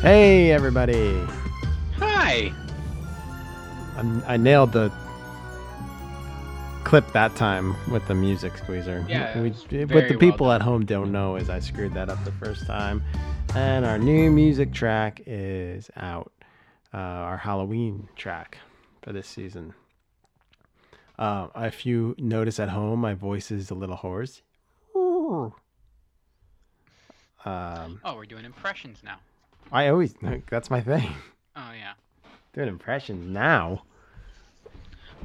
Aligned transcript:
Hey, 0.00 0.52
everybody! 0.52 1.20
Hi. 1.98 2.50
I'm, 3.96 4.22
I 4.26 4.38
nailed 4.38 4.72
the 4.72 4.90
clip 6.88 7.12
that 7.12 7.36
time 7.36 7.76
with 7.90 8.06
the 8.08 8.14
music 8.14 8.56
squeezer. 8.56 9.04
Yeah, 9.06 9.38
we, 9.42 9.50
what 9.50 10.08
the 10.08 10.16
people 10.16 10.46
done. 10.46 10.54
at 10.54 10.62
home 10.62 10.86
don't 10.86 11.12
know 11.12 11.36
is 11.36 11.50
I 11.50 11.58
screwed 11.58 11.92
that 11.92 12.08
up 12.08 12.24
the 12.24 12.32
first 12.32 12.64
time. 12.66 13.02
And 13.54 13.84
our 13.84 13.98
new 13.98 14.30
music 14.30 14.72
track 14.72 15.20
is 15.26 15.90
out. 15.96 16.32
Uh, 16.94 16.96
our 16.96 17.36
Halloween 17.36 18.08
track 18.16 18.56
for 19.02 19.12
this 19.12 19.28
season. 19.28 19.74
Uh, 21.18 21.48
if 21.56 21.84
you 21.84 22.14
notice 22.16 22.58
at 22.58 22.70
home, 22.70 23.00
my 23.00 23.12
voice 23.12 23.50
is 23.50 23.70
a 23.70 23.74
little 23.74 23.96
hoarse. 23.96 24.40
Um, 24.96 25.52
Oh, 28.02 28.14
we're 28.16 28.24
doing 28.24 28.46
impressions 28.46 29.02
now. 29.04 29.18
I 29.70 29.88
always 29.88 30.14
that's 30.48 30.70
my 30.70 30.80
thing. 30.80 31.12
Oh 31.54 31.72
yeah. 31.78 31.92
Doing 32.54 32.68
impressions 32.68 33.26
now. 33.26 33.82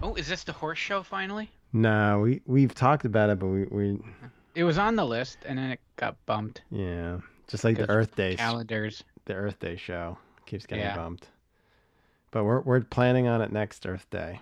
Oh, 0.01 0.15
is 0.15 0.27
this 0.27 0.43
the 0.43 0.51
horse 0.53 0.79
show 0.79 1.03
finally? 1.03 1.49
No, 1.71 2.19
we 2.19 2.41
we've 2.45 2.73
talked 2.73 3.05
about 3.05 3.29
it, 3.29 3.39
but 3.39 3.47
we 3.47 3.65
we 3.65 3.99
It 4.55 4.63
was 4.63 4.77
on 4.77 4.95
the 4.95 5.05
list 5.05 5.39
and 5.45 5.57
then 5.57 5.71
it 5.71 5.79
got 5.95 6.23
bumped. 6.25 6.61
yeah, 6.69 7.19
just 7.47 7.63
like 7.63 7.77
the 7.77 7.89
Earth 7.89 8.15
Day 8.15 8.35
Calendars. 8.35 9.03
the 9.25 9.33
Earth 9.33 9.59
Day 9.59 9.75
show 9.75 10.17
keeps 10.45 10.65
getting 10.65 10.83
Yeah. 10.85 10.95
bumped. 10.95 11.29
But 12.31 12.43
we're 12.43 12.61
we're 12.61 12.81
planning 12.81 13.27
on 13.27 13.41
it 13.41 13.51
next 13.51 13.85
Earth 13.85 14.09
Day. 14.09 14.41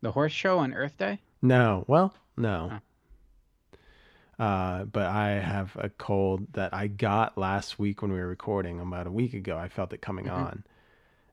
The 0.00 0.12
horse 0.12 0.32
show 0.32 0.58
on 0.58 0.72
Earth 0.74 0.96
Day? 0.98 1.20
No, 1.42 1.84
well, 1.86 2.14
no. 2.36 2.80
Uh, 4.38 4.84
but 4.86 5.06
I 5.06 5.30
have 5.38 5.76
a 5.76 5.88
cold 5.90 6.52
that 6.54 6.74
I 6.74 6.88
got 6.88 7.38
last 7.38 7.78
week 7.78 8.02
when 8.02 8.12
we 8.12 8.18
were 8.18 8.26
recording. 8.26 8.80
About 8.80 9.06
a 9.06 9.12
week 9.12 9.34
ago, 9.34 9.56
I 9.56 9.68
felt 9.68 9.92
it 9.92 10.00
coming 10.02 10.24
Mhm. 10.24 10.32
on. 10.32 10.64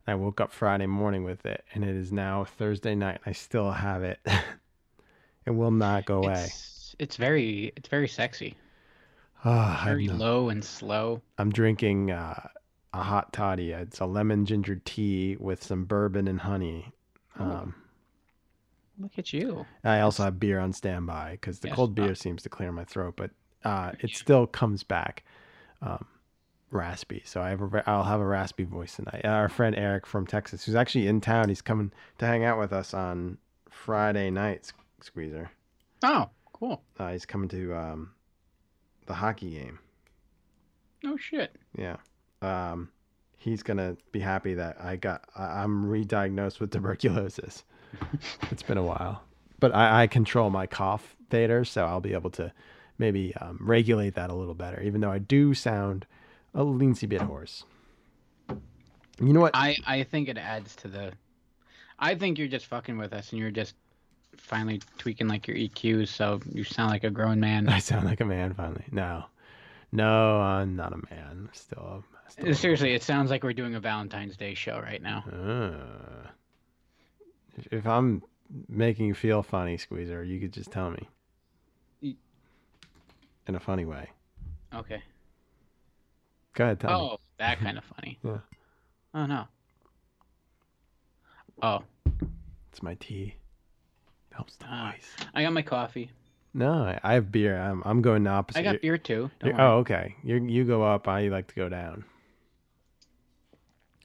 I 0.09 0.15
woke 0.15 0.41
up 0.41 0.51
Friday 0.51 0.87
morning 0.87 1.23
with 1.23 1.45
it, 1.45 1.63
and 1.73 1.83
it 1.83 1.95
is 1.95 2.11
now 2.11 2.43
Thursday 2.43 2.95
night. 2.95 3.19
I 3.25 3.31
still 3.31 3.71
have 3.71 4.03
it. 4.03 4.19
it 5.45 5.51
will 5.51 5.71
not 5.71 6.05
go 6.05 6.23
away. 6.23 6.33
It's 6.45 6.95
it's 6.97 7.15
very 7.15 7.71
it's 7.75 7.89
very 7.89 8.07
sexy. 8.07 8.55
I 9.45 9.83
Very 9.85 10.07
low 10.07 10.49
and 10.49 10.63
slow. 10.63 11.21
I'm 11.37 11.51
drinking 11.51 12.11
uh, 12.11 12.49
a 12.93 13.03
hot 13.03 13.31
toddy. 13.31 13.71
It's 13.71 13.99
a 13.99 14.05
lemon 14.05 14.45
ginger 14.45 14.81
tea 14.83 15.37
with 15.39 15.63
some 15.63 15.85
bourbon 15.85 16.27
and 16.27 16.41
honey. 16.41 16.91
Oh. 17.39 17.43
Um, 17.43 17.75
Look 18.99 19.17
at 19.17 19.31
you. 19.31 19.65
I 19.83 20.01
also 20.01 20.23
have 20.23 20.39
beer 20.39 20.59
on 20.59 20.73
standby 20.73 21.33
because 21.33 21.59
the 21.59 21.69
Yes, 21.69 21.75
cold 21.77 21.95
beer 21.95 22.11
uh, 22.11 22.15
seems 22.15 22.43
to 22.43 22.49
clear 22.49 22.71
my 22.71 22.83
throat, 22.83 23.13
but 23.15 23.31
uh, 23.63 23.93
it 24.01 24.13
still 24.13 24.45
comes 24.45 24.83
back 24.83 25.23
um, 25.81 26.05
raspy. 26.71 27.21
So 27.25 27.41
I 27.41 27.49
have 27.49 27.61
a, 27.61 27.89
I'll 27.89 28.03
have 28.03 28.19
a 28.19 28.25
raspy 28.25 28.63
voice 28.63 28.95
tonight. 28.95 29.21
Our 29.25 29.49
friend 29.49 29.75
Eric 29.75 30.05
from 30.05 30.25
Texas, 30.27 30.65
who's 30.65 30.75
actually 30.75 31.07
in 31.07 31.21
town, 31.21 31.49
he's 31.49 31.61
coming 31.61 31.91
to 32.19 32.25
hang 32.25 32.43
out 32.43 32.59
with 32.59 32.73
us 32.73 32.93
on 32.93 33.37
Friday 33.69 34.29
night. 34.29 34.71
Squeezer, 35.01 35.49
Oh, 36.03 36.29
cool. 36.53 36.81
uh, 36.99 37.11
he's 37.11 37.25
coming 37.25 37.47
to 37.49 37.73
um, 37.75 38.11
the 39.05 39.13
hockey 39.13 39.51
game. 39.51 39.79
No 41.03 41.15
shit. 41.15 41.55
Yeah. 41.77 41.95
Um, 42.41 42.89
he's 43.37 43.63
gonna 43.63 43.95
be 44.11 44.19
happy 44.19 44.53
that 44.55 44.81
I 44.81 44.97
got 44.97 45.23
I, 45.35 45.61
I'm 45.63 45.85
re-diagnosed 45.85 46.59
with 46.59 46.71
tuberculosis. 46.71 47.63
it's 48.51 48.63
been 48.63 48.77
a 48.77 48.83
while, 48.83 49.23
but 49.59 49.73
I, 49.73 50.03
I 50.03 50.07
control 50.07 50.49
my 50.49 50.67
cough 50.67 51.15
theater, 51.29 51.63
so 51.65 51.85
I'll 51.85 52.01
be 52.01 52.13
able 52.13 52.29
to 52.31 52.51
maybe 52.97 53.33
um, 53.37 53.57
regulate 53.61 54.15
that 54.15 54.29
a 54.29 54.33
little 54.33 54.53
better. 54.53 54.81
Even 54.81 54.99
though 55.01 55.11
I 55.11 55.19
do 55.19 55.53
sound 55.53 56.05
a 56.53 56.63
leensy 56.63 57.07
bit 57.07 57.21
horse. 57.21 57.63
You 59.19 59.33
know 59.33 59.41
what? 59.41 59.55
I 59.55 59.77
I 59.85 60.03
think 60.03 60.29
it 60.29 60.37
adds 60.37 60.75
to 60.77 60.87
the 60.87 61.13
I 61.97 62.15
think 62.15 62.37
you're 62.37 62.47
just 62.47 62.67
fucking 62.67 62.97
with 62.97 63.13
us 63.13 63.31
and 63.31 63.39
you're 63.39 63.51
just 63.51 63.75
finally 64.37 64.81
tweaking 64.97 65.27
like 65.27 65.47
your 65.47 65.57
EQs 65.57 66.07
so 66.07 66.39
you 66.51 66.63
sound 66.63 66.91
like 66.91 67.03
a 67.03 67.09
grown 67.09 67.39
man. 67.39 67.67
I 67.69 67.79
sound 67.79 68.05
like 68.05 68.21
a 68.21 68.25
man 68.25 68.53
finally. 68.53 68.85
No, 68.91 69.25
no, 69.91 70.39
I'm 70.39 70.75
not 70.75 70.93
a 70.93 70.97
man. 71.13 71.49
Still, 71.53 72.03
still 72.29 72.53
Seriously, 72.53 72.93
it 72.93 73.03
sounds 73.03 73.29
like 73.29 73.43
we're 73.43 73.53
doing 73.53 73.75
a 73.75 73.79
Valentine's 73.79 74.37
Day 74.37 74.53
show 74.53 74.79
right 74.79 75.01
now. 75.01 75.23
Uh, 75.31 76.29
if, 77.57 77.67
if 77.71 77.87
I'm 77.87 78.23
making 78.67 79.07
you 79.07 79.13
feel 79.13 79.43
funny, 79.43 79.77
Squeezer, 79.77 80.23
you 80.23 80.39
could 80.39 80.53
just 80.53 80.71
tell 80.71 80.91
me. 80.91 81.07
In 83.47 83.55
a 83.55 83.59
funny 83.59 83.85
way. 83.85 84.07
Okay. 84.75 85.01
Go 86.53 86.63
ahead, 86.65 86.79
tell 86.79 86.89
me. 86.91 86.95
Oh, 87.13 87.17
that 87.37 87.59
kind 87.59 87.77
of 87.77 87.83
funny. 87.83 88.19
Yeah. 88.23 88.37
Oh 89.13 89.25
no. 89.25 89.45
Oh, 91.63 91.83
It's 92.71 92.83
my 92.83 92.93
tea. 92.95 93.35
Helps 94.31 94.55
the 94.57 94.65
uh, 94.71 94.91
voice. 94.91 95.15
I 95.33 95.41
got 95.43 95.51
my 95.53 95.63
coffee. 95.63 96.11
No, 96.53 96.97
I, 97.03 97.13
have 97.13 97.31
beer. 97.31 97.59
I'm, 97.59 97.81
I'm 97.85 98.01
going 98.01 98.23
the 98.23 98.29
opposite. 98.29 98.59
I 98.59 98.63
got 98.63 98.81
beer 98.81 98.97
too. 98.97 99.29
Oh, 99.43 99.77
okay. 99.79 100.15
You 100.23 100.35
you 100.37 100.63
go 100.63 100.83
up. 100.83 101.07
I 101.07 101.27
like 101.27 101.47
to 101.47 101.55
go 101.55 101.69
down. 101.69 102.05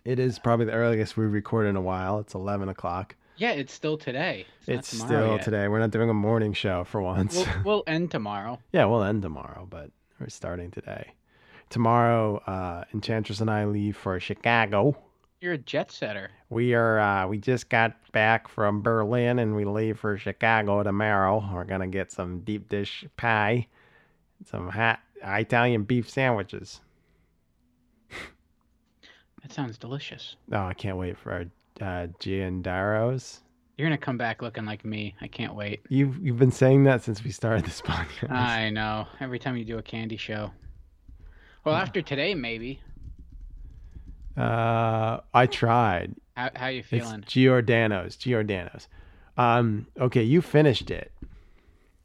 It 0.05 0.19
is 0.19 0.39
probably 0.39 0.67
the 0.67 0.73
earliest 0.73 1.17
we've 1.17 1.33
recorded 1.33 1.71
in 1.71 1.77
a 1.77 1.81
while. 1.81 2.19
It's 2.19 2.35
11 2.35 2.69
o'clock. 2.69 3.15
Yeah, 3.37 3.53
it's 3.53 3.73
still 3.73 3.97
today. 3.97 4.47
It's, 4.67 4.93
It's 4.93 5.03
still 5.03 5.33
yet. 5.37 5.43
today. 5.43 5.67
We're 5.69 5.81
not 5.81 5.91
doing 5.91 6.11
a 6.11 6.15
morning 6.15 6.53
show 6.53 6.85
for 6.85 7.01
once. 7.01 7.35
We'll, 7.37 7.47
we'll 7.65 7.85
end 7.87 8.11
tomorrow. 8.11 8.59
Yeah, 8.73 8.85
we'll 8.85 9.03
end 9.03 9.23
tomorrow, 9.23 9.67
but 9.69 9.91
we're 10.21 10.29
starting 10.29 10.71
today. 10.71 11.13
Tomorrow, 11.75 12.37
uh, 12.47 12.85
Enchantress 12.95 13.41
and 13.41 13.51
I 13.51 13.65
leave 13.65 13.97
for 13.97 14.21
Chicago. 14.21 14.97
You're 15.41 15.55
a 15.55 15.59
jet 15.59 15.91
setter. 15.91 16.31
We 16.49 16.73
are 16.73 17.01
uh, 17.01 17.27
we 17.27 17.39
just 17.39 17.69
got 17.69 17.97
back 18.13 18.47
from 18.47 18.81
Berlin 18.81 19.41
and 19.41 19.57
we 19.57 19.65
leave 19.65 19.99
for 19.99 20.17
Chicago 20.17 20.85
tomorrow. 20.85 21.45
We're 21.53 21.65
gonna 21.65 21.89
get 21.89 22.13
some 22.13 22.43
deep 22.43 22.69
dish 22.69 23.05
pie, 23.17 23.67
some 24.45 24.69
hot 24.69 25.01
Italian 25.21 25.83
beef 25.83 26.09
sandwiches. 26.09 26.81
That 29.43 29.51
sounds 29.51 29.77
delicious. 29.77 30.37
Oh, 30.53 30.67
I 30.67 30.75
can't 30.75 30.97
wait 30.97 31.19
for 31.19 31.33
our 31.33 31.41
uh, 31.81 32.07
Giandaros. 32.21 33.41
You're 33.77 33.89
gonna 33.89 33.99
come 33.99 34.17
back 34.17 34.43
looking 34.43 34.65
like 34.65 34.85
me. 34.85 35.17
I 35.21 35.27
can't 35.27 35.57
wait. 35.57 35.81
You've 35.89 36.25
you've 36.25 36.39
been 36.39 36.53
saying 36.53 36.85
that 36.85 37.03
since 37.03 37.25
we 37.25 37.33
started 37.33 37.65
this 37.65 37.81
podcast. 37.85 38.31
I 38.31 38.71
know. 38.71 39.09
Every 39.19 39.41
time 39.41 39.57
you 39.57 39.65
do 39.65 39.79
a 39.79 39.83
candy 39.83 40.17
show. 40.17 40.53
Well, 41.65 41.75
after 41.75 42.03
today, 42.03 42.35
maybe. 42.35 42.81
Uh, 44.37 45.21
I 45.33 45.47
tried. 45.47 46.15
How 46.37 46.51
how 46.55 46.67
you 46.69 46.81
It's 46.81 46.89
feeling? 46.89 47.25
Giordano's. 47.27 48.17
Giordano's. 48.17 48.89
Um, 49.37 49.87
okay, 49.99 50.23
you 50.23 50.43
finished 50.43 50.91
it. 50.91 51.13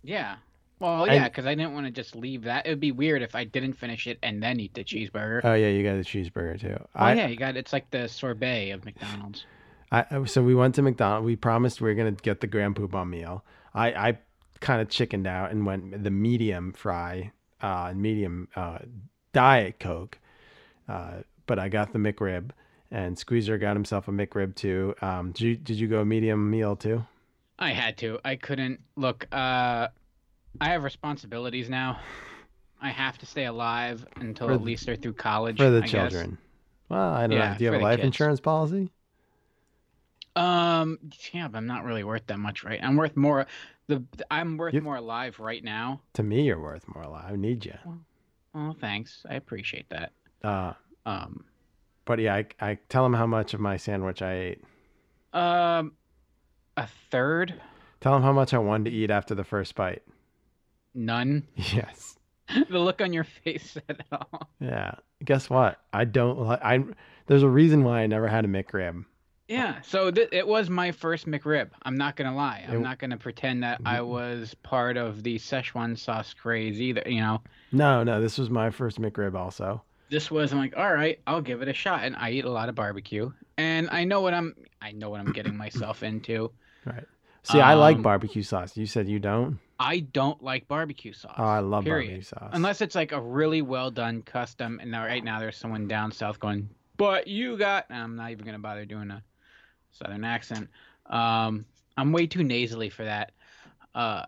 Yeah. 0.03 0.37
Well, 0.79 1.07
yeah, 1.07 1.27
because 1.27 1.45
I 1.45 1.55
didn't 1.55 1.73
want 1.73 1.87
to 1.87 1.91
just 1.91 2.15
leave 2.15 2.43
that. 2.43 2.65
It 2.65 2.69
would 2.69 2.79
be 2.79 2.93
weird 2.93 3.21
if 3.21 3.35
I 3.35 3.43
didn't 3.43 3.73
finish 3.73 4.07
it 4.07 4.17
and 4.23 4.41
then 4.41 4.61
eat 4.61 4.73
the 4.73 4.83
cheeseburger. 4.83 5.41
Oh 5.43 5.53
yeah, 5.53 5.67
you 5.67 5.83
got 5.83 5.95
the 5.95 6.05
cheeseburger 6.05 6.59
too. 6.59 6.77
oh 6.79 6.87
I, 6.95 7.13
yeah, 7.13 7.27
you 7.27 7.35
got 7.35 7.57
it's 7.57 7.73
like 7.73 7.91
the 7.91 8.07
sorbet 8.07 8.71
of 8.71 8.85
McDonald's. 8.85 9.45
I 9.91 10.23
so 10.25 10.41
we 10.41 10.55
went 10.55 10.75
to 10.75 10.81
McDonald's. 10.81 11.25
We 11.25 11.35
promised 11.35 11.81
we 11.81 11.89
were 11.89 11.95
gonna 11.95 12.11
get 12.11 12.39
the 12.39 12.47
Grand 12.47 12.75
Poobah 12.75 13.09
meal. 13.09 13.43
I 13.73 13.91
I 13.91 14.17
kind 14.61 14.81
of 14.81 14.89
chickened 14.89 15.27
out 15.27 15.51
and 15.51 15.65
went 15.65 16.03
the 16.03 16.11
medium 16.11 16.71
fry, 16.71 17.31
uh, 17.61 17.87
and 17.89 18.01
medium 18.01 18.47
uh, 18.55 18.79
diet 19.33 19.79
coke. 19.79 20.17
Uh, 20.87 21.21
but 21.45 21.59
I 21.59 21.69
got 21.69 21.93
the 21.93 21.99
McRib, 21.99 22.49
and 22.91 23.17
Squeezer 23.17 23.57
got 23.57 23.75
himself 23.75 24.07
a 24.07 24.11
McRib 24.11 24.55
too. 24.55 24.95
Um, 25.01 25.31
did 25.31 25.41
you 25.41 25.55
did 25.55 25.79
you 25.79 25.87
go 25.87 26.03
medium 26.05 26.49
meal 26.49 26.75
too? 26.75 27.05
I 27.57 27.71
had 27.71 27.97
to. 27.99 28.19
I 28.23 28.35
couldn't 28.35 28.79
look. 28.95 29.27
Uh, 29.31 29.89
I 30.61 30.69
have 30.69 30.83
responsibilities 30.83 31.69
now. 31.69 31.99
I 32.81 32.89
have 32.89 33.17
to 33.17 33.25
stay 33.25 33.45
alive 33.45 34.05
until 34.15 34.47
For 34.47 34.53
at 34.53 34.61
least 34.61 34.85
they're 34.85 34.95
through 34.95 35.13
college. 35.13 35.57
For 35.57 35.69
the 35.69 35.77
I 35.79 35.81
guess. 35.81 35.91
children. 35.91 36.37
Well, 36.87 37.11
I 37.13 37.27
don't 37.27 37.31
Yeah, 37.37 37.51
know. 37.51 37.57
Do 37.57 37.63
you 37.65 37.71
have 37.71 37.81
a 37.81 37.83
life 37.83 37.97
kids. 37.97 38.05
insurance 38.05 38.39
policy? 38.39 38.89
Um, 40.35 40.97
yeah, 41.33 41.47
but 41.49 41.57
I'm 41.57 41.67
not 41.67 41.83
really 41.83 42.03
worth 42.03 42.25
that 42.27 42.37
much, 42.39 42.63
right? 42.63 42.79
I'm 42.81 42.95
worth 42.95 43.17
more. 43.17 43.45
The 43.87 44.03
I'm 44.31 44.57
worth 44.57 44.73
You- 44.73 44.81
more 44.81 44.95
alive 44.95 45.39
right 45.39 45.63
now. 45.63 46.01
To 46.13 46.23
me, 46.23 46.43
you're 46.43 46.59
worth 46.61 46.87
more 46.93 47.03
alive. 47.03 47.33
I 47.33 47.35
need 47.35 47.65
you. 47.65 47.73
Oh, 48.55 48.73
thanks. 48.79 49.25
I 49.29 49.35
appreciate 49.35 49.89
that. 49.89 50.11
Uh, 50.43 50.73
Um, 51.05 51.45
but 52.05 52.19
yeah, 52.19 52.35
I, 52.35 52.45
I 52.59 52.77
tell 52.89 53.05
him 53.05 53.13
how 53.13 53.27
much 53.27 53.53
of 53.53 53.59
my 53.59 53.77
sandwich 53.77 54.21
I 54.21 54.33
ate. 54.33 54.63
um, 55.33 55.93
a 56.77 56.87
third, 57.11 57.59
Tell 58.01 58.15
him 58.15 58.21
how 58.23 58.31
much 58.31 58.53
I 58.53 58.57
wanted 58.59 58.89
to 58.89 58.95
eat 58.95 59.11
after 59.11 59.35
the 59.35 59.43
first 59.43 59.75
bite. 59.75 60.03
none. 60.93 61.47
Yes. 61.55 62.15
the 62.69 62.79
look 62.79 62.99
on 63.01 63.13
your 63.13 63.25
face 63.25 63.71
said 63.71 63.83
it 63.89 64.01
all. 64.11 64.49
Yeah. 64.59 64.95
Guess 65.23 65.49
what? 65.51 65.79
I 65.93 66.05
don't 66.05 66.39
like. 66.39 66.59
I 66.63 66.83
there's 67.27 67.43
a 67.43 67.47
reason 67.49 67.83
why 67.83 68.01
I 68.01 68.07
never 68.07 68.27
had 68.27 68.43
a 68.43 68.47
McRib. 68.47 69.05
Yeah, 69.49 69.81
so 69.81 70.11
th- 70.11 70.29
it 70.31 70.47
was 70.47 70.69
my 70.69 70.91
first 70.91 71.25
McRib. 71.27 71.69
I'm 71.83 71.97
not 71.97 72.15
gonna 72.15 72.35
lie. 72.35 72.63
I'm 72.67 72.75
It- 72.75 72.79
not 72.81 72.99
gonna 72.99 73.17
pretend 73.17 73.63
that 73.63 73.81
I 73.83 73.97
Mhm. 73.97 74.07
was 74.07 74.53
part 74.61 74.95
of 74.95 75.23
the 75.23 75.37
Szechuan 75.37 75.97
sauce 75.97 76.33
craze 76.35 76.79
either. 76.79 77.01
You 77.07 77.19
know, 77.21 77.41
No, 77.71 78.03
no, 78.03 78.21
this 78.21 78.37
was 78.37 78.49
my 78.51 78.69
first 78.69 79.01
McRib 79.01 79.33
also. 79.33 79.81
this 80.09 80.29
was 80.29 80.51
I'm 80.51 80.59
like, 80.59 80.77
all 80.77 80.93
right, 80.93 81.19
I'll 81.27 81.41
give 81.41 81.61
it 81.63 81.67
a 81.67 81.73
shot. 81.73 82.03
And 82.03 82.15
I 82.15 82.29
eat 82.31 82.45
a 82.45 82.49
lot 82.51 82.69
of 82.69 82.75
barbecue, 82.75 83.31
and 83.57 83.89
I 83.91 84.03
know 84.03 84.21
what 84.21 84.33
I'm. 84.35 84.55
I 84.81 84.91
know 84.91 85.09
what 85.09 85.19
I'm 85.19 85.31
getting 85.33 85.57
myself 85.57 86.03
into. 86.03 86.51
Right. 86.85 87.03
See, 87.43 87.59
I 87.59 87.73
like 87.73 87.95
Um, 87.97 88.01
barbecue 88.03 88.43
sauce. 88.43 88.77
You 88.77 88.85
said 88.85 89.09
you 89.09 89.19
don't. 89.19 89.59
I 89.79 89.99
don't 90.01 90.41
like 90.43 90.67
barbecue 90.67 91.13
sauce. 91.13 91.33
Oh, 91.37 91.43
I 91.43 91.59
love 91.59 91.83
period. 91.85 92.07
barbecue 92.07 92.21
sauce. 92.21 92.49
Unless 92.53 92.81
it's 92.81 92.95
like 92.95 93.11
a 93.11 93.19
really 93.21 93.61
well 93.61 93.89
done 93.91 94.21
custom. 94.21 94.79
And 94.81 94.91
now, 94.91 95.05
right 95.05 95.23
now, 95.23 95.39
there's 95.39 95.57
someone 95.57 95.87
down 95.87 96.11
south 96.11 96.39
going, 96.39 96.69
but 96.97 97.27
you 97.27 97.57
got. 97.57 97.85
I'm 97.89 98.15
not 98.15 98.31
even 98.31 98.45
gonna 98.45 98.59
bother 98.59 98.85
doing 98.85 99.09
a 99.11 99.23
southern 99.91 100.23
accent. 100.23 100.69
Um, 101.07 101.65
I'm 101.97 102.11
way 102.11 102.27
too 102.27 102.43
nasally 102.43 102.89
for 102.89 103.03
that. 103.03 103.31
Uh, 103.93 104.25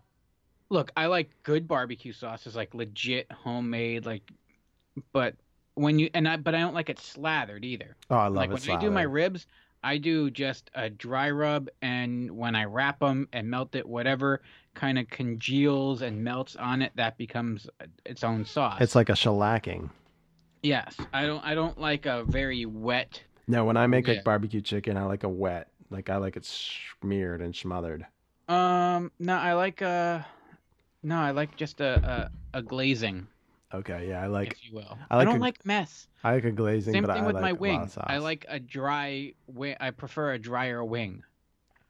look, 0.70 0.92
I 0.98 1.06
like 1.06 1.32
good 1.44 1.68
barbecue 1.68 2.14
sauces, 2.14 2.56
like 2.56 2.74
legit 2.74 3.32
homemade, 3.32 4.06
like. 4.06 4.30
But 5.14 5.36
when 5.76 6.00
you 6.00 6.10
and 6.14 6.28
I, 6.28 6.38
but 6.38 6.54
I 6.56 6.60
don't 6.60 6.74
like 6.74 6.90
it 6.90 7.00
slathered 7.00 7.64
either. 7.64 7.96
oh, 8.10 8.16
I 8.16 8.28
love 8.28 8.36
like 8.36 8.50
it. 8.50 8.68
when 8.68 8.78
I 8.78 8.82
do 8.82 8.92
my 8.92 9.04
ribs, 9.04 9.48
I 9.84 9.98
do 9.98 10.30
just 10.30 10.70
a 10.76 10.90
dry 10.90 11.32
rub, 11.32 11.70
and 11.82 12.30
when 12.32 12.56
I 12.56 12.66
wrap 12.66 13.00
them 13.00 13.28
and 13.34 13.50
melt 13.50 13.76
it, 13.76 13.88
whatever 13.88 14.42
kind 14.74 15.00
of 15.00 15.10
congeals 15.10 16.02
and 16.02 16.24
melts 16.24 16.56
on 16.56 16.82
it, 16.82 16.92
that 16.96 17.18
becomes 17.18 17.68
its 18.06 18.24
own 18.24 18.46
sauce. 18.46 18.80
It's 18.82 18.96
like 18.96 19.10
a 19.10 19.14
shellacking. 19.14 19.90
yes, 20.62 20.96
I 21.14 21.26
don't 21.26 21.44
I 21.44 21.56
don't 21.56 21.80
like 21.80 22.06
a 22.06 22.24
very 22.26 22.66
wet. 22.66 23.22
No, 23.48 23.66
when 23.66 23.78
I 23.78 23.88
make 23.88 24.08
Yeah. 24.08 24.16
like 24.16 24.24
barbecue 24.24 24.62
chicken, 24.62 24.98
I 24.98 25.04
like 25.04 25.24
a 25.24 25.30
wet. 25.30 25.68
Like 25.90 26.10
I 26.10 26.18
like 26.18 26.38
it 26.38 26.46
smeared 26.46 27.42
and 27.42 27.56
smothered. 27.56 28.06
Um, 28.48 29.12
no, 29.20 29.36
I 29.38 29.54
like 29.54 29.82
uh, 29.82 30.22
no, 31.04 31.18
I 31.18 31.32
like 31.32 31.56
just 31.56 31.82
a 31.82 32.30
a, 32.54 32.60
a 32.60 32.62
glazing, 32.62 33.28
Okay, 33.74 34.10
yeah, 34.10 34.22
I 34.24 34.28
like 34.28 34.52
if 34.54 34.66
you 34.66 34.74
will. 34.76 34.98
I 35.10 35.16
I, 35.16 35.18
like 35.18 35.28
don't 35.28 35.38
a- 35.38 35.42
like 35.42 35.66
mess. 35.66 36.08
I 36.24 36.34
like 36.34 36.44
a 36.46 36.52
glazing, 36.52 36.94
Same 36.94 37.04
but 37.06 37.14
thing 37.14 37.24
I 37.24 37.28
with 37.28 37.36
like 37.36 37.42
my 37.42 37.54
wing. 37.54 37.90
I 37.98 38.18
like 38.18 38.46
a 38.50 38.60
dry 38.60 39.34
wing. 39.48 39.76
I 39.80 39.92
prefer 39.92 40.34
a 40.34 40.40
drier 40.40 40.84
wing. 40.84 41.24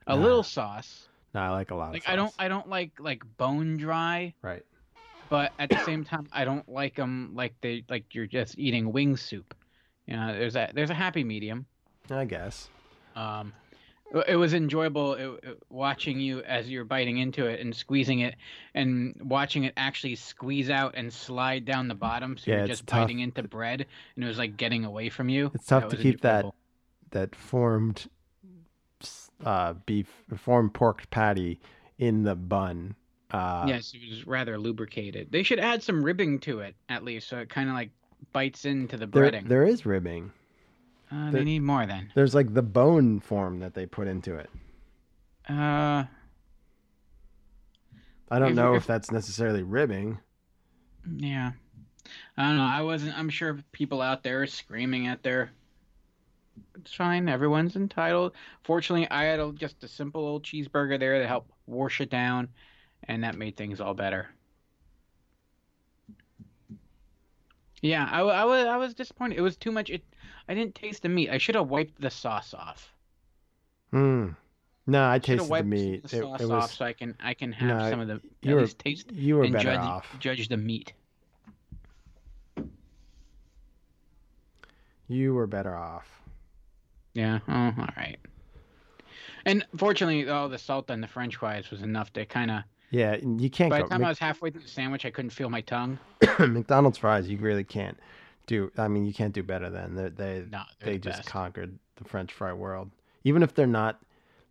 A 0.08 0.16
little 0.16 0.44
sauce. 0.44 1.08
No, 1.34 1.42
I 1.42 1.50
like 1.50 1.72
a 1.72 1.76
lot 1.76 1.94
Like 1.94 2.02
of 2.02 2.06
sauce. 2.06 2.14
I 2.14 2.16
don't 2.16 2.34
I 2.40 2.48
don't 2.48 2.70
like 2.70 2.92
like 3.00 3.24
bone 3.38 3.78
dry. 3.78 4.34
Right. 4.42 4.64
but 5.30 5.54
at 5.60 5.70
the 5.70 5.78
same 5.86 6.04
time 6.04 6.28
i 6.34 6.44
don't 6.44 6.68
like 6.68 6.96
them 6.96 7.32
like 7.34 7.54
they 7.62 7.84
like 7.90 8.14
you're 8.14 8.28
just 8.28 8.60
eating 8.60 8.92
wing 8.92 9.16
soup 9.16 9.56
you 10.12 10.18
know 10.18 10.38
there's 10.38 10.56
a 10.56 10.70
there's 10.74 10.90
a 10.90 10.94
happy 10.94 11.24
medium 11.24 11.66
I 12.10 12.26
guess. 12.26 12.70
um 13.16 13.54
it 14.28 14.36
was 14.36 14.54
enjoyable 14.54 15.14
it, 15.14 15.40
it- 15.44 15.64
watching 15.70 16.20
you 16.20 16.42
as 16.42 16.70
you're 16.70 16.84
biting 16.84 17.20
into 17.20 17.46
it 17.46 17.62
and 17.62 17.74
squeezing 17.74 18.20
it 18.20 18.36
and 18.74 19.16
watching 19.24 19.64
it 19.64 19.74
actually 19.78 20.16
squeeze 20.16 20.70
out 20.70 20.96
and 20.98 21.12
slide 21.14 21.64
down 21.64 21.88
the 21.88 21.96
bottom 21.96 22.38
so 22.38 22.52
Yeah, 22.52 22.58
you're 22.58 22.68
just 22.68 22.86
tough. 22.86 23.00
biting 23.00 23.20
into 23.20 23.42
bread 23.44 23.86
and 24.16 24.24
it 24.26 24.28
was 24.28 24.38
like 24.38 24.58
getting 24.58 24.84
away 24.84 25.08
from 25.10 25.30
you 25.30 25.50
It's 25.56 25.66
tough 25.66 25.88
to 25.90 25.96
was 25.96 26.04
keep 26.04 26.20
that 26.22 26.46
that 27.12 27.36
formed 27.36 28.08
uh, 29.46 29.74
beef, 29.86 30.08
formed 30.38 30.74
pork 30.74 31.10
patty 31.10 31.60
in 31.98 32.24
the 32.24 32.36
bun. 32.36 32.96
Uh, 33.32 33.64
yes 33.66 33.94
it 33.94 34.10
was 34.10 34.28
rather 34.28 34.58
lubricated 34.60 35.32
they 35.32 35.42
should 35.42 35.58
add 35.60 35.82
some 35.82 36.04
ribbing 36.04 36.38
to 36.38 36.60
it 36.60 36.76
at 36.90 37.02
least 37.06 37.30
so 37.30 37.38
it 37.38 37.48
kind 37.48 37.70
of 37.70 37.76
like 37.76 37.90
bites 38.34 38.66
into 38.66 38.98
the 38.98 39.08
there, 39.08 39.32
there 39.42 39.64
is 39.66 39.86
ribbing. 39.86 40.32
uh, 41.12 41.26
there- 41.26 41.40
they 41.40 41.44
need 41.44 41.62
more 41.62 41.86
then 41.86 42.12
There's 42.16 42.34
like 42.36 42.54
the 42.54 42.62
bone 42.62 43.20
form 43.20 43.60
that 43.60 43.74
they 43.74 43.86
put 43.86 44.08
into 44.08 44.36
it. 44.36 44.50
uh 45.50 46.06
I 48.30 48.40
don't 48.40 48.52
If- 48.52 48.56
know 48.56 48.74
if- 48.76 48.84
if 48.84 48.88
that's 48.88 49.12
necessarily 49.12 49.64
ribbing. 49.64 50.20
Yeah. 51.18 51.52
I 52.38 52.48
don't 52.48 52.58
know. 52.58 52.64
I 52.64 52.82
wasn't. 52.82 53.18
I'm 53.18 53.30
sure 53.30 53.60
people 53.72 54.02
out 54.02 54.24
there 54.24 54.42
are 54.42 54.48
screaming 54.48 55.08
at 55.08 55.22
their. 55.24 55.52
It's 56.76 56.94
fine. 56.94 57.28
Everyone's 57.30 57.76
entitled. 57.76 58.34
Fortunately, 58.64 59.10
I 59.10 59.24
had 59.24 59.40
a, 59.40 59.52
just 59.54 59.84
a 59.84 59.88
simple 59.88 60.22
old 60.26 60.44
cheeseburger 60.44 61.00
there 61.00 61.20
to 61.20 61.28
help 61.28 61.50
wash 61.68 62.02
it 62.02 62.10
down, 62.10 62.50
and 63.06 63.24
that 63.24 63.38
made 63.38 63.56
things 63.58 63.80
all 63.82 63.94
better. 63.94 64.30
Yeah, 67.82 68.08
I, 68.12 68.22
I 68.22 68.46
was 68.46 68.66
I 68.68 68.78
was 68.78 68.94
disappointed. 68.94 69.38
It 69.38 69.42
was 69.42 69.58
too 69.58 69.72
much. 69.72 69.90
It 69.90 70.04
I 70.48 70.54
didn't 70.54 70.76
taste 70.76 71.02
the 71.04 71.10
meat. 71.10 71.30
I 71.30 71.38
should 71.40 71.56
have 71.56 71.68
wiped 71.70 72.00
the 72.00 72.10
sauce 72.12 72.54
off. 72.54 72.94
Hmm. 73.92 74.30
No, 74.88 75.10
I 75.10 75.20
tasted 75.20 75.48
the 75.50 75.64
meat. 75.64 76.04
the 76.08 76.18
It, 76.18 76.22
sauce 76.22 76.42
it 76.42 76.52
off 76.52 76.74
so 76.74 76.86
I 76.86 76.94
can 76.94 77.16
I 77.20 77.34
can 77.34 77.52
have 77.54 77.78
No, 77.80 77.90
some 77.90 78.00
of 78.00 78.08
the 78.08 78.22
you 78.42 78.56
were- 78.56 78.68
taste 78.68 79.12
you 79.12 79.36
were 79.38 79.44
and 79.44 79.54
better 79.54 79.64
judge 79.74 79.80
off. 79.80 80.16
judge 80.20 80.48
the 80.48 80.58
meat. 80.58 80.94
You 85.08 85.34
were 85.34 85.48
better 85.48 85.76
off. 85.76 86.08
Yeah. 87.14 87.40
Oh, 87.48 87.74
all 87.78 87.90
right. 87.98 88.18
And 89.46 89.66
fortunately, 89.76 90.30
all 90.30 90.48
the 90.50 90.58
salt 90.58 90.90
on 90.92 91.02
the 91.02 91.08
French 91.08 91.36
fries 91.36 91.70
was 91.72 91.82
enough 91.82 92.14
to 92.14 92.26
kind 92.26 92.52
of. 92.52 92.64
Yeah, 92.92 93.16
you 93.16 93.50
can't 93.50 93.70
By 93.70 93.82
the 93.82 93.88
time 93.88 94.04
I 94.04 94.10
was 94.10 94.20
halfway 94.20 94.52
through 94.52 94.64
the 94.64 94.68
sandwich, 94.68 95.06
I 95.06 95.12
couldn't 95.12 95.30
feel 95.30 95.50
my 95.50 95.62
tongue. 95.62 95.98
McDonald's 96.40 96.98
fries, 96.98 97.30
you 97.30 97.38
really 97.38 97.64
can't 97.64 97.98
do. 98.48 98.70
I 98.78 98.90
mean, 98.90 99.06
you 99.06 99.14
can't 99.14 99.34
do 99.34 99.44
better 99.44 99.70
than 99.70 99.96
they. 99.96 100.10
They, 100.10 100.46
No, 100.52 100.64
they're 100.82 100.94
the 100.94 101.00
just 101.00 101.20
best. 101.20 101.30
conquered 101.30 101.80
the 101.96 102.04
French 102.04 102.34
fry 102.34 102.52
world. 102.52 102.92
Even 103.24 103.44
if 103.44 103.56
they're 103.56 103.66
not, 103.66 104.02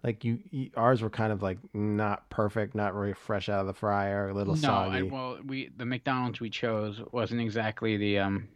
like 0.03 0.25
you, 0.25 0.39
you, 0.51 0.71
ours 0.75 1.03
were 1.03 1.11
kind 1.11 1.33
of 1.33 1.43
like 1.43 1.59
not 1.75 2.31
perfect, 2.31 2.75
not 2.75 2.95
really 2.95 3.13
fresh 3.13 3.51
out 3.51 3.61
of 3.61 3.67
the 3.67 3.75
fryer, 3.75 4.31
a 4.31 4.35
little 4.35 4.55
no, 4.55 4.73
I, 4.73 4.87
soggy. 4.87 5.03
well, 5.03 5.39
we 5.45 5.71
the 5.77 5.85
McDonald's 5.85 6.41
we 6.41 6.49
chose 6.49 7.03
wasn't 7.13 7.43
exactly 7.43 7.99
the 7.99 8.21
um. 8.21 8.49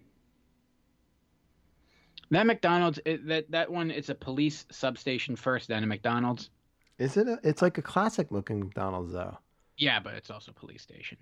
That 2.31 2.47
McDonald's, 2.47 2.99
it, 3.05 3.27
that 3.29 3.51
that 3.51 3.71
one, 3.71 3.91
it's 3.91 4.09
a 4.09 4.15
police 4.15 4.65
substation 4.71 5.37
first, 5.37 5.69
then 5.69 5.85
a 5.85 5.87
McDonald's. 5.87 6.49
Is 6.99 7.19
it? 7.19 7.29
A, 7.29 7.39
it's 7.43 7.61
like 7.61 7.77
a 7.77 7.83
classic 7.83 8.31
looking 8.31 8.61
McDonald's 8.61 9.13
though. 9.13 9.37
Yeah, 9.77 10.01
but 10.01 10.15
it's 10.15 10.31
also 10.31 10.53
a 10.53 10.55
police 10.55 10.83
station 10.83 11.19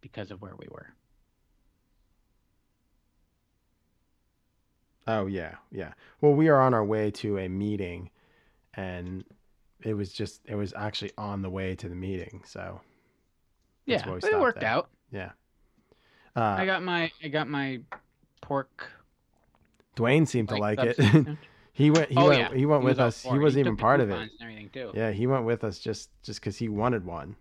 because 0.00 0.30
of 0.30 0.40
where 0.42 0.54
we 0.58 0.66
were. 0.70 0.88
Oh 5.06 5.26
yeah, 5.26 5.56
yeah. 5.72 5.92
Well, 6.20 6.34
we 6.34 6.48
are 6.48 6.60
on 6.60 6.74
our 6.74 6.84
way 6.84 7.10
to 7.12 7.38
a 7.38 7.48
meeting, 7.48 8.10
and 8.74 9.24
it 9.82 9.94
was 9.94 10.12
just 10.12 10.42
it 10.46 10.54
was 10.54 10.72
actually 10.76 11.12
on 11.16 11.42
the 11.42 11.50
way 11.50 11.74
to 11.76 11.88
the 11.88 11.94
meeting. 11.94 12.42
So 12.46 12.80
Yeah, 13.86 14.04
where 14.06 14.16
we 14.16 14.20
but 14.20 14.32
it 14.32 14.40
worked 14.40 14.58
at. 14.58 14.64
out. 14.64 14.90
yeah. 15.10 15.30
I 16.36 16.62
Uh, 16.62 16.64
got 16.64 16.82
my 16.82 17.10
I 17.24 17.28
got 17.28 17.48
my 17.48 17.80
pork. 18.40 18.90
Dwayne 19.96 20.28
seemed 20.28 20.48
to 20.50 20.56
like 20.56 20.78
it. 20.82 20.96
he 21.72 21.90
went. 21.90 22.08
He 22.10 22.16
oh 22.16 22.28
went. 22.28 22.38
yeah, 22.38 22.56
He 22.56 22.66
went 22.66 22.82
was 22.82 22.92
with 22.92 23.00
us. 23.00 23.22
He 23.22 23.38
wasn't 23.38 23.60
even 23.60 23.76
part 23.76 24.00
of 24.00 24.10
it. 24.10 24.18
And 24.18 24.30
everything 24.40 24.70
too. 24.70 24.92
Yeah, 24.94 25.10
he 25.10 25.26
went 25.26 25.44
with 25.44 25.64
us 25.64 25.78
just 25.78 26.10
just 26.22 26.40
because 26.40 26.56
he 26.56 26.68
wanted 26.68 27.04
one. 27.04 27.36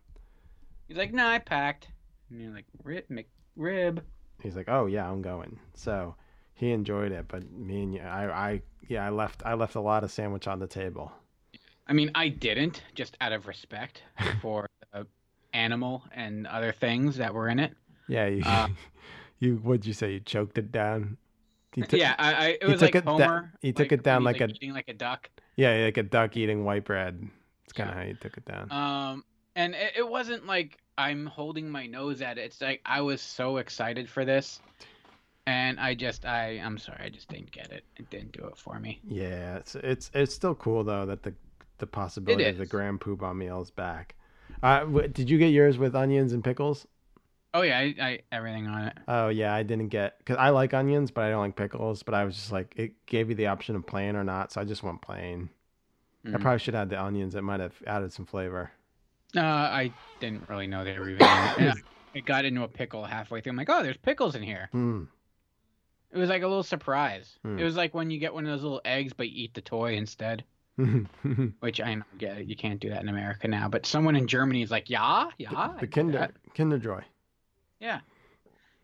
He's 0.88 0.98
like, 0.98 1.14
"No, 1.14 1.28
I 1.28 1.40
packed." 1.40 1.88
And 2.30 2.42
you're 2.42 2.52
like, 2.52 2.66
"Rib, 2.84 3.06
McRib." 3.10 4.02
He's 4.42 4.56
like, 4.56 4.70
"Oh 4.70 4.86
yeah, 4.86 5.10
I'm 5.10 5.22
going." 5.22 5.60
So 5.74 6.16
he 6.54 6.72
enjoyed 6.72 7.12
it, 7.12 7.26
but 7.28 7.50
me 7.52 7.84
and 7.84 7.94
you, 7.94 8.02
I, 8.02 8.26
I, 8.26 8.62
yeah, 8.88 9.06
I 9.06 9.10
left. 9.10 9.44
I 9.46 9.54
left 9.54 9.76
a 9.76 9.82
lot 9.82 10.04
of 10.04 10.12
sandwich 10.12 10.48
on 10.48 10.60
the 10.60 10.68
table. 10.68 11.12
I 11.88 11.94
mean, 11.94 12.12
I 12.14 12.30
didn't, 12.30 12.84
just 12.94 13.18
out 13.22 13.32
of 13.32 13.48
respect 13.48 14.04
for 14.42 14.68
the 14.94 15.08
animal 15.54 16.04
and 16.12 16.46
other 16.48 16.72
things 16.72 17.18
that 17.18 17.34
were 17.34 17.48
in 17.48 17.60
it. 17.60 17.74
Yeah, 18.08 18.28
you, 18.28 18.44
Uh, 18.46 18.68
you. 19.40 19.56
What'd 19.58 19.86
you 19.86 19.94
say? 19.94 20.14
You 20.14 20.20
choked 20.20 20.58
it 20.58 20.72
down. 20.72 21.18
Took- 21.72 21.94
yeah, 21.94 22.16
I, 22.18 22.34
I 22.34 22.48
it 22.48 22.64
he 22.64 22.72
was 22.72 22.80
took 22.80 22.94
like 22.94 22.96
it 22.96 23.06
da- 23.06 23.42
he 23.62 23.72
took 23.74 23.86
like, 23.86 23.92
it 23.92 24.04
down 24.04 24.22
he's, 24.22 24.26
like 24.26 24.42
a- 24.42 24.50
eating 24.54 24.74
like 24.74 24.88
a 24.90 24.94
duck. 24.94 25.30
Yeah, 25.56 25.84
like 25.86 25.98
a 25.98 26.04
duck 26.04 26.36
eating 26.38 26.64
white 26.66 26.86
bread. 26.86 27.28
It's 27.66 27.74
kind 27.74 27.90
of 27.90 27.96
Yeah. 27.96 28.02
how 28.02 28.08
you 28.08 28.16
took 28.16 28.38
it 28.38 28.46
down. 28.46 28.72
Um, 28.72 29.24
and 29.56 29.76
it, 29.76 29.94
it 29.98 30.08
wasn't 30.10 30.46
like 30.48 30.78
I'm 30.98 31.26
holding 31.26 31.70
my 31.70 31.86
nose 31.86 32.22
at 32.22 32.38
it. 32.38 32.42
It's 32.42 32.62
like 32.62 32.82
I 32.86 33.02
was 33.02 33.22
so 33.22 33.58
excited 33.58 34.10
for 34.10 34.26
this, 34.26 34.60
and 35.48 35.80
I 35.80 35.94
just 35.96 36.26
I 36.26 36.60
I'm 36.64 36.78
sorry, 36.78 37.02
I 37.06 37.10
just 37.10 37.28
didn't 37.30 37.52
get 37.52 37.72
it. 37.72 37.84
It 37.98 38.10
didn't 38.10 38.32
do 38.32 38.46
it 38.46 38.58
for 38.58 38.80
me. 38.80 39.00
yeah, 39.08 39.58
it's 39.58 39.76
it's 39.76 40.12
it's 40.14 40.34
still 40.34 40.56
cool 40.56 40.84
though 40.84 41.06
that 41.06 41.24
the 41.24 41.34
the 41.78 41.88
possibility 41.88 42.46
of 42.46 42.58
the. 42.58 42.66
Grand 42.66 43.00
Poobah 43.00 43.36
meal 43.36 43.62
is 43.62 43.70
back. 43.72 44.16
Uh, 44.64 44.80
w- 44.82 45.08
did 45.08 45.30
you 45.30 45.38
get 45.38 45.48
yours 45.50 45.78
with 45.78 45.96
onions 45.96 46.34
and 46.34 46.44
pickles? 46.44 46.88
Oh 47.54 47.62
yeah, 47.64 47.80
I, 47.80 47.96
I 48.00 48.20
everything 48.32 48.68
on 48.68 48.88
it. 48.88 48.98
Oh 49.08 49.30
yeah, 49.30 49.54
I 49.54 49.64
didn't 49.64 49.88
get 49.88 50.18
because 50.20 50.38
I 50.38 50.50
like 50.50 50.74
onions, 50.74 51.10
but 51.12 51.24
I 51.24 51.30
don't 51.32 51.42
like 51.42 51.56
pickles. 51.56 52.04
But 52.04 52.14
I 52.14 52.24
was 52.26 52.36
just 52.36 52.52
like, 52.52 52.74
it 52.78 53.06
gave 53.08 53.30
you 53.30 53.36
the 53.36 53.48
option 53.48 53.76
of 53.76 53.86
plain 53.88 54.16
or 54.16 54.24
not, 54.24 54.52
so 54.52 54.62
I 54.62 54.66
just 54.66 54.84
went 54.84 55.02
plain. 55.02 55.50
I 56.26 56.30
Mhm. 56.30 56.42
probably 56.42 56.60
should 56.60 56.76
add 56.76 56.90
the 56.90 57.02
onions. 57.02 57.34
It 57.36 57.42
might 57.44 57.60
have 57.60 57.74
added 57.88 58.12
some 58.14 58.26
flavor. 58.26 58.72
Uh, 59.36 59.42
I 59.42 59.92
didn't 60.20 60.48
really 60.50 60.68
know 60.68 60.84
they 60.84 60.98
were 61.00 61.10
even. 61.10 61.20
yeah, 61.22 61.74
it 62.14 62.26
got 62.26 62.46
into 62.46 62.64
a 62.64 62.68
pickle 62.68 63.04
halfway 63.06 63.42
through. 63.42 63.52
I'm 63.52 63.58
like, 63.58 63.70
oh, 63.70 63.82
there's 63.84 63.98
pickles 63.98 64.36
in 64.36 64.44
here. 64.44 64.70
Hmm. 64.72 65.04
It 66.12 66.18
was 66.18 66.30
like 66.30 66.42
a 66.44 66.48
little 66.48 66.64
surprise. 66.64 67.38
Hmm. 67.44 67.58
It 67.60 67.64
was 67.64 67.76
like 67.76 67.94
when 67.94 68.10
you 68.12 68.20
get 68.20 68.34
one 68.34 68.46
of 68.46 68.52
those 68.52 68.64
little 68.64 68.82
eggs, 68.86 69.14
but 69.14 69.30
you 69.30 69.44
eat 69.46 69.54
the 69.54 69.62
toy 69.62 69.94
instead. 69.96 70.44
Which 71.60 71.82
I 71.82 71.96
know, 71.96 72.04
yeah, 72.20 72.38
you 72.38 72.56
can't 72.56 72.80
do 72.80 72.90
that 72.90 73.02
in 73.02 73.10
America 73.10 73.48
now. 73.48 73.68
But 73.70 73.86
someone 73.86 74.16
in 74.16 74.28
Germany 74.28 74.62
is 74.62 74.72
like, 74.72 74.90
yeah, 74.90 75.30
yeah, 75.38 75.50
I 75.56 75.74
the 75.80 75.82
do 75.82 75.88
Kinder 75.88 76.18
that." 76.20 76.32
Kinder 76.56 76.78
Joy. 76.80 77.04
Yeah, 77.80 78.02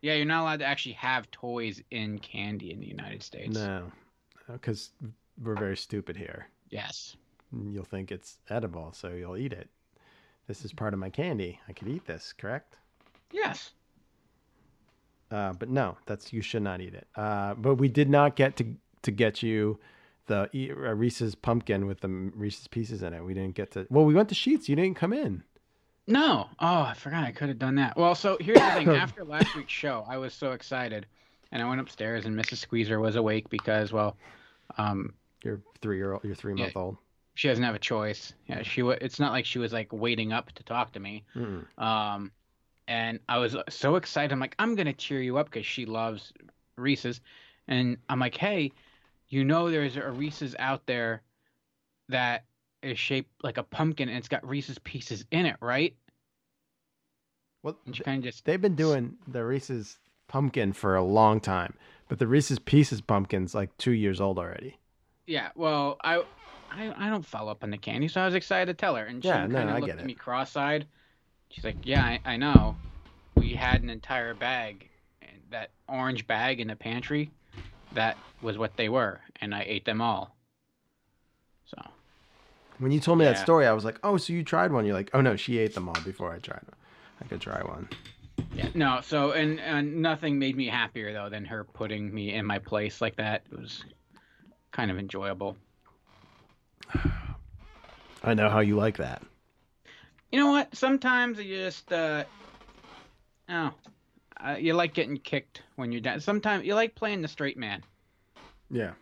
yeah, 0.01 0.13
you're 0.13 0.25
not 0.25 0.43
allowed 0.43 0.59
to 0.59 0.65
actually 0.65 0.93
have 0.93 1.29
toys 1.31 1.81
in 1.89 2.19
candy 2.19 2.71
in 2.71 2.79
the 2.79 2.87
United 2.87 3.23
States. 3.23 3.55
No, 3.55 3.91
because 4.51 4.91
we're 5.41 5.55
very 5.55 5.77
stupid 5.77 6.15
here. 6.15 6.47
Yes. 6.69 7.15
You'll 7.51 7.85
think 7.85 8.11
it's 8.11 8.37
edible, 8.49 8.91
so 8.93 9.09
you'll 9.09 9.37
eat 9.37 9.53
it. 9.53 9.69
This 10.47 10.63
is 10.63 10.73
part 10.73 10.93
of 10.93 10.99
my 10.99 11.09
candy. 11.09 11.59
I 11.67 11.73
could 11.73 11.87
eat 11.87 12.05
this, 12.05 12.33
correct? 12.37 12.75
Yes. 13.31 13.71
Uh, 15.31 15.53
but 15.53 15.69
no, 15.69 15.97
that's 16.05 16.31
you 16.31 16.41
should 16.41 16.61
not 16.61 16.81
eat 16.81 16.93
it. 16.93 17.07
Uh, 17.15 17.55
but 17.55 17.75
we 17.75 17.87
did 17.87 18.09
not 18.09 18.35
get 18.35 18.55
to 18.57 18.75
to 19.01 19.11
get 19.11 19.41
you 19.41 19.79
the 20.27 20.49
uh, 20.53 20.93
Reese's 20.93 21.33
pumpkin 21.35 21.87
with 21.87 22.01
the 22.01 22.09
Reese's 22.09 22.67
pieces 22.67 23.01
in 23.01 23.13
it. 23.13 23.23
We 23.23 23.33
didn't 23.33 23.55
get 23.55 23.71
to. 23.71 23.87
Well, 23.89 24.05
we 24.05 24.13
went 24.13 24.29
to 24.29 24.35
Sheetz. 24.35 24.69
You 24.69 24.75
didn't 24.75 24.97
come 24.97 25.13
in. 25.13 25.43
No. 26.07 26.47
Oh, 26.59 26.81
I 26.81 26.93
forgot 26.93 27.23
I 27.23 27.31
could 27.31 27.49
have 27.49 27.59
done 27.59 27.75
that. 27.75 27.97
Well, 27.97 28.15
so 28.15 28.37
here's 28.39 28.59
the 28.59 28.71
thing. 28.71 28.89
After 28.95 29.23
last 29.23 29.55
week's 29.55 29.71
show, 29.73 30.05
I 30.07 30.17
was 30.17 30.33
so 30.33 30.51
excited, 30.51 31.05
and 31.51 31.61
I 31.61 31.67
went 31.67 31.81
upstairs, 31.81 32.25
and 32.25 32.35
Mrs. 32.37 32.57
Squeezer 32.57 32.99
was 32.99 33.15
awake 33.15 33.49
because, 33.49 33.91
well, 33.91 34.15
um, 34.77 35.13
Your 35.43 35.61
three 35.81 35.97
year 35.97 36.13
old, 36.13 36.23
your 36.23 36.35
three 36.35 36.53
month 36.53 36.75
old. 36.75 36.97
she 37.33 37.47
doesn't 37.47 37.63
have 37.63 37.75
a 37.75 37.79
choice. 37.79 38.33
Yeah, 38.47 38.61
she. 38.61 38.83
wa 38.83 38.95
It's 39.01 39.19
not 39.19 39.31
like 39.31 39.45
she 39.45 39.59
was 39.59 39.73
like 39.73 39.91
waiting 39.91 40.31
up 40.31 40.51
to 40.53 40.63
talk 40.63 40.91
to 40.93 40.99
me. 40.99 41.23
Mm. 41.35 41.65
Um, 41.81 42.31
and 42.87 43.19
I 43.27 43.39
was 43.39 43.55
so 43.69 43.95
excited. 43.95 44.31
I'm 44.31 44.39
like, 44.39 44.55
I'm 44.59 44.75
gonna 44.75 44.93
cheer 44.93 45.21
you 45.21 45.37
up 45.37 45.49
because 45.49 45.65
she 45.65 45.85
loves 45.85 46.33
Reese's, 46.77 47.19
and 47.67 47.97
I'm 48.09 48.19
like, 48.19 48.35
hey, 48.35 48.71
you 49.29 49.43
know, 49.43 49.71
there's 49.71 49.97
a 49.97 50.11
Reese's 50.11 50.55
out 50.59 50.85
there 50.85 51.23
that 52.09 52.43
is 52.85 52.99
shaped 52.99 53.31
like 53.43 53.57
a 53.57 53.63
pumpkin 53.63 54.09
and 54.09 54.17
it's 54.17 54.29
got 54.29 54.47
Reese's 54.47 54.79
pieces 54.79 55.25
in 55.31 55.45
it, 55.45 55.57
right? 55.61 55.95
Well, 57.63 57.77
And 57.85 57.95
she 57.95 58.03
kind 58.03 58.19
of 58.19 58.23
just 58.23 58.45
they've 58.45 58.61
been 58.61 58.75
doing 58.75 59.17
the 59.27 59.43
Reese's 59.43 59.99
pumpkin 60.27 60.71
for 60.73 60.95
a 60.95 61.03
long 61.03 61.39
time, 61.41 61.75
but 62.07 62.19
the 62.19 62.27
Reese's 62.27 62.59
Pieces 62.59 63.01
pumpkin's 63.01 63.53
like 63.55 63.75
two 63.77 63.91
years 63.91 64.21
old 64.21 64.39
already. 64.39 64.77
Yeah, 65.27 65.51
well, 65.55 65.97
I, 66.03 66.23
I, 66.69 67.07
I 67.07 67.09
don't 67.09 67.25
follow 67.25 67.51
up 67.51 67.63
on 67.63 67.71
the 67.71 67.77
candy, 67.77 68.07
so 68.07 68.21
I 68.21 68.25
was 68.25 68.35
excited 68.35 68.67
to 68.67 68.73
tell 68.73 68.95
her, 68.95 69.05
and 69.05 69.23
she 69.23 69.29
Yeah, 69.29 69.47
kind 69.47 69.69
no, 69.69 69.69
of 69.69 69.75
I 69.75 69.79
looked 69.79 69.99
at 69.99 70.05
me 70.05 70.13
cross-eyed. 70.15 70.87
She's 71.49 71.63
like, 71.65 71.79
"Yeah, 71.83 72.03
I, 72.03 72.21
I 72.25 72.37
know. 72.37 72.77
We 73.35 73.55
had 73.55 73.83
an 73.83 73.89
entire 73.89 74.33
bag, 74.35 74.91
that 75.49 75.71
orange 75.87 76.27
bag 76.27 76.59
in 76.61 76.67
the 76.69 76.75
pantry. 76.75 77.31
That 77.91 78.19
was 78.41 78.57
what 78.57 78.77
they 78.77 78.89
were, 78.89 79.21
and 79.41 79.55
I 79.55 79.63
ate 79.63 79.85
them 79.85 80.01
all. 80.01 80.34
When 82.77 82.91
you 82.91 82.99
told 82.99 83.19
me 83.19 83.25
that 83.25 83.39
story, 83.39 83.67
I 83.67 83.73
was 83.73 83.85
like, 83.85 83.99
"Oh, 84.03 84.17
so 84.17 84.33
you 84.33 84.43
tried 84.43 84.71
one?" 84.71 84.85
You're 84.85 84.95
like, 84.95 85.09
"Oh 85.13 85.21
no, 85.21 85.35
she 85.35 85.57
ate 85.59 85.73
them 85.75 85.87
all 85.87 86.01
before 86.01 86.33
I 86.33 86.39
tried 86.39 86.61
them. 86.61 86.75
I 87.21 87.25
could 87.25 87.41
try 87.41 87.61
one." 87.61 87.87
yeah, 88.55 88.69
no. 88.73 89.01
So 89.01 89.31
and 89.31 89.59
and 89.59 90.01
nothing 90.01 90.39
made 90.39 90.55
me 90.55 90.67
happier 90.67 91.13
though 91.13 91.29
than 91.29 91.45
her 91.45 91.63
putting 91.63 92.13
me 92.13 92.33
in 92.33 92.45
my 92.45 92.59
place 92.59 93.01
like 93.01 93.15
that. 93.17 93.43
It 93.51 93.59
was 93.59 93.83
kind 94.71 94.91
of 94.91 94.97
enjoyable. 94.97 95.57
I 98.23 98.33
know 98.33 98.49
how 98.49 98.59
you 98.59 98.75
like 98.75 98.97
that. 98.97 99.21
You 100.31 100.39
know 100.39 100.51
what? 100.51 100.75
Sometimes 100.75 101.39
you 101.39 101.55
just 101.55 101.91
uh 101.93 102.25
oh, 103.49 103.71
uh, 104.45 104.55
you 104.59 104.73
like 104.73 104.93
getting 104.93 105.17
kicked 105.17 105.61
when 105.75 105.91
you're 105.91 106.01
down. 106.01 106.19
Sometimes 106.19 106.65
you 106.65 106.75
like 106.75 106.95
playing 106.95 107.21
the 107.21 107.27
straight 107.27 107.57
man. 107.57 107.83
Yeah. 108.69 108.93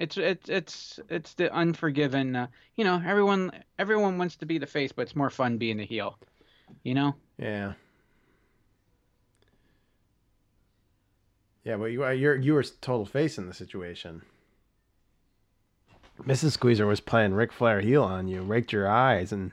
It's 0.00 0.16
it's 0.16 0.48
it's 0.48 1.00
it's 1.10 1.34
the 1.34 1.52
unforgiven. 1.52 2.34
Uh, 2.34 2.46
you 2.74 2.84
know, 2.84 3.02
everyone 3.06 3.52
everyone 3.78 4.16
wants 4.16 4.34
to 4.36 4.46
be 4.46 4.56
the 4.56 4.66
face, 4.66 4.92
but 4.92 5.02
it's 5.02 5.14
more 5.14 5.28
fun 5.28 5.58
being 5.58 5.76
the 5.76 5.84
heel. 5.84 6.18
You 6.82 6.94
know? 6.94 7.14
Yeah. 7.36 7.74
Yeah, 11.64 11.76
but 11.76 11.86
you 11.86 12.02
are 12.02 12.14
you're 12.14 12.36
you 12.36 12.54
were 12.54 12.62
total 12.62 13.04
face 13.04 13.36
in 13.36 13.46
the 13.46 13.52
situation. 13.52 14.22
Mrs. 16.22 16.52
Squeezer 16.52 16.86
was 16.86 17.00
playing 17.00 17.34
Ric 17.34 17.52
Flair 17.52 17.82
heel 17.82 18.02
on 18.02 18.26
you, 18.26 18.40
raked 18.40 18.72
your 18.72 18.88
eyes, 18.88 19.32
and 19.32 19.52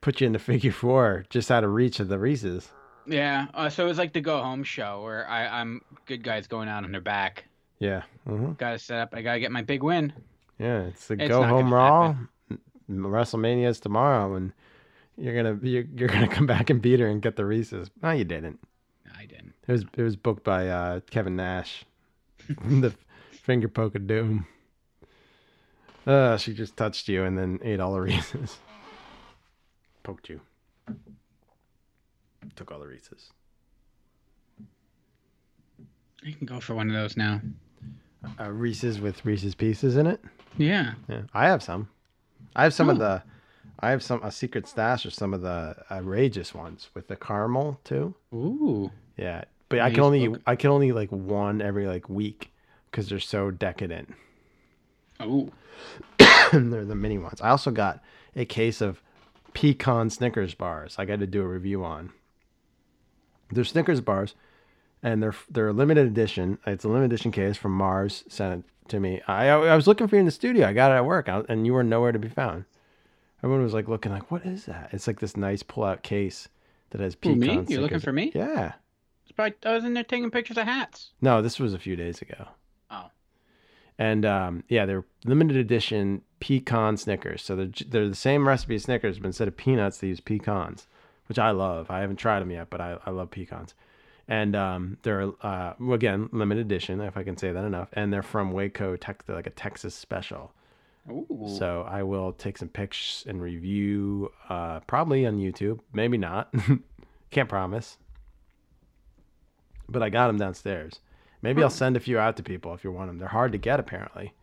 put 0.00 0.20
you 0.20 0.28
in 0.28 0.34
the 0.34 0.38
figure 0.38 0.70
four 0.70 1.24
just 1.30 1.50
out 1.50 1.64
of 1.64 1.72
reach 1.72 1.98
of 1.98 2.06
the 2.06 2.20
Reese's. 2.20 2.70
Yeah. 3.08 3.48
Uh, 3.54 3.68
so 3.68 3.86
it 3.86 3.88
was 3.88 3.98
like 3.98 4.12
the 4.12 4.20
go 4.20 4.40
home 4.40 4.62
show 4.62 5.02
where 5.02 5.28
I 5.28 5.60
I'm 5.60 5.82
good 6.06 6.22
guys 6.22 6.46
going 6.46 6.68
out 6.68 6.84
on 6.84 6.92
their 6.92 7.00
back. 7.00 7.44
Yeah. 7.78 8.02
hmm 8.26 8.52
Got 8.52 8.72
to 8.72 8.78
set 8.78 8.98
up. 9.00 9.14
I 9.14 9.22
gotta 9.22 9.40
get 9.40 9.52
my 9.52 9.62
big 9.62 9.82
win. 9.82 10.12
Yeah, 10.58 10.82
it's 10.82 11.06
the 11.06 11.14
It's 11.14 11.28
go 11.28 11.44
home 11.44 11.72
Raw. 11.72 12.16
WrestleMania 12.90 13.68
is 13.68 13.80
tomorrow, 13.80 14.34
and 14.34 14.52
you're 15.16 15.34
gonna 15.36 15.58
you're, 15.62 15.84
you're 15.94 16.08
gonna 16.08 16.28
come 16.34 16.46
back 16.46 16.70
and 16.70 16.80
beat 16.82 17.00
her 17.00 17.06
and 17.06 17.22
get 17.22 17.36
the 17.36 17.44
Reese's. 17.44 17.90
No, 18.02 18.10
you 18.10 18.24
didn't. 18.24 18.58
I 19.16 19.26
didn't. 19.26 19.52
It 19.66 19.72
was 19.72 19.84
it 19.96 20.02
was 20.02 20.16
booked 20.16 20.44
by 20.44 20.68
uh, 20.68 21.00
Kevin 21.10 21.36
Nash, 21.36 21.84
the 22.48 22.92
finger 23.30 23.68
poke 23.68 23.94
of 23.94 24.06
doom. 24.06 24.46
Uh, 26.06 26.36
she 26.38 26.54
just 26.54 26.76
touched 26.76 27.08
you 27.08 27.22
and 27.24 27.36
then 27.36 27.60
ate 27.62 27.80
all 27.80 27.92
the 27.92 28.00
Reese's. 28.00 28.56
Poked 30.02 30.30
you. 30.30 30.40
Took 32.56 32.72
all 32.72 32.80
the 32.80 32.86
Reese's. 32.86 33.30
I 36.26 36.32
can 36.32 36.46
go 36.46 36.60
for 36.60 36.74
one 36.74 36.88
of 36.88 36.94
those 36.94 37.16
now. 37.16 37.40
Uh, 38.40 38.50
Reese's 38.50 39.00
with 39.00 39.24
Reese's 39.24 39.54
Pieces 39.54 39.96
in 39.96 40.06
it. 40.06 40.20
Yeah. 40.56 40.94
Yeah, 41.08 41.22
I 41.34 41.46
have 41.46 41.62
some. 41.62 41.88
I 42.56 42.64
have 42.64 42.74
some 42.74 42.88
of 42.90 42.96
Oh. 42.96 43.00
the. 43.00 43.22
I 43.80 43.90
have 43.90 44.02
some 44.02 44.20
a 44.24 44.32
secret 44.32 44.66
stash 44.66 45.04
of 45.04 45.14
some 45.14 45.32
of 45.32 45.40
the 45.42 45.76
outrageous 45.90 46.52
ones 46.52 46.90
with 46.94 47.06
the 47.06 47.14
caramel 47.14 47.78
too. 47.84 48.14
Ooh. 48.34 48.90
Yeah, 49.16 49.44
but 49.68 49.78
I 49.78 49.90
can 49.90 50.00
only 50.00 50.26
book. 50.26 50.40
I 50.46 50.56
can 50.56 50.70
only 50.70 50.90
like 50.90 51.10
one 51.12 51.62
every 51.62 51.86
like 51.86 52.08
week 52.08 52.50
because 52.90 53.08
they're 53.08 53.20
so 53.20 53.52
decadent. 53.52 54.14
Ooh. 55.22 55.52
they're 56.52 56.84
the 56.84 56.96
mini 56.96 57.18
ones. 57.18 57.40
I 57.40 57.50
also 57.50 57.70
got 57.70 58.02
a 58.34 58.44
case 58.44 58.80
of 58.80 59.00
pecan 59.54 60.10
Snickers 60.10 60.54
bars. 60.54 60.96
I 60.98 61.04
got 61.04 61.20
to 61.20 61.26
do 61.26 61.42
a 61.42 61.46
review 61.46 61.84
on. 61.84 62.10
They're 63.52 63.64
Snickers 63.64 64.00
bars, 64.00 64.34
and 65.02 65.22
they're 65.22 65.34
they're 65.50 65.68
a 65.68 65.72
limited 65.72 66.06
edition. 66.06 66.58
It's 66.66 66.84
a 66.84 66.88
limited 66.88 67.12
edition 67.12 67.32
case 67.32 67.56
from 67.56 67.72
Mars. 67.72 68.24
Sent 68.28 68.64
it 68.64 68.88
to 68.90 69.00
me. 69.00 69.20
I 69.26 69.48
I 69.48 69.76
was 69.76 69.86
looking 69.86 70.08
for 70.08 70.16
you 70.16 70.20
in 70.20 70.26
the 70.26 70.32
studio. 70.32 70.66
I 70.66 70.72
got 70.72 70.90
it 70.92 70.96
at 70.96 71.04
work, 71.06 71.28
and 71.28 71.66
you 71.66 71.72
were 71.72 71.84
nowhere 71.84 72.12
to 72.12 72.18
be 72.18 72.28
found. 72.28 72.64
Everyone 73.42 73.62
was 73.62 73.74
like 73.74 73.88
looking 73.88 74.12
like, 74.12 74.30
what 74.30 74.44
is 74.44 74.66
that? 74.66 74.90
It's 74.92 75.06
like 75.06 75.20
this 75.20 75.36
nice 75.36 75.62
pull 75.62 75.84
out 75.84 76.02
case 76.02 76.48
that 76.90 77.00
has 77.00 77.14
pecan. 77.14 77.38
me? 77.38 77.64
You're 77.68 77.82
looking 77.82 78.00
for 78.00 78.12
me? 78.12 78.32
Yeah. 78.34 78.72
It's 79.22 79.32
probably, 79.32 79.54
I 79.64 79.74
was 79.74 79.84
in 79.84 79.94
there 79.94 80.02
taking 80.02 80.30
pictures 80.30 80.58
of 80.58 80.64
hats. 80.64 81.10
No, 81.20 81.40
this 81.40 81.60
was 81.60 81.74
a 81.74 81.78
few 81.78 81.94
days 81.94 82.20
ago. 82.20 82.48
Oh. 82.90 83.10
And 83.96 84.24
um, 84.24 84.64
yeah, 84.68 84.86
they're 84.86 85.04
limited 85.24 85.56
edition 85.56 86.22
pecan 86.40 86.96
Snickers. 86.96 87.42
So 87.42 87.54
they're, 87.54 87.70
they're 87.88 88.08
the 88.08 88.14
same 88.14 88.48
recipe 88.48 88.74
as 88.74 88.84
Snickers, 88.84 89.18
but 89.18 89.26
instead 89.26 89.48
of 89.48 89.56
peanuts, 89.56 89.98
they 89.98 90.08
use 90.08 90.20
pecans, 90.20 90.88
which 91.26 91.38
I 91.38 91.50
love. 91.52 91.90
I 91.90 92.00
haven't 92.00 92.16
tried 92.16 92.40
them 92.40 92.50
yet, 92.50 92.70
but 92.70 92.80
I, 92.80 92.98
I 93.06 93.10
love 93.10 93.30
pecans. 93.30 93.74
And 94.28 94.54
um, 94.54 94.98
they're, 95.02 95.32
uh, 95.40 95.72
again, 95.90 96.28
limited 96.32 96.66
edition, 96.66 97.00
if 97.00 97.16
I 97.16 97.22
can 97.22 97.36
say 97.36 97.50
that 97.50 97.64
enough. 97.64 97.88
And 97.94 98.12
they're 98.12 98.22
from 98.22 98.52
Waco, 98.52 98.96
tech, 98.96 99.24
like 99.26 99.46
a 99.46 99.50
Texas 99.50 99.94
special. 99.94 100.52
Ooh. 101.10 101.46
So 101.58 101.86
I 101.88 102.02
will 102.02 102.32
take 102.32 102.58
some 102.58 102.68
pics 102.68 103.24
and 103.26 103.40
review, 103.40 104.30
uh, 104.50 104.80
probably 104.80 105.24
on 105.26 105.38
YouTube. 105.38 105.80
Maybe 105.94 106.18
not. 106.18 106.52
Can't 107.30 107.48
promise. 107.48 107.96
But 109.88 110.02
I 110.02 110.10
got 110.10 110.26
them 110.26 110.36
downstairs. 110.36 111.00
Maybe 111.40 111.62
I'll 111.62 111.70
send 111.70 111.96
a 111.96 112.00
few 112.00 112.18
out 112.18 112.36
to 112.36 112.42
people 112.42 112.74
if 112.74 112.84
you 112.84 112.92
want 112.92 113.08
them. 113.08 113.18
They're 113.18 113.28
hard 113.28 113.52
to 113.52 113.58
get 113.58 113.80
apparently. 113.80 114.34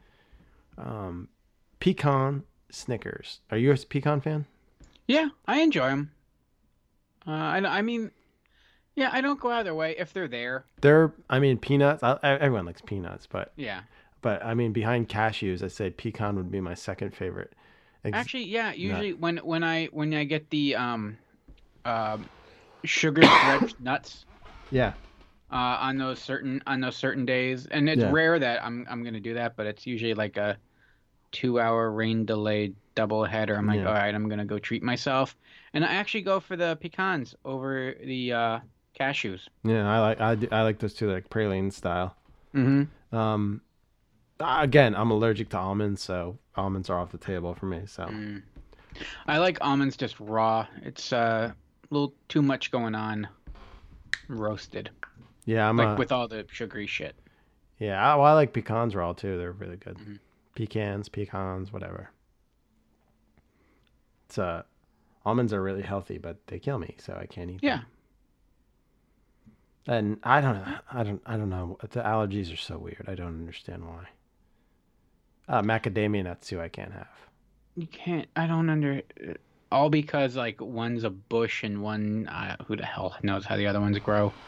Um, 0.78 1.28
pecan 1.80 2.44
Snickers. 2.72 3.42
Are 3.52 3.58
you 3.58 3.72
a 3.72 3.78
pecan 3.78 4.22
fan? 4.22 4.46
Yeah, 5.08 5.30
I 5.46 5.62
enjoy 5.62 5.90
them. 5.90 6.12
Uh, 7.28 7.32
I, 7.32 7.58
I 7.58 7.82
mean, 7.82 8.12
yeah, 8.96 9.10
I 9.12 9.22
don't 9.22 9.40
go 9.40 9.52
out 9.52 9.60
of 9.60 9.66
their 9.66 9.76
way 9.76 9.96
if 9.98 10.14
they're 10.14 10.28
there. 10.28 10.66
They're, 10.82 11.14
I 11.30 11.40
mean, 11.40 11.58
peanuts. 11.58 12.04
I, 12.04 12.18
everyone 12.24 12.66
likes 12.66 12.82
peanuts, 12.82 13.28
but 13.28 13.54
Yeah. 13.56 13.84
but 14.22 14.44
I 14.46 14.54
mean, 14.54 14.74
behind 14.74 15.10
cashews, 15.10 15.64
I 15.64 15.70
say 15.70 15.90
pecan 15.92 16.36
would 16.38 16.52
be 16.52 16.62
my 16.62 16.74
second 16.76 17.16
favorite. 17.16 17.54
Ex- 18.04 18.18
Actually, 18.18 18.46
yeah. 18.46 18.72
Usually 18.74 19.14
when 19.14 19.38
when 19.38 19.64
I 19.64 19.86
when 19.88 20.14
I 20.14 20.24
get 20.24 20.50
the 20.50 20.76
um, 20.76 21.18
um, 21.86 22.30
sugar 22.86 23.30
drenched 23.30 23.80
nuts 23.80 24.26
yeah, 24.70 24.94
uh, 25.52 25.56
on 25.82 25.98
those 25.98 26.20
certain 26.22 26.62
on 26.68 26.80
those 26.82 26.96
certain 26.98 27.26
days, 27.26 27.66
and 27.68 27.88
it's 27.90 28.02
Yeah. 28.02 28.10
rare 28.10 28.40
that 28.40 28.64
I'm 28.64 28.86
I'm 28.90 29.04
gonna 29.04 29.20
do 29.20 29.36
that, 29.36 29.56
but 29.56 29.68
it's 29.68 29.86
usually 29.86 30.14
like 30.14 30.38
a 30.38 30.58
two 31.32 31.60
hour 31.60 31.92
rain 31.92 32.26
delayed 32.26 32.78
double 32.96 33.26
header. 33.26 33.56
I'm 33.58 33.68
like, 33.68 33.82
Yeah. 33.82 33.88
all 33.88 33.94
right, 33.94 34.14
I'm 34.16 34.30
gonna 34.30 34.46
go 34.46 34.60
treat 34.60 34.84
myself, 34.84 35.38
And 35.74 35.86
I 35.86 35.96
actually 35.96 36.24
go 36.24 36.40
for 36.42 36.58
the 36.58 36.78
pecans 36.82 37.36
over 37.46 37.96
the 38.04 38.34
uh, 38.34 38.60
cashews. 39.00 39.48
Yeah, 39.64 39.90
I 39.90 40.00
like 40.00 40.22
I, 40.22 40.36
do- 40.36 40.48
I 40.52 40.62
like 40.64 40.80
those 40.80 40.94
too, 40.94 41.12
like 41.12 41.30
praline 41.30 41.72
style. 41.72 42.16
Mm-hmm. 42.54 43.16
Um, 43.16 43.62
again, 44.40 44.96
I'm 44.96 45.12
allergic 45.12 45.50
to 45.50 45.58
almonds, 45.58 46.02
so 46.02 46.38
almonds 46.56 46.90
are 46.90 46.98
off 47.00 47.12
the 47.12 47.18
table 47.18 47.54
for 47.56 47.66
me. 47.66 47.82
So 47.86 48.06
Mm. 48.06 48.42
I 49.28 49.40
like 49.40 49.58
almonds 49.62 49.98
just 49.98 50.18
raw. 50.22 50.66
It's 50.82 51.12
uh, 51.12 51.52
a 51.54 51.94
little 51.94 52.14
too 52.30 52.42
much 52.42 52.72
going 52.72 52.96
on 52.96 53.28
roasted, 54.30 54.90
yeah, 55.46 55.68
I'm 55.70 55.78
like 55.78 55.90
a, 55.90 55.96
with 55.96 56.12
all 56.12 56.28
the 56.28 56.46
sugary 56.52 56.88
shit. 56.88 57.16
yeah. 57.78 58.02
I, 58.02 58.16
well, 58.16 58.26
I 58.26 58.34
like 58.34 58.54
pecans 58.54 58.96
raw 58.96 59.14
too. 59.14 59.38
They're 59.38 59.52
really 59.52 59.76
good. 59.78 59.98
Mhm. 59.98 60.20
Pecans, 60.56 61.10
pecans, 61.10 61.72
whatever. 61.74 62.10
It's 64.28 64.38
uh, 64.40 64.64
almonds 65.26 65.54
are 65.54 65.62
really 65.62 65.82
healthy, 65.84 66.18
but 66.18 66.38
they 66.48 66.60
kill 66.60 66.80
me, 66.80 66.96
so 66.98 67.14
I 67.20 67.26
can't 67.26 67.52
eat 67.52 67.60
Yeah. 67.62 67.78
them. 67.78 67.86
And 69.88 70.18
I 70.24 70.42
don't 70.42 70.56
know. 70.56 70.78
I 70.92 71.04
don't. 71.04 71.22
I 71.26 71.38
don't 71.38 71.50
know. 71.50 71.78
The 71.82 72.02
allergies 72.02 72.52
are 72.54 72.58
so 72.58 72.78
weird. 72.78 73.06
I 73.08 73.16
don't 73.16 73.28
understand 73.28 73.86
why. 73.86 74.08
Uh, 75.48 75.62
macadamia 75.62 76.24
nuts 76.24 76.48
too. 76.50 76.60
I 76.60 76.70
can't 76.70 76.92
have. 76.92 77.08
You 77.76 77.88
can't. 77.88 78.28
I 78.36 78.48
don't 78.48 78.70
under. 78.70 79.02
All 79.72 79.90
because 79.90 80.36
like 80.36 80.60
one's 80.62 81.04
a 81.04 81.10
bush 81.10 81.64
and 81.64 81.84
one 81.84 82.28
uh, 82.28 82.56
who 82.66 82.76
the 82.76 82.86
hell 82.86 83.16
knows 83.22 83.46
how 83.46 83.58
the 83.58 83.68
other 83.68 83.80
ones 83.80 83.98
grow. 84.00 84.34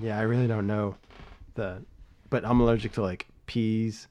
Yeah, 0.00 0.18
I 0.18 0.22
really 0.22 0.46
don't 0.46 0.66
know 0.66 0.96
the, 1.54 1.82
but 2.30 2.44
I'm 2.44 2.60
allergic 2.60 2.92
to 2.92 3.02
like 3.02 3.26
peas, 3.46 4.08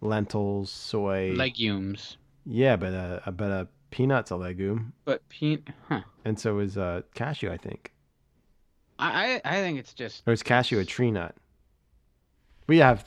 lentils, 0.00 0.70
soy. 0.70 1.32
Legumes, 1.32 2.16
yeah, 2.46 2.76
but 2.76 2.94
uh, 2.94 3.30
but 3.30 3.50
uh, 3.50 3.64
peanuts 3.90 4.30
a 4.30 4.36
legume, 4.36 4.92
but 5.04 5.28
pe- 5.28 5.58
huh. 5.88 6.02
and 6.24 6.38
so 6.38 6.58
is 6.58 6.78
uh 6.78 7.02
cashew. 7.14 7.50
I 7.50 7.58
think, 7.58 7.92
I 9.00 9.40
I 9.44 9.56
think 9.56 9.78
it's 9.78 9.94
just 9.94 10.22
or 10.26 10.32
is 10.32 10.42
cashew 10.42 10.78
a 10.78 10.84
tree 10.84 11.10
nut? 11.10 11.34
We 12.66 12.78
have 12.78 13.04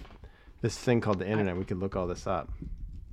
this 0.61 0.77
thing 0.77 1.01
called 1.01 1.19
the 1.19 1.27
internet. 1.27 1.57
We 1.57 1.65
could 1.65 1.79
look 1.79 1.95
all 1.95 2.07
this 2.07 2.25
up. 2.27 2.49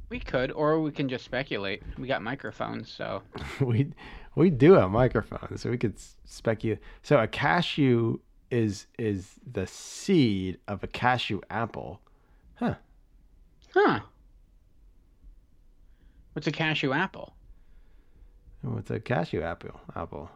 we 0.09 0.19
could, 0.19 0.51
or 0.53 0.81
we 0.81 0.91
can 0.91 1.09
just 1.09 1.25
speculate. 1.25 1.83
We 1.99 2.09
got 2.09 2.23
microphones, 2.23 2.91
so 2.91 3.23
we 3.61 3.93
we 4.35 4.51
do 4.51 4.73
have 4.73 4.91
microphones, 4.91 5.63
so 5.63 5.71
we 5.71 5.79
could 5.79 5.95
speculate. 6.25 6.81
So 7.03 7.19
a 7.19 7.27
cashew 7.27 8.19
is 8.51 8.87
is 8.99 9.35
the 9.51 9.67
seed 9.67 10.59
of 10.67 10.83
a 10.83 10.87
cashew 10.87 11.41
apple. 11.51 12.01
Huh? 12.55 12.75
Huh? 13.75 14.01
What's 16.33 16.47
a 16.47 16.53
cashew 16.53 16.93
apple? 16.93 17.35
What's 18.63 18.91
a 18.91 19.01
cashew 19.01 19.43
apple? 19.43 19.81
Apple. 19.97 20.31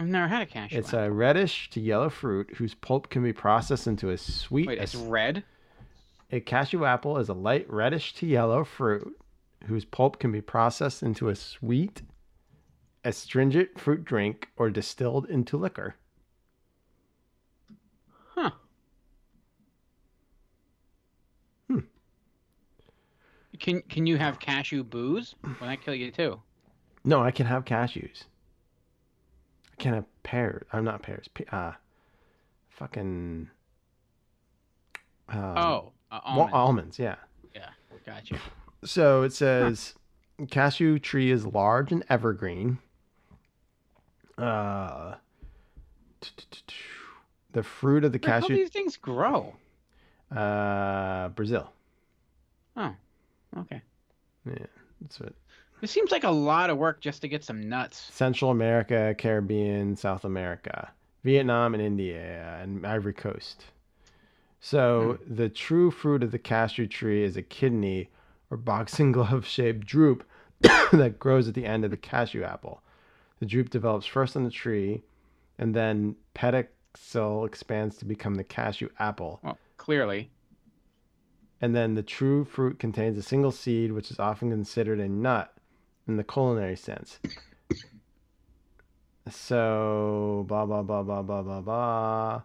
I've 0.00 0.08
never 0.08 0.28
had 0.28 0.40
a 0.40 0.46
cashew. 0.46 0.78
It's 0.78 0.94
apple. 0.94 1.00
a 1.00 1.10
reddish 1.10 1.68
to 1.70 1.80
yellow 1.80 2.08
fruit 2.08 2.54
whose 2.56 2.72
pulp 2.72 3.10
can 3.10 3.22
be 3.22 3.34
processed 3.34 3.86
into 3.86 4.08
a 4.08 4.16
sweet. 4.16 4.66
Wait, 4.66 4.78
it's 4.78 4.94
red. 4.94 5.44
a 6.32 6.40
cashew 6.40 6.86
apple 6.86 7.18
is 7.18 7.28
a 7.28 7.34
light 7.34 7.70
reddish 7.70 8.14
to 8.14 8.26
yellow 8.26 8.64
fruit 8.64 9.14
whose 9.66 9.84
pulp 9.84 10.18
can 10.18 10.32
be 10.32 10.40
processed 10.40 11.02
into 11.02 11.28
a 11.28 11.36
sweet, 11.36 12.00
astringent 13.04 13.78
fruit 13.78 14.02
drink 14.02 14.48
or 14.56 14.70
distilled 14.70 15.26
into 15.26 15.58
liquor. 15.58 15.96
Huh. 18.34 18.52
Hmm. 21.68 21.80
Can 23.58 23.82
can 23.82 24.06
you 24.06 24.16
have 24.16 24.40
cashew 24.40 24.82
booze? 24.82 25.34
Will 25.44 25.66
that 25.66 25.82
kill 25.82 25.94
you 25.94 26.10
too? 26.10 26.40
No, 27.04 27.22
I 27.22 27.32
can 27.32 27.44
have 27.44 27.66
cashews. 27.66 28.24
I 29.80 29.82
can't 29.82 29.94
have 29.94 30.22
pears. 30.22 30.66
I'm 30.74 30.84
not 30.84 31.02
pears. 31.02 31.26
Pe- 31.32 31.46
Uh, 31.50 31.72
fucking. 32.68 33.48
Um, 35.30 35.38
oh, 35.56 35.92
uh, 36.12 36.20
well, 36.36 36.50
almonds. 36.52 36.98
Yeah. 36.98 37.16
Yeah. 37.54 37.70
Gotcha. 38.04 38.36
So 38.84 39.22
it 39.22 39.32
says 39.32 39.94
cashew 40.50 40.98
tree 40.98 41.30
is 41.30 41.46
large 41.46 41.92
and 41.92 42.04
evergreen. 42.10 42.78
Uh, 44.36 45.14
the 47.52 47.62
fruit 47.62 48.04
of 48.04 48.12
the 48.12 48.18
Where 48.18 48.32
how 48.32 48.40
cashew, 48.40 48.56
these 48.56 48.68
things 48.70 48.98
grow? 48.98 49.56
uh, 50.30 51.28
Brazil. 51.30 51.72
Oh, 52.76 52.94
okay. 53.58 53.80
Yeah, 54.46 54.66
that's 55.00 55.18
what 55.20 55.32
It 55.82 55.88
seems 55.88 56.10
like 56.10 56.24
a 56.24 56.30
lot 56.30 56.68
of 56.68 56.76
work 56.76 57.00
just 57.00 57.22
to 57.22 57.28
get 57.28 57.42
some 57.42 57.68
nuts. 57.68 58.08
Central 58.12 58.50
America, 58.50 59.14
Caribbean, 59.16 59.96
South 59.96 60.24
America, 60.24 60.90
Vietnam, 61.24 61.74
and 61.74 61.82
India, 61.82 62.58
and 62.60 62.86
Ivory 62.86 63.14
Coast. 63.14 63.64
So 64.60 65.18
hmm. 65.24 65.34
the 65.34 65.48
true 65.48 65.90
fruit 65.90 66.22
of 66.22 66.32
the 66.32 66.38
cashew 66.38 66.86
tree 66.86 67.24
is 67.24 67.36
a 67.36 67.42
kidney 67.42 68.10
or 68.50 68.56
boxing 68.56 69.12
glove 69.12 69.46
shaped 69.46 69.86
drupe 69.86 70.22
that 70.60 71.18
grows 71.18 71.48
at 71.48 71.54
the 71.54 71.64
end 71.64 71.84
of 71.84 71.90
the 71.90 71.96
cashew 71.96 72.42
apple. 72.42 72.82
The 73.38 73.46
drupe 73.46 73.70
develops 73.70 74.04
first 74.04 74.36
on 74.36 74.44
the 74.44 74.50
tree, 74.50 75.02
and 75.58 75.74
then 75.74 76.16
pedicel 76.34 77.46
expands 77.46 77.96
to 77.96 78.04
become 78.04 78.34
the 78.34 78.44
cashew 78.44 78.90
apple. 78.98 79.40
Well, 79.42 79.58
clearly. 79.78 80.30
And 81.62 81.74
then 81.74 81.94
the 81.94 82.02
true 82.02 82.44
fruit 82.44 82.78
contains 82.78 83.16
a 83.16 83.22
single 83.22 83.52
seed, 83.52 83.92
which 83.92 84.10
is 84.10 84.18
often 84.18 84.50
considered 84.50 85.00
a 85.00 85.08
nut 85.08 85.54
in 86.10 86.16
the 86.16 86.24
culinary 86.24 86.76
sense. 86.76 87.18
So, 89.30 90.44
blah, 90.48 90.66
blah, 90.66 90.82
blah, 90.82 91.02
blah, 91.02 91.22
blah, 91.22 91.42
blah, 91.42 91.60
blah. 91.60 92.42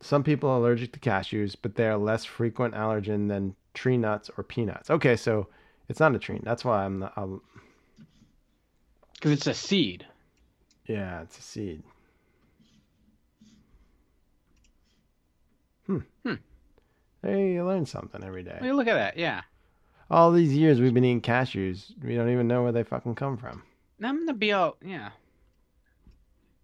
Some 0.00 0.22
people 0.22 0.50
are 0.50 0.58
allergic 0.58 0.92
to 0.92 1.00
cashews, 1.00 1.56
but 1.60 1.76
they 1.76 1.86
are 1.88 1.96
less 1.96 2.24
frequent 2.24 2.74
allergen 2.74 3.28
than 3.28 3.56
tree 3.72 3.96
nuts 3.96 4.30
or 4.36 4.44
peanuts. 4.44 4.90
Okay, 4.90 5.16
so 5.16 5.48
it's 5.88 6.00
not 6.00 6.14
a 6.14 6.18
tree. 6.18 6.40
That's 6.42 6.64
why 6.64 6.84
I'm 6.84 6.98
not. 6.98 7.14
Because 9.14 9.32
it's 9.32 9.46
a 9.46 9.54
seed. 9.54 10.06
yeah, 10.86 11.22
it's 11.22 11.38
a 11.38 11.42
seed. 11.42 11.82
Hmm. 15.86 16.00
Hmm. 16.24 16.34
Hey, 17.22 17.52
you 17.54 17.64
learn 17.64 17.86
something 17.86 18.22
every 18.22 18.42
day. 18.42 18.58
Hey, 18.60 18.72
look 18.72 18.88
at 18.88 18.94
that. 18.94 19.16
Yeah. 19.16 19.42
All 20.10 20.30
these 20.30 20.54
years 20.54 20.80
we've 20.80 20.94
been 20.94 21.04
eating 21.04 21.20
cashews, 21.20 21.92
we 22.02 22.14
don't 22.14 22.30
even 22.30 22.46
know 22.46 22.62
where 22.62 22.72
they 22.72 22.84
fucking 22.84 23.16
come 23.16 23.36
from. 23.36 23.62
I'm 24.02 24.20
gonna 24.20 24.34
be 24.34 24.52
all 24.52 24.76
yeah. 24.84 25.10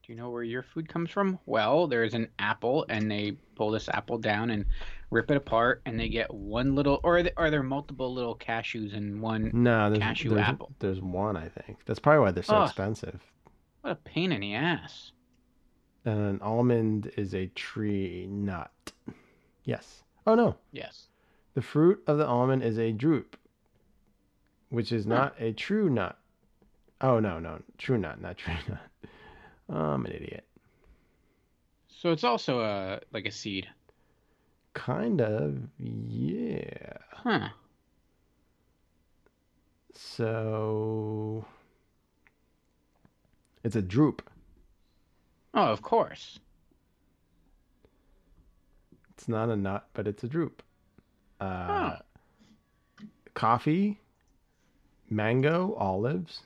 Do 0.02 0.12
you 0.12 0.16
know 0.18 0.30
where 0.30 0.42
your 0.42 0.62
food 0.62 0.88
comes 0.88 1.10
from? 1.10 1.38
Well, 1.46 1.86
there's 1.86 2.14
an 2.14 2.28
apple, 2.38 2.84
and 2.88 3.08
they 3.10 3.36
pull 3.54 3.70
this 3.70 3.88
apple 3.88 4.18
down 4.18 4.50
and 4.50 4.64
rip 5.10 5.30
it 5.30 5.36
apart, 5.36 5.80
and 5.86 5.98
they 5.98 6.08
get 6.08 6.32
one 6.32 6.74
little, 6.74 6.98
or 7.04 7.18
are 7.18 7.22
there, 7.22 7.32
are 7.36 7.50
there 7.50 7.62
multiple 7.62 8.12
little 8.12 8.36
cashews 8.36 8.94
in 8.94 9.20
one? 9.20 9.50
No, 9.54 9.90
there's 9.90 10.02
Cashew 10.02 10.30
there's, 10.30 10.40
apple. 10.40 10.72
There's 10.80 11.00
one, 11.00 11.36
I 11.36 11.48
think. 11.48 11.78
That's 11.86 12.00
probably 12.00 12.20
why 12.20 12.30
they're 12.32 12.42
so 12.42 12.56
Ugh. 12.56 12.66
expensive. 12.66 13.20
What 13.82 13.92
a 13.92 13.94
pain 13.94 14.32
in 14.32 14.40
the 14.40 14.54
ass. 14.54 15.12
And 16.04 16.18
an 16.18 16.40
almond 16.42 17.12
is 17.16 17.32
a 17.34 17.46
tree 17.48 18.26
nut. 18.28 18.72
Yes. 19.64 20.02
Oh 20.26 20.34
no, 20.34 20.56
Yes. 20.72 21.06
The 21.54 21.62
fruit 21.62 22.02
of 22.06 22.18
the 22.18 22.26
almond 22.26 22.62
is 22.62 22.78
a 22.78 22.92
drupe, 22.92 23.34
which 24.70 24.92
is 24.92 25.06
not 25.06 25.34
a 25.38 25.52
true 25.52 25.90
nut. 25.90 26.18
Oh 27.00 27.18
no, 27.18 27.38
no, 27.38 27.60
true 27.78 27.98
nut, 27.98 28.20
not 28.20 28.38
true 28.38 28.54
nut. 28.68 28.78
I'm 29.68 30.06
an 30.06 30.12
idiot. 30.12 30.44
So 31.88 32.10
it's 32.10 32.24
also 32.24 32.60
a 32.60 33.00
like 33.12 33.26
a 33.26 33.30
seed. 33.30 33.68
Kind 34.74 35.20
of, 35.20 35.58
yeah. 35.78 36.96
Huh. 37.12 37.48
So 39.94 41.44
it's 43.62 43.76
a 43.76 43.82
drupe. 43.82 44.22
Oh, 45.54 45.66
of 45.66 45.82
course. 45.82 46.40
It's 49.10 49.28
not 49.28 49.50
a 49.50 49.56
nut, 49.56 49.86
but 49.92 50.08
it's 50.08 50.24
a 50.24 50.28
drupe. 50.28 50.62
Uh, 51.42 51.96
Oh. 51.96 53.04
Coffee, 53.34 53.98
mango, 55.08 55.74
olives, 55.78 56.42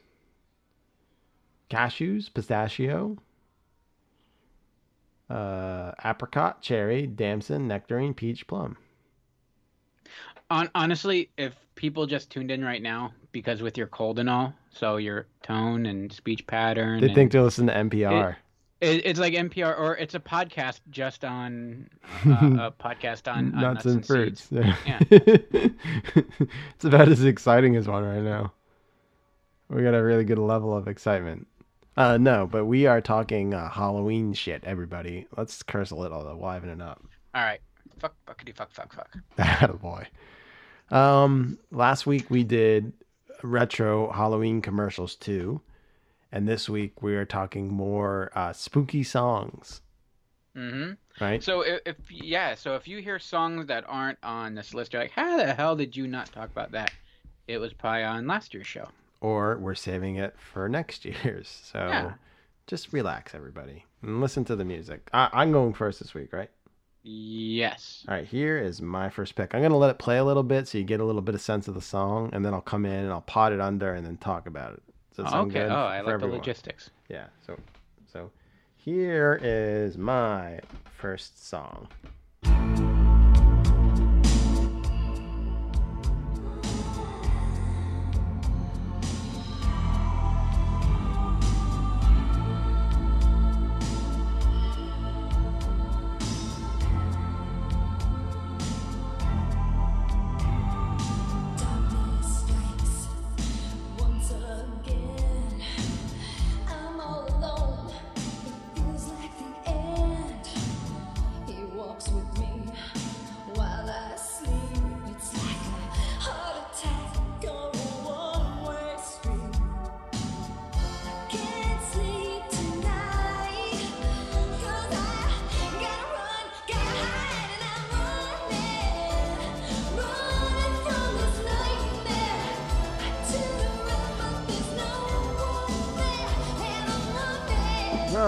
cashews, 1.68 2.32
pistachio, 2.32 3.16
uh, 5.28 5.92
apricot, 6.04 6.62
cherry, 6.62 7.06
damson, 7.08 7.66
nectarine, 7.66 8.14
peach, 8.14 8.46
plum. 8.46 8.76
On, 10.48 10.70
honestly, 10.76 11.28
if 11.36 11.54
people 11.74 12.06
just 12.06 12.30
tuned 12.30 12.52
in 12.52 12.64
right 12.64 12.80
now, 12.80 13.12
because 13.32 13.62
with 13.62 13.76
your 13.76 13.88
cold 13.88 14.20
and 14.20 14.30
all, 14.30 14.54
so 14.70 14.96
your 14.96 15.26
tone 15.42 15.86
and 15.86 16.12
speech 16.12 16.46
pattern, 16.46 17.00
They 17.00 17.06
and 17.08 17.14
think 17.16 17.32
they 17.32 17.40
listen 17.40 17.66
to 17.66 17.72
NPR. 17.74 18.30
it, 18.30 18.36
it's 18.80 19.18
like 19.18 19.32
NPR 19.32 19.78
or 19.78 19.96
it's 19.96 20.14
a 20.14 20.20
podcast 20.20 20.80
just 20.90 21.24
on 21.24 21.88
uh, 22.26 22.30
a 22.30 22.72
podcast 22.72 23.30
on, 23.30 23.54
on 23.54 23.60
nuts, 23.60 23.84
and 23.86 24.06
fruits. 24.06 24.48
Yeah. 24.50 24.76
it's 25.10 26.84
about 26.84 27.08
as 27.08 27.24
exciting 27.24 27.76
as 27.76 27.88
one 27.88 28.04
right 28.04 28.22
now. 28.22 28.52
We 29.68 29.82
got 29.82 29.94
a 29.94 30.02
really 30.02 30.24
good 30.24 30.38
level 30.38 30.76
of 30.76 30.88
excitement. 30.88 31.46
Uh, 31.96 32.18
no, 32.18 32.46
but 32.46 32.66
we 32.66 32.86
are 32.86 33.00
talking 33.00 33.54
uh, 33.54 33.70
Halloween 33.70 34.34
shit, 34.34 34.62
everybody. 34.64 35.26
Let's 35.36 35.62
curse 35.62 35.90
a 35.90 35.96
little 35.96 36.22
to 36.22 36.34
liven 36.34 36.68
it 36.68 36.82
up. 36.82 37.02
All 37.34 37.42
right. 37.42 37.60
Fuck, 37.98 38.14
fuckity, 38.26 38.54
fuck, 38.54 38.70
fuck, 38.72 38.92
fuck. 38.92 39.16
That 39.36 39.80
boy. 39.80 40.06
Um, 40.90 41.58
last 41.72 42.06
week 42.06 42.30
we 42.30 42.44
did 42.44 42.92
retro 43.42 44.12
Halloween 44.12 44.60
commercials 44.60 45.16
too, 45.16 45.60
and 46.36 46.46
this 46.46 46.68
week 46.68 47.02
we 47.02 47.16
are 47.16 47.24
talking 47.24 47.68
more 47.72 48.30
uh, 48.34 48.52
spooky 48.52 49.02
songs. 49.02 49.80
Mm-hmm. 50.54 50.92
Right? 51.24 51.42
So 51.42 51.62
if, 51.62 51.80
if 51.86 51.96
yeah, 52.10 52.54
so 52.54 52.74
if 52.76 52.86
you 52.86 52.98
hear 52.98 53.18
songs 53.18 53.66
that 53.66 53.84
aren't 53.88 54.18
on 54.22 54.54
this 54.54 54.74
list, 54.74 54.92
you're 54.92 55.02
like, 55.02 55.12
how 55.12 55.38
the 55.38 55.54
hell 55.54 55.76
did 55.76 55.96
you 55.96 56.06
not 56.06 56.30
talk 56.32 56.50
about 56.50 56.72
that? 56.72 56.92
It 57.48 57.58
was 57.58 57.72
probably 57.72 58.02
on 58.04 58.26
last 58.26 58.52
year's 58.52 58.66
show. 58.66 58.88
Or 59.20 59.56
we're 59.58 59.74
saving 59.74 60.16
it 60.16 60.34
for 60.38 60.68
next 60.68 61.04
year's. 61.24 61.48
So 61.72 61.78
Yeah. 61.78 62.12
just 62.66 62.92
relax, 62.92 63.34
everybody, 63.34 63.84
and 64.02 64.20
listen 64.20 64.44
to 64.46 64.56
the 64.56 64.64
music. 64.64 65.08
I- 65.14 65.30
I'm 65.32 65.52
going 65.52 65.72
first 65.72 66.00
this 66.00 66.12
week, 66.12 66.32
right? 66.34 66.50
Yes. 67.02 68.04
All 68.08 68.14
right, 68.14 68.26
here 68.26 68.58
is 68.58 68.82
my 68.82 69.08
first 69.08 69.36
pick. 69.36 69.54
I'm 69.54 69.62
gonna 69.62 69.76
let 69.78 69.90
it 69.90 69.98
play 69.98 70.18
a 70.18 70.24
little 70.24 70.42
bit 70.42 70.68
so 70.68 70.76
you 70.76 70.84
get 70.84 71.00
a 71.00 71.04
little 71.04 71.22
bit 71.22 71.34
of 71.34 71.40
sense 71.40 71.68
of 71.68 71.74
the 71.74 71.80
song, 71.80 72.30
and 72.32 72.44
then 72.44 72.52
I'll 72.52 72.60
come 72.60 72.84
in 72.84 73.04
and 73.04 73.12
I'll 73.12 73.20
pot 73.20 73.52
it 73.52 73.60
under 73.60 73.94
and 73.94 74.04
then 74.04 74.16
talk 74.16 74.46
about 74.46 74.72
it. 74.74 74.82
Does 75.16 75.26
oh, 75.28 75.30
that 75.30 75.56
okay. 75.56 75.64
Oh, 75.64 75.74
I 75.74 76.02
like 76.02 76.20
the 76.20 76.26
logistics. 76.26 76.90
Yeah. 77.08 77.26
So, 77.46 77.58
so 78.12 78.30
here 78.76 79.40
is 79.42 79.96
my 79.96 80.60
first 80.96 81.48
song. 81.48 81.88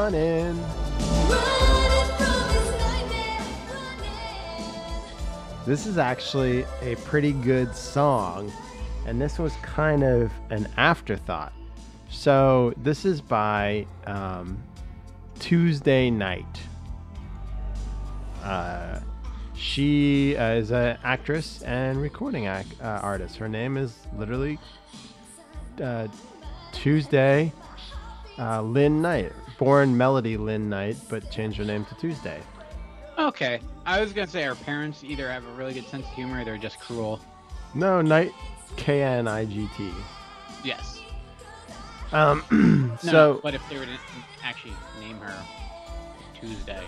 Running, 0.08 0.58
this 5.66 5.84
is 5.84 5.98
actually 5.98 6.64
a 6.80 6.96
pretty 7.04 7.32
good 7.32 7.74
song, 7.74 8.50
and 9.06 9.20
this 9.20 9.38
was 9.38 9.52
kind 9.56 10.02
of 10.02 10.32
an 10.48 10.66
afterthought. 10.78 11.52
So 12.08 12.72
this 12.78 13.04
is 13.04 13.20
by 13.20 13.86
um, 14.06 14.56
Tuesday 15.40 16.08
Knight. 16.08 16.58
Uh, 18.42 19.00
she 19.54 20.38
uh, 20.38 20.54
is 20.54 20.70
an 20.70 20.96
actress 21.04 21.60
and 21.64 22.00
recording 22.00 22.46
uh, 22.46 22.64
artist. 22.80 23.36
Her 23.36 23.48
name 23.48 23.76
is 23.76 23.94
literally 24.16 24.58
uh, 25.82 26.08
Tuesday 26.72 27.52
uh, 28.38 28.62
Lynn 28.62 29.02
Knight. 29.02 29.32
Born 29.58 29.96
Melody 29.96 30.36
Lynn 30.36 30.68
Knight, 30.70 30.96
but 31.08 31.30
changed 31.30 31.58
her 31.58 31.64
name 31.64 31.84
to 31.86 31.94
Tuesday. 31.96 32.40
Okay. 33.18 33.60
I 33.84 34.00
was 34.00 34.12
gonna 34.12 34.28
say 34.28 34.44
our 34.44 34.54
parents 34.54 35.02
either 35.02 35.28
have 35.30 35.44
a 35.44 35.50
really 35.52 35.74
good 35.74 35.86
sense 35.86 36.06
of 36.06 36.12
humor 36.14 36.40
or 36.40 36.44
they're 36.44 36.56
just 36.56 36.78
cruel. 36.78 37.20
No, 37.74 38.00
Knight, 38.00 38.32
K 38.76 39.02
N 39.02 39.26
I 39.26 39.44
G 39.44 39.68
T. 39.76 39.90
Yes. 40.64 41.00
Um, 42.12 42.44
No, 43.04 43.10
so 43.10 43.40
but 43.42 43.54
if 43.54 43.68
they 43.68 43.78
were 43.78 43.84
to 43.84 43.98
actually 44.42 44.72
name 45.00 45.18
her 45.18 45.34
Tuesday, 46.40 46.82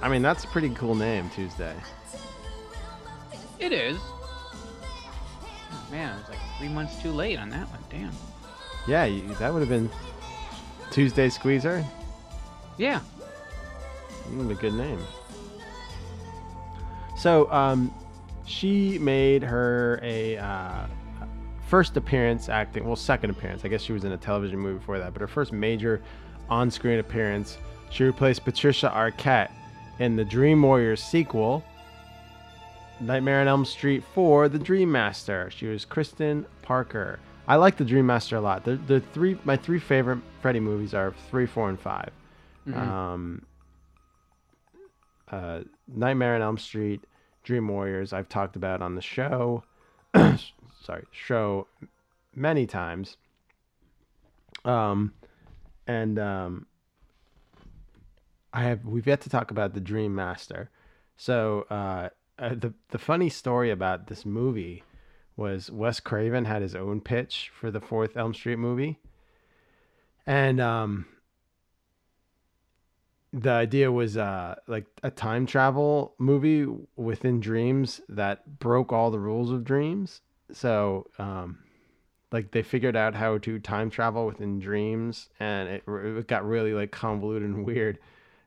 I 0.00 0.08
mean 0.08 0.22
that's 0.22 0.44
a 0.44 0.48
pretty 0.48 0.70
cool 0.70 0.94
name, 0.94 1.28
Tuesday. 1.30 1.74
it 3.58 3.72
is. 3.72 3.98
Oh, 4.00 5.86
man, 5.90 6.14
I 6.14 6.18
was 6.18 6.28
like 6.28 6.38
three 6.58 6.68
months 6.68 7.00
too 7.02 7.10
late 7.12 7.38
on 7.38 7.50
that 7.50 7.68
one. 7.68 7.80
Damn. 7.90 8.12
Yeah, 8.86 9.04
you, 9.04 9.22
that 9.34 9.52
would 9.52 9.60
have 9.60 9.68
been 9.68 9.90
Tuesday 10.90 11.28
Squeezer. 11.28 11.84
Yeah. 12.78 13.00
Mm, 14.30 14.50
a 14.50 14.54
good 14.54 14.74
name. 14.74 15.00
So, 17.16 17.50
um, 17.50 17.94
she 18.44 18.98
made 18.98 19.42
her 19.42 19.98
a 20.02 20.36
uh, 20.36 20.86
first 21.66 21.96
appearance 21.96 22.48
acting. 22.48 22.84
Well, 22.84 22.96
second 22.96 23.30
appearance. 23.30 23.64
I 23.64 23.68
guess 23.68 23.82
she 23.82 23.92
was 23.92 24.04
in 24.04 24.12
a 24.12 24.16
television 24.16 24.58
movie 24.58 24.78
before 24.78 24.98
that, 24.98 25.12
but 25.12 25.20
her 25.20 25.26
first 25.26 25.52
major 25.52 26.02
on-screen 26.48 26.98
appearance. 26.98 27.58
She 27.90 28.04
replaced 28.04 28.44
Patricia 28.44 28.92
Arquette 28.94 29.50
in 29.98 30.16
the 30.16 30.24
Dream 30.24 30.62
Warriors 30.62 31.02
sequel, 31.02 31.64
Nightmare 33.00 33.40
on 33.40 33.48
Elm 33.48 33.64
Street 33.64 34.02
4: 34.14 34.48
The 34.48 34.58
Dream 34.58 34.90
Master. 34.90 35.50
She 35.50 35.66
was 35.66 35.84
Kristen 35.84 36.46
Parker. 36.62 37.18
I 37.48 37.56
like 37.56 37.76
the 37.76 37.84
Dream 37.84 38.06
Master 38.06 38.36
a 38.36 38.40
lot. 38.40 38.64
The 38.64 38.76
the 38.76 39.00
three 39.00 39.38
my 39.44 39.56
three 39.56 39.78
favorite 39.78 40.18
Freddy 40.40 40.60
movies 40.60 40.94
are 40.94 41.14
three, 41.30 41.46
four, 41.46 41.68
and 41.68 41.78
5 41.78 42.10
Um, 42.74 43.42
uh, 45.30 45.60
Nightmare 45.88 46.34
on 46.34 46.42
Elm 46.42 46.58
Street, 46.58 47.04
Dream 47.44 47.68
Warriors. 47.68 48.12
I've 48.12 48.28
talked 48.28 48.56
about 48.56 48.82
on 48.82 48.94
the 48.94 49.02
show. 49.02 49.62
sorry, 50.82 51.04
show 51.12 51.68
many 52.34 52.66
times. 52.66 53.16
Um, 54.64 55.12
and 55.86 56.18
um, 56.18 56.66
I 58.52 58.62
have 58.64 58.84
we've 58.84 59.06
yet 59.06 59.20
to 59.22 59.30
talk 59.30 59.50
about 59.50 59.74
the 59.74 59.80
Dream 59.80 60.14
Master. 60.14 60.70
So 61.16 61.66
uh, 61.70 62.08
uh, 62.38 62.54
the 62.54 62.74
the 62.88 62.98
funny 62.98 63.28
story 63.28 63.70
about 63.70 64.08
this 64.08 64.26
movie 64.26 64.82
was 65.36 65.70
Wes 65.70 66.00
Craven 66.00 66.44
had 66.46 66.62
his 66.62 66.74
own 66.74 67.00
pitch 67.00 67.50
for 67.58 67.70
the 67.70 67.80
fourth 67.80 68.16
Elm 68.16 68.32
Street 68.34 68.58
movie, 68.58 68.98
and 70.26 70.60
um, 70.60 71.06
the 73.32 73.50
idea 73.50 73.90
was 73.92 74.16
uh, 74.16 74.54
like 74.66 74.86
a 75.02 75.10
time 75.10 75.46
travel 75.46 76.14
movie 76.18 76.66
within 76.96 77.40
dreams 77.40 78.00
that 78.08 78.58
broke 78.58 78.92
all 78.92 79.10
the 79.10 79.18
rules 79.18 79.50
of 79.50 79.64
dreams. 79.64 80.22
So 80.52 81.06
um, 81.18 81.58
like 82.32 82.52
they 82.52 82.62
figured 82.62 82.96
out 82.96 83.14
how 83.14 83.38
to 83.38 83.58
time 83.58 83.90
travel 83.90 84.26
within 84.26 84.58
dreams, 84.58 85.28
and 85.38 85.68
it, 85.68 85.84
it 85.86 86.28
got 86.28 86.46
really 86.46 86.72
like 86.72 86.92
convoluted 86.92 87.48
and 87.48 87.66
weird. 87.66 87.98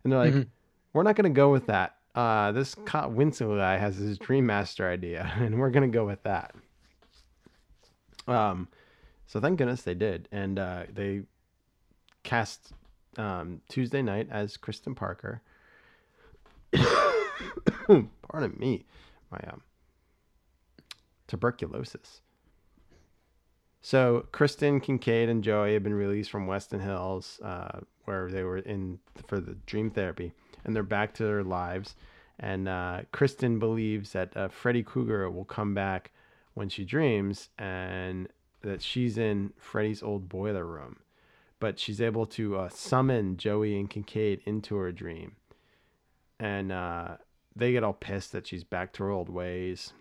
And 0.03 0.11
they're 0.13 0.19
like, 0.19 0.33
Mhm. 0.33 0.47
we're 0.93 1.03
not 1.03 1.15
gonna 1.15 1.29
go 1.29 1.51
with 1.51 1.67
that. 1.67 1.95
Uh, 2.15 2.51
this 2.51 2.73
co- 2.85 3.07
Winslow 3.09 3.57
guy 3.57 3.77
has 3.77 3.97
his 3.97 4.17
Dream 4.17 4.45
Master 4.45 4.89
idea, 4.89 5.31
and 5.37 5.59
we're 5.59 5.69
gonna 5.69 5.87
go 5.87 6.05
with 6.05 6.23
that. 6.23 6.55
Um, 8.29 8.67
so 9.27 9.39
thank 9.39 9.57
goodness 9.57 9.81
they 9.81 9.93
did, 9.93 10.27
and 10.31 10.57
uh, 10.59 10.83
they 10.93 11.21
cast 12.23 12.73
um, 13.17 13.61
Tuesday 13.69 14.01
Knight 14.01 14.27
as 14.31 14.57
Kristen 14.57 14.95
Parker. 14.95 15.41
Pardon 17.87 18.55
me, 18.57 18.85
my 19.31 19.39
um, 19.51 19.61
tuberculosis. 21.27 22.21
So 23.81 24.27
Kristen 24.31 24.81
Kincaid 24.81 25.29
and 25.29 25.43
Joey 25.43 25.73
have 25.73 25.83
been 25.83 25.93
released 25.93 26.29
from 26.29 26.47
Westin 26.47 26.81
Hills, 26.81 27.39
uh, 27.43 27.79
where 28.05 28.29
they 28.29 28.43
were 28.43 28.57
in 28.57 28.99
for 29.27 29.39
the 29.39 29.55
dream 29.65 29.89
therapy, 29.89 30.33
and 30.65 30.75
they're 30.75 30.83
back 30.83 31.13
to 31.15 31.23
their 31.23 31.43
lives. 31.43 31.95
And 32.39 32.67
uh, 32.67 33.01
Kristen 33.11 33.59
believes 33.59 34.11
that 34.13 34.35
uh, 34.35 34.47
Freddy 34.49 34.83
Krueger 34.83 35.29
will 35.29 35.45
come 35.45 35.73
back 35.73 36.11
when 36.59 36.67
she 36.67 36.83
dreams, 36.83 37.47
and 37.57 38.27
that 38.63 38.81
she's 38.81 39.17
in 39.17 39.53
Freddy's 39.57 40.03
old 40.03 40.27
boiler 40.27 40.65
room. 40.65 40.97
But 41.57 41.79
she's 41.79 42.01
able 42.01 42.25
to 42.25 42.57
uh, 42.57 42.67
summon 42.67 43.37
Joey 43.37 43.79
and 43.79 43.89
Kincaid 43.89 44.41
into 44.45 44.75
her 44.75 44.91
dream, 44.91 45.37
and 46.37 46.69
uh, 46.73 47.15
they 47.55 47.71
get 47.71 47.85
all 47.85 47.93
pissed 47.93 48.33
that 48.33 48.45
she's 48.45 48.65
back 48.65 48.91
to 48.93 49.03
her 49.03 49.09
old 49.09 49.29
ways. 49.29 49.93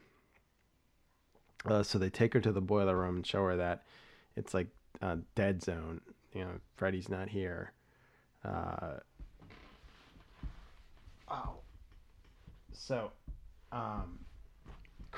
Uh, 1.64 1.84
so 1.84 1.96
they 1.96 2.10
take 2.10 2.34
her 2.34 2.40
to 2.40 2.50
the 2.50 2.60
boiler 2.60 2.96
room 2.96 3.14
and 3.16 3.26
show 3.26 3.44
her 3.44 3.54
that 3.54 3.84
it's 4.34 4.52
like 4.52 4.66
uh, 5.00 5.14
dead 5.36 5.62
zone. 5.62 6.00
You 6.34 6.40
know, 6.40 6.50
Freddy's 6.74 7.08
not 7.08 7.28
here. 7.28 7.70
Uh, 8.44 8.94
oh. 11.30 11.54
So, 12.72 13.12
um, 13.70 14.18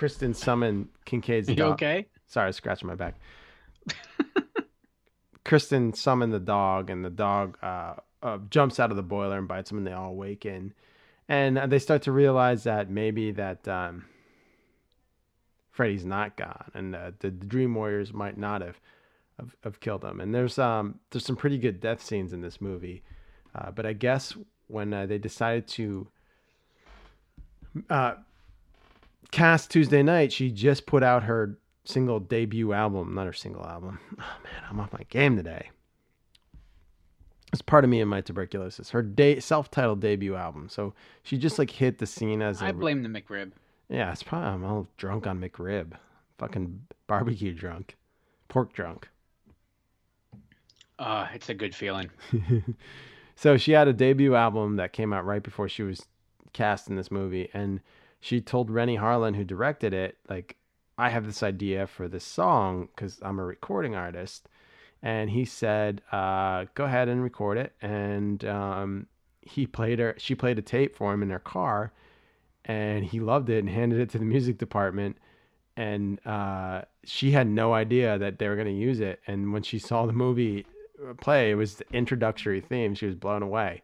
Kristen 0.01 0.33
summoned 0.33 0.89
Kincaid's 1.05 1.47
You 1.51 1.57
dog. 1.57 1.73
okay? 1.75 2.07
Sorry, 2.27 2.45
I 2.45 2.47
was 2.47 2.57
scratching 2.57 2.89
my 2.89 2.95
back. 2.95 3.17
Kristen 5.45 5.93
summoned 5.93 6.33
the 6.33 6.41
dog, 6.41 6.89
and 6.89 7.05
the 7.05 7.11
dog 7.11 7.59
uh, 7.63 7.97
uh, 8.23 8.39
jumps 8.49 8.81
out 8.81 8.91
of 8.91 8.97
the 8.97 9.03
boiler 9.03 9.37
and 9.37 9.47
bites 9.47 9.69
them, 9.69 9.77
and 9.77 9.87
they 9.87 9.93
all 9.93 10.09
awaken. 10.13 10.73
And 11.29 11.59
they 11.71 11.79
start 11.79 12.01
to 12.05 12.13
realize 12.13 12.65
that 12.65 12.89
maybe 12.89 13.33
that 13.33 13.69
um, 13.69 14.07
Freddy's 15.71 16.07
not 16.07 16.35
gone, 16.35 16.71
and 16.73 16.97
uh, 16.97 17.11
the, 17.19 17.29
the 17.29 17.45
Dream 17.45 17.75
Warriors 17.75 18.11
might 18.15 18.39
not 18.39 18.63
have, 18.63 18.81
have 19.39 19.55
have 19.65 19.81
killed 19.81 20.03
him. 20.03 20.19
And 20.19 20.35
there's 20.35 20.59
um 20.59 21.01
there's 21.11 21.27
some 21.27 21.37
pretty 21.37 21.59
good 21.59 21.79
death 21.79 22.03
scenes 22.03 22.33
in 22.33 22.41
this 22.41 22.59
movie, 22.63 23.03
uh, 23.55 23.71
but 23.71 23.85
I 23.85 23.93
guess 23.93 24.35
when 24.67 24.95
uh, 24.95 25.05
they 25.05 25.19
decided 25.19 25.69
to 25.69 26.09
uh, 27.91 28.15
cast 29.31 29.71
Tuesday 29.71 30.03
Knight, 30.03 30.33
she 30.33 30.51
just 30.51 30.87
put 30.87 31.03
out 31.03 31.25
her 31.25 31.59
single 31.85 32.21
debut 32.21 32.73
album, 32.73 33.14
not 33.14 33.27
her 33.27 33.33
single 33.33 33.64
album. 33.66 33.99
Oh 34.19 34.37
man, 34.45 34.62
I'm 34.69 34.81
off 34.81 34.93
my 34.93 35.05
game 35.09 35.37
today. 35.37 35.71
It's 37.53 37.62
part 37.62 37.85
of 37.85 37.90
me 37.90 38.01
and 38.01 38.09
my 38.09 38.21
tuberculosis. 38.21 38.90
Her 38.90 39.03
day 39.03 39.40
self-titled 39.40 40.01
debut 40.01 40.37
album. 40.37 40.69
So 40.69 40.95
she 41.23 41.37
just 41.37 41.59
like 41.59 41.71
hit 41.71 41.99
the 41.99 42.07
scene 42.07 42.43
as 42.43 42.61
a 42.62 42.66
I 42.66 42.73
blame 42.73 43.03
the 43.03 43.09
McRib. 43.09 43.53
yeah. 43.88 44.12
It's 44.12 44.23
probably 44.23 44.49
I'm 44.49 44.64
all 44.64 44.87
drunk 44.99 45.27
on 45.27 45.40
McRib, 45.40 45.93
fucking 46.38 46.83
barbecue 47.07 47.53
drunk, 47.53 47.97
pork 48.49 48.73
drunk. 48.73 49.09
Uh, 50.99 51.27
it's 51.35 51.49
a 51.49 51.55
good 51.55 51.75
feeling. 51.75 52.11
so 53.35 53.57
she 53.57 53.73
had 53.73 53.88
a 53.88 53.93
debut 53.93 54.35
album 54.35 54.77
that 54.77 54.93
came 54.93 55.12
out 55.12 55.25
right 55.25 55.43
before 55.43 55.69
she 55.69 55.83
was 55.83 56.07
cast 56.53 56.88
in 56.88 56.97
this 56.97 57.11
movie, 57.11 57.49
and 57.55 57.81
she 58.21 58.41
told 58.41 58.71
Renny 58.71 58.97
Harlin, 58.97 59.35
who 59.35 59.45
directed 59.45 59.95
it, 59.95 60.19
like, 60.29 60.57
I 60.99 61.09
have 61.09 61.25
this 61.25 61.43
idea 61.43 61.87
for 61.87 62.09
this 62.09 62.25
song 62.25 62.89
because 62.95 63.19
I'm 63.23 63.39
a 63.39 63.45
recording 63.45 63.95
artist, 63.95 64.49
and 65.03 65.31
he 65.31 65.47
said, 65.47 66.03
uh, 66.13 66.67
"Go 66.75 66.85
ahead 66.85 67.09
and 67.09 67.23
record 67.23 67.57
it." 67.57 67.73
And 67.81 68.45
um, 68.45 69.07
he 69.41 69.67
played 69.67 69.99
her. 69.99 70.15
She 70.19 70.35
played 70.35 70.59
a 70.59 70.63
tape 70.63 70.95
for 70.95 71.15
him 71.15 71.23
in 71.23 71.31
her 71.31 71.39
car, 71.39 71.95
and 72.67 73.03
he 73.07 73.19
loved 73.19 73.49
it 73.49 73.61
and 73.61 73.71
handed 73.71 73.99
it 73.99 74.11
to 74.11 74.19
the 74.19 74.27
music 74.27 74.59
department. 74.59 75.17
And 75.75 76.25
uh, 76.27 76.83
she 77.05 77.31
had 77.31 77.47
no 77.47 77.73
idea 77.73 78.19
that 78.19 78.39
they 78.39 78.49
were 78.49 78.57
going 78.57 78.67
to 78.67 78.73
use 78.73 79.01
it. 79.01 79.21
And 79.27 79.55
when 79.55 79.63
she 79.63 79.79
saw 79.79 80.05
the 80.05 80.13
movie 80.13 80.67
uh, 81.09 81.15
play, 81.15 81.51
it 81.51 81.55
was 81.55 81.77
the 81.77 81.87
introductory 81.95 82.61
theme. 82.61 82.95
She 82.95 83.07
was 83.07 83.15
blown 83.15 83.43
away. 83.43 83.81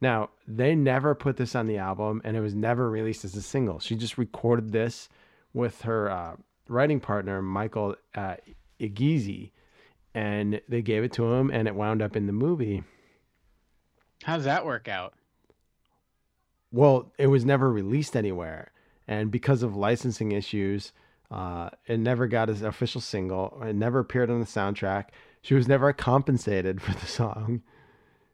Now, 0.00 0.30
they 0.46 0.74
never 0.74 1.14
put 1.14 1.36
this 1.36 1.54
on 1.54 1.66
the 1.66 1.78
album 1.78 2.22
and 2.24 2.36
it 2.36 2.40
was 2.40 2.54
never 2.54 2.88
released 2.88 3.24
as 3.24 3.34
a 3.36 3.42
single. 3.42 3.78
She 3.78 3.96
just 3.96 4.16
recorded 4.16 4.72
this 4.72 5.08
with 5.52 5.82
her 5.82 6.10
uh, 6.10 6.36
writing 6.68 7.00
partner, 7.00 7.42
Michael 7.42 7.96
uh, 8.14 8.36
Egizi, 8.80 9.50
and 10.14 10.60
they 10.68 10.82
gave 10.82 11.04
it 11.04 11.12
to 11.14 11.32
him 11.34 11.50
and 11.50 11.68
it 11.68 11.74
wound 11.74 12.00
up 12.00 12.16
in 12.16 12.26
the 12.26 12.32
movie. 12.32 12.82
How 14.24 14.36
does 14.36 14.44
that 14.44 14.64
work 14.64 14.88
out? 14.88 15.14
Well, 16.72 17.12
it 17.18 17.26
was 17.26 17.44
never 17.44 17.70
released 17.70 18.16
anywhere. 18.16 18.72
And 19.08 19.30
because 19.30 19.62
of 19.62 19.76
licensing 19.76 20.32
issues, 20.32 20.92
uh, 21.30 21.70
it 21.86 21.98
never 21.98 22.26
got 22.26 22.48
an 22.48 22.64
official 22.64 23.00
single. 23.00 23.60
It 23.62 23.74
never 23.74 23.98
appeared 23.98 24.30
on 24.30 24.40
the 24.40 24.46
soundtrack. 24.46 25.06
She 25.42 25.54
was 25.54 25.68
never 25.68 25.92
compensated 25.92 26.80
for 26.82 26.92
the 26.92 27.06
song. 27.06 27.62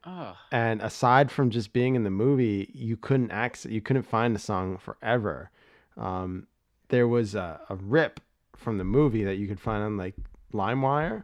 Oh, 0.09 0.37
And 0.53 0.81
aside 0.81 1.29
from 1.29 1.49
just 1.49 1.73
being 1.73 1.95
in 1.95 2.05
the 2.05 2.09
movie, 2.09 2.71
you 2.73 2.95
couldn't 2.95 3.31
access, 3.31 3.69
you 3.69 3.81
couldn't 3.81 4.03
find 4.03 4.33
the 4.33 4.39
song 4.39 4.77
forever. 4.77 5.51
Um, 5.97 6.47
there 6.87 7.09
was 7.09 7.35
a, 7.35 7.59
a 7.69 7.75
rip 7.75 8.21
from 8.55 8.77
the 8.77 8.85
movie 8.85 9.25
that 9.25 9.35
you 9.35 9.49
could 9.49 9.59
find 9.59 9.83
on 9.83 9.97
like 9.97 10.15
LimeWire, 10.53 11.23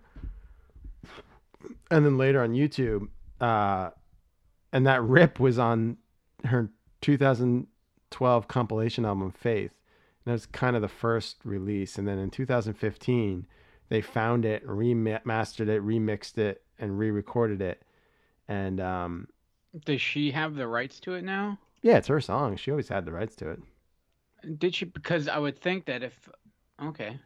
and 1.91 2.05
then 2.05 2.17
later 2.17 2.43
on 2.43 2.51
YouTube. 2.51 3.07
Uh, 3.39 3.91
and 4.73 4.85
that 4.85 5.01
rip 5.01 5.39
was 5.39 5.57
on 5.57 5.97
her 6.43 6.69
2012 6.99 8.47
compilation 8.49 9.05
album 9.05 9.31
Faith. 9.31 9.71
And 10.25 10.31
that 10.31 10.33
was 10.33 10.45
kind 10.45 10.75
of 10.75 10.81
the 10.81 10.89
first 10.89 11.37
release. 11.45 11.97
And 11.97 12.05
then 12.05 12.17
in 12.17 12.31
2015, 12.31 13.45
they 13.87 14.01
found 14.01 14.43
it, 14.43 14.65
remastered 14.67 15.69
it, 15.69 15.81
remixed 15.81 16.37
it, 16.37 16.63
and 16.79 16.99
re-recorded 16.99 17.61
it. 17.61 17.83
And 18.47 18.79
um, 18.79 19.27
does 19.85 20.01
she 20.01 20.31
have 20.31 20.55
the 20.55 20.67
rights 20.67 20.99
to 21.01 21.13
it 21.13 21.23
now? 21.23 21.59
yeah, 21.81 21.97
it's 21.97 22.07
her 22.07 22.21
song. 22.21 22.55
She 22.55 22.71
always 22.71 22.89
had 22.89 23.05
the 23.05 23.11
rights 23.11 23.35
to 23.37 23.49
it. 23.49 23.61
Did 24.57 24.75
she? 24.75 24.85
Because 24.85 25.27
I 25.27 25.37
would 25.37 25.59
think 25.59 25.85
that 25.85 26.03
if, 26.03 26.29
okay, 26.81 27.19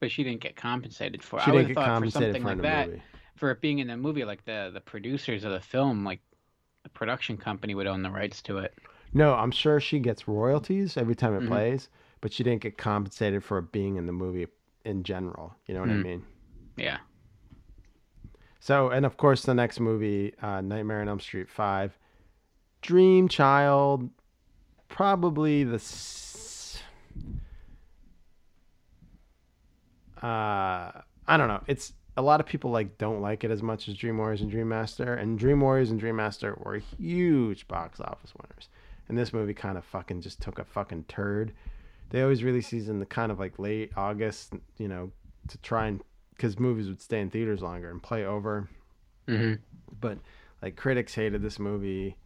but 0.00 0.10
she 0.10 0.24
didn't 0.24 0.40
get 0.42 0.56
compensated 0.56 1.22
for. 1.22 1.38
it. 1.40 1.42
She 1.42 1.50
I 1.50 1.54
would 1.54 1.58
didn't 1.58 1.68
have 1.68 1.74
get 1.76 1.84
thought 1.84 1.98
for 1.98 2.06
something 2.06 2.42
for 2.42 2.48
like 2.48 2.62
that, 2.62 2.86
movie. 2.86 3.02
for 3.36 3.50
it 3.50 3.60
being 3.60 3.78
in 3.80 3.88
the 3.88 3.96
movie, 3.96 4.24
like 4.24 4.44
the 4.44 4.70
the 4.72 4.80
producers 4.80 5.44
of 5.44 5.52
the 5.52 5.60
film, 5.60 6.04
like 6.04 6.20
the 6.84 6.90
production 6.90 7.36
company 7.38 7.74
would 7.74 7.86
own 7.86 8.02
the 8.02 8.10
rights 8.10 8.42
to 8.42 8.58
it. 8.58 8.74
No, 9.14 9.34
I'm 9.34 9.50
sure 9.50 9.80
she 9.80 9.98
gets 10.00 10.28
royalties 10.28 10.96
every 10.98 11.14
time 11.14 11.34
it 11.34 11.40
Mhm. 11.40 11.46
plays, 11.46 11.88
but 12.20 12.32
she 12.32 12.42
didn't 12.44 12.60
get 12.62 12.76
compensated 12.76 13.42
for 13.44 13.58
it 13.58 13.72
being 13.72 13.96
in 13.96 14.06
the 14.06 14.12
movie 14.12 14.48
in 14.84 15.02
general. 15.02 15.54
You 15.66 15.74
know 15.74 15.80
what 15.80 15.90
I 15.90 15.94
Mm. 15.94 16.02
mean? 16.04 16.24
Yeah. 16.76 16.98
So, 18.62 18.90
and 18.90 19.04
of 19.04 19.16
course, 19.16 19.42
the 19.42 19.54
next 19.54 19.80
movie, 19.80 20.34
uh, 20.40 20.60
Nightmare 20.60 21.00
on 21.00 21.08
Elm 21.08 21.18
Street 21.18 21.48
5, 21.48 21.98
Dream 22.80 23.26
Child, 23.26 24.08
probably 24.88 25.64
the. 25.64 25.74
S- 25.74 26.80
uh, 30.22 30.22
I 30.22 31.36
don't 31.36 31.48
know. 31.48 31.60
It's 31.66 31.92
a 32.16 32.22
lot 32.22 32.38
of 32.38 32.46
people 32.46 32.70
like 32.70 32.98
don't 32.98 33.20
like 33.20 33.42
it 33.42 33.50
as 33.50 33.64
much 33.64 33.88
as 33.88 33.96
Dream 33.96 34.18
Warriors 34.18 34.42
and 34.42 34.50
Dream 34.52 34.68
Master, 34.68 35.12
and 35.12 35.36
Dream 35.36 35.60
Warriors 35.60 35.90
and 35.90 35.98
Dream 35.98 36.14
Master 36.14 36.56
were 36.62 36.78
huge 36.78 37.66
box 37.66 37.98
office 37.98 38.32
winners. 38.40 38.68
And 39.08 39.18
this 39.18 39.32
movie 39.32 39.54
kind 39.54 39.76
of 39.76 39.84
fucking 39.84 40.20
just 40.20 40.40
took 40.40 40.60
a 40.60 40.64
fucking 40.64 41.06
turd. 41.08 41.52
They 42.10 42.22
always 42.22 42.44
release 42.44 42.70
these 42.70 42.88
in 42.88 43.00
the 43.00 43.06
kind 43.06 43.32
of 43.32 43.40
like 43.40 43.58
late 43.58 43.90
August, 43.96 44.52
you 44.78 44.86
know, 44.86 45.10
to 45.48 45.58
try 45.58 45.88
and 45.88 46.00
because 46.42 46.58
movies 46.58 46.88
would 46.88 47.00
stay 47.00 47.20
in 47.20 47.30
theaters 47.30 47.62
longer 47.62 47.88
and 47.88 48.02
play 48.02 48.24
over. 48.24 48.68
hmm 49.28 49.54
But 50.00 50.18
like 50.60 50.74
critics 50.74 51.14
hated 51.14 51.40
this 51.40 51.60
movie. 51.60 52.16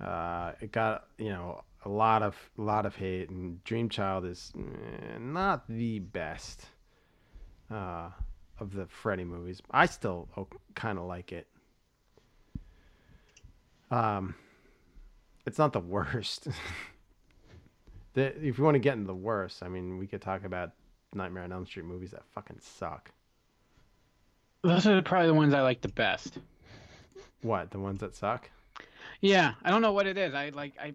Uh, 0.00 0.52
it 0.60 0.70
got 0.70 1.08
you 1.18 1.30
know 1.30 1.64
a 1.84 1.88
lot 1.88 2.22
of 2.22 2.36
a 2.56 2.62
lot 2.62 2.86
of 2.86 2.94
hate, 2.94 3.28
and 3.28 3.62
Dream 3.64 3.88
Child 3.88 4.24
is 4.24 4.52
eh, 4.56 5.18
not 5.18 5.66
the 5.68 5.98
best 5.98 6.66
uh, 7.72 8.10
of 8.60 8.72
the 8.72 8.86
Freddy 8.86 9.24
movies. 9.24 9.60
I 9.72 9.86
still 9.86 10.28
kind 10.76 10.96
of 10.96 11.06
like 11.06 11.32
it. 11.32 11.48
Um, 13.90 14.36
it's 15.44 15.58
not 15.58 15.72
the 15.72 15.80
worst. 15.96 16.46
the, 18.14 18.26
if 18.46 18.58
you 18.58 18.62
want 18.64 18.76
to 18.76 18.78
get 18.78 18.94
into 18.94 19.08
the 19.08 19.14
worst, 19.14 19.64
I 19.64 19.68
mean, 19.68 19.98
we 19.98 20.06
could 20.06 20.22
talk 20.22 20.44
about 20.44 20.70
Nightmare 21.12 21.42
on 21.42 21.50
Elm 21.52 21.66
Street 21.66 21.86
movies 21.86 22.12
that 22.12 22.22
fucking 22.32 22.60
suck. 22.60 23.10
Those 24.62 24.86
are 24.86 25.00
probably 25.02 25.28
the 25.28 25.34
ones 25.34 25.54
I 25.54 25.62
like 25.62 25.80
the 25.80 25.88
best. 25.88 26.38
What 27.42 27.70
the 27.70 27.78
ones 27.78 28.00
that 28.00 28.14
suck? 28.14 28.50
Yeah, 29.20 29.54
I 29.64 29.70
don't 29.70 29.82
know 29.82 29.92
what 29.92 30.06
it 30.06 30.18
is. 30.18 30.34
I 30.34 30.50
like 30.50 30.74
I, 30.80 30.92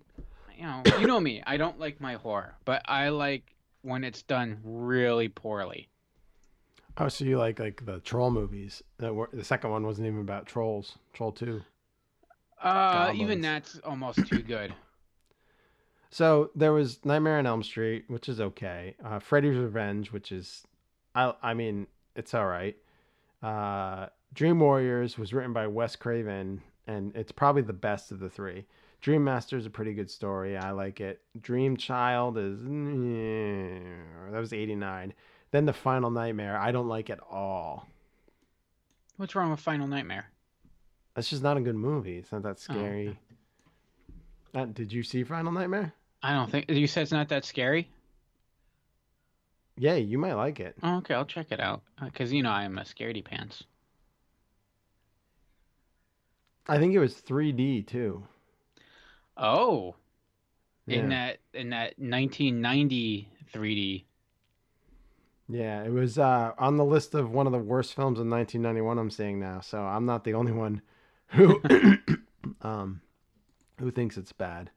you 0.56 0.64
know, 0.64 0.84
you 1.00 1.08
know 1.08 1.20
me. 1.20 1.42
I 1.46 1.58
don't 1.58 1.80
like 1.80 2.00
my 2.00 2.16
horror, 2.16 2.56
but 2.66 2.82
I 2.86 3.10
like 3.10 3.56
when 3.82 4.04
it's 4.04 4.22
done 4.22 4.60
really 4.64 5.30
poorly. 5.30 5.90
Oh, 6.98 7.10
so 7.10 7.26
you 7.26 7.38
like 7.38 7.60
like 7.60 7.86
the 7.86 8.00
troll 8.00 8.32
movies? 8.32 8.84
That 9.00 9.14
were, 9.14 9.30
the 9.34 9.44
second 9.44 9.72
one 9.72 9.86
wasn't 9.86 10.08
even 10.08 10.22
about 10.22 10.46
trolls. 10.46 10.98
Troll 11.14 11.32
two. 11.32 11.62
Uh, 12.62 13.12
even 13.16 13.42
that's 13.42 13.80
almost 13.80 14.26
too 14.28 14.42
good. 14.42 14.74
So 16.12 16.52
there 16.56 16.72
was 16.72 17.04
Nightmare 17.04 17.40
on 17.40 17.46
Elm 17.46 17.62
Street, 17.62 18.06
which 18.08 18.30
is 18.30 18.40
okay. 18.40 18.96
Uh, 19.04 19.20
Freddy's 19.20 19.58
Revenge, 19.58 20.14
which 20.14 20.32
is, 20.32 20.64
I 21.14 21.34
I 21.44 21.54
mean, 21.54 21.88
it's 22.16 22.34
all 22.34 22.46
right. 22.46 22.78
Uh, 23.46 24.08
Dream 24.34 24.60
Warriors 24.60 25.18
was 25.18 25.34
written 25.34 25.54
by 25.54 25.68
Wes 25.68 25.96
Craven, 25.96 26.62
and 26.88 27.16
it's 27.16 27.32
probably 27.32 27.62
the 27.62 27.74
best 27.74 28.12
of 28.12 28.20
the 28.20 28.30
three. 28.30 28.66
Dream 29.02 29.24
Master 29.24 29.56
is 29.56 29.68
a 29.68 29.70
pretty 29.70 29.94
good 29.94 30.10
story. 30.10 30.58
I 30.58 30.72
like 30.72 31.00
it. 31.00 31.22
Dream 31.40 31.78
Child 31.78 32.38
is 32.40 32.58
that 34.32 34.40
was 34.40 34.52
eighty 34.52 34.74
nine. 34.76 35.14
Then 35.52 35.66
the 35.66 35.74
Final 35.74 36.10
Nightmare, 36.10 36.58
I 36.58 36.72
don't 36.72 36.88
like 36.88 37.10
at 37.12 37.20
all. 37.30 37.88
What's 39.18 39.36
wrong 39.36 39.52
with 39.52 39.60
Final 39.60 39.88
Nightmare? 39.88 40.26
That's 41.14 41.30
just 41.30 41.44
not 41.44 41.56
a 41.56 41.62
good 41.62 41.76
movie. 41.76 42.18
It's 42.18 42.32
not 42.32 42.42
that 42.44 42.58
Oh, 42.70 42.74
okay. 42.74 42.80
scary. 42.80 43.20
Uh, 44.56 44.66
did 44.66 44.92
you 44.92 45.04
see 45.04 45.24
Final 45.24 45.52
Nightmare? 45.52 45.94
I 46.24 46.34
don't 46.34 46.50
think 46.50 46.70
you 46.70 46.88
said 46.88 47.04
it's 47.04 47.12
not 47.12 47.30
that 47.30 47.46
scary. 47.46 47.88
Yeah, 49.78 49.96
you 49.96 50.18
might 50.18 50.34
like 50.34 50.60
it. 50.60 50.76
Oh, 50.82 50.98
okay, 50.98 51.14
I'll 51.14 51.26
check 51.26 51.48
it 51.52 51.60
out. 51.60 51.82
Because 52.04 52.32
you 52.32 52.44
know 52.44 52.52
I 52.52 52.64
am 52.64 52.78
a 52.78 52.84
scaredy 52.84 53.24
pants. 53.24 53.64
I 56.68 56.78
think 56.78 56.94
it 56.94 57.00
was 57.00 57.16
3D 57.16 57.86
too. 57.86 58.24
Oh, 59.38 59.96
in 60.88 61.10
that 61.10 61.40
in 61.54 61.70
that 61.72 61.98
1990 61.98 63.30
3D. 63.54 64.04
Yeah, 65.48 65.84
it 65.84 65.92
was 65.92 66.18
uh, 66.18 66.54
on 66.58 66.78
the 66.78 66.86
list 66.86 67.14
of 67.14 67.32
one 67.32 67.46
of 67.46 67.54
the 67.54 67.60
worst 67.60 67.94
films 67.94 68.20
in 68.20 68.30
1991. 68.30 68.98
I'm 68.98 69.12
seeing 69.12 69.40
now, 69.40 69.60
so 69.60 69.80
I'm 69.80 70.06
not 70.06 70.24
the 70.24 70.34
only 70.34 70.52
one 70.52 70.82
who 71.28 71.62
um, 72.62 73.02
who 73.80 73.92
thinks 73.92 74.18
it's 74.18 74.32
bad. 74.32 74.72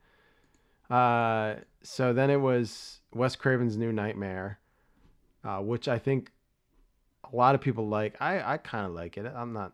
Uh, 0.90 1.56
so 1.82 2.12
then 2.12 2.30
it 2.30 2.40
was 2.40 3.00
Wes 3.14 3.36
Craven's 3.36 3.76
New 3.76 3.92
Nightmare, 3.92 4.58
uh, 5.44 5.58
which 5.58 5.88
I 5.88 5.98
think 5.98 6.32
a 7.30 7.34
lot 7.34 7.54
of 7.54 7.60
people 7.60 7.88
like. 7.88 8.20
I, 8.20 8.54
I 8.54 8.56
kind 8.58 8.86
of 8.86 8.92
like 8.92 9.16
it. 9.16 9.26
I'm 9.26 9.52
not. 9.52 9.72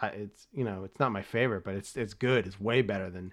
I, 0.00 0.08
it's 0.08 0.46
you 0.52 0.64
know 0.64 0.84
it's 0.84 0.98
not 0.98 1.12
my 1.12 1.22
favorite, 1.22 1.64
but 1.64 1.74
it's 1.74 1.96
it's 1.96 2.14
good. 2.14 2.46
It's 2.46 2.60
way 2.60 2.82
better 2.82 3.10
than 3.10 3.32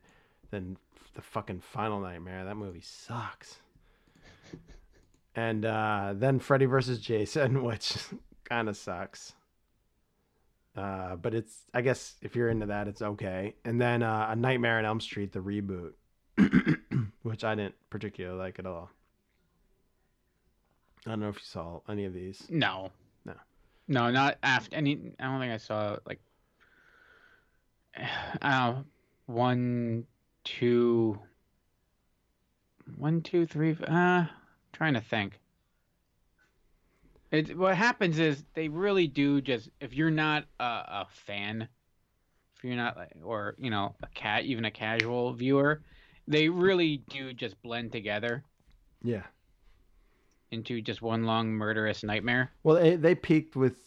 than 0.52 0.78
the 1.16 1.22
fucking 1.22 1.62
Final 1.62 2.00
Nightmare. 2.00 2.46
That 2.46 2.56
movie 2.56 2.82
sucks 2.82 3.60
and 5.40 5.66
uh, 5.66 6.14
then 6.16 6.40
Freddy 6.40 6.66
versus 6.66 7.00
Jason, 7.00 7.64
which 7.64 7.98
kind 8.44 8.68
of 8.68 8.78
sucks. 8.78 9.34
Uh, 10.76 11.16
but 11.16 11.34
it's 11.34 11.62
I 11.74 11.82
guess 11.82 12.16
if 12.22 12.36
you're 12.36 12.50
into 12.50 12.68
that, 12.68 12.88
it's 12.88 13.02
okay. 13.02 13.56
And 13.66 13.80
then 13.80 14.04
uh, 14.04 14.28
a 14.30 14.36
Nightmare 14.36 14.80
on 14.80 14.86
Elm 14.86 15.00
Street, 15.00 15.32
the 15.32 15.40
reboot, 15.40 15.94
which 17.24 17.44
I 17.44 17.56
didn't 17.56 17.76
particularly 17.90 18.38
like 18.38 18.60
at 18.60 18.66
all. 18.66 18.90
I 21.06 21.12
don't 21.12 21.20
know 21.22 21.30
if 21.30 21.36
you 21.36 21.42
saw 21.44 21.80
any 21.88 22.06
of 22.06 22.14
these. 22.14 22.46
No. 22.50 22.92
No. 23.26 23.34
No, 23.88 24.12
not 24.12 24.38
after 24.44 24.76
any. 24.76 25.14
I 25.20 25.26
don't 25.26 25.40
think 25.40 25.54
I 25.54 25.58
saw 25.58 25.98
like. 26.06 26.20
Uh, 28.42 28.76
one, 29.26 30.06
two. 30.44 31.20
One, 32.98 33.22
two, 33.22 33.46
three. 33.46 33.76
Uh, 33.88 34.26
trying 34.74 34.94
to 34.94 35.02
think. 35.02 35.40
It 37.32 37.56
what 37.58 37.76
happens 37.76 38.18
is 38.18 38.44
they 38.56 38.70
really 38.70 39.08
do 39.08 39.42
just 39.42 39.70
if 39.80 39.94
you're 39.94 40.10
not 40.10 40.46
a, 40.60 40.64
a 40.64 41.08
fan, 41.10 41.68
if 42.56 42.64
you're 42.64 42.76
not 42.76 42.98
like 42.98 43.12
or 43.24 43.56
you 43.60 43.70
know 43.70 43.96
a 44.02 44.08
cat 44.08 44.46
even 44.46 44.66
a 44.66 44.72
casual 44.72 45.34
viewer, 45.34 45.82
they 46.28 46.50
really 46.50 47.04
do 47.10 47.34
just 47.34 47.62
blend 47.62 47.92
together 47.92 48.44
Yeah. 49.04 49.24
Into 50.52 50.82
just 50.82 51.02
one 51.02 51.26
long 51.26 51.50
murderous 51.52 52.04
nightmare. 52.04 52.52
Well, 52.64 52.76
they, 52.76 52.96
they 52.96 53.16
peaked 53.16 53.56
with 53.56 53.78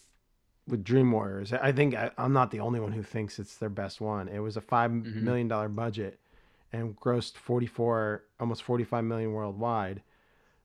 with 0.69 0.85
Dream 0.85 1.11
Warriors. 1.11 1.53
I 1.53 1.73
think 1.73 1.95
I, 1.95 2.11
I'm 2.17 2.33
not 2.33 2.51
the 2.51 2.61
only 2.61 2.79
one 2.81 2.93
who 2.93 3.03
thinks 3.03 3.39
it's 3.39 3.57
their 3.57 3.69
best 3.69 4.01
one. 4.01 4.29
It 4.29 4.39
was 4.39 4.57
a 4.57 4.61
five 4.61 4.93
million 4.93 5.49
dollar 5.49 5.69
budget 5.69 6.21
and 6.73 6.97
grossed 6.99 7.37
44, 7.37 8.25
almost 8.41 8.63
45 8.63 9.05
million 9.05 9.33
worldwide. 9.33 10.03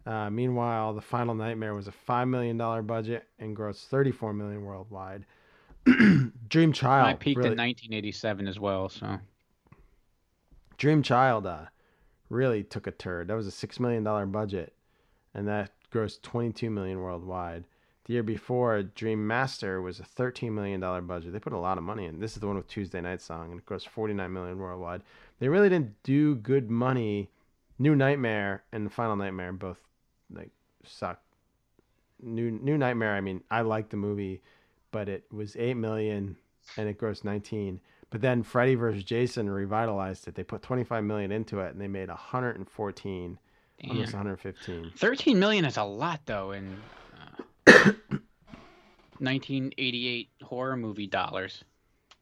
Uh, 0.05 0.29
meanwhile, 0.29 0.93
the 0.93 1.01
Final 1.01 1.36
Nightmare 1.36 1.73
was 1.73 1.88
a 1.88 1.91
five 1.91 2.27
million 2.27 2.57
dollar 2.57 2.81
budget 2.81 3.27
and 3.39 3.57
grossed 3.57 3.88
34 3.88 4.33
million 4.33 4.63
worldwide. 4.63 5.25
Dream 6.47 6.71
Child 6.73 7.07
I 7.07 7.13
peaked 7.15 7.38
really- 7.39 7.51
in 7.51 7.57
1987 7.57 8.47
as 8.47 8.60
well, 8.60 8.88
so 8.88 9.17
Dream 10.77 11.01
Child 11.01 11.45
uh, 11.47 11.65
really 12.29 12.63
took 12.63 12.88
a 12.88 12.91
turd. 12.91 13.27
That 13.27 13.36
was 13.36 13.47
a 13.47 13.51
six 13.51 13.79
million 13.79 14.03
dollar 14.03 14.25
budget, 14.25 14.73
and 15.33 15.47
that 15.47 15.71
grossed 15.91 16.21
twenty 16.21 16.52
two 16.52 16.69
million 16.69 17.00
worldwide. 17.02 17.65
The 18.06 18.13
year 18.13 18.23
before, 18.23 18.84
Dream 18.84 19.28
Master 19.28 19.82
was 19.82 20.00
a 20.00 20.06
thirteen 20.06 20.56
million 20.56 20.80
dollar 20.80 21.02
budget. 21.02 21.34
They 21.34 21.39
put 21.39 21.54
a 21.54 21.58
lot 21.58 21.78
of 21.78 21.84
money 21.84 22.06
in. 22.06 22.19
This 22.19 22.34
is 22.34 22.39
the 22.39 22.47
one 22.47 22.56
with 22.56 22.67
Tuesday 22.67 23.02
Knight 23.02 23.21
Song, 23.21 23.52
and 23.52 23.60
it 23.60 23.65
grossed 23.65 23.88
forty 23.88 24.13
nine 24.13 24.34
million 24.34 24.58
worldwide. 24.58 25.02
They 25.39 25.50
really 25.50 25.69
didn't 25.69 26.02
do 26.04 26.36
good 26.36 26.69
money. 26.69 27.30
New 27.80 27.95
Nightmare 27.95 28.63
and 28.71 28.91
Final 28.91 29.15
Nightmare 29.15 29.54
both 29.54 29.80
like 30.32 30.52
suck. 30.84 31.21
New 32.21 32.52
New 32.52 32.78
Nightmare. 32.78 33.13
I 33.13 33.21
mean, 33.21 33.43
I 33.52 33.62
like 33.62 33.89
the 33.89 33.97
movie, 33.97 34.41
but 34.91 35.10
it 35.10 35.26
was 35.32 35.56
eight 35.58 35.76
million 35.76 36.38
and 36.78 36.89
it 36.89 36.97
grossed 36.97 37.23
nineteen. 37.23 37.82
But 38.10 38.21
then 38.21 38.43
Freddy 38.43 38.76
vs. 38.76 39.04
Jason 39.04 39.50
revitalized 39.50 40.28
it. 40.28 40.36
They 40.36 40.43
put 40.43 40.62
25 40.62 41.04
million 41.04 41.32
into 41.32 41.60
it 41.60 41.71
and 41.71 41.82
they 41.82 41.88
made 41.88 42.08
114, 42.08 43.39
almost 43.88 44.13
115. 44.13 44.92
13 44.96 45.40
million 45.40 45.66
is 45.66 45.78
a 45.78 45.84
lot 45.84 46.22
though 46.26 46.52
in 46.52 46.78
uh, 47.68 47.92
1988 49.20 50.30
horror 50.44 50.78
movie 50.78 51.08
dollars. 51.08 51.63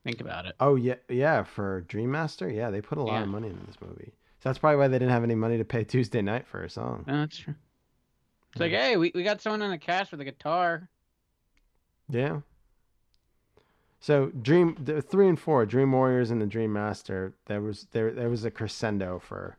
Think 0.04 0.22
about 0.22 0.46
it. 0.46 0.56
Oh 0.60 0.76
yeah, 0.76 0.96
yeah. 1.10 1.44
For 1.44 1.82
Dream 1.88 2.12
Master, 2.12 2.50
yeah, 2.50 2.70
they 2.70 2.82
put 2.82 2.98
a 2.98 3.04
lot 3.04 3.14
Yeah. 3.16 3.24
of 3.24 3.30
money 3.30 3.48
into 3.50 3.66
this 3.66 3.78
movie. 3.82 4.14
So 4.40 4.50
that's 4.50 4.60
probably 4.60 4.78
why 4.78 4.88
they 4.88 5.00
didn't 5.00 5.12
have 5.12 5.24
any 5.24 5.36
money 5.36 5.58
to 5.58 5.66
pay 5.66 5.84
Tuesday 5.86 6.22
Knight 6.22 6.48
for 6.48 6.64
a 6.64 6.70
song. 6.70 7.04
No, 7.08 7.22
that's 7.22 7.38
true. 7.38 7.56
It's 8.52 8.62
like, 8.62 8.72
hey, 8.72 8.96
we, 8.96 9.12
we 9.14 9.24
got 9.24 9.42
someone 9.42 9.62
on 9.64 9.72
the 9.72 9.78
cast 9.78 10.12
with 10.12 10.22
a 10.22 10.24
guitar. 10.26 10.88
Yeah. 12.10 12.40
So 14.00 14.28
Dream 14.28 14.78
the 14.80 15.02
three 15.02 15.28
and 15.28 15.40
four, 15.40 15.66
Dream 15.66 15.92
Warriors 15.92 16.30
and 16.30 16.40
the 16.42 16.46
Dream 16.46 16.72
Master. 16.72 17.34
There 17.48 17.62
was 17.62 17.88
there 17.92 18.12
there 18.12 18.30
was 18.30 18.46
a 18.46 18.52
crescendo 18.52 19.18
for 19.20 19.58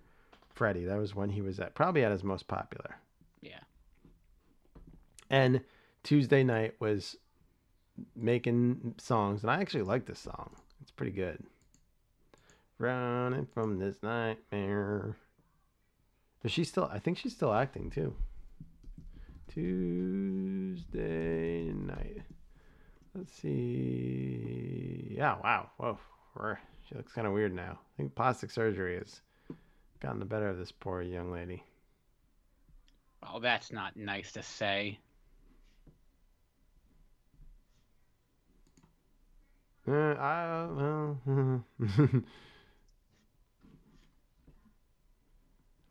Freddy. 0.56 0.84
That 0.84 0.98
was 0.98 1.14
when 1.14 1.30
he 1.30 1.42
was 1.42 1.60
at 1.60 1.74
probably 1.74 2.02
at 2.02 2.10
his 2.10 2.24
most 2.24 2.48
popular. 2.48 2.96
Yeah. 3.42 3.60
And 5.30 5.60
Tuesday 6.02 6.42
Knight 6.42 6.74
was 6.80 7.16
making 8.14 8.94
songs, 8.98 9.42
and 9.42 9.50
I 9.50 9.60
actually 9.60 9.82
like 9.82 10.06
this 10.06 10.18
song. 10.18 10.56
It's 10.80 10.90
pretty 10.90 11.12
good. 11.12 11.44
Running 12.78 13.46
from 13.52 13.78
this 13.78 14.02
nightmare. 14.02 15.16
But 16.42 16.50
she's 16.50 16.68
still, 16.68 16.88
I 16.92 16.98
think 16.98 17.18
she's 17.18 17.34
still 17.34 17.52
acting 17.52 17.90
too. 17.90 18.14
Tuesday 19.48 20.92
Knight. 21.72 22.22
Let's 23.14 23.32
see. 23.34 25.14
Yeah, 25.16 25.36
wow. 25.42 25.70
Whoa. 25.76 25.98
She 26.88 26.94
looks 26.94 27.12
kind 27.12 27.26
of 27.26 27.32
weird 27.32 27.54
now. 27.54 27.78
I 27.80 27.96
think 27.96 28.14
plastic 28.14 28.50
surgery 28.50 28.96
has 28.96 29.20
gotten 30.00 30.18
the 30.18 30.24
better 30.24 30.48
of 30.48 30.58
this 30.58 30.72
poor 30.72 31.02
young 31.02 31.32
lady. 31.32 31.62
Oh, 33.22 33.40
that's 33.40 33.72
not 33.72 33.96
nice 33.96 34.32
to 34.32 34.42
say. 34.42 34.98
Uh, 39.88 39.92
I, 39.92 40.66
well, 40.68 41.18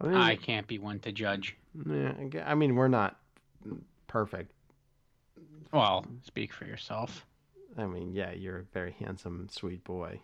I 0.01 0.07
mean, 0.07 0.15
I 0.15 0.35
can't 0.35 0.67
be 0.67 0.79
one 0.79 0.99
to 0.99 1.11
judge. 1.13 1.55
yeah, 1.89 2.13
I 2.45 2.55
mean, 2.55 2.75
we're 2.75 2.89
not 2.89 3.17
perfect. 4.07 4.51
Well, 5.71 6.05
speak 6.23 6.53
for 6.53 6.65
yourself. 6.65 7.25
I 7.77 7.85
mean, 7.85 8.13
yeah, 8.13 8.31
you're 8.31 8.59
a 8.59 8.63
very 8.73 8.95
handsome, 8.99 9.47
sweet 9.49 9.83
boy. 9.83 10.19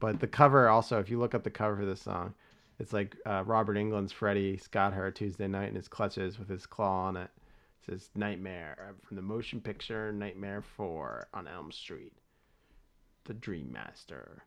But 0.00 0.20
the 0.20 0.26
cover 0.26 0.68
also, 0.68 0.98
if 0.98 1.08
you 1.08 1.18
look 1.18 1.34
up 1.34 1.44
the 1.44 1.50
cover 1.50 1.76
for 1.76 1.86
this 1.86 2.02
song, 2.02 2.34
it's 2.78 2.92
like 2.92 3.16
uh, 3.26 3.42
Robert 3.46 3.76
Englund's 3.76 4.12
Freddy's 4.12 4.66
got 4.66 4.92
her 4.92 5.10
Tuesday 5.10 5.48
Knight 5.48 5.68
in 5.68 5.74
his 5.74 5.88
clutches 5.88 6.38
with 6.38 6.48
his 6.48 6.66
claw 6.66 7.06
on 7.06 7.16
it. 7.16 7.30
It 7.82 7.90
says 7.90 8.10
Nightmare 8.14 8.76
uh, 8.80 8.92
from 9.06 9.16
the 9.16 9.22
motion 9.22 9.60
picture 9.60 10.12
Nightmare 10.12 10.62
4 10.76 11.28
on 11.34 11.46
Elm 11.46 11.70
Street. 11.70 12.12
The 13.24 13.34
Dream 13.34 13.72
Master. 13.72 14.42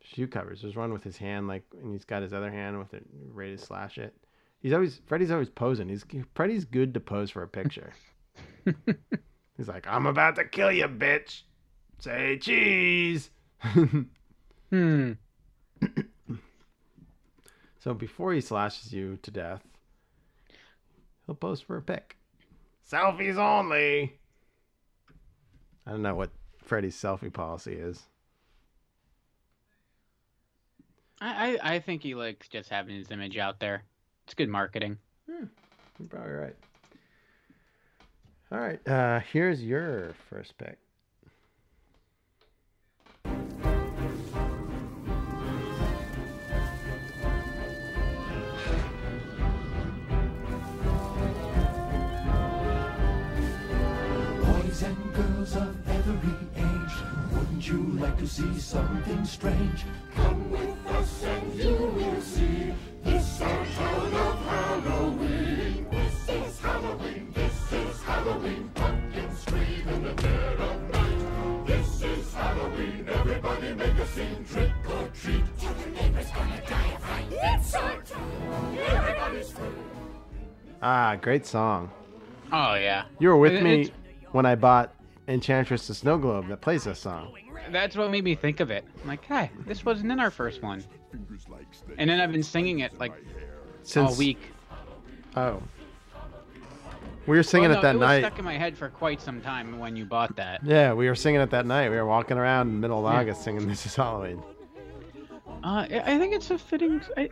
Shoe 0.00 0.26
covers. 0.26 0.62
There's 0.62 0.76
one 0.76 0.92
with 0.92 1.04
his 1.04 1.16
hand, 1.16 1.48
like, 1.48 1.64
and 1.80 1.92
he's 1.92 2.04
got 2.04 2.22
his 2.22 2.32
other 2.32 2.50
hand 2.50 2.78
with 2.78 2.92
it 2.92 3.04
ready 3.32 3.56
to 3.56 3.62
slash 3.62 3.98
it. 3.98 4.14
He's 4.60 4.72
always 4.72 5.00
Freddy's 5.06 5.30
always 5.30 5.50
posing. 5.50 5.88
He's 5.88 6.04
Freddy's 6.34 6.64
good 6.64 6.94
to 6.94 7.00
pose 7.00 7.30
for 7.30 7.42
a 7.42 7.48
picture. 7.48 7.92
He's 9.56 9.68
like, 9.68 9.86
I'm 9.86 10.06
about 10.06 10.36
to 10.36 10.44
kill 10.44 10.72
you, 10.72 10.86
bitch. 10.86 11.42
Say 12.00 12.38
cheese. 12.38 13.30
Hmm. 14.70 15.12
So 17.84 17.92
before 17.92 18.32
he 18.32 18.40
slashes 18.40 18.94
you 18.94 19.18
to 19.20 19.30
death, 19.30 19.62
he'll 21.26 21.34
pose 21.34 21.60
for 21.60 21.76
a 21.76 21.82
pic. 21.82 22.16
Selfies 22.90 23.36
only. 23.36 24.18
I 25.86 25.90
don't 25.90 26.00
know 26.00 26.14
what 26.14 26.30
Freddy's 26.64 26.96
selfie 26.96 27.30
policy 27.30 27.74
is. 27.74 28.04
I, 31.20 31.58
I 31.60 31.74
I 31.74 31.78
think 31.78 32.02
he 32.02 32.14
likes 32.14 32.48
just 32.48 32.70
having 32.70 32.96
his 32.96 33.10
image 33.10 33.36
out 33.36 33.60
there. 33.60 33.84
It's 34.24 34.32
good 34.32 34.48
marketing. 34.48 34.96
You're 35.28 35.50
probably 36.08 36.32
right. 36.32 36.56
All 38.50 38.60
right, 38.60 38.88
uh, 38.88 39.20
here's 39.30 39.62
your 39.62 40.14
first 40.30 40.56
pick. 40.56 40.78
Boys 57.66 57.70
and 57.70 57.98
girls 57.98 57.98
of 57.98 57.98
every 57.98 57.98
age, 57.98 57.98
Wouldn't 57.98 57.98
you 57.98 58.00
like 58.00 58.18
to 58.18 58.26
see 58.26 58.58
something 58.60 59.24
strange? 59.24 59.84
Come 60.16 60.50
with 60.50 60.86
us 60.86 61.22
and 61.24 61.54
you 61.54 61.74
will 61.74 62.20
see. 62.20 62.74
This 63.04 63.40
our 63.40 63.66
town 63.66 64.14
of 64.14 64.46
Halloween. 64.46 65.86
This 65.90 66.28
is 66.28 66.60
Halloween. 66.60 67.32
This 67.34 67.72
is 67.72 68.02
Halloween. 68.02 68.70
Pumpkins 68.74 69.38
scream 69.40 69.88
in 69.88 70.02
the 70.02 70.12
dead 70.14 70.60
of 70.60 70.92
night. 70.92 71.66
This 71.66 72.02
is 72.02 72.34
Halloween. 72.34 73.06
Everybody 73.08 73.74
make 73.74 73.94
a 73.98 74.06
scene. 74.08 74.44
Trick 74.50 74.70
or 74.88 75.08
treat. 75.08 75.44
Tell 75.60 75.76
your 75.78 75.88
neighbors 75.90 76.30
gonna 76.30 76.62
die 76.68 76.92
of 76.94 77.02
fright. 77.02 77.26
It's 77.30 77.74
our 77.74 78.02
town. 78.02 78.78
Everybody's 78.78 79.50
free. 79.50 79.68
Ah, 80.82 81.16
great 81.20 81.46
song. 81.46 81.90
Oh 82.52 82.74
yeah. 82.74 83.04
You 83.18 83.28
were 83.28 83.36
with 83.38 83.54
It- 83.54 83.62
me 83.62 83.92
when 84.32 84.46
I 84.46 84.54
bought 84.54 84.94
Enchantress 85.28 85.86
the 85.86 85.94
Snow 85.94 86.18
Globe 86.18 86.48
that 86.48 86.60
plays 86.60 86.84
this 86.84 86.98
song. 87.00 87.34
That's 87.70 87.96
what 87.96 88.10
made 88.10 88.24
me 88.24 88.34
think 88.34 88.60
of 88.60 88.70
it. 88.70 88.84
I'm 89.02 89.08
like, 89.08 89.24
hey, 89.24 89.50
this 89.66 89.84
wasn't 89.84 90.12
in 90.12 90.20
our 90.20 90.30
first 90.30 90.62
one. 90.62 90.84
And 91.98 92.08
then 92.10 92.20
I've 92.20 92.32
been 92.32 92.42
singing 92.42 92.80
it 92.80 92.98
like 92.98 93.12
Since 93.82 94.10
all 94.12 94.16
week. 94.16 94.38
Oh. 95.36 95.62
We 97.26 97.36
were 97.36 97.42
singing 97.42 97.70
Well, 97.70 97.78
it 97.78 97.82
no, 97.82 97.88
that 97.88 97.94
it 97.94 97.98
was 97.98 98.06
night. 98.06 98.20
stuck 98.20 98.38
in 98.38 98.44
my 98.44 98.58
head 98.58 98.76
for 98.76 98.88
quite 98.90 99.20
some 99.20 99.40
time 99.40 99.78
when 99.78 99.96
you 99.96 100.04
bought 100.04 100.36
that. 100.36 100.60
Yeah, 100.62 100.92
we 100.92 101.08
were 101.08 101.14
singing 101.14 101.40
it 101.40 101.50
that 101.50 101.64
night. 101.66 101.88
We 101.90 101.96
were 101.96 102.04
walking 102.06 102.36
around 102.36 102.68
in 102.68 102.74
the 102.74 102.80
middle 102.80 103.06
of 103.06 103.12
Yeah. 103.12 103.20
August 103.20 103.42
singing 103.42 103.66
This 103.66 103.86
is 103.86 103.94
Halloween. 103.94 104.42
Uh, 105.62 105.86
I 105.90 106.02
I 106.04 106.18
think 106.18 106.34
it's 106.34 106.50
a 106.50 106.58
fitting. 106.58 107.00
I, 107.16 107.30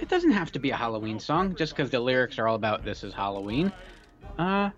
it 0.00 0.08
doesn't 0.08 0.30
have 0.30 0.52
to 0.52 0.60
be 0.60 0.70
a 0.70 0.76
Halloween 0.76 1.18
song 1.18 1.56
just 1.56 1.74
because 1.74 1.90
the 1.90 1.98
lyrics 1.98 2.38
are 2.38 2.46
all 2.46 2.54
about 2.54 2.84
this 2.84 3.02
is 3.02 3.12
Halloween. 3.12 3.72
Uh, 4.38 4.70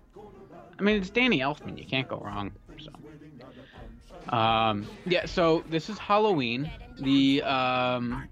I 0.79 0.81
mean 0.81 0.95
it's 0.99 1.11
Danny 1.11 1.39
Elfman. 1.39 1.77
You 1.77 1.85
can't 1.85 2.07
go 2.07 2.17
wrong. 2.17 2.51
So, 2.79 2.89
um, 4.29 4.87
yeah. 5.05 5.25
So 5.25 5.63
this 5.69 5.89
is 5.89 5.97
Halloween. 5.97 6.69
The 6.99 7.41
um, 7.43 8.27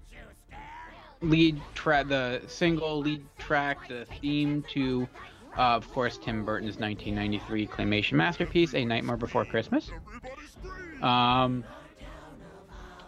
lead 1.20 1.60
track, 1.74 2.08
the 2.08 2.42
single 2.46 2.98
lead 3.00 3.24
track, 3.38 3.88
the 3.88 4.06
theme 4.20 4.64
to, 4.72 5.08
uh, 5.56 5.76
of 5.76 5.90
course, 5.92 6.18
Tim 6.18 6.44
Burton's 6.44 6.78
1993 6.78 7.66
claymation 7.66 8.12
masterpiece, 8.12 8.74
A 8.74 8.84
Nightmare 8.84 9.16
Before 9.16 9.44
Christmas. 9.44 9.90
Um, 11.02 11.64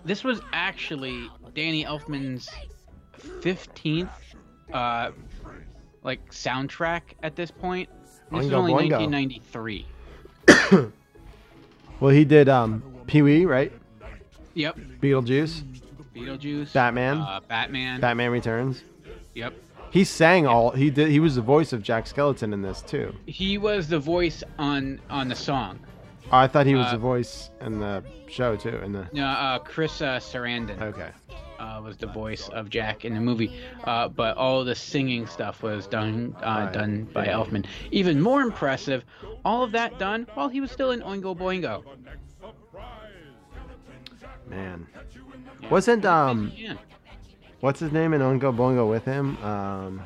this 0.04 0.24
was 0.24 0.40
actually 0.52 1.30
Danny 1.54 1.84
Elfman's 1.84 2.48
15th 3.40 4.08
uh 4.72 5.10
like 6.02 6.30
soundtrack 6.30 7.02
at 7.22 7.36
this 7.36 7.50
point. 7.50 7.88
This 8.32 8.46
is 8.46 8.52
only 8.52 8.72
Boingo. 8.72 8.98
1993. 8.98 9.86
Well, 12.03 12.11
he 12.11 12.24
did 12.24 12.48
um, 12.48 12.82
Pee 13.07 13.22
Wee, 13.22 13.44
right? 13.44 13.72
Yep. 14.55 14.76
Beetlejuice, 15.00 15.62
Beetlejuice. 16.16 16.72
Batman. 16.72 17.18
Uh, 17.18 17.38
Batman. 17.46 18.00
Batman 18.00 18.32
Returns. 18.32 18.82
Yep. 19.34 19.55
He 19.92 20.03
sang 20.03 20.44
all. 20.44 20.72
He 20.72 20.90
did. 20.90 21.11
He 21.11 21.20
was 21.20 21.36
the 21.36 21.42
voice 21.42 21.72
of 21.72 21.80
Jack 21.80 22.07
Skellington 22.07 22.53
in 22.53 22.61
this 22.61 22.82
too. 22.82 23.14
He 23.26 23.57
was 23.57 23.86
the 23.86 24.00
voice 24.00 24.42
on 24.59 25.00
on 25.11 25.28
the 25.28 25.36
song. 25.36 25.78
Oh, 26.32 26.38
I 26.38 26.48
thought 26.48 26.66
he 26.66 26.74
was 26.74 26.88
Uh, 26.88 26.92
the 26.92 26.98
voice 26.98 27.50
in 27.61 27.78
the 27.78 28.03
show 28.28 28.57
too. 28.57 28.78
In 28.78 28.92
the 28.92 29.07
No, 29.12 29.24
uh, 29.24 29.61
Chris 29.61 30.03
uh, 30.03 30.18
Sarandon 30.18 30.82
okay. 30.82 31.11
Uh, 31.62 31.80
was 31.80 31.96
the 31.96 32.06
voice 32.08 32.48
of 32.48 32.68
Jack 32.68 33.04
in 33.04 33.14
the 33.14 33.20
movie, 33.20 33.60
uh, 33.84 34.08
but 34.08 34.36
all 34.36 34.64
the 34.64 34.74
singing 34.74 35.26
stuff 35.26 35.62
was 35.62 35.86
done 35.86 36.34
uh, 36.42 36.66
done 36.66 37.04
by 37.12 37.26
Elfman. 37.28 37.64
Even 37.92 38.20
more 38.20 38.42
impressive, 38.42 39.04
all 39.44 39.62
of 39.62 39.70
that 39.72 39.98
done 39.98 40.26
while 40.34 40.48
he 40.48 40.60
was 40.60 40.70
still 40.72 40.90
in 40.90 41.00
Oingo 41.00 41.36
Boingo. 41.36 41.84
Man, 44.48 44.86
Yeah. 45.62 45.68
wasn't 45.70 46.04
um, 46.04 46.52
what's 47.60 47.78
his 47.80 47.92
name 47.92 48.12
in 48.12 48.20
Oingo 48.20 48.54
Boingo 48.54 48.88
with 48.90 49.04
him? 49.04 49.36
Um, 49.44 50.02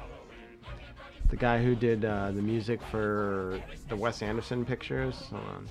the 1.31 1.37
guy 1.37 1.61
who 1.63 1.75
did 1.75 2.05
uh, 2.05 2.31
the 2.33 2.43
music 2.43 2.81
for 2.91 3.61
the 3.89 3.97
Wes 3.97 4.23
Anderson 4.23 4.65
pictures. 4.65 5.17
Hold 5.31 5.43
on. 5.43 5.69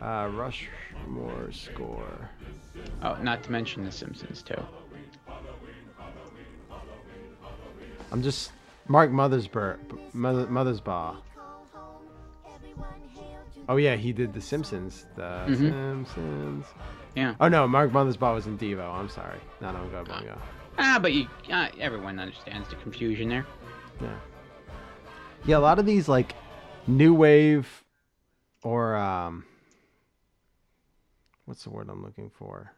Uh, 0.00 0.28
Rushmore 0.28 1.50
score. 1.50 2.30
Oh, 3.02 3.16
not 3.22 3.42
to 3.44 3.52
mention 3.52 3.84
The 3.84 3.92
Simpsons 3.92 4.42
too. 4.42 4.60
I'm 8.12 8.22
just 8.22 8.52
Mark 8.88 9.10
Mothersbaugh. 9.10 9.78
Mother, 10.14 10.46
Mothersbaugh. 10.46 11.16
Oh 13.68 13.76
yeah, 13.76 13.96
he 13.96 14.12
did 14.12 14.32
The 14.32 14.40
Simpsons. 14.40 15.06
The 15.16 15.44
Mhm. 15.48 15.56
Simpsons. 15.56 16.66
Yeah. 17.16 17.34
Oh 17.40 17.48
no, 17.48 17.66
Mark 17.66 17.90
Mothersbaugh 17.92 18.34
was 18.34 18.46
in 18.46 18.58
Devo. 18.58 18.92
I'm 18.92 19.08
sorry, 19.08 19.38
not 19.60 19.74
Oingo 19.74 20.04
Boingo. 20.06 20.38
Ah, 20.78 20.98
but 21.00 21.12
you, 21.12 21.26
uh, 21.52 21.68
everyone 21.80 22.18
understands 22.18 22.68
the 22.68 22.76
confusion 22.76 23.28
there. 23.28 23.46
Yeah. 24.00 24.08
Yeah, 25.46 25.58
a 25.58 25.60
lot 25.60 25.78
of 25.78 25.86
these 25.86 26.08
like 26.08 26.34
new 26.86 27.14
wave 27.14 27.84
or 28.62 28.96
um 28.96 29.44
what's 31.44 31.64
the 31.64 31.70
word 31.70 31.88
I'm 31.90 32.02
looking 32.02 32.30
for? 32.30 32.72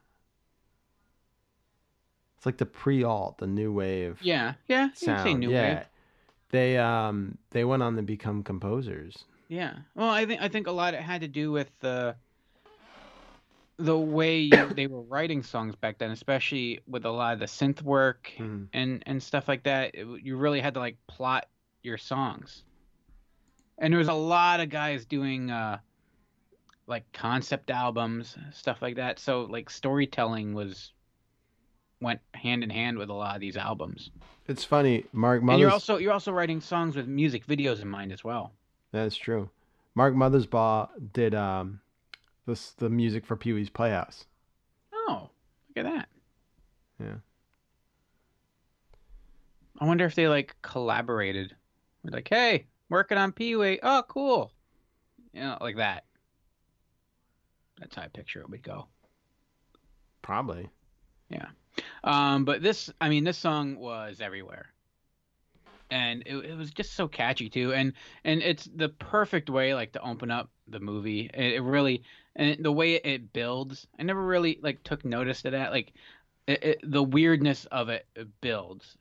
It's 2.37 2.47
like 2.47 2.59
the 2.59 2.67
pre-alt, 2.67 3.39
the 3.39 3.47
new 3.47 3.73
wave 3.73 4.19
Yeah, 4.23 4.55
yeah. 4.69 4.85
You 4.87 4.93
sound. 4.95 5.21
say 5.23 5.35
new 5.35 5.51
yeah. 5.51 5.75
wave. 5.75 5.85
They 6.51 6.79
um 6.79 7.39
they 7.51 7.65
went 7.65 7.83
on 7.83 7.97
to 7.97 8.03
become 8.03 8.43
composers. 8.43 9.25
Yeah. 9.49 9.75
Well, 9.95 10.11
I 10.11 10.27
think 10.27 10.41
I 10.43 10.49
think 10.49 10.67
a 10.67 10.71
lot 10.73 10.95
it 10.95 11.01
had 11.03 11.23
to 11.23 11.29
do 11.29 11.51
with 11.51 11.71
the 11.81 12.15
the 13.79 13.99
way 13.99 14.39
you, 14.39 14.69
they 14.75 14.87
were 14.87 15.03
writing 15.03 15.43
songs 15.43 15.75
back 15.77 15.99
then, 15.99 16.11
especially 16.11 16.81
with 16.87 17.05
a 17.05 17.11
lot 17.11 17.35
of 17.35 17.41
the 17.41 17.47
synth 17.47 17.83
work 17.83 18.33
Mhm. 18.39 18.69
and 18.73 19.03
and 19.07 19.23
stuff 19.23 19.49
like 19.49 19.65
that. 19.65 19.95
It, 19.95 20.07
you 20.23 20.37
really 20.37 20.61
had 20.61 20.75
to 20.75 20.81
like 20.81 20.99
plot 21.09 21.47
your 21.83 21.99
songs, 21.99 22.65
and 23.79 23.93
there 23.93 23.99
was 23.99 24.09
a 24.09 24.13
lot 24.15 24.61
of 24.61 24.69
guys 24.71 25.05
doing 25.05 25.51
uh 25.51 25.79
like 26.87 27.11
concept 27.13 27.71
albums, 27.71 28.37
stuff 28.53 28.81
like 28.81 28.97
that. 28.97 29.19
So 29.19 29.43
like 29.43 29.71
storytelling 29.71 30.55
was 30.55 30.93
went 32.01 32.21
hand 32.35 32.63
in 32.63 32.71
hand 32.71 32.99
with 32.99 33.09
a 33.09 33.15
lot 33.15 33.35
of 33.35 33.41
these 33.41 33.57
albums. 33.57 34.11
It's 34.49 34.65
funny, 34.65 35.05
Mark 35.13 35.43
and 35.43 35.59
you're 35.59 35.71
also 35.71 35.97
you're 35.97 36.13
also 36.13 36.33
writing 36.33 36.61
songs 36.61 36.95
with 36.97 37.07
music 37.07 37.47
videos 37.47 37.83
in 37.83 37.89
mind 37.89 38.13
as 38.13 38.23
well. 38.23 38.53
That's 38.93 39.17
true. 39.17 39.51
Mark 39.95 40.15
Mothersbaugh 40.15 40.89
did 41.13 41.35
um 41.35 41.81
this 42.47 42.71
the 42.73 42.89
music 42.89 43.27
for 43.27 43.37
Pee 43.37 43.53
Wee's 43.53 43.71
Playhouse. 43.71 44.27
Oh, 44.93 45.31
look 45.69 45.85
at 45.85 45.93
that. 45.93 46.09
Yeah. 47.01 47.17
I 49.79 49.85
wonder 49.85 50.07
if 50.07 50.15
they 50.15 50.29
like 50.29 50.55
collaborated. 50.63 51.55
Like, 52.05 52.29
hey, 52.29 52.67
working 52.89 53.19
on 53.19 53.33
Pee 53.33 53.57
Wee. 53.57 53.81
Oh, 53.83 54.05
cool. 54.07 54.53
You 55.33 55.41
know, 55.41 55.59
like 55.61 55.77
that. 55.77 56.05
That's 57.79 57.95
how 57.95 58.03
I 58.03 58.09
picture 58.09 58.41
it 58.41 58.51
would 58.51 58.63
go. 58.63 58.87
Probably. 60.23 60.69
Yeah. 61.29 61.47
Um, 62.05 62.45
but 62.45 62.63
this, 62.63 62.91
I 63.01 63.09
mean, 63.09 63.25
this 63.25 63.37
song 63.37 63.77
was 63.77 64.21
everywhere, 64.21 64.67
and 65.91 66.23
it, 66.25 66.37
it 66.37 66.57
was 66.57 66.71
just 66.71 66.95
so 66.95 67.07
catchy 67.07 67.51
too, 67.51 67.73
and 67.75 67.93
and 68.25 68.43
it's 68.43 68.69
the 68.75 68.89
perfect 68.89 69.51
way 69.51 69.75
like 69.75 69.93
to 69.93 70.03
open 70.03 70.31
up 70.31 70.51
the 70.69 70.81
movie. 70.81 71.31
It, 71.35 71.55
it 71.55 71.61
really, 71.61 72.03
and 72.35 72.65
the 72.65 72.73
way 72.73 72.95
it 72.95 73.33
builds, 73.33 73.87
I 73.99 74.05
never 74.05 74.25
really 74.25 74.59
like 74.63 74.83
took 74.85 75.05
notice 75.05 75.43
to 75.43 75.51
that. 75.51 75.71
Like, 75.71 75.93
it, 76.47 76.65
it, 76.65 76.81
the 76.83 77.03
weirdness 77.03 77.67
of 77.67 77.89
it, 77.89 78.07
builds. 78.41 78.97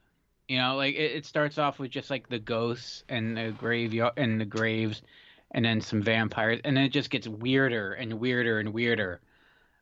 You 0.48 0.58
know, 0.58 0.76
like 0.76 0.96
it, 0.96 1.12
it 1.14 1.26
starts 1.26 1.58
off 1.58 1.80
with 1.80 1.92
just 1.92 2.10
like 2.10 2.28
the 2.28 2.40
ghosts 2.40 3.04
and 3.10 3.38
the 3.38 3.54
graveyard 3.58 4.14
and 4.18 4.40
the 4.40 4.46
graves, 4.46 5.02
and 5.56 5.64
then 5.64 5.80
some 5.80 6.04
vampires, 6.04 6.60
and 6.66 6.76
then 6.76 6.84
it 6.84 6.90
just 6.90 7.10
gets 7.10 7.28
weirder 7.28 7.94
and 7.94 8.20
weirder 8.20 8.60
and 8.60 8.74
weirder, 8.74 9.22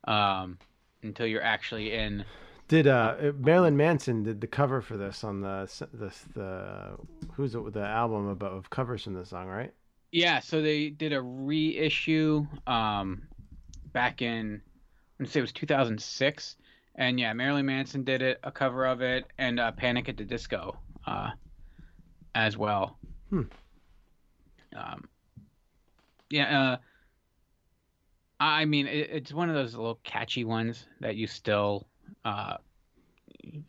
um, 0.05 0.59
until 1.01 1.25
you're 1.25 1.43
actually 1.43 1.91
in. 1.91 2.23
Did 2.67 2.87
uh 2.87 3.33
Marilyn 3.37 3.75
Manson 3.75 4.23
did 4.23 4.39
the 4.39 4.47
cover 4.47 4.81
for 4.81 4.95
this 4.95 5.23
on 5.23 5.41
the 5.41 5.67
the 5.91 6.13
the 6.33 6.97
who's 7.33 7.55
it 7.55 7.59
with 7.59 7.73
the 7.73 7.85
album 7.85 8.27
about 8.27 8.53
of 8.53 8.69
covers 8.69 9.03
from 9.03 9.15
the 9.15 9.25
song, 9.25 9.47
right? 9.47 9.73
Yeah, 10.11 10.39
so 10.39 10.61
they 10.61 10.89
did 10.89 11.11
a 11.11 11.21
reissue 11.21 12.45
um 12.67 13.23
back 13.91 14.21
in 14.21 14.61
I 14.63 15.23
want 15.23 15.27
to 15.27 15.31
say 15.33 15.39
it 15.39 15.41
was 15.41 15.51
2006 15.51 16.55
and 16.95 17.19
yeah, 17.19 17.33
Marilyn 17.33 17.65
Manson 17.65 18.03
did 18.03 18.21
it, 18.21 18.39
a 18.43 18.51
cover 18.51 18.85
of 18.85 19.01
it 19.01 19.25
and 19.37 19.59
uh, 19.59 19.71
Panic 19.71 20.07
at 20.07 20.17
the 20.17 20.23
Disco 20.23 20.77
uh 21.05 21.31
as 22.33 22.57
well. 22.57 22.97
Hmm. 23.29 23.41
Um 24.75 25.09
yeah, 26.33 26.71
uh 26.73 26.77
I 28.39 28.65
mean, 28.65 28.87
it, 28.87 29.09
it's 29.11 29.31
one 29.33 29.49
of 29.49 29.55
those 29.55 29.73
little 29.73 29.99
catchy 30.03 30.43
ones 30.43 30.85
that 30.99 31.15
you 31.15 31.27
still, 31.27 31.87
uh, 32.25 32.57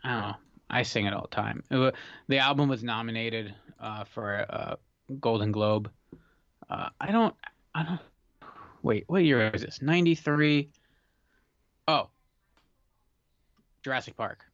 I 0.02 0.10
don't 0.10 0.20
know. 0.20 0.34
I 0.68 0.82
sing 0.82 1.06
it 1.06 1.12
all 1.12 1.28
the 1.30 1.36
time. 1.36 1.62
It 1.70 1.94
the 2.26 2.38
album 2.38 2.68
was 2.68 2.82
nominated 2.82 3.54
uh, 3.78 4.02
for 4.04 4.34
a 4.34 4.78
Golden 5.20 5.52
Globe. 5.52 5.90
Uh, 6.68 6.88
I 7.00 7.12
don't, 7.12 7.34
I 7.74 7.84
don't. 7.84 8.00
wait, 8.82 9.04
what 9.06 9.22
year 9.22 9.48
is 9.50 9.62
this? 9.62 9.80
93. 9.80 10.70
Oh. 11.86 12.08
Jurassic 13.84 14.16
Park. 14.16 14.44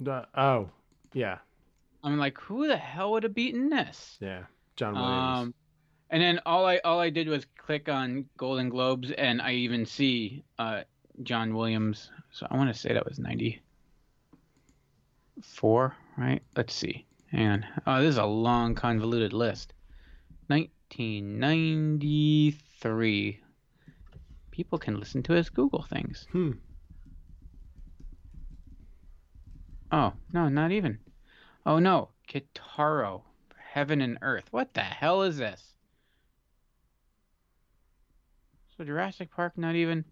The- 0.00 0.26
oh, 0.36 0.68
yeah, 1.14 1.38
I'm 2.02 2.18
like, 2.18 2.38
who 2.38 2.66
the 2.66 2.76
hell 2.76 3.12
would 3.12 3.22
have 3.22 3.34
beaten 3.34 3.70
this? 3.70 4.18
yeah. 4.20 4.42
John 4.76 4.94
Williams. 4.94 5.38
Um, 5.38 5.54
and 6.14 6.22
then 6.22 6.38
all 6.46 6.64
I 6.64 6.78
all 6.84 7.00
I 7.00 7.10
did 7.10 7.26
was 7.26 7.44
click 7.58 7.88
on 7.88 8.26
Golden 8.36 8.68
Globes, 8.68 9.10
and 9.10 9.42
I 9.42 9.54
even 9.54 9.84
see 9.84 10.44
uh, 10.60 10.82
John 11.24 11.56
Williams. 11.56 12.08
So 12.30 12.46
I 12.48 12.56
want 12.56 12.72
to 12.72 12.80
say 12.80 12.92
that 12.92 13.04
was 13.04 13.18
ninety 13.18 13.60
four, 15.42 15.96
right? 16.16 16.40
Let's 16.56 16.72
see. 16.72 17.04
Hang 17.32 17.48
on. 17.48 17.66
Oh, 17.84 18.00
this 18.00 18.10
is 18.10 18.18
a 18.18 18.24
long, 18.24 18.76
convoluted 18.76 19.32
list. 19.32 19.72
Nineteen 20.48 21.40
ninety 21.40 22.60
three. 22.78 23.40
People 24.52 24.78
can 24.78 25.00
listen 25.00 25.20
to 25.24 25.36
us 25.36 25.48
Google 25.48 25.82
things. 25.82 26.28
hmm. 26.30 26.52
Oh 29.90 30.12
no, 30.32 30.48
not 30.48 30.70
even. 30.70 31.00
Oh 31.66 31.80
no, 31.80 32.10
Kitaro, 32.28 33.22
Heaven 33.72 34.00
and 34.00 34.16
Earth. 34.22 34.44
What 34.52 34.74
the 34.74 34.80
hell 34.82 35.22
is 35.22 35.38
this? 35.38 35.73
So 38.76 38.84
Jurassic 38.84 39.30
Park, 39.30 39.56
not 39.56 39.74
even. 39.74 40.04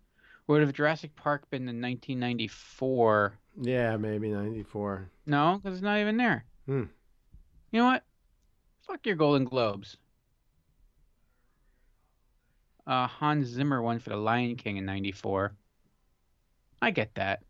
Would 0.46 0.60
have 0.60 0.72
Jurassic 0.72 1.14
Park 1.16 1.48
been 1.50 1.62
in 1.68 1.80
1994? 1.80 3.38
Yeah, 3.60 3.96
maybe 3.96 4.30
'94. 4.30 5.08
No, 5.26 5.60
because 5.62 5.78
it's 5.78 5.84
not 5.84 5.98
even 5.98 6.16
there. 6.16 6.44
Hmm. 6.66 6.84
You 7.70 7.80
know 7.80 7.86
what? 7.86 8.04
Fuck 8.86 9.06
your 9.06 9.16
Golden 9.16 9.44
Globes. 9.44 9.96
Uh, 12.86 13.06
Hans 13.06 13.46
Zimmer 13.48 13.80
won 13.80 13.98
for 14.00 14.10
The 14.10 14.16
Lion 14.16 14.56
King 14.56 14.76
in 14.76 14.84
'94. 14.84 15.54
I 16.80 16.90
get 16.90 17.14
that. 17.14 17.42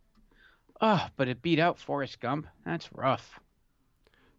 Oh, 0.81 1.07
but 1.17 1.29
it 1.29 1.41
beat 1.41 1.59
out 1.59 1.79
Forrest 1.79 2.21
Gump. 2.21 2.47
That's 2.67 2.93
rough. 2.93 3.41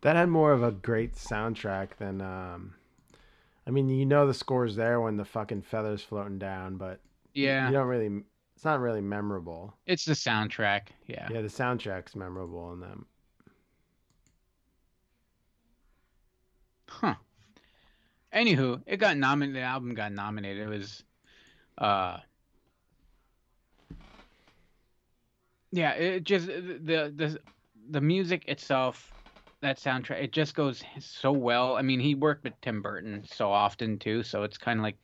That 0.01 0.15
had 0.15 0.29
more 0.29 0.51
of 0.51 0.61
a 0.63 0.71
great 0.71 1.15
soundtrack 1.15 1.97
than. 1.97 2.21
um 2.21 2.75
I 3.65 3.71
mean, 3.71 3.89
you 3.89 4.05
know 4.05 4.27
the 4.27 4.33
score's 4.33 4.75
there 4.75 4.99
when 5.01 5.15
the 5.17 5.25
fucking 5.25 5.61
feathers 5.61 6.01
floating 6.03 6.37
down, 6.39 6.77
but 6.77 6.99
Yeah, 7.33 7.67
you 7.67 7.73
don't 7.73 7.87
really. 7.87 8.23
It's 8.55 8.65
not 8.65 8.79
really 8.79 9.01
memorable. 9.01 9.73
it's 9.87 10.05
the 10.05 10.13
soundtrack. 10.13 10.89
Yeah. 11.07 11.27
Yeah, 11.31 11.41
the 11.41 11.47
soundtrack's 11.47 12.15
memorable 12.15 12.71
in 12.73 12.79
them. 12.79 13.05
Huh. 16.87 17.15
Anywho, 18.33 18.81
it 18.85 18.97
got 18.97 19.17
nominated. 19.17 19.55
The 19.61 19.65
album 19.65 19.93
got 19.95 20.11
nominated. 20.11 20.67
It 20.67 20.69
was, 20.69 21.03
uh, 21.77 22.17
yeah. 25.71 25.91
It 25.93 26.23
just 26.23 26.47
the 26.47 27.11
the 27.15 27.39
the 27.89 28.01
music 28.01 28.45
itself, 28.47 29.11
that 29.63 29.77
soundtrack, 29.77 30.23
it 30.23 30.31
just 30.33 30.55
goes 30.55 30.83
so 30.99 31.31
well. 31.31 31.75
I 31.75 31.81
mean, 31.81 31.99
he 31.99 32.15
worked 32.15 32.43
with 32.43 32.59
Tim 32.61 32.81
Burton 32.81 33.23
so 33.25 33.51
often 33.51 33.99
too, 33.99 34.23
so 34.23 34.43
it's 34.43 34.57
kind 34.57 34.79
of 34.79 34.83
like, 34.83 34.97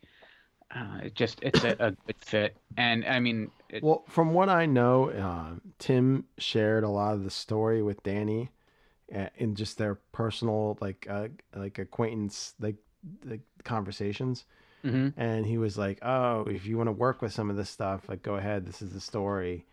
uh, 0.76 1.00
it 1.04 1.16
just 1.16 1.40
it's 1.44 1.64
a, 1.64 1.76
a 1.80 1.92
good 1.92 2.18
fit. 2.22 2.58
And 2.78 3.06
I 3.06 3.20
mean, 3.20 3.52
it, 3.70 3.84
Well, 3.84 4.04
from 4.08 4.34
what 4.34 4.50
I 4.50 4.66
know, 4.66 5.10
uh, 5.10 5.60
Tim 5.80 6.26
shared 6.38 6.84
a 6.84 6.90
lot 6.90 7.14
of 7.14 7.24
the 7.24 7.30
story 7.30 7.82
with 7.82 8.04
Danny, 8.04 8.52
in 9.38 9.56
just 9.56 9.78
their 9.78 9.96
personal 10.14 10.78
like 10.82 11.08
uh, 11.10 11.30
like 11.56 11.80
acquaintance 11.80 12.54
like 12.60 12.78
like 13.26 13.42
conversations. 13.64 14.46
mhm. 14.84 15.14
and 15.18 15.46
he 15.48 15.58
was 15.60 15.78
like, 15.78 16.00
"Oh, 16.04 16.44
if 16.46 16.66
you 16.68 16.78
want 16.78 16.88
to 16.90 16.94
work 16.94 17.22
with 17.22 17.34
some 17.34 17.50
of 17.50 17.58
this 17.58 17.70
stuff, 17.70 18.10
like 18.10 18.24
go 18.24 18.36
ahead. 18.38 18.66
This 18.66 18.82
is 18.82 18.94
the 18.94 19.02
story." 19.02 19.66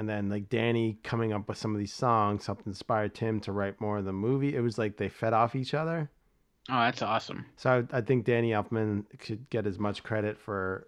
And 0.00 0.08
then 0.08 0.30
like 0.30 0.48
Danny 0.48 0.96
coming 1.02 1.34
up 1.34 1.46
with 1.46 1.58
some 1.58 1.74
of 1.74 1.78
these 1.78 1.92
songs 1.92 2.46
helped 2.46 2.66
inspire 2.66 3.10
Tim 3.10 3.38
to 3.40 3.52
write 3.52 3.82
more 3.82 3.98
of 3.98 4.06
the 4.06 4.14
movie. 4.14 4.56
It 4.56 4.60
was 4.62 4.78
like 4.78 4.96
they 4.96 5.10
fed 5.10 5.34
off 5.34 5.54
each 5.54 5.74
other. 5.74 6.10
oh, 6.70 6.80
that's 6.80 7.02
awesome. 7.02 7.44
So 7.56 7.86
I, 7.92 7.98
I 7.98 8.00
think 8.00 8.24
Danny 8.24 8.52
Elfman 8.52 9.04
should 9.22 9.50
get 9.50 9.66
as 9.66 9.78
much 9.78 10.02
credit 10.02 10.38
for 10.38 10.86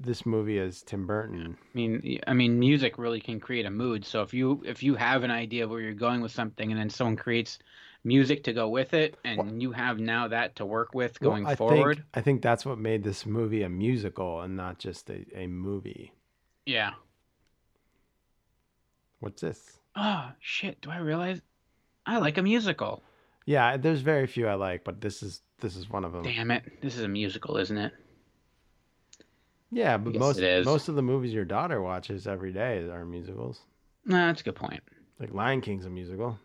this 0.00 0.26
movie 0.26 0.58
as 0.58 0.82
Tim 0.82 1.06
Burton. 1.06 1.56
I 1.60 1.68
mean, 1.76 2.18
I 2.26 2.32
mean, 2.32 2.58
music 2.58 2.98
really 2.98 3.20
can 3.20 3.38
create 3.38 3.64
a 3.64 3.70
mood. 3.70 4.04
So 4.04 4.22
if 4.22 4.34
you 4.34 4.62
if 4.66 4.82
you 4.82 4.96
have 4.96 5.22
an 5.22 5.30
idea 5.30 5.62
of 5.64 5.70
where 5.70 5.80
you're 5.80 5.94
going 5.94 6.22
with 6.22 6.32
something, 6.32 6.72
and 6.72 6.80
then 6.80 6.90
someone 6.90 7.14
creates 7.16 7.60
music 8.02 8.42
to 8.44 8.52
go 8.52 8.68
with 8.68 8.92
it, 8.92 9.16
and 9.24 9.62
you 9.62 9.70
have 9.70 10.00
now 10.00 10.26
that 10.26 10.56
to 10.56 10.66
work 10.66 10.94
with 10.94 11.20
Well, 11.20 11.30
going 11.30 11.46
I 11.46 11.54
forward, 11.54 11.98
think, 11.98 12.08
I 12.14 12.20
think 12.22 12.42
that's 12.42 12.66
what 12.66 12.78
made 12.78 13.04
this 13.04 13.24
movie 13.24 13.62
a 13.62 13.68
musical 13.68 14.40
and 14.40 14.56
not 14.56 14.78
just 14.80 15.10
a, 15.10 15.24
a 15.32 15.46
movie. 15.46 16.12
yeah. 16.64 16.94
What's 19.20 19.42
this? 19.42 19.78
Oh 19.94 20.30
shit! 20.40 20.80
Do 20.80 20.90
I 20.90 20.98
realize 20.98 21.40
I 22.04 22.18
like 22.18 22.38
a 22.38 22.42
musical? 22.42 23.02
Yeah, 23.46 23.76
there's 23.76 24.00
very 24.00 24.26
few 24.26 24.48
I 24.48 24.54
like, 24.54 24.84
but 24.84 25.00
this 25.00 25.22
is 25.22 25.42
this 25.60 25.76
is 25.76 25.88
one 25.88 26.04
of 26.04 26.12
them. 26.12 26.22
Damn 26.22 26.50
it! 26.50 26.80
This 26.82 26.96
is 26.96 27.02
a 27.02 27.08
musical, 27.08 27.56
isn't 27.56 27.78
it? 27.78 27.92
Yeah, 29.72 29.96
but 29.96 30.14
most 30.14 30.40
most 30.64 30.88
of 30.88 30.94
the 30.94 31.02
movies 31.02 31.32
your 31.32 31.44
daughter 31.44 31.80
watches 31.80 32.26
every 32.26 32.52
day 32.52 32.88
are 32.88 33.04
musicals. 33.04 33.60
No, 34.04 34.26
that's 34.26 34.40
a 34.40 34.44
good 34.44 34.56
point. 34.56 34.82
Like 35.18 35.32
Lion 35.32 35.60
King's 35.60 35.86
a 35.86 35.90
musical. 35.90 36.38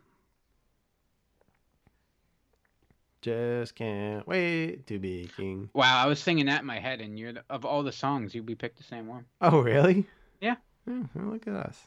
Just 3.22 3.76
can't 3.76 4.28
wait 4.28 4.88
to 4.88 4.98
be 4.98 5.30
king. 5.38 5.70
Wow, 5.74 6.04
I 6.04 6.08
was 6.08 6.20
singing 6.20 6.48
that 6.48 6.62
in 6.62 6.66
my 6.66 6.80
head, 6.80 7.02
and 7.02 7.20
you're 7.20 7.34
the, 7.34 7.44
of 7.52 7.66
all 7.66 7.84
the 7.84 7.92
songs, 7.92 8.34
you 8.34 8.42
we 8.42 8.56
picked 8.56 8.78
the 8.78 8.84
same 8.84 9.06
one. 9.06 9.26
Oh, 9.42 9.60
really? 9.60 10.08
Yeah. 10.40 10.56
Hmm, 10.88 11.04
well, 11.14 11.34
look 11.34 11.48
at 11.48 11.54
us. 11.54 11.78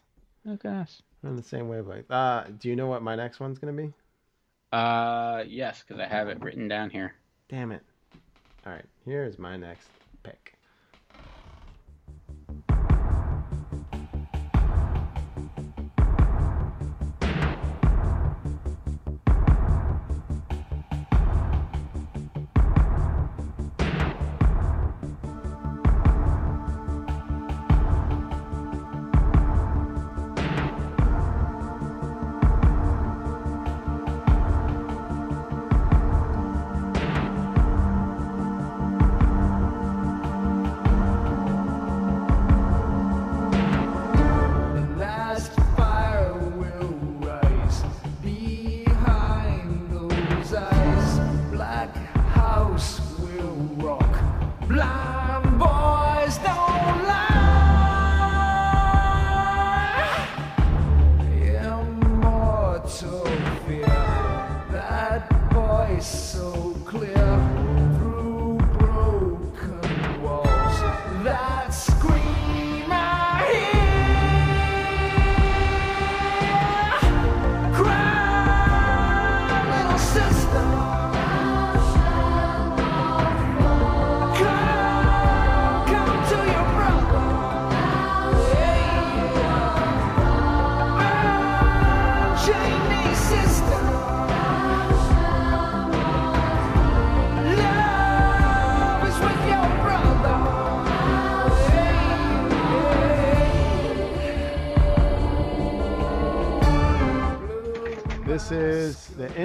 Look 0.45 0.63
gosh. 0.63 0.89
us. 0.89 1.03
We're 1.23 1.31
on 1.31 1.37
the 1.37 1.43
same 1.43 1.69
wavelength. 1.69 2.11
Uh, 2.11 2.45
do 2.59 2.69
you 2.69 2.77
know 2.77 2.87
what 2.87 3.03
my 3.03 3.17
next 3.17 3.41
one's 3.41 3.59
gonna 3.59 3.73
be? 3.73 3.93
Uh, 4.73 5.45
yes, 5.47 5.83
because 5.87 6.01
I 6.01 6.07
have 6.07 6.29
it 6.29 6.43
written 6.43 6.69
down 6.69 6.91
here. 6.91 7.15
Damn 7.49 7.73
it. 7.73 7.83
All 8.67 8.73
right, 8.73 8.85
here's 9.05 9.39
my 9.39 9.57
next 9.57 9.89
pick. 10.23 10.54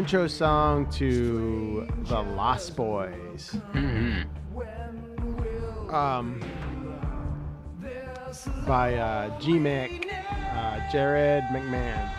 Intro 0.10 0.26
song 0.26 0.90
to 0.90 1.88
The 2.06 2.20
Lost 2.20 2.76
Boys. 2.76 3.56
Um, 5.92 6.42
by 8.66 8.96
uh, 8.96 9.40
G 9.40 9.52
Mick, 9.52 10.12
uh, 10.56 10.92
Gerard 10.92 11.44
McMahon. 11.52 12.10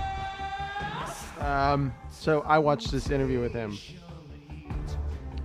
Um, 1.41 1.93
so 2.13 2.43
I 2.43 2.59
watched 2.59 2.93
this 2.93 3.11
interview 3.11 3.41
with 3.41 3.53
him, 3.53 3.77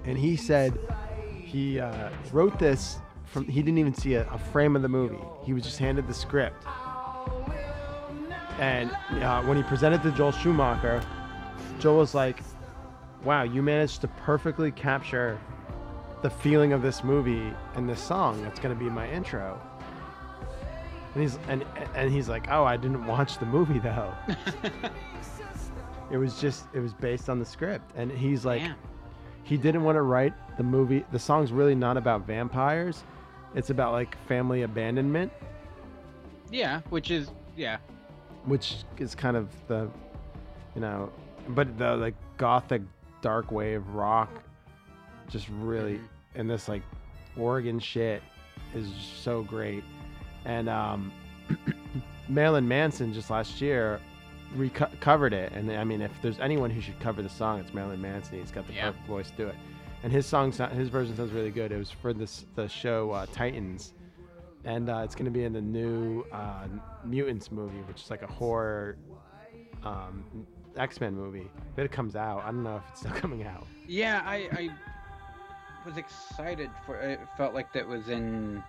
and 0.04 0.16
he 0.16 0.36
said 0.36 0.78
he 1.44 1.80
uh, 1.80 2.12
wrote 2.32 2.60
this 2.60 3.00
from. 3.24 3.48
He 3.48 3.64
didn't 3.64 3.80
even 3.80 3.96
see 3.96 4.14
a, 4.14 4.30
a 4.30 4.38
frame 4.38 4.76
of 4.76 4.84
the 4.84 4.90
movie. 4.90 5.18
He 5.44 5.54
was 5.54 5.64
just 5.64 5.80
handed 5.80 6.06
the 6.06 6.14
script, 6.14 6.64
and 8.60 8.92
uh, 9.14 9.42
when 9.42 9.58
he 9.58 9.64
presented 9.64 10.04
to 10.04 10.12
Joel 10.12 10.32
Schumacher, 10.32 11.04
Joel 11.80 11.98
was 11.98 12.14
like, 12.16 12.42
"Wow, 13.24 13.44
you 13.44 13.62
managed 13.62 14.02
to 14.02 14.08
perfectly 14.08 14.72
capture." 14.72 15.40
the 16.22 16.30
feeling 16.32 16.74
of 16.74 16.82
this 16.82 17.04
movie 17.04 17.54
and 17.76 17.88
this 17.88 18.02
song 18.02 18.42
that's 18.42 18.60
going 18.60 18.74
to 18.76 18.84
be 18.84 18.90
my 18.90 19.08
intro 19.12 19.62
and 21.14 21.22
he's 21.22 21.38
and 21.48 21.64
and 21.94 22.12
he's 22.12 22.28
like 22.28 22.48
oh 22.50 22.64
i 22.64 22.76
didn't 22.76 23.06
watch 23.06 23.38
the 23.38 23.46
movie 23.46 23.78
though 23.78 24.12
it 26.12 26.18
was 26.18 26.40
just 26.42 26.66
it 26.74 26.80
was 26.80 26.94
based 26.96 27.30
on 27.30 27.38
the 27.38 27.46
script 27.46 27.92
and 27.96 28.12
he's 28.12 28.44
like 28.44 28.62
Damn. 28.62 28.76
he 29.44 29.56
didn't 29.56 29.84
want 29.84 29.98
to 29.98 30.02
write 30.02 30.34
the 30.58 30.64
movie 30.64 31.06
the 31.12 31.20
song's 31.20 31.52
really 31.52 31.76
not 31.76 31.96
about 31.96 32.26
vampires 32.26 33.04
it's 33.54 33.70
about 33.70 33.92
like 33.92 34.18
family 34.28 34.64
abandonment 34.64 35.32
Yeah, 36.50 36.82
which 36.90 37.12
is 37.12 37.30
yeah. 37.56 37.78
which 38.46 38.78
is 38.98 39.14
kind 39.14 39.38
of 39.38 39.50
the 39.68 39.88
you 40.74 40.82
know 40.82 41.12
but 41.50 41.78
the 41.78 41.96
like 41.96 42.16
gothic 42.38 42.82
dark 43.22 43.52
wave 43.52 43.86
rock 43.88 44.30
just 45.30 45.48
really 45.60 46.00
and 46.36 46.50
this 46.50 46.68
like 46.68 46.82
Oregon 47.38 47.80
shit 47.80 48.22
is 48.74 48.88
so 49.24 49.42
great. 49.44 49.84
And 50.46 50.70
um 50.70 51.12
Marilyn 52.30 52.68
Manson 52.68 53.14
just 53.14 53.30
last 53.30 53.62
year 53.62 54.00
reco- 54.56 55.00
covered 55.00 55.34
it. 55.34 55.52
And 55.54 55.72
I 55.72 55.84
mean 55.84 56.02
if 56.02 56.12
there's 56.22 56.40
anyone 56.40 56.70
who 56.70 56.82
should 56.82 57.00
cover 57.00 57.22
the 57.22 57.30
song 57.30 57.60
it's 57.60 57.74
Marilyn 57.74 58.02
Manson. 58.02 58.40
He's 58.40 58.52
got 58.52 58.68
the 58.68 58.74
Yeah. 58.74 58.88
perfect 58.92 59.08
voice 59.08 59.32
to 59.32 59.38
do 59.38 59.48
it. 59.48 59.56
And 60.04 60.12
his 60.12 60.26
song 60.26 60.52
his 60.52 60.90
version 60.90 61.16
sounds 61.16 61.32
really 61.32 61.52
good. 61.52 61.72
It 61.72 61.78
was 61.78 61.90
for 61.92 62.14
this 62.14 62.46
the 62.56 62.68
show 62.68 63.12
uh, 63.12 63.26
Titans. 63.32 63.94
And 64.64 64.90
uh, 64.90 65.02
it's 65.04 65.14
going 65.14 65.26
to 65.26 65.32
be 65.32 65.44
in 65.44 65.54
the 65.54 65.62
new 65.62 66.26
uh, 66.32 66.66
Mutants 67.04 67.52
movie, 67.52 67.82
which 67.88 68.02
is 68.02 68.10
like 68.10 68.24
a 68.24 68.28
horror 68.28 68.98
um, 69.84 70.26
X 70.78 71.00
Men 71.00 71.16
movie. 71.16 71.50
But 71.76 71.86
it 71.86 71.92
comes 71.92 72.16
out. 72.16 72.44
I 72.44 72.48
don't 72.48 72.64
know 72.64 72.78
if 72.78 72.84
it's 72.90 73.00
still 73.00 73.12
coming 73.16 73.46
out. 73.46 73.66
Yeah, 73.88 74.22
I, 74.26 74.50
I 74.52 74.70
was 75.86 75.98
excited 75.98 76.70
for 76.86 76.96
it. 76.98 77.20
Felt 77.38 77.54
like 77.54 77.72
that 77.74 77.88
was 77.88 78.10
in 78.10 78.64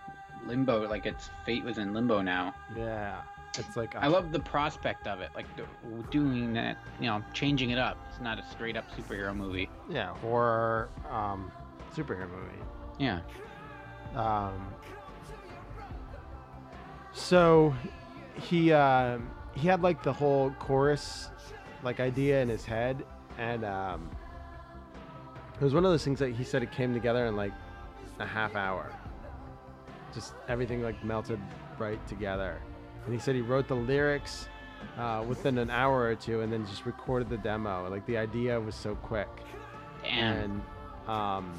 limbo, 0.46 0.88
like 0.88 1.06
its 1.06 1.30
fate 1.44 1.64
was 1.64 1.78
in 1.78 1.94
limbo 1.94 2.20
now. 2.22 2.54
Yeah, 2.76 3.22
it's 3.58 3.76
like 3.76 3.96
I 3.96 4.06
love 4.06 4.32
the 4.32 4.40
prospect 4.40 5.06
of 5.06 5.20
it, 5.20 5.30
like 5.34 5.46
doing 6.10 6.52
that, 6.54 6.78
you 7.00 7.06
know, 7.06 7.22
changing 7.32 7.70
it 7.70 7.78
up. 7.78 7.96
It's 8.10 8.20
not 8.20 8.38
a 8.38 8.44
straight 8.50 8.76
up 8.76 8.84
superhero 8.96 9.34
movie. 9.34 9.68
yeah 9.88 10.14
horror 10.18 10.88
um, 11.10 11.50
superhero 11.94 12.28
movie. 12.30 12.62
Yeah. 12.98 13.20
Um, 14.14 14.52
so 17.12 17.74
he 18.34 18.72
uh, 18.72 19.18
he 19.54 19.68
had 19.68 19.82
like 19.82 20.02
the 20.02 20.12
whole 20.12 20.50
chorus 20.58 21.30
like 21.82 22.00
idea 22.00 22.40
in 22.40 22.48
his 22.48 22.64
head, 22.64 23.04
and 23.38 23.64
um, 23.64 24.10
it 25.54 25.62
was 25.64 25.74
one 25.74 25.84
of 25.84 25.90
those 25.90 26.04
things 26.04 26.18
that 26.18 26.34
he 26.34 26.44
said 26.44 26.62
it 26.62 26.72
came 26.72 26.92
together 26.92 27.26
in 27.26 27.36
like 27.36 27.52
a 28.18 28.26
half 28.26 28.56
hour. 28.56 28.90
Just 30.14 30.34
everything 30.48 30.82
like 30.82 31.02
melted 31.04 31.40
right 31.78 32.04
together, 32.06 32.60
and 33.04 33.14
he 33.14 33.20
said 33.20 33.34
he 33.34 33.40
wrote 33.40 33.68
the 33.68 33.76
lyrics 33.76 34.48
uh, 34.98 35.24
within 35.26 35.58
an 35.58 35.70
hour 35.70 36.02
or 36.02 36.14
two, 36.14 36.40
and 36.40 36.52
then 36.52 36.66
just 36.66 36.86
recorded 36.86 37.28
the 37.28 37.38
demo. 37.38 37.88
Like 37.90 38.06
the 38.06 38.16
idea 38.16 38.58
was 38.58 38.74
so 38.74 38.94
quick 38.96 39.28
Damn. 40.02 40.62
and 41.06 41.08
um, 41.08 41.54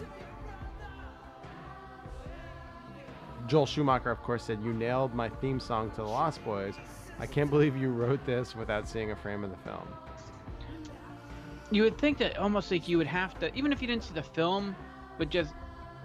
Joel 3.47 3.65
Schumacher, 3.65 4.11
of 4.11 4.21
course, 4.23 4.43
said, 4.43 4.61
"You 4.61 4.73
nailed 4.73 5.13
my 5.13 5.29
theme 5.29 5.59
song 5.59 5.89
to 5.91 5.97
the 5.97 6.03
Lost 6.03 6.43
Boys. 6.43 6.75
I 7.19 7.25
can't 7.25 7.49
believe 7.49 7.77
you 7.77 7.89
wrote 7.89 8.23
this 8.25 8.55
without 8.55 8.87
seeing 8.87 9.11
a 9.11 9.15
frame 9.15 9.43
of 9.43 9.51
the 9.51 9.57
film." 9.57 9.87
You 11.71 11.83
would 11.83 11.97
think 11.97 12.17
that 12.19 12.37
almost 12.37 12.71
like 12.71 12.87
you 12.87 12.97
would 12.97 13.07
have 13.07 13.37
to, 13.39 13.53
even 13.55 13.71
if 13.71 13.81
you 13.81 13.87
didn't 13.87 14.03
see 14.03 14.13
the 14.13 14.23
film, 14.23 14.75
but 15.17 15.29
just 15.29 15.53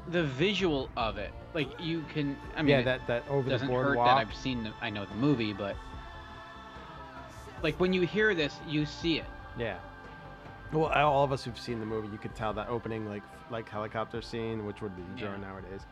the 0.09 0.25
visual 0.25 0.91
of 0.97 1.19
it, 1.19 1.33
like 1.55 1.69
you 1.81 2.05
can. 2.13 2.37
I 2.57 2.63
mean, 2.63 2.71
yeah, 2.71 2.83
that 2.83 3.07
that 3.07 3.29
over 3.29 3.49
doesn't 3.49 3.69
board 3.69 3.87
hurt 3.87 3.97
that 3.97 4.17
I've 4.17 4.35
seen. 4.35 4.65
The, 4.65 4.73
I 4.81 4.91
know 4.91 5.05
the 5.05 5.15
movie, 5.15 5.53
but 5.53 5.77
like 7.63 7.79
when 7.79 7.93
you 7.93 8.03
hear 8.03 8.35
this, 8.35 8.55
you 8.67 8.87
see 8.87 9.19
it. 9.19 9.27
Yeah. 9.59 9.79
Well, 10.73 10.87
all 10.87 11.23
of 11.23 11.33
us 11.33 11.45
who've 11.45 11.59
seen 11.59 11.81
the 11.81 11.87
movie, 11.87 12.09
you 12.09 12.17
could 12.19 12.35
tell 12.35 12.53
that 12.55 12.69
opening 12.69 13.07
like 13.07 13.23
like 13.51 13.69
helicopter 13.69 14.23
scene, 14.23 14.65
which 14.65 14.81
would 14.81 14.97
be 14.97 15.03
Joe 15.17 15.33
Yeah. 15.33 15.37
nowadays. 15.37 15.83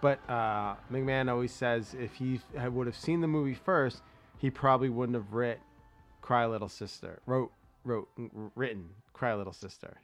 But 0.00 0.18
uh, 0.28 0.74
McMahon 0.92 1.30
always 1.30 1.52
says 1.52 1.94
if 1.98 2.14
he 2.14 2.40
would 2.68 2.86
have 2.86 2.96
seen 2.96 3.20
the 3.22 3.28
movie 3.28 3.54
first, 3.54 4.02
he 4.36 4.50
probably 4.50 4.90
wouldn't 4.90 5.16
have 5.16 5.32
writ 5.32 5.60
"Cry 6.20 6.44
Little 6.46 6.68
Sister." 6.68 7.20
Wrote 7.26 7.52
wrote 7.84 8.08
written 8.54 8.88
"Cry 9.14 9.34
Little 9.34 9.54
Sister." 9.54 10.02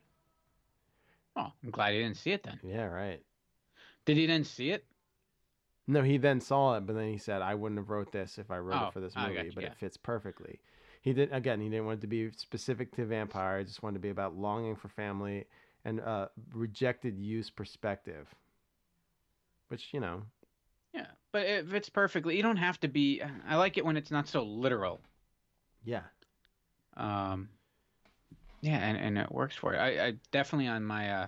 Oh, 1.37 1.53
I'm 1.65 1.71
glad 1.71 1.93
he 1.93 1.99
didn't 2.01 2.17
see 2.19 2.31
it 2.33 2.43
then. 2.45 2.61
Yeah, 2.63 2.85
right. 2.85 3.23
Did 4.05 4.17
he 4.17 4.27
then 4.27 4.45
see 4.45 4.71
it? 4.71 4.85
No, 5.87 6.03
he 6.03 6.17
then 6.19 6.41
saw 6.41 6.77
it, 6.77 6.87
but 6.87 6.95
then 6.95 7.09
he 7.11 7.19
said, 7.19 7.43
"I 7.43 7.55
wouldn't 7.55 7.79
have 7.79 7.91
wrote 7.91 8.13
this 8.13 8.39
if 8.39 8.51
I 8.51 8.59
wrote 8.59 8.81
Oh, 8.81 8.87
it 8.89 8.93
for 8.93 9.01
this 9.01 9.17
movie." 9.17 9.35
gotcha, 9.35 9.53
but 9.55 9.65
yeah. 9.65 9.71
it 9.71 9.77
fits 9.77 9.97
perfectly. 9.97 10.61
He 11.03 11.13
did 11.13 11.33
again. 11.33 11.61
He 11.61 11.69
didn't 11.69 11.87
want 11.87 11.99
it 11.99 12.03
to 12.03 12.07
be 12.07 12.31
specific 12.31 12.93
to 12.93 13.05
vampire. 13.05 13.59
He 13.59 13.65
just 13.65 13.83
wanted 13.83 13.95
to 13.95 14.01
be 14.01 14.11
about 14.11 14.37
longing 14.37 14.77
for 14.77 14.89
family 14.89 15.47
and 15.85 16.01
uh, 16.01 16.29
rejected 16.55 17.19
use 17.19 17.51
perspective. 17.51 18.35
Which 19.69 19.95
you 19.95 20.01
know, 20.01 20.27
Yeah, 20.95 21.07
but 21.33 21.47
it 21.47 21.69
fits 21.69 21.89
perfectly. 21.89 22.37
You 22.37 22.43
don't 22.43 22.57
have 22.57 22.79
to 22.81 22.89
be. 22.89 23.23
I 23.49 23.57
like 23.57 23.77
it 23.77 23.85
when 23.85 23.97
it's 23.97 24.11
not 24.11 24.29
so 24.29 24.43
literal. 24.45 25.01
yeah, 25.85 26.03
Um, 26.97 27.49
yeah, 28.61 28.79
and, 28.79 28.97
and 28.97 29.19
it 29.19 29.33
works 29.33 29.57
for 29.57 29.75
it. 29.75 29.79
I, 29.79 30.07
I 30.07 30.13
definitely 30.33 30.69
on 30.69 30.85
my 30.85 31.11
uh, 31.11 31.27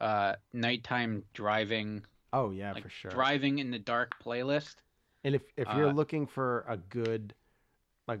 uh, 0.00 0.34
nighttime 0.52 1.22
driving, 1.32 2.04
oh 2.32 2.50
yeah, 2.50 2.72
like 2.72 2.82
for 2.82 2.88
sure. 2.88 3.10
driving 3.10 3.58
in 3.58 3.70
the 3.70 3.78
dark 3.78 4.22
playlist. 4.22 4.76
And 5.24 5.34
if 5.34 5.42
if 5.56 5.68
you're 5.76 5.88
uh, 5.88 5.92
looking 5.92 6.26
for 6.26 6.64
a 6.68 6.76
good 6.76 7.34
like 8.08 8.20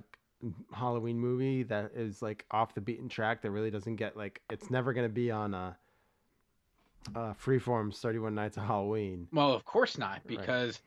Halloween 0.72 1.18
movie 1.18 1.64
that 1.64 1.92
is 1.94 2.22
like 2.22 2.44
off 2.50 2.74
the 2.74 2.80
beaten 2.80 3.08
track 3.08 3.42
that 3.42 3.50
really 3.50 3.70
doesn't 3.70 3.96
get 3.96 4.16
like 4.16 4.40
it's 4.50 4.70
never 4.70 4.92
gonna 4.92 5.08
be 5.08 5.30
on 5.30 5.54
a. 5.54 5.76
Uh, 7.14 7.32
Freeform's 7.34 8.00
31 8.00 8.34
Nights 8.34 8.56
of 8.56 8.64
Halloween. 8.64 9.28
Well, 9.32 9.52
of 9.52 9.64
course 9.64 9.96
not, 9.96 10.26
because 10.26 10.80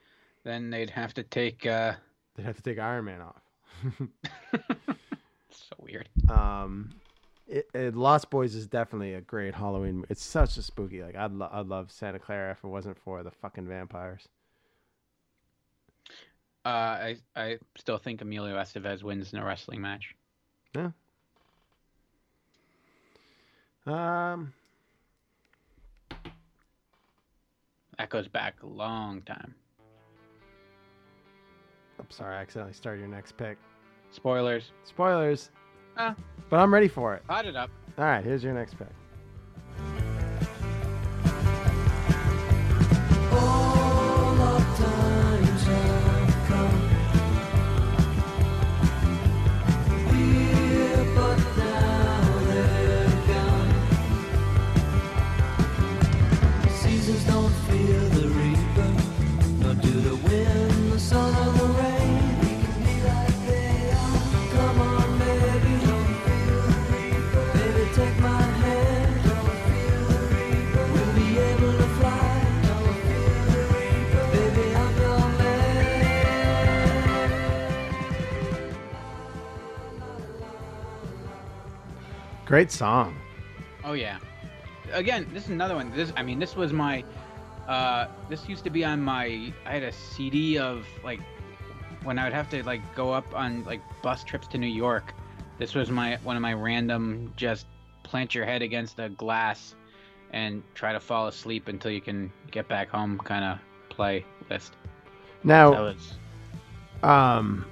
then 0.44 0.70
they'd 0.70 0.90
have 0.90 1.14
to 1.14 1.24
take. 1.24 1.66
Uh, 1.66 1.94
They'd 2.36 2.44
have 2.46 2.58
to 2.58 2.62
take 2.62 2.78
Iron 2.78 3.06
Man 3.06 3.22
off. 3.22 3.42
so 5.50 5.76
weird. 5.80 6.10
um 6.30 6.90
it, 7.50 7.70
it, 7.74 7.96
Lost 7.96 8.30
Boys 8.30 8.56
is 8.56 8.68
definitely 8.68 9.14
a 9.14 9.22
great 9.22 9.56
Halloween. 9.56 10.06
It's 10.10 10.24
such 10.24 10.58
a 10.58 10.62
spooky. 10.62 11.04
Like 11.04 11.16
I'd 11.16 11.32
lo- 11.32 11.50
I'd 11.52 11.68
love 11.68 11.92
Santa 11.92 12.20
Carla 12.20 12.52
if 12.52 12.64
it 12.64 12.68
wasn't 12.68 12.98
for 12.98 13.24
the 13.24 13.32
fucking 13.32 13.68
vampires. 13.68 14.28
Uh, 16.66 16.70
I 16.70 17.18
I 17.36 17.58
still 17.78 17.98
think 17.98 18.22
Emilio 18.22 18.56
Estevez 18.56 19.04
wins 19.04 19.34
in 19.34 19.40
a 19.40 19.46
wrestling 19.46 19.82
match. 19.82 20.16
Yeah. 20.76 20.92
Um, 23.86 24.54
That 28.00 28.10
goes 28.10 28.30
back 28.30 28.64
a 28.64 28.66
long 28.66 29.22
time. 29.24 29.54
I'm 32.00 32.10
sorry, 32.10 32.38
I 32.38 32.40
accidentally 32.40 32.74
started 32.74 33.02
your 33.02 33.10
next 33.10 33.36
pick. 33.36 33.58
Spoilers. 34.12 34.72
Spoilers. 34.86 35.52
Ah. 36.00 36.16
But 36.50 36.58
I'm 36.58 36.74
ready 36.74 36.88
for 36.88 37.14
it. 37.14 37.22
Hot 37.30 37.46
it 37.46 37.56
up. 37.56 37.70
All 37.98 38.06
right, 38.06 38.24
here's 38.24 38.44
your 38.44 38.54
next 38.54 38.76
pick. 38.80 38.88
Great 82.50 82.72
song. 82.72 83.16
Oh 83.84 83.94
yeah. 83.94 84.18
Again, 84.92 85.28
this 85.32 85.44
is 85.44 85.52
another 85.52 85.76
one. 85.76 85.92
This 85.92 86.12
I 86.18 86.24
mean, 86.24 86.40
this 86.40 86.56
was 86.56 86.74
my 86.74 87.06
uh 87.68 88.08
this 88.28 88.50
used 88.50 88.64
to 88.64 88.72
be 88.72 88.84
on 88.84 89.00
my 89.04 89.54
I 89.68 89.72
had 89.72 89.84
a 89.84 89.92
CD 89.92 90.58
of 90.58 90.88
like 91.04 91.20
when 92.02 92.18
I 92.18 92.24
would 92.24 92.34
have 92.34 92.50
to 92.50 92.64
like 92.64 92.82
go 92.96 93.14
up 93.14 93.36
on 93.36 93.64
like 93.66 93.82
bus 94.02 94.24
trips 94.24 94.48
to 94.48 94.58
New 94.58 94.66
York. 94.66 95.14
This 95.60 95.76
was 95.76 95.92
my 95.92 96.18
one 96.24 96.36
of 96.36 96.42
my 96.42 96.54
random 96.54 97.34
just 97.36 97.68
plant 98.02 98.34
your 98.34 98.46
head 98.46 98.64
against 98.64 98.98
a 98.98 99.10
glass 99.10 99.76
and 100.32 100.64
try 100.74 100.92
to 100.92 101.00
fall 101.00 101.28
asleep 101.28 101.68
until 101.68 101.92
you 101.92 102.02
can 102.02 102.32
get 102.50 102.68
back 102.68 102.90
home 102.90 103.20
kind 103.20 103.46
of 103.46 103.60
play 103.90 104.26
list. 104.50 104.74
That 105.44 105.48
Now, 105.48 105.84
was 105.84 106.18
um, 107.04 107.66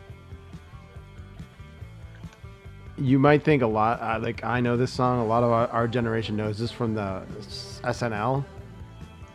you 2.98 3.20
might 3.20 3.44
think 3.44 3.62
a 3.62 3.68
lot. 3.68 4.02
Uh, 4.02 4.20
like 4.20 4.44
I 4.44 4.60
know 4.60 4.78
this 4.78 4.92
song. 4.92 5.20
A 5.20 5.26
lot 5.26 5.44
of 5.44 5.52
our, 5.52 5.68
our 5.68 5.88
generation 5.88 6.36
knows 6.36 6.58
this 6.58 6.72
from 6.72 6.94
the 6.94 7.24
SNL. 7.84 8.44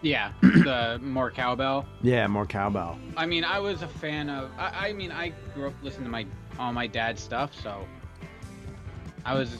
yeah, 0.02 0.32
the 0.40 0.98
more 1.02 1.30
cowbell. 1.30 1.86
Yeah, 2.02 2.26
more 2.26 2.46
cowbell. 2.46 2.98
I 3.16 3.26
mean, 3.26 3.44
I 3.44 3.58
was 3.58 3.82
a 3.82 3.88
fan 3.88 4.28
of. 4.28 4.50
I, 4.58 4.88
I 4.88 4.92
mean, 4.92 5.12
I 5.12 5.32
grew 5.54 5.68
up 5.68 5.74
listening 5.82 6.04
to 6.04 6.10
my 6.10 6.26
all 6.58 6.72
my 6.72 6.86
dad's 6.86 7.22
stuff, 7.22 7.52
so 7.60 7.86
I 9.24 9.34
was, 9.34 9.56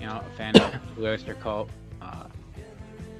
you 0.00 0.06
know, 0.06 0.22
a 0.26 0.36
fan 0.36 0.56
of 0.56 0.74
Blue 0.96 1.08
Oyster 1.08 1.34
Cult. 1.34 1.70
Uh, 2.00 2.24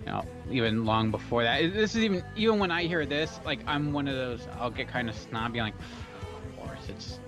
you 0.00 0.06
know, 0.06 0.24
even 0.50 0.86
long 0.86 1.10
before 1.10 1.42
that. 1.42 1.60
This 1.74 1.94
is 1.94 2.02
even 2.02 2.24
even 2.34 2.58
when 2.58 2.70
I 2.70 2.84
hear 2.84 3.04
this, 3.04 3.40
like 3.44 3.60
I'm 3.66 3.92
one 3.92 4.08
of 4.08 4.14
those. 4.16 4.48
I'll 4.58 4.70
get 4.70 4.88
kind 4.88 5.08
of 5.10 5.14
snobby, 5.14 5.60
like, 5.60 5.74
of 5.74 6.66
course, 6.66 6.88
it's. 6.88 7.18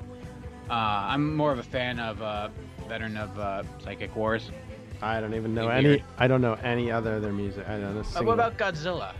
Uh, 0.70 1.04
I'm 1.08 1.36
more 1.36 1.50
of 1.50 1.58
a 1.58 1.64
fan 1.64 1.98
of 1.98 2.22
uh, 2.22 2.48
veteran 2.90 3.16
of 3.16 3.38
uh, 3.38 3.62
Psychic 3.84 4.14
Wars. 4.16 4.50
I 5.00 5.20
don't 5.20 5.32
even 5.34 5.54
know 5.54 5.68
Maybe 5.68 5.78
any. 5.78 5.88
weird. 5.88 6.02
I 6.18 6.26
don't 6.26 6.40
know 6.42 6.54
any 6.54 6.90
other 6.90 7.14
of 7.16 7.22
their 7.22 7.32
music. 7.32 7.66
I 7.68 7.72
don't 7.78 7.94
know. 7.94 7.96
a 7.98 8.00
Uh, 8.00 8.02
single- 8.02 8.26
what 8.26 8.34
about 8.34 8.58
Godzilla? 8.58 9.12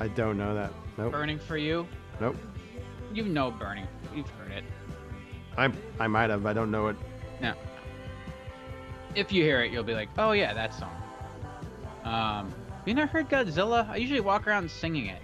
I 0.00 0.08
don't 0.08 0.38
know 0.38 0.54
that. 0.54 0.72
Nope. 0.96 1.12
Burning 1.12 1.38
for 1.38 1.56
You? 1.58 1.86
Nope. 2.20 2.36
You 3.12 3.24
know 3.24 3.50
Burning. 3.50 3.86
You've 4.14 4.28
heard 4.30 4.52
it. 4.52 4.64
I 5.58 5.70
I 6.00 6.06
might 6.08 6.30
have. 6.30 6.46
I 6.46 6.52
don't 6.52 6.70
know 6.70 6.88
it. 6.88 6.96
No. 7.40 7.52
If 9.14 9.30
you 9.30 9.42
hear 9.44 9.60
it, 9.62 9.70
you'll 9.70 9.84
be 9.84 9.94
like, 9.94 10.08
"Oh 10.18 10.32
yeah, 10.32 10.52
that 10.54 10.74
song." 10.74 10.90
Um, 12.04 12.52
you 12.86 12.94
never 12.94 13.06
heard 13.06 13.28
Godzilla? 13.28 13.88
I 13.88 13.96
usually 13.96 14.20
walk 14.20 14.46
around 14.48 14.68
singing 14.70 15.06
it. 15.06 15.20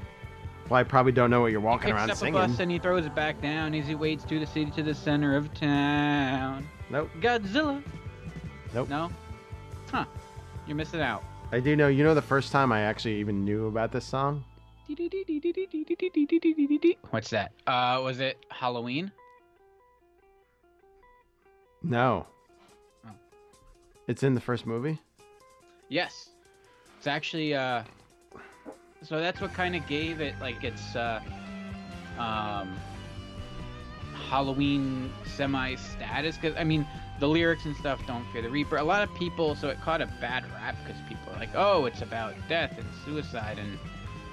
Well, 0.69 0.79
I 0.79 0.85
probably 0.85 1.11
don't 1.13 1.31
know 1.31 1.41
what 1.41 1.51
you're 1.51 1.61
walking 1.61 1.89
he 1.89 1.93
picks 1.93 1.99
around 2.01 2.11
up 2.13 2.17
singing. 2.19 2.35
a 2.37 2.47
bus 2.47 2.61
and 2.61 2.71
he 2.71 2.79
throws 2.79 3.07
it 3.07 3.15
back 3.15 3.41
down 3.43 3.75
as 3.75 3.89
he 3.89 3.97
wades 3.97 4.23
through 4.25 4.39
the 4.39 4.47
city 4.47 4.71
to 4.73 4.83
the 4.85 4.95
center 4.95 5.35
of 5.37 5.53
town. 5.55 6.69
Nope. 6.91 7.11
Godzilla. 7.21 7.83
Nope. 8.75 8.89
No. 8.89 9.11
Huh. 9.91 10.05
You're 10.67 10.77
missing 10.77 11.01
out. 11.01 11.23
I 11.53 11.61
do 11.61 11.75
know. 11.77 11.89
You 11.89 12.05
know 12.05 12.15
the 12.15 12.23
first 12.23 12.53
time 12.53 12.73
I 12.73 12.83
actually 12.83 13.17
even 13.17 13.45
knew 13.45 13.67
about 13.67 13.93
this 13.93 14.05
song? 14.05 14.45
What's 17.11 17.31
that? 17.31 17.53
Uh, 17.67 18.01
was 18.03 18.21
it 18.21 18.45
Halloween? 18.51 19.11
No. 21.83 22.27
Oh. 23.07 23.11
It's 24.07 24.23
in 24.23 24.35
the 24.35 24.41
first 24.41 24.67
movie. 24.67 24.99
Yes. 25.89 26.31
It's 26.99 27.07
actually 27.07 27.55
uh 27.55 27.83
so 29.03 29.19
that's 29.19 29.41
what 29.41 29.55
kind 29.55 29.75
of 29.75 29.87
gave 29.87 30.21
it 30.21 30.35
like 30.41 30.63
its 30.63 30.95
uh 30.95 31.21
um 32.19 32.77
Halloween 34.29 35.13
semi 35.25 35.75
status 35.77 36.37
cuz 36.37 36.55
I 36.59 36.65
mean 36.65 36.87
the 37.19 37.29
lyrics 37.29 37.67
and 37.67 37.77
stuff 37.77 38.01
don't 38.07 38.25
fear 38.33 38.43
the 38.43 38.51
reaper. 38.51 38.77
A 38.77 38.85
lot 38.85 39.03
of 39.03 39.15
people 39.15 39.55
so 39.55 39.69
it 39.69 39.81
caught 39.81 40.01
a 40.01 40.07
bad 40.21 40.45
rap 40.55 40.77
cuz 40.87 40.97
people 41.09 41.33
are 41.35 41.39
like, 41.39 41.51
"Oh, 41.55 41.87
it's 41.87 42.03
about 42.03 42.35
death 42.49 42.79
and 42.79 42.87
suicide 43.05 43.59
and 43.59 43.79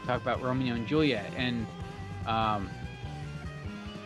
talk 0.05 0.21
about 0.21 0.41
Romeo 0.41 0.75
and 0.75 0.87
Juliet." 0.87 1.31
And 1.35 1.65
um 2.25 2.69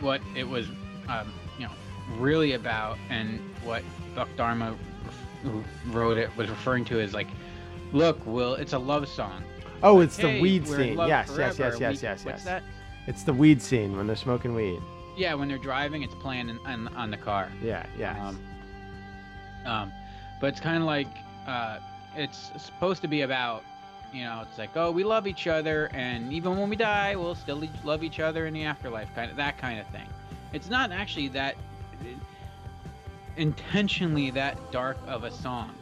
what 0.00 0.20
it 0.34 0.48
was 0.48 0.66
um 1.08 1.32
you 1.58 1.66
know 1.66 1.72
really 2.18 2.52
about 2.52 2.98
and 3.10 3.40
what 3.62 3.82
Buck 4.14 4.28
Dharma 4.36 4.74
who 5.42 5.62
wrote 5.90 6.18
it 6.18 6.34
was 6.36 6.48
referring 6.48 6.84
to 6.86 7.00
as 7.00 7.12
like 7.14 7.28
look 7.92 8.24
will 8.26 8.54
it's 8.54 8.72
a 8.72 8.78
love 8.78 9.08
song 9.08 9.42
Oh, 9.82 9.96
Like, 9.96 10.04
it's 10.04 10.16
the 10.16 10.28
"Hey, 10.28 10.40
weed 10.40 10.66
scene. 10.68 10.96
Yes, 10.96 11.34
yes, 11.36 11.58
yes, 11.58 11.80
yes, 11.80 12.02
yes, 12.02 12.24
yes. 12.24 12.44
that 12.44 12.62
It's 13.08 13.24
the 13.24 13.32
weed 13.32 13.60
scene 13.60 13.96
when 13.96 14.06
they're 14.06 14.14
smoking 14.14 14.54
weed. 14.54 14.80
Yeah 15.16 15.34
when 15.34 15.48
they're 15.48 15.58
driving 15.58 16.02
it's 16.02 16.14
playing 16.16 16.48
in, 16.48 16.58
on, 16.66 16.88
on 16.96 17.10
the 17.10 17.16
car 17.16 17.50
Yeah, 17.62 17.86
yeah. 17.98 18.28
um, 18.28 18.38
um 19.66 19.92
but 20.40 20.48
it's 20.48 20.60
kind 20.60 20.78
of 20.78 20.84
like 20.84 21.08
uh 21.46 21.78
it's 22.16 22.50
supposed 22.56 23.02
to 23.02 23.08
be 23.08 23.22
about 23.22 23.62
you 24.12 24.22
know 24.24 24.42
it's 24.48 24.58
like 24.58 24.70
oh 24.76 24.90
we 24.90 25.04
love 25.04 25.26
each 25.26 25.46
other 25.46 25.90
and 25.94 26.32
even 26.32 26.58
when 26.58 26.68
we 26.68 26.76
die 26.76 27.16
we'll 27.16 27.34
still 27.34 27.62
love 27.84 28.02
each 28.02 28.20
other 28.20 28.46
in 28.46 28.54
the 28.54 28.64
afterlife 28.64 29.08
kind 29.14 29.30
of 29.30 29.36
that 29.36 29.56
kind 29.58 29.78
of 29.80 29.86
thing 29.88 30.06
it's 30.52 30.68
not 30.68 30.92
actually 30.92 31.28
that 31.28 31.56
intentionally 33.36 34.30
that 34.30 34.58
dark 34.70 34.98
of 35.06 35.24
a 35.24 35.30
song 35.30 35.72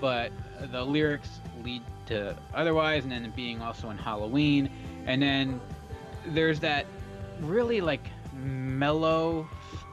but 0.00 0.32
the 0.72 0.82
lyrics 0.82 1.40
lead 1.62 1.82
to 2.06 2.34
otherwise 2.54 3.02
and 3.02 3.12
then 3.12 3.30
being 3.36 3.60
also 3.60 3.90
in 3.90 3.98
halloween 3.98 4.70
and 5.06 5.20
then 5.20 5.60
there's 6.28 6.58
that 6.60 6.86
really 7.42 7.80
like 7.82 8.08
mellow 8.40 9.48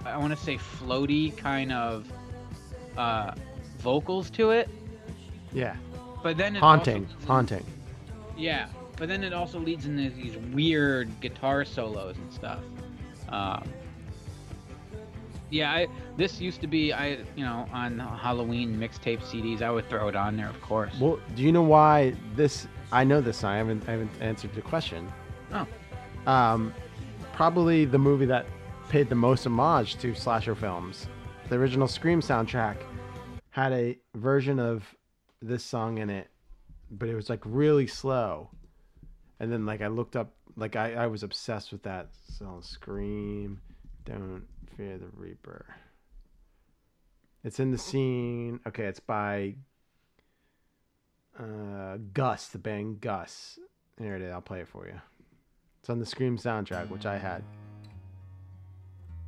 i 0.06 0.18
want 0.18 0.32
to 0.38 0.38
say 0.44 0.58
floaty 0.58 1.36
kind 1.38 1.72
of 1.72 2.06
uh 2.98 3.32
vocals 3.80 4.30
to 4.30 4.52
it 4.52 4.70
yeah. 5.54 5.76
but 6.24 6.38
then 6.38 6.56
it 6.56 6.60
Haunting, 6.60 6.98
in- 7.20 7.28
haunting. 7.28 7.66
yeah 8.38 8.68
but 8.98 9.08
then 9.08 9.24
it 9.24 9.34
also 9.34 9.60
leads 9.60 9.86
into 9.86 10.10
these 10.10 10.36
weird 10.54 11.10
guitar 11.22 11.64
solos 11.64 12.16
and 12.18 12.34
stuff 12.34 12.60
um, 13.30 13.64
yeah 15.50 15.72
I, 15.72 15.88
this 16.18 16.42
used 16.42 16.60
to 16.62 16.68
be 16.68 16.92
i 16.92 17.20
you 17.36 17.46
know 17.46 17.68
on 17.72 18.00
halloween 18.00 18.76
mixtape 18.78 19.20
cds 19.22 19.62
i 19.62 19.70
would 19.72 19.88
throw 19.90 20.08
it 20.08 20.16
on 20.16 20.36
there 20.36 20.50
of 20.50 20.60
course 20.62 20.94
Well, 21.00 21.20
do 21.36 21.44
you 21.44 21.52
know 21.52 21.62
why 21.62 22.14
this? 22.36 22.68
I 22.92 23.04
know 23.04 23.20
this 23.22 23.38
song. 23.38 23.52
I 23.52 23.58
haven't, 23.58 23.84
I 23.88 23.92
haven't 23.92 24.12
answered 24.22 24.54
the 24.56 24.62
question. 24.62 25.12
Oh. 25.54 25.68
Um, 26.26 26.74
probably 27.38 27.86
the 27.86 28.00
movie 28.00 28.26
that 28.26 28.48
paid 28.90 29.08
the 29.10 29.14
most 29.14 29.46
homage 29.46 29.96
to 29.98 30.16
slasher 30.16 30.56
films. 30.56 31.06
The 31.50 31.56
original 31.56 31.88
Scream 31.88 32.20
soundtrack 32.20 32.78
had 33.52 33.72
a 33.74 33.96
version 34.16 34.58
of 34.58 34.84
this 35.40 35.64
song 35.64 36.00
in 36.00 36.10
it, 36.10 36.32
but 36.90 37.10
it 37.10 37.14
was 37.14 37.30
like 37.30 37.42
really 37.46 37.86
slow. 37.86 38.50
And 39.40 39.54
then 39.54 39.68
like 39.68 39.84
I 39.84 39.88
looked 39.88 40.16
up, 40.16 40.34
like 40.56 40.76
I, 40.76 40.94
I 40.96 41.06
was 41.06 41.22
obsessed 41.22 41.72
with 41.72 41.84
that 41.84 42.10
song. 42.40 42.64
Scream, 42.64 43.62
don't 44.04 44.48
fear 44.76 44.98
the 44.98 45.10
Reaper. 45.14 45.68
It's 47.44 47.60
in 47.60 47.70
the 47.70 47.78
scene. 47.78 48.62
Okay, 48.66 48.86
it's 48.86 49.00
by 49.00 49.54
uh, 51.40 51.98
Gus, 52.16 52.48
the 52.48 52.58
band 52.58 53.00
Gus. 53.00 53.60
There 54.00 54.16
it 54.16 54.24
is. 54.24 54.32
I'll 54.32 54.42
play 54.42 54.62
it 54.62 54.68
for 54.68 54.88
you. 54.88 55.00
It's 55.88 55.90
on 55.90 56.00
the 56.00 56.06
Scream 56.06 56.38
soundtrack, 56.38 56.90
which 56.90 57.06
I 57.06 57.18
had. 57.18 57.42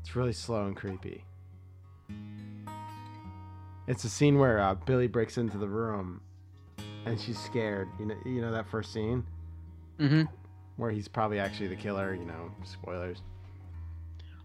It's 0.02 0.14
really 0.14 0.34
slow 0.34 0.66
and 0.66 0.76
creepy. 0.76 1.24
It's 3.88 4.04
a 4.04 4.10
scene 4.10 4.38
where 4.38 4.60
uh, 4.60 4.76
Billy 4.76 5.08
breaks 5.08 5.38
into 5.38 5.58
the 5.58 5.70
room, 5.70 6.20
and 7.06 7.18
she's 7.18 7.40
scared. 7.40 7.88
You 7.98 8.08
know, 8.08 8.16
you 8.26 8.42
know 8.42 8.52
that 8.52 8.68
first 8.68 8.92
scene 8.92 9.26
mm-hmm 9.98 10.24
where 10.76 10.92
he's 10.92 11.08
probably 11.08 11.40
actually 11.40 11.68
the 11.68 11.78
killer. 11.78 12.14
You 12.14 12.26
know, 12.26 12.52
spoilers. 12.66 13.22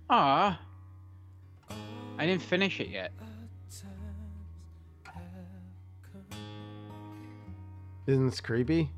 Ah. 0.08 0.60
I 2.16 2.26
didn't 2.26 2.42
finish 2.42 2.78
it 2.78 2.90
yet. 2.90 3.10
Isn't 8.06 8.26
this 8.26 8.40
creepy? 8.40 8.88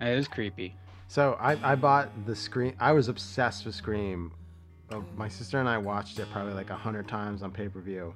It 0.00 0.16
is 0.16 0.28
creepy. 0.28 0.76
So 1.14 1.38
I, 1.40 1.56
I 1.62 1.76
bought 1.76 2.10
the 2.26 2.34
Scream. 2.34 2.74
I 2.80 2.90
was 2.90 3.06
obsessed 3.06 3.64
with 3.66 3.76
Scream. 3.76 4.32
Uh, 4.90 4.98
my 5.16 5.28
sister 5.28 5.60
and 5.60 5.68
I 5.68 5.78
watched 5.78 6.18
it 6.18 6.26
probably 6.32 6.54
like 6.54 6.70
a 6.70 6.74
hundred 6.74 7.06
times 7.06 7.44
on 7.44 7.52
pay 7.52 7.68
per 7.68 7.80
view 7.80 8.12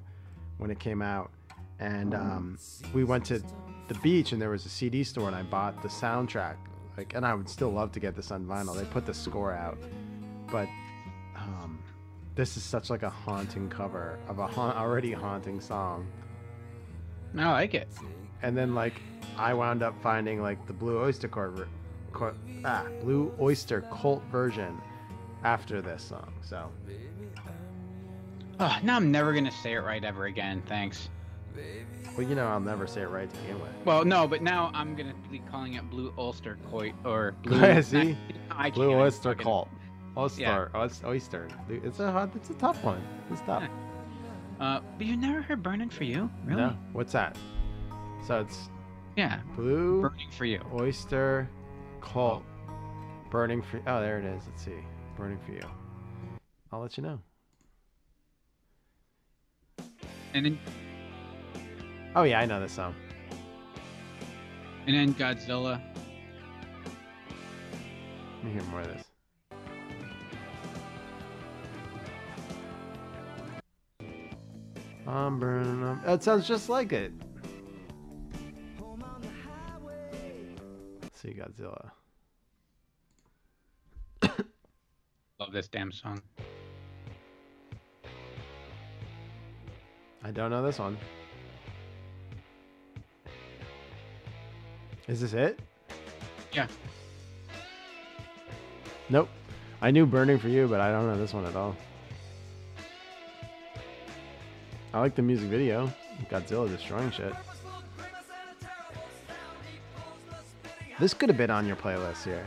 when 0.57 0.69
it 0.69 0.79
came 0.79 1.01
out, 1.01 1.31
and 1.79 2.13
um, 2.13 2.59
we 2.93 3.05
went 3.05 3.23
to 3.27 3.41
the 3.87 3.93
beach 4.03 4.33
and 4.33 4.41
there 4.41 4.49
was 4.49 4.65
a 4.65 4.69
CD 4.69 5.05
store 5.05 5.27
and 5.27 5.35
I 5.37 5.43
bought 5.43 5.81
the 5.81 5.87
soundtrack. 5.87 6.57
Like, 6.97 7.13
and 7.15 7.25
I 7.25 7.33
would 7.33 7.47
still 7.47 7.69
love 7.69 7.93
to 7.93 8.01
get 8.01 8.17
this 8.17 8.31
on 8.31 8.43
vinyl. 8.45 8.75
They 8.75 8.83
put 8.83 9.05
the 9.05 9.13
score 9.13 9.53
out, 9.53 9.77
but 10.51 10.67
um, 11.37 11.81
this 12.35 12.57
is 12.57 12.63
such 12.63 12.89
like 12.89 13.03
a 13.03 13.09
haunting 13.09 13.69
cover 13.69 14.19
of 14.27 14.39
a 14.39 14.45
ha- 14.47 14.75
already 14.77 15.13
haunting 15.13 15.61
song. 15.61 16.05
I 17.37 17.49
like 17.49 17.75
it. 17.75 17.87
And 18.41 18.57
then 18.57 18.75
like 18.75 19.01
I 19.37 19.53
wound 19.53 19.83
up 19.83 19.95
finding 20.03 20.41
like 20.41 20.67
the 20.67 20.73
Blue 20.73 20.99
Oyster 21.01 21.29
ver- 21.29 21.69
co- 22.09 22.33
ah, 22.65 22.85
Blue 23.01 23.31
Oyster 23.39 23.81
Cult 23.93 24.23
version 24.31 24.77
after 25.43 25.81
this 25.81 26.03
song. 26.03 26.33
So 26.41 26.69
Oh, 28.59 28.77
now 28.83 28.97
I'm 28.97 29.11
never 29.11 29.33
gonna 29.33 29.51
say 29.51 29.73
it 29.73 29.79
right 29.79 30.03
ever 30.03 30.25
again. 30.25 30.61
Thanks. 30.67 31.09
Well, 32.17 32.27
you 32.27 32.35
know, 32.35 32.47
I'll 32.47 32.59
never 32.59 32.87
say 32.87 33.01
it 33.01 33.09
right 33.09 33.29
to 33.29 33.39
begin 33.41 33.59
with. 33.61 33.69
Well, 33.85 34.03
no, 34.03 34.27
but 34.27 34.41
now 34.41 34.71
I'm 34.73 34.95
gonna 34.95 35.13
be 35.31 35.39
calling 35.39 35.75
it 35.75 35.89
Blue 35.89 36.13
Ulster 36.17 36.57
Coit 36.69 36.93
or 37.05 37.33
Blue. 37.43 37.59
Yeah, 37.59 37.81
see? 37.81 38.17
I 38.51 38.69
Blue 38.69 38.93
Oyster 38.93 39.29
fucking- 39.29 39.43
Cult. 39.43 39.69
Oyster. 40.17 40.71
Oyster. 40.75 41.07
Oyster. 41.07 41.47
It's 41.69 41.99
a 41.99 42.11
hard, 42.11 42.35
it's 42.35 42.49
a 42.49 42.53
tough 42.55 42.83
one. 42.83 43.01
It's 43.31 43.41
tough. 43.41 43.63
Uh, 44.59 44.81
but 44.97 45.07
you 45.07 45.15
never 45.15 45.41
heard 45.41 45.63
"Burning 45.63 45.89
for 45.89 46.03
You"? 46.03 46.29
Really? 46.43 46.61
No. 46.63 46.75
What's 46.91 47.13
that? 47.13 47.37
So 48.27 48.41
it's 48.41 48.67
Yeah, 49.15 49.39
blue 49.55 50.01
"Burning 50.01 50.29
for 50.31 50.43
You." 50.43 50.59
oyster 50.73 51.47
cult 51.99 52.43
burning 53.29 53.61
for. 53.61 53.81
Oh, 53.87 54.01
there 54.01 54.19
it 54.19 54.25
is. 54.25 54.43
Let's 54.47 54.63
see. 54.63 54.71
Burning 55.17 55.39
for 55.45 55.51
you. 55.51 55.61
I'll 56.71 56.81
let 56.81 56.97
you 56.97 57.03
know. 57.03 57.19
And 60.33 60.45
then 60.45 60.59
Oh 62.15 62.23
yeah, 62.23 62.39
I 62.39 62.45
know 62.45 62.59
this 62.59 62.73
song. 62.73 62.95
and 64.87 64.95
then 64.95 65.13
Godzilla. 65.13 65.81
Let 68.35 68.43
me 68.43 68.51
hear 68.51 68.63
more 68.63 68.81
of 68.81 68.87
this. 68.87 69.03
I'm 75.07 75.39
burning 75.39 75.83
up. 75.83 76.05
That 76.05 76.23
sounds 76.23 76.47
just 76.47 76.69
like 76.69 76.93
it. 76.93 77.11
See 81.29 81.39
Godzilla. 81.39 81.91
Love 85.39 85.51
this 85.51 85.67
damn 85.67 85.91
song. 85.91 86.21
I 90.23 90.31
don't 90.31 90.49
know 90.51 90.63
this 90.63 90.79
one. 90.79 90.97
Is 95.07 95.21
this 95.21 95.33
it? 95.33 95.59
Yeah. 96.51 96.67
Nope. 99.09 99.29
I 99.81 99.91
knew 99.91 100.05
Burning 100.05 100.37
for 100.37 100.49
You, 100.49 100.67
but 100.67 100.81
I 100.81 100.91
don't 100.91 101.07
know 101.07 101.17
this 101.17 101.33
one 101.33 101.45
at 101.45 101.55
all. 101.55 101.75
I 104.93 104.99
like 104.99 105.15
the 105.15 105.21
music 105.21 105.49
video. 105.49 105.91
Godzilla 106.29 106.67
destroying 106.67 107.11
shit. 107.11 107.33
This 110.99 111.13
could 111.13 111.29
have 111.29 111.37
been 111.37 111.49
on 111.49 111.65
your 111.65 111.77
playlist 111.77 112.25
here. 112.25 112.45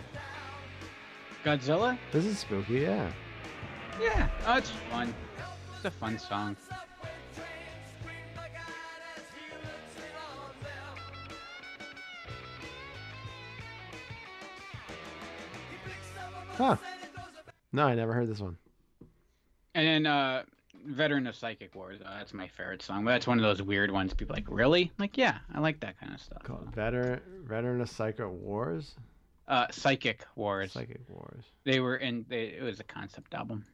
Godzilla? 1.43 1.99
This 2.13 2.27
is 2.27 2.39
spooky, 2.39 2.81
yeah. 2.81 3.11
Yeah. 4.01 4.29
Oh, 4.47 4.59
it's 4.59 4.71
fun. 4.91 5.15
It's 5.77 5.85
a 5.87 5.91
fun 5.91 6.19
song. 6.19 6.57
Huh. 16.59 16.77
No, 17.73 17.87
I 17.87 17.95
never 17.95 18.13
heard 18.13 18.29
this 18.29 18.41
one. 18.41 18.59
And 19.75 19.87
then 19.87 20.07
uh, 20.07 20.43
"Veteran 20.87 21.26
of 21.26 21.35
Psychic 21.35 21.74
Wars." 21.74 22.01
Uh, 22.05 22.18
that's 22.18 22.35
my 22.35 22.49
favorite 22.49 22.83
song. 22.83 23.05
But 23.05 23.12
that's 23.12 23.26
one 23.26 23.39
of 23.39 23.43
those 23.43 23.62
weird 23.62 23.91
ones. 23.91 24.14
People 24.14 24.35
are 24.35 24.39
like, 24.39 24.47
really? 24.49 24.85
I'm 24.85 24.91
like, 24.99 25.16
yeah, 25.16 25.39
I 25.55 25.61
like 25.61 25.80
that 25.80 25.99
kind 26.01 26.12
of 26.12 26.20
stuff. 26.20 26.43
Called 26.43 26.68
Veteran 26.74 27.20
Veteran 27.45 27.80
of 27.80 27.91
Psychic 27.91 28.28
Wars? 28.28 28.95
Uh, 29.49 29.66
Psychic 29.70 30.24
Wars. 30.37 30.72
Psychic 30.72 31.01
Wars. 31.09 31.45
They 31.64 31.80
were 31.80 31.97
in. 31.97 32.24
They, 32.28 32.45
it 32.45 32.62
was 32.62 32.80
a 32.80 32.85
concept 32.85 33.35
album. 33.35 33.64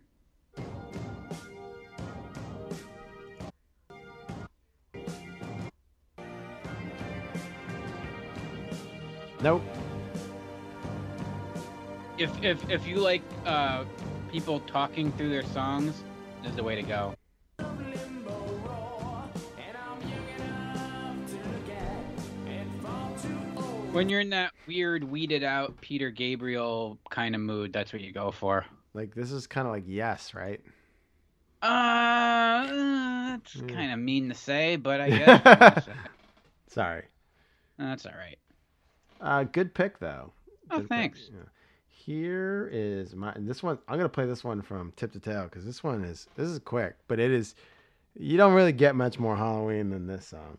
Nope. 9.40 9.62
If 12.18 12.42
if 12.42 12.68
if 12.68 12.86
you 12.86 12.96
like 12.96 13.22
uh, 13.46 13.84
people 14.32 14.58
talking 14.60 15.12
through 15.12 15.28
their 15.28 15.44
songs, 15.44 16.02
is 16.48 16.56
the 16.56 16.62
way 16.64 16.74
to 16.74 16.82
go. 16.82 17.14
When 23.92 24.08
you're 24.08 24.20
in 24.20 24.30
that 24.30 24.52
weird, 24.66 25.02
weeded 25.02 25.42
out 25.42 25.80
Peter 25.80 26.10
Gabriel 26.10 26.98
kind 27.10 27.34
of 27.34 27.40
mood, 27.40 27.72
that's 27.72 27.92
what 27.92 28.02
you 28.02 28.12
go 28.12 28.30
for. 28.30 28.64
Like 28.94 29.14
this 29.14 29.32
is 29.32 29.46
kind 29.46 29.66
of 29.66 29.72
like 29.72 29.84
yes, 29.86 30.34
right? 30.34 30.60
Uh, 31.62 32.66
that's 33.30 33.56
Mm. 33.56 33.74
kind 33.74 33.92
of 33.92 33.98
mean 33.98 34.28
to 34.28 34.34
say, 34.34 34.76
but 34.76 35.00
I 35.00 35.10
guess 35.18 35.28
I'm 35.44 35.58
gonna 35.58 35.82
say 35.82 35.90
it. 35.92 36.10
Sorry. 36.68 37.02
that's 37.78 38.06
all 38.06 38.12
right. 38.16 38.38
Uh, 39.20 39.44
good 39.44 39.74
pick 39.74 39.98
though. 39.98 40.32
Oh, 40.70 40.76
Good 40.78 40.82
pick, 40.82 40.88
thanks. 40.88 41.30
yeah. 41.32 41.40
Here 42.08 42.70
is 42.72 43.14
my 43.14 43.34
this 43.36 43.62
one. 43.62 43.78
I'm 43.86 43.98
gonna 43.98 44.08
play 44.08 44.24
this 44.24 44.42
one 44.42 44.62
from 44.62 44.94
tip 44.96 45.12
to 45.12 45.20
tail 45.20 45.44
because 45.44 45.66
this 45.66 45.84
one 45.84 46.04
is 46.04 46.26
this 46.36 46.48
is 46.48 46.58
quick, 46.58 46.96
but 47.06 47.20
it 47.20 47.30
is. 47.30 47.54
You 48.14 48.38
don't 48.38 48.54
really 48.54 48.72
get 48.72 48.96
much 48.96 49.18
more 49.18 49.36
Halloween 49.36 49.90
than 49.90 50.06
this 50.06 50.24
song. 50.24 50.56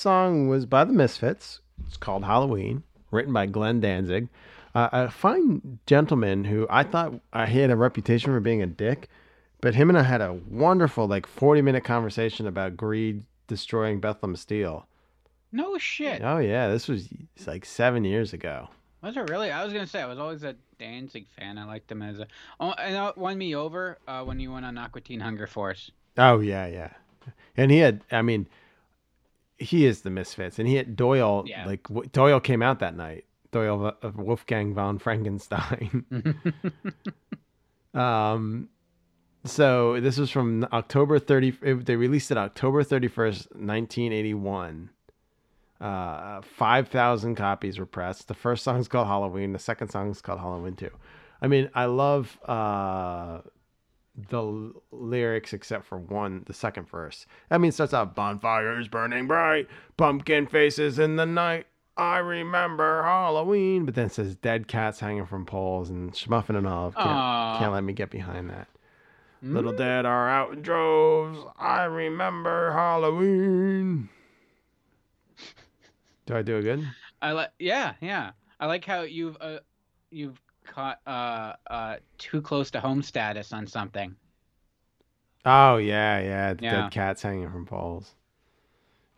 Song 0.00 0.48
was 0.48 0.66
by 0.66 0.84
the 0.84 0.92
Misfits. 0.92 1.60
It's 1.86 1.96
called 1.96 2.24
Halloween, 2.24 2.82
written 3.10 3.32
by 3.32 3.46
Glenn 3.46 3.80
Danzig, 3.80 4.28
uh, 4.74 4.88
a 4.92 5.10
fine 5.10 5.78
gentleman 5.86 6.44
who 6.44 6.66
I 6.70 6.84
thought 6.84 7.20
uh, 7.32 7.46
he 7.46 7.58
had 7.58 7.70
a 7.70 7.76
reputation 7.76 8.32
for 8.32 8.40
being 8.40 8.62
a 8.62 8.66
dick, 8.66 9.08
but 9.60 9.74
him 9.74 9.90
and 9.90 9.98
I 9.98 10.02
had 10.02 10.20
a 10.20 10.40
wonderful, 10.48 11.06
like, 11.06 11.26
40 11.26 11.62
minute 11.62 11.84
conversation 11.84 12.46
about 12.46 12.76
greed 12.76 13.24
destroying 13.46 14.00
Bethlehem 14.00 14.36
Steel. 14.36 14.86
No 15.52 15.76
shit. 15.78 16.22
Oh, 16.24 16.38
yeah, 16.38 16.68
this 16.68 16.88
was 16.88 17.08
like 17.46 17.64
seven 17.64 18.04
years 18.04 18.32
ago. 18.32 18.68
Was 19.02 19.16
it 19.16 19.28
really? 19.28 19.50
I 19.50 19.64
was 19.64 19.72
gonna 19.72 19.86
say 19.86 20.00
I 20.00 20.06
was 20.06 20.18
always 20.18 20.42
a 20.44 20.54
Danzig 20.78 21.26
fan. 21.28 21.58
I 21.58 21.64
liked 21.64 21.90
him 21.90 22.02
as 22.02 22.20
a. 22.20 22.26
Oh, 22.60 22.72
and 22.72 22.94
it 22.94 23.18
won 23.18 23.36
me 23.36 23.54
over 23.54 23.98
uh, 24.06 24.22
when 24.22 24.38
you 24.38 24.52
went 24.52 24.66
on 24.66 24.78
Aqua 24.78 25.00
Teen 25.00 25.20
Hunger 25.20 25.46
Force. 25.46 25.90
Oh, 26.16 26.38
yeah, 26.40 26.66
yeah. 26.66 26.90
And 27.56 27.70
he 27.70 27.78
had, 27.78 28.02
I 28.12 28.22
mean, 28.22 28.46
he 29.60 29.86
is 29.86 30.00
the 30.00 30.10
Misfits, 30.10 30.58
and 30.58 30.66
he 30.66 30.74
had 30.76 30.96
Doyle. 30.96 31.44
Yeah. 31.46 31.66
Like 31.66 31.86
w- 31.88 32.08
Doyle 32.12 32.40
came 32.40 32.62
out 32.62 32.80
that 32.80 32.96
night. 32.96 33.26
Doyle 33.52 33.94
of 34.02 34.16
Wolfgang 34.16 34.74
von 34.74 34.98
Frankenstein. 34.98 36.04
um, 37.94 38.68
so 39.44 40.00
this 40.00 40.16
was 40.18 40.30
from 40.30 40.66
October 40.72 41.18
thirty. 41.18 41.56
It, 41.62 41.86
they 41.86 41.96
released 41.96 42.30
it 42.30 42.38
October 42.38 42.82
thirty 42.82 43.08
first, 43.08 43.54
nineteen 43.54 44.12
eighty 44.12 44.34
one. 44.34 44.90
Uh, 45.80 46.42
five 46.42 46.88
thousand 46.88 47.36
copies 47.36 47.78
were 47.78 47.86
pressed. 47.86 48.28
The 48.28 48.34
first 48.34 48.64
song 48.64 48.78
is 48.78 48.88
called 48.88 49.06
Halloween. 49.08 49.52
The 49.52 49.58
second 49.58 49.88
song 49.88 50.10
is 50.10 50.20
called 50.20 50.40
Halloween 50.40 50.76
Two. 50.76 50.90
I 51.42 51.48
mean, 51.48 51.70
I 51.74 51.86
love 51.86 52.38
uh 52.46 53.40
the 54.16 54.72
lyrics 54.90 55.52
except 55.52 55.86
for 55.86 55.98
one, 55.98 56.42
the 56.46 56.52
second 56.54 56.88
verse. 56.88 57.26
I 57.50 57.58
mean, 57.58 57.70
it 57.70 57.72
starts 57.72 57.94
out 57.94 58.14
bonfires 58.14 58.88
burning 58.88 59.26
bright, 59.26 59.68
pumpkin 59.96 60.46
faces 60.46 60.98
in 60.98 61.16
the 61.16 61.26
night. 61.26 61.66
I 61.96 62.18
remember 62.18 63.02
Halloween, 63.02 63.84
but 63.84 63.94
then 63.94 64.06
it 64.06 64.12
says 64.12 64.34
dead 64.34 64.68
cats 64.68 65.00
hanging 65.00 65.26
from 65.26 65.44
poles 65.44 65.90
and 65.90 66.12
Schmuffin 66.12 66.56
and 66.56 66.66
Olive 66.66 66.94
can't, 66.94 67.58
can't 67.58 67.72
let 67.72 67.84
me 67.84 67.92
get 67.92 68.10
behind 68.10 68.48
that. 68.50 68.68
Little 69.42 69.72
dead 69.72 70.04
are 70.04 70.28
out 70.28 70.52
in 70.52 70.62
droves. 70.62 71.38
I 71.58 71.84
remember 71.84 72.72
Halloween. 72.72 74.10
Do 76.26 76.36
I 76.36 76.42
do 76.42 76.58
it 76.58 76.62
good? 76.62 76.86
I 77.22 77.32
like. 77.32 77.50
Yeah, 77.58 77.94
yeah. 78.00 78.32
I 78.58 78.66
like 78.66 78.84
how 78.84 79.02
you've 79.02 79.38
uh, 79.40 79.60
you've 80.10 80.40
caught 80.70 81.00
uh 81.06 81.54
uh 81.68 81.96
too 82.18 82.40
close 82.40 82.70
to 82.70 82.80
home 82.80 83.02
status 83.02 83.52
on 83.52 83.66
something. 83.66 84.16
Oh 85.44 85.76
yeah, 85.76 86.20
yeah. 86.20 86.54
The 86.54 86.64
Yeah. 86.64 86.82
dead 86.82 86.90
cats 86.92 87.22
hanging 87.22 87.50
from 87.50 87.66
poles. 87.66 88.14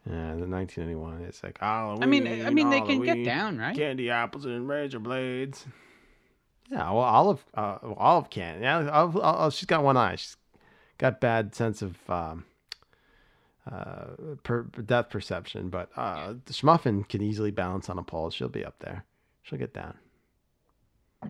Yeah, 0.07 0.35
the 0.35 0.49
1981. 0.49 1.23
It's 1.23 1.43
like 1.45 1.59
Halloween. 1.61 2.03
I 2.03 2.07
mean, 2.07 2.47
I 2.47 2.51
mean, 2.51 2.71
they 2.71 2.81
can 2.81 3.03
get 3.03 3.25
down, 3.25 3.59
right? 3.59 3.77
Candy 3.77 4.11
apples 4.11 4.45
and 4.47 4.69
razor 4.69 4.99
blades. 4.99 5.65
Yeah, 6.71 6.91
well, 6.91 7.01
Olive, 7.03 7.45
uh, 7.55 7.79
Olive 7.97 8.31
can. 8.31 8.63
Yeah, 8.63 8.89
Olive, 8.91 9.17
Olive, 9.17 9.55
she's 9.55 9.67
got 9.67 9.85
one 9.85 9.97
eye. 9.97 10.17
She's 10.17 10.37
got 10.99 11.21
bad 11.21 11.55
sense 11.55 11.83
of 11.83 11.97
um, 12.11 12.47
uh, 13.71 14.07
per, 14.43 14.63
depth 14.63 15.11
perception, 15.11 15.69
but 15.69 15.91
uh, 15.97 16.35
the 16.47 16.53
Schmuffin 16.53 17.09
can 17.09 17.23
easily 17.23 17.51
balance 17.51 17.89
on 17.89 17.99
a 17.99 18.03
pole. 18.03 18.31
She'll 18.31 18.49
be 18.49 18.65
up 18.65 18.79
there. 18.81 19.05
She'll 19.43 19.59
get 19.59 19.75
down. 19.75 19.95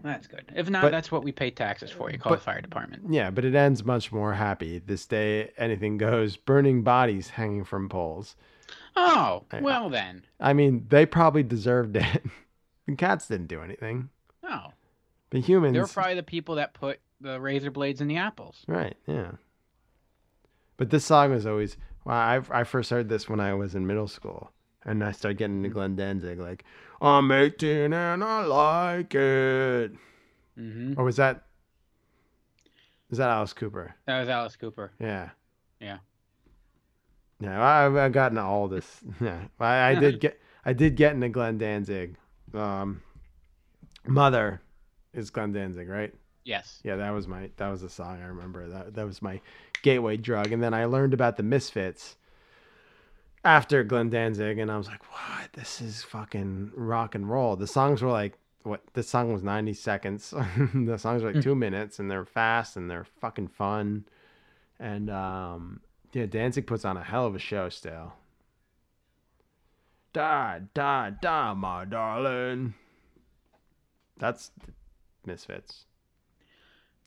That's 0.03 0.27
good. 0.27 0.51
If 0.55 0.71
not, 0.71 0.83
But- 0.83 0.91
that's 0.93 1.11
what 1.13 1.23
we 1.25 1.33
pay 1.33 1.51
taxes 1.51 1.91
for. 1.91 2.11
You 2.11 2.19
call 2.19 2.33
but- 2.33 2.39
the 2.39 2.45
fire 2.45 2.61
department. 2.61 3.05
Yeah, 3.13 3.31
but 3.31 3.45
it 3.45 3.55
ends 3.55 3.85
much 3.85 4.11
more 4.13 4.33
happy. 4.35 4.79
This 4.79 5.07
day, 5.07 5.53
anything 5.59 5.99
goes. 5.99 6.37
Burning 6.37 6.83
bodies 6.83 7.31
hanging 7.31 7.65
from 7.65 7.89
poles. 7.89 8.35
Oh, 8.97 9.45
I- 9.51 9.61
well 9.61 9.91
then. 9.91 10.25
I 10.41 10.53
mean, 10.55 10.87
they 10.89 11.05
probably 11.07 11.43
deserved 11.43 11.97
it. 11.97 12.23
the 12.87 12.97
cats 12.97 13.29
didn't 13.29 13.49
do 13.49 13.61
anything. 13.63 14.09
No, 14.43 14.73
The 15.31 15.41
humans. 15.41 15.75
they 15.75 15.81
were 15.81 15.87
probably 15.87 16.15
the 16.15 16.23
people 16.23 16.55
that 16.57 16.75
put 16.75 17.01
the 17.21 17.41
razor 17.41 17.71
blades 17.71 18.01
in 18.01 18.09
the 18.09 18.17
apples. 18.17 18.65
Right, 18.67 18.97
yeah. 19.07 19.33
But 20.77 20.91
this 20.91 21.05
song 21.05 21.31
was 21.31 21.47
always. 21.47 21.77
Well, 22.05 22.17
I 22.17 22.41
I 22.51 22.65
first 22.65 22.91
heard 22.91 23.09
this 23.09 23.29
when 23.29 23.41
I 23.41 23.55
was 23.55 23.75
in 23.75 23.87
middle 23.87 24.09
school, 24.09 24.51
and 24.85 25.05
I 25.05 25.13
started 25.13 25.39
getting 25.39 25.59
into 25.59 25.69
Glenn 25.69 25.95
Danzig. 25.95 26.39
Like, 26.41 26.65
I'm 27.03 27.33
18 27.33 27.93
and 27.93 28.23
I 28.23 28.45
like 28.45 29.15
it. 29.15 29.93
hmm 30.57 30.95
Or 30.97 31.05
was 31.05 31.17
that? 31.17 31.47
Was 33.11 33.19
that 33.19 33.29
Alice 33.29 33.53
Cooper? 33.53 33.95
That 34.07 34.21
was 34.21 34.29
Alice 34.29 34.57
Cooper. 34.57 34.93
Yeah. 35.01 35.31
Yeah. 35.81 35.99
Yeah, 37.41 37.61
I, 37.61 38.05
I've 38.05 38.13
gotten 38.13 38.39
all 38.39 38.69
this. 38.69 39.01
Yeah, 39.21 39.41
I, 39.59 39.91
I 39.91 39.95
did 39.97 40.21
get. 40.21 40.41
I 40.65 40.73
did 40.73 40.95
get 40.95 41.13
into 41.13 41.29
Glenn 41.29 41.59
Danzig. 41.59 42.15
Um, 42.55 43.03
Mother 44.07 44.63
is 45.13 45.31
Glenn 45.31 45.53
Danzig, 45.53 45.89
right? 45.89 46.15
Yes. 46.45 46.81
Yeah, 46.85 46.97
that 46.97 47.11
was 47.11 47.27
my 47.27 47.51
that 47.57 47.69
was 47.69 47.83
a 47.83 47.89
song 47.91 48.23
I 48.23 48.27
remember. 48.27 48.69
That 48.69 48.95
that 48.95 49.07
was 49.07 49.21
my 49.21 49.41
gateway 49.83 50.17
drug. 50.17 50.53
And 50.53 50.63
then 50.63 50.73
I 50.73 50.85
learned 50.85 51.15
about 51.15 51.37
the 51.37 51.43
Misfits 51.43 52.17
after 53.45 53.83
Glenn 53.85 54.11
Danzig, 54.11 54.59
and 54.59 54.71
I 54.71 54.77
was 54.77 54.87
like, 54.87 55.03
"What? 55.13 55.53
This 55.53 55.81
is 55.81 56.03
fucking 56.03 56.73
rock 56.75 57.15
and 57.15 57.29
roll." 57.29 57.57
The 57.57 57.67
songs 57.67 58.03
were 58.03 58.11
like, 58.11 58.39
"What?" 58.63 58.83
This 58.95 59.09
song 59.09 59.33
was 59.33 59.43
ninety 59.43 59.75
seconds. 59.75 60.31
the 60.75 60.99
songs 60.99 61.23
were 61.23 61.33
like 61.33 61.43
two 61.43 61.55
minutes, 61.55 61.99
and 61.99 62.11
they're 62.11 62.25
fast 62.25 62.77
and 62.77 62.91
they're 62.91 63.07
fucking 63.21 63.49
fun. 63.49 64.05
And 64.79 65.11
um, 65.11 65.81
yeah, 66.13 66.27
Danzig 66.27 66.67
puts 66.67 66.85
on 66.85 66.97
a 66.97 67.03
hell 67.03 67.27
of 67.27 67.35
a 67.35 67.39
show 67.39 67.69
still. 67.69 68.15
Die, 70.13 70.61
die, 70.75 71.13
die, 71.23 71.55
my 71.55 71.85
darling. 71.85 72.75
That's 74.19 74.51
Misfits. 75.25 75.87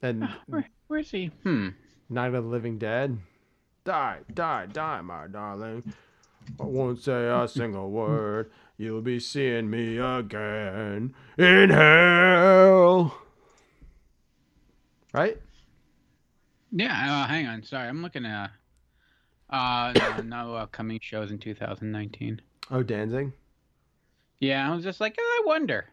And 0.02 0.28
Where, 0.48 0.68
where's 0.88 1.12
he? 1.12 1.28
Hmm. 1.44 1.70
Night 2.10 2.34
of 2.34 2.44
the 2.44 2.50
Living 2.50 2.78
Dead. 2.78 3.18
Die, 3.84 4.20
die, 4.34 4.66
die, 4.66 5.02
my 5.02 5.28
darling. 5.28 5.94
I 6.60 6.64
won't 6.64 7.02
say 7.02 7.28
a 7.28 7.48
single 7.50 7.90
word. 7.92 8.52
You'll 8.78 9.02
be 9.02 9.20
seeing 9.20 9.70
me 9.70 9.98
again 9.98 11.14
in 11.38 11.70
hell. 11.70 13.18
Right? 15.14 15.38
Yeah. 16.72 17.24
Uh, 17.24 17.28
hang 17.28 17.48
on. 17.48 17.64
Sorry, 17.64 17.88
I'm 17.88 18.02
looking 18.02 18.26
at. 18.26 18.52
Uh, 19.50 19.94
no, 19.96 20.22
no 20.24 20.56
upcoming 20.56 21.00
shows 21.02 21.32
in 21.32 21.38
2019. 21.40 22.42
Oh, 22.72 22.84
Danzig. 22.84 23.32
Yeah, 24.40 24.70
I 24.70 24.76
was 24.76 24.84
just 24.84 25.00
like, 25.00 25.16
oh, 25.18 25.42
I 25.44 25.48
wonder. 25.48 25.86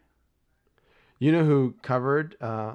You 1.20 1.30
know 1.30 1.44
who 1.44 1.74
covered? 1.82 2.36
Uh, 2.40 2.74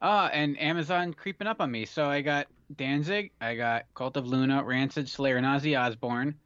Uh, 0.00 0.28
and 0.32 0.60
Amazon 0.60 1.12
creeping 1.12 1.48
up 1.48 1.60
on 1.60 1.70
me. 1.70 1.84
So 1.84 2.06
I 2.06 2.20
got 2.20 2.46
Danzig, 2.76 3.32
I 3.40 3.56
got 3.56 3.86
Cult 3.94 4.16
of 4.16 4.28
Luna, 4.28 4.62
Rancid, 4.62 5.08
Slayer, 5.08 5.36
and 5.36 5.46
Ozzy 5.46 5.76
Osbourne, 5.78 6.36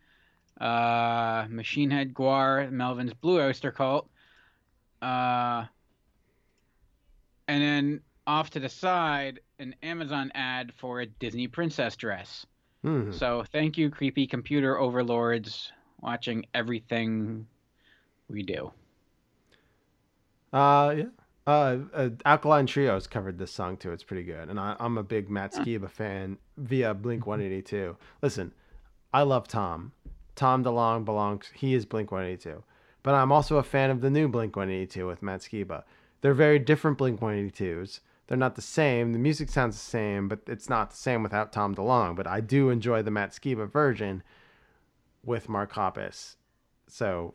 uh, 0.61 1.47
Machine 1.49 1.91
Head, 1.91 2.15
Gwar, 2.15 2.71
Melvins 2.71 3.13
Blue 3.21 3.41
Oyster 3.41 3.73
Cult, 3.73 4.09
uh, 5.03 5.65
and 7.49 7.63
then 7.63 8.01
off 8.27 8.51
to 8.51 8.61
the 8.61 8.69
side, 8.69 9.41
an 9.59 9.75
Amazon 9.83 10.33
ad 10.35 10.73
for 10.77 11.01
a 11.01 11.07
Disney 11.07 11.47
princess 11.47 11.97
dress. 11.97 12.47
hmm. 12.83 13.13
So 13.13 13.45
thank 13.53 13.77
you, 13.77 13.91
creepy 13.91 14.27
computer 14.27 14.79
overlords, 14.79 15.73
watching 16.01 16.47
everything 16.55 17.47
we 18.29 18.43
do. 18.43 18.73
Uh, 20.53 20.95
yeah. 20.97 21.05
Uh, 21.47 21.79
uh, 21.93 22.09
Alkaline 22.25 22.67
Trios 22.67 23.07
covered 23.07 23.39
this 23.39 23.51
song 23.51 23.77
too. 23.77 23.93
It's 23.93 24.05
pretty 24.05 24.23
good, 24.23 24.49
and 24.49 24.59
I, 24.59 24.77
I'm 24.81 24.97
a 24.97 25.03
big 25.03 25.29
Matt 25.29 25.53
Skiba 25.53 25.91
fan 25.91 26.39
via 26.57 26.95
Blink 26.95 27.27
182. 27.27 27.97
Listen, 28.23 28.53
I 29.13 29.23
love 29.23 29.47
Tom. 29.47 29.93
Tom 30.35 30.65
DeLonge 30.65 31.05
belongs. 31.05 31.51
He 31.55 31.75
is 31.75 31.85
Blink 31.85 32.11
182, 32.11 32.63
but 33.03 33.15
I'm 33.15 33.33
also 33.33 33.57
a 33.57 33.63
fan 33.63 33.91
of 33.91 34.01
the 34.01 34.11
new 34.11 34.29
Blink 34.29 34.57
182 34.57 35.07
with 35.07 35.23
Matt 35.23 35.41
Skiba. 35.41 35.85
They're 36.21 36.35
very 36.35 36.59
different 36.59 36.99
Blink 36.99 37.21
182s. 37.21 38.01
They're 38.27 38.39
not 38.39 38.55
the 38.55 38.63
same. 38.63 39.13
The 39.13 39.19
music 39.19 39.51
sounds 39.51 39.77
the 39.77 39.91
same, 39.91 40.29
but 40.29 40.41
it's 40.47 40.69
not 40.69 40.91
the 40.91 40.97
same 40.97 41.23
without 41.23 41.53
Tom 41.53 41.75
DeLonge. 41.75 42.17
But 42.17 42.27
I 42.27 42.41
do 42.41 42.71
enjoy 42.71 43.03
the 43.03 43.11
Matt 43.11 43.33
Skiba 43.33 43.71
version 43.71 44.23
with 45.23 45.49
Mark 45.49 45.73
Hoppus. 45.75 46.37
So 46.89 47.35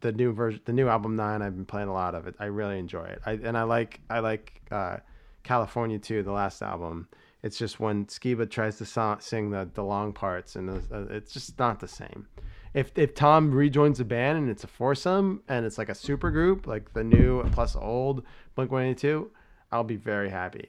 the 0.00 0.12
new 0.12 0.32
version, 0.32 0.60
the 0.64 0.72
new 0.72 0.88
album 0.88 1.16
nine. 1.16 1.42
I've 1.42 1.54
been 1.54 1.66
playing 1.66 1.88
a 1.88 1.92
lot 1.92 2.14
of 2.14 2.26
it. 2.26 2.34
I 2.38 2.46
really 2.46 2.78
enjoy 2.78 3.04
it. 3.04 3.20
I 3.26 3.32
and 3.32 3.56
I 3.56 3.64
like 3.64 4.00
I 4.08 4.20
like 4.20 4.62
uh, 4.70 4.98
California 5.42 5.98
too, 5.98 6.22
the 6.22 6.32
last 6.32 6.62
album. 6.62 7.08
It's 7.42 7.56
just 7.56 7.80
when 7.80 8.06
Skiba 8.06 8.50
tries 8.50 8.76
to 8.78 8.84
so- 8.84 9.16
sing 9.20 9.50
the 9.50 9.68
the 9.72 9.82
long 9.82 10.12
parts, 10.12 10.56
and 10.56 10.68
the, 10.68 10.82
uh, 10.94 11.04
it's 11.10 11.32
just 11.32 11.58
not 11.58 11.80
the 11.80 11.88
same. 11.88 12.28
If 12.74 12.92
if 12.96 13.14
Tom 13.14 13.50
rejoins 13.50 13.98
the 13.98 14.04
band 14.04 14.38
and 14.38 14.50
it's 14.50 14.62
a 14.64 14.68
foursome 14.68 15.42
and 15.48 15.64
it's 15.64 15.78
like 15.78 15.88
a 15.88 15.94
super 15.94 16.30
group, 16.30 16.66
like 16.66 16.92
the 16.92 17.02
new 17.02 17.42
plus 17.50 17.74
old 17.76 18.24
Blink 18.54 18.70
One 18.70 18.84
Eighty 18.84 18.94
Two, 18.94 19.30
I'll 19.72 19.84
be 19.84 19.96
very 19.96 20.28
happy. 20.28 20.68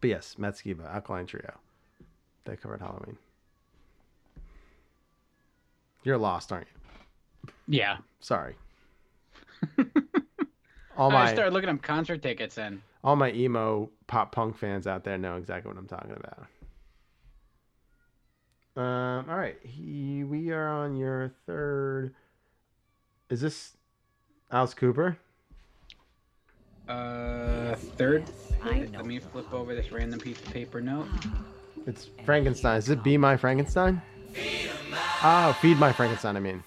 But 0.00 0.10
yes, 0.10 0.36
Matt 0.38 0.54
Skiba, 0.54 0.92
Alkaline 0.92 1.26
Trio, 1.26 1.58
they 2.44 2.56
covered 2.56 2.80
Halloween. 2.80 3.16
You're 6.02 6.18
lost, 6.18 6.50
aren't 6.52 6.66
you? 6.66 7.52
Yeah. 7.68 7.98
Sorry. 8.20 8.54
all 10.96 11.14
I 11.14 11.32
started 11.32 11.52
looking 11.52 11.68
up 11.68 11.82
concert 11.82 12.22
tickets 12.22 12.56
and 12.58 12.80
all 13.02 13.16
my 13.16 13.32
emo 13.32 13.90
pop 14.06 14.32
punk 14.32 14.56
fans 14.56 14.86
out 14.86 15.04
there 15.04 15.18
know 15.18 15.36
exactly 15.36 15.70
what 15.70 15.78
I'm 15.78 15.88
talking 15.88 16.16
about. 16.16 16.46
Um, 18.76 19.28
all 19.28 19.36
right, 19.36 19.58
he, 19.62 20.24
we 20.24 20.50
are 20.50 20.68
on 20.68 20.96
your 20.96 21.32
third. 21.46 22.14
Is 23.28 23.40
this 23.40 23.76
Alice 24.50 24.74
Cooper? 24.74 25.18
Uh, 26.88 27.74
third. 27.74 28.24
Let 28.64 29.06
me 29.06 29.18
flip 29.18 29.52
over 29.52 29.74
this 29.74 29.92
random 29.92 30.18
piece 30.18 30.38
of 30.38 30.46
paper 30.46 30.80
note. 30.80 31.06
It's 31.86 32.10
Frankenstein. 32.24 32.78
Is 32.78 32.90
it 32.90 33.02
Be 33.02 33.16
My 33.16 33.36
Frankenstein? 33.36 34.02
Oh, 35.22 35.56
Feed 35.60 35.78
My 35.78 35.92
Frankenstein, 35.92 36.36
I 36.36 36.40
mean. 36.40 36.62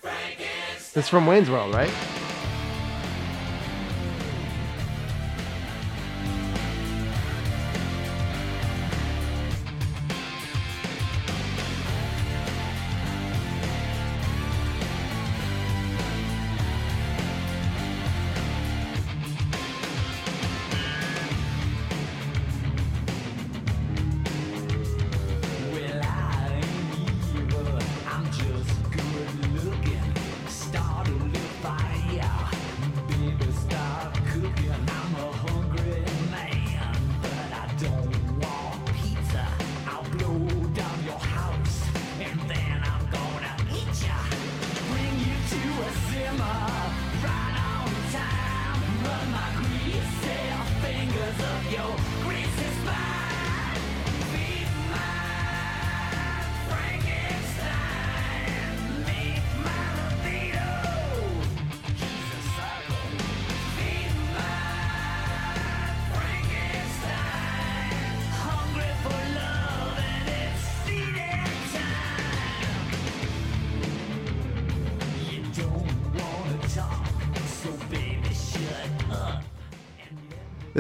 It's 0.95 1.09
from 1.09 1.25
Wayne's 1.25 1.49
World, 1.49 1.73
right? 1.73 1.91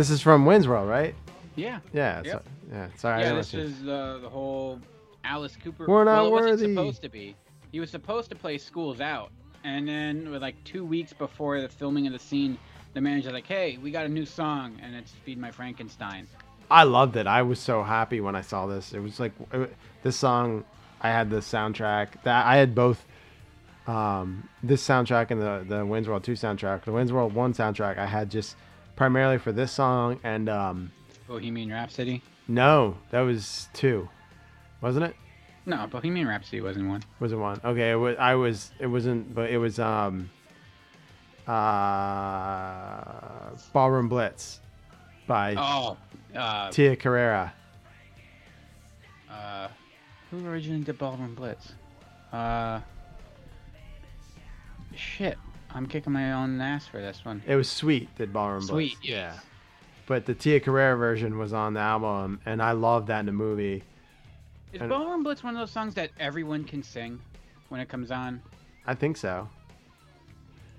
This 0.03 0.09
is 0.09 0.19
from 0.19 0.45
Wayne's 0.45 0.67
World, 0.67 0.89
right? 0.89 1.15
Yeah. 1.55 1.79
Yeah. 1.93 2.21
Yep. 2.25 2.25
So, 2.25 2.41
yeah. 2.73 2.87
Sorry. 2.97 3.21
Yeah, 3.21 3.35
this 3.35 3.53
is 3.53 3.83
uh, 3.83 4.19
the 4.21 4.27
whole 4.27 4.81
Alice 5.23 5.55
Cooper. 5.55 5.85
We're 5.87 6.03
not 6.03 6.23
well, 6.23 6.33
worthy. 6.33 6.75
supposed 6.75 7.01
to 7.03 7.07
be. 7.07 7.37
He 7.71 7.79
was 7.79 7.89
supposed 7.89 8.29
to 8.31 8.35
play 8.35 8.57
Schools 8.57 8.99
Out, 8.99 9.31
and 9.63 9.87
then 9.87 10.29
with 10.29 10.41
like 10.41 10.61
two 10.65 10.83
weeks 10.83 11.13
before 11.13 11.61
the 11.61 11.69
filming 11.69 12.05
of 12.05 12.11
the 12.11 12.19
scene, 12.19 12.57
the 12.93 12.99
manager's 12.99 13.31
like, 13.31 13.47
"Hey, 13.47 13.77
we 13.81 13.91
got 13.91 14.05
a 14.05 14.09
new 14.09 14.25
song, 14.25 14.77
and 14.83 14.93
it's 14.93 15.13
Feed 15.23 15.37
My 15.37 15.51
Frankenstein." 15.51 16.27
I 16.69 16.83
loved 16.83 17.15
it. 17.15 17.25
I 17.25 17.41
was 17.41 17.61
so 17.61 17.81
happy 17.81 18.19
when 18.19 18.35
I 18.35 18.41
saw 18.41 18.65
this. 18.65 18.91
It 18.91 18.99
was 18.99 19.21
like 19.21 19.31
it, 19.53 19.73
this 20.01 20.17
song. 20.17 20.65
I 20.99 21.11
had 21.11 21.29
the 21.29 21.37
soundtrack. 21.37 22.23
That 22.23 22.45
I 22.45 22.57
had 22.57 22.75
both. 22.75 23.05
Um, 23.87 24.49
this 24.61 24.85
soundtrack 24.85 25.31
and 25.31 25.41
the 25.41 25.63
the 25.65 25.85
Wayne's 25.85 26.09
World 26.09 26.25
two 26.25 26.33
soundtrack. 26.33 26.83
The 26.83 26.91
Wayne's 26.91 27.13
World 27.13 27.33
one 27.33 27.53
soundtrack 27.53 27.97
I 27.97 28.05
had 28.05 28.29
just 28.29 28.57
primarily 28.95 29.37
for 29.37 29.51
this 29.51 29.71
song 29.71 30.19
and 30.23 30.49
um, 30.49 30.91
Bohemian 31.27 31.71
Rhapsody. 31.71 32.21
no, 32.47 32.97
that 33.11 33.21
was 33.21 33.69
two, 33.73 34.09
wasn't 34.81 35.05
it? 35.05 35.15
No, 35.65 35.87
Bohemian 35.87 36.27
Rhapsody 36.27 36.61
wasn't 36.61 36.89
one. 36.89 37.03
Was 37.19 37.31
it 37.31 37.37
one? 37.37 37.59
Okay, 37.63 37.91
it 37.91 37.95
was. 37.95 38.17
I 38.19 38.35
was. 38.35 38.71
It 38.79 38.87
wasn't. 38.87 39.33
But 39.33 39.49
it 39.49 39.57
was. 39.57 39.79
Um. 39.79 40.29
Uh. 41.47 43.01
Ballroom 43.71 44.09
Blitz, 44.09 44.59
by 45.27 45.55
Oh, 45.57 45.97
uh, 46.35 46.69
Tia 46.71 46.95
Carrere. 46.95 47.51
uh, 49.31 49.67
who 50.31 50.45
originally 50.47 50.83
did 50.83 50.97
Ballroom 50.97 51.35
Blitz? 51.35 51.73
Uh, 52.31 52.79
shit, 54.95 55.37
I'm 55.73 55.87
kicking 55.87 56.13
my 56.13 56.33
own 56.33 56.59
ass 56.61 56.87
for 56.87 57.01
this 57.01 57.25
one. 57.25 57.41
It 57.47 57.55
was 57.55 57.69
Sweet 57.69 58.15
that 58.17 58.31
Ballroom 58.31 58.59
Blitz 58.59 58.69
Sweet, 58.69 58.97
Blitz. 58.99 59.09
yeah. 59.09 59.39
But 60.05 60.25
the 60.25 60.33
Tia 60.35 60.59
Carrere 60.59 60.95
version 60.97 61.37
was 61.37 61.53
on 61.53 61.73
the 61.73 61.79
album, 61.79 62.39
and 62.45 62.61
I 62.61 62.73
love 62.73 63.07
that 63.07 63.21
in 63.21 63.25
the 63.25 63.31
movie. 63.31 63.83
Is 64.71 64.81
And- 64.81 64.89
Ballroom 64.89 65.23
Blitz 65.23 65.43
one 65.43 65.55
of 65.55 65.59
those 65.59 65.71
songs 65.71 65.95
that 65.95 66.11
everyone 66.19 66.63
can 66.63 66.83
sing 66.83 67.19
when 67.69 67.79
it 67.81 67.89
comes 67.89 68.11
on? 68.11 68.41
I 68.85 68.93
think 68.95 69.17
so. 69.17 69.47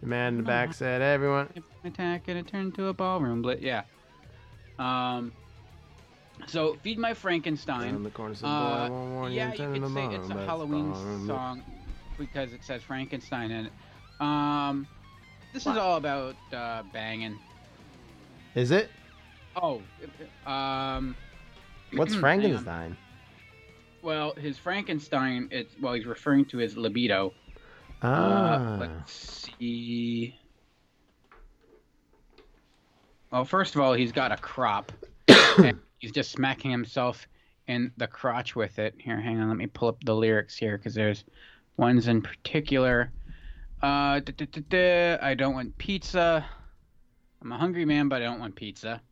The 0.01 0.07
man 0.07 0.35
in 0.35 0.37
the 0.39 0.43
back 0.45 0.69
I- 0.71 0.73
said, 0.73 1.01
"Everyone." 1.03 1.49
Attack 1.85 2.29
and 2.29 2.39
it 2.39 2.47
turned 2.47 2.75
to 2.77 2.87
a 2.89 2.93
ballroom 2.93 3.43
blitz. 3.43 3.63
Yeah. 3.63 3.83
Um. 4.79 5.33
So 6.47 6.75
feed 6.83 6.99
my 6.99 7.11
In 7.11 7.15
Frankenstein. 7.15 8.03
the 8.03 8.11
corner 8.11 8.35
said, 8.35 8.47
Uh, 8.47 8.49
I 8.49 8.89
won't 8.91 9.13
warn 9.13 9.31
you, 9.33 9.37
yeah, 9.39 9.53
you 9.53 9.81
could 9.81 9.95
say 9.95 10.07
it's 10.15 10.29
a 10.31 10.45
Halloween 10.45 10.93
song 11.27 11.63
because 12.19 12.53
it 12.53 12.63
says 12.65 12.83
Frankenstein 12.83 13.51
in 13.51 13.67
it. 13.67 13.73
Um. 14.21 14.87
This 15.53 15.63
is 15.67 15.77
all 15.77 15.97
about 15.97 16.35
uh, 16.53 16.83
banging. 16.93 17.39
Is 18.55 18.71
it? 18.71 18.91
Oh. 19.57 19.81
Um. 20.47 21.15
What's. 21.95 22.15
Frankenstein? 22.15 22.97
Well, 24.03 24.35
his 24.37 24.59
Frankenstein. 24.59 25.49
It's 25.51 25.75
well, 25.81 25.95
he's 25.95 26.07
referring 26.07 26.45
to 26.47 26.59
his 26.59 26.77
libido. 26.77 27.33
Uh, 28.03 28.07
Ah. 28.07 28.77
let's 28.81 29.47
see. 29.59 30.39
Well, 33.31 33.45
first 33.45 33.75
of 33.75 33.81
all, 33.81 33.95
he's 33.95 34.13
got 34.13 34.31
a 34.31 34.37
crop. 34.37 34.93
and 35.59 35.79
he's 35.99 36.13
just 36.13 36.31
smacking 36.31 36.71
himself 36.71 37.27
in 37.67 37.91
the 37.97 38.07
crotch 38.07 38.55
with 38.55 38.79
it. 38.79 38.95
Here, 38.99 39.21
hang 39.21 39.41
on. 39.41 39.49
Let 39.49 39.57
me 39.57 39.67
pull 39.67 39.89
up 39.89 39.97
the 40.05 40.15
lyrics 40.15 40.57
here 40.57 40.77
because 40.77 40.95
there's 40.95 41.25
ones 41.77 42.09
in 42.09 42.21
particular. 42.23 43.11
Uh, 43.85 44.19
duh, 44.21 44.33
duh, 44.33 44.63
duh, 44.71 45.19
I 45.21 45.35
don't 45.35 45.53
want 45.53 45.77
pizza. 45.77 46.43
I'm 47.43 47.53
a 47.53 47.59
hungry 47.59 47.85
man, 47.85 48.09
but 48.09 48.23
I 48.23 48.25
don't 48.25 48.41
want 48.41 48.57
pizza. 48.57 49.03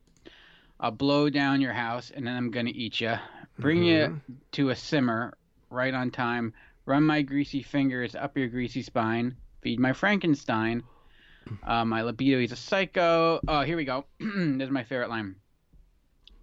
I'll 0.81 0.91
blow 0.91 1.29
down 1.29 1.61
your 1.61 1.75
house 1.75 2.11
and 2.11 2.27
then 2.27 2.35
I'm 2.35 2.51
gonna 2.51 2.73
eat 2.75 2.99
you. 2.99 3.17
Bring 3.59 3.83
you 3.83 4.23
to 4.53 4.71
a 4.71 4.75
simmer 4.75 5.35
right 5.69 5.93
on 5.93 6.11
time. 6.11 6.55
Run 6.87 7.03
my 7.03 7.21
greasy 7.21 7.63
fingers 7.63 8.15
up 8.15 8.39
your 8.39 8.49
greasy 8.49 8.81
spine. 8.81 9.37
Feed 9.61 9.79
my 9.79 9.93
Frankenstein. 9.93 10.83
Uh, 11.65 11.85
my 11.85 12.01
libido, 12.01 12.41
he's 12.41 12.53
a 12.53 12.57
psycho. 12.57 13.41
Oh, 13.47 13.61
here 13.61 13.77
we 13.77 13.85
go. 13.85 14.07
this 14.21 14.69
is 14.69 14.71
my 14.71 14.85
favorite 14.85 15.11
line. 15.11 15.35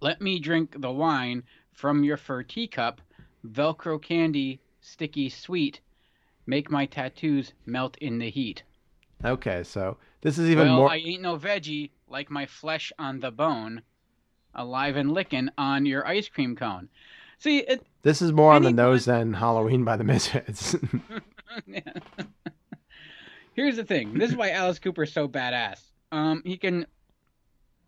Let 0.00 0.20
me 0.20 0.38
drink 0.38 0.80
the 0.80 0.92
wine 0.92 1.42
from 1.72 2.04
your 2.04 2.16
fur 2.16 2.44
teacup. 2.44 3.00
Velcro 3.44 4.00
candy, 4.00 4.60
sticky 4.80 5.30
sweet. 5.30 5.80
Make 6.50 6.68
my 6.68 6.84
tattoos 6.84 7.52
melt 7.64 7.96
in 7.98 8.18
the 8.18 8.28
heat. 8.28 8.64
Okay, 9.24 9.62
so 9.62 9.98
this 10.20 10.36
is 10.36 10.50
even 10.50 10.66
well, 10.66 10.76
more. 10.78 10.90
I 10.90 10.96
ain't 10.96 11.22
no 11.22 11.38
veggie, 11.38 11.90
like 12.08 12.28
my 12.28 12.44
flesh 12.44 12.92
on 12.98 13.20
the 13.20 13.30
bone. 13.30 13.82
Alive 14.52 14.96
and 14.96 15.12
licking 15.12 15.50
on 15.56 15.86
your 15.86 16.04
ice 16.04 16.28
cream 16.28 16.56
cone. 16.56 16.88
See, 17.38 17.58
it, 17.58 17.86
This 18.02 18.20
is 18.20 18.32
more 18.32 18.52
on 18.52 18.64
the 18.64 18.72
nose 18.72 19.04
than 19.04 19.34
Halloween 19.34 19.84
by 19.84 19.96
the 19.96 20.02
Misfits. 20.02 20.74
Here's 23.54 23.76
the 23.76 23.84
thing. 23.84 24.14
This 24.14 24.30
is 24.32 24.36
why 24.36 24.50
Alice 24.50 24.80
Cooper's 24.80 25.12
so 25.12 25.28
badass. 25.28 25.80
Um, 26.10 26.42
he 26.44 26.56
can 26.56 26.84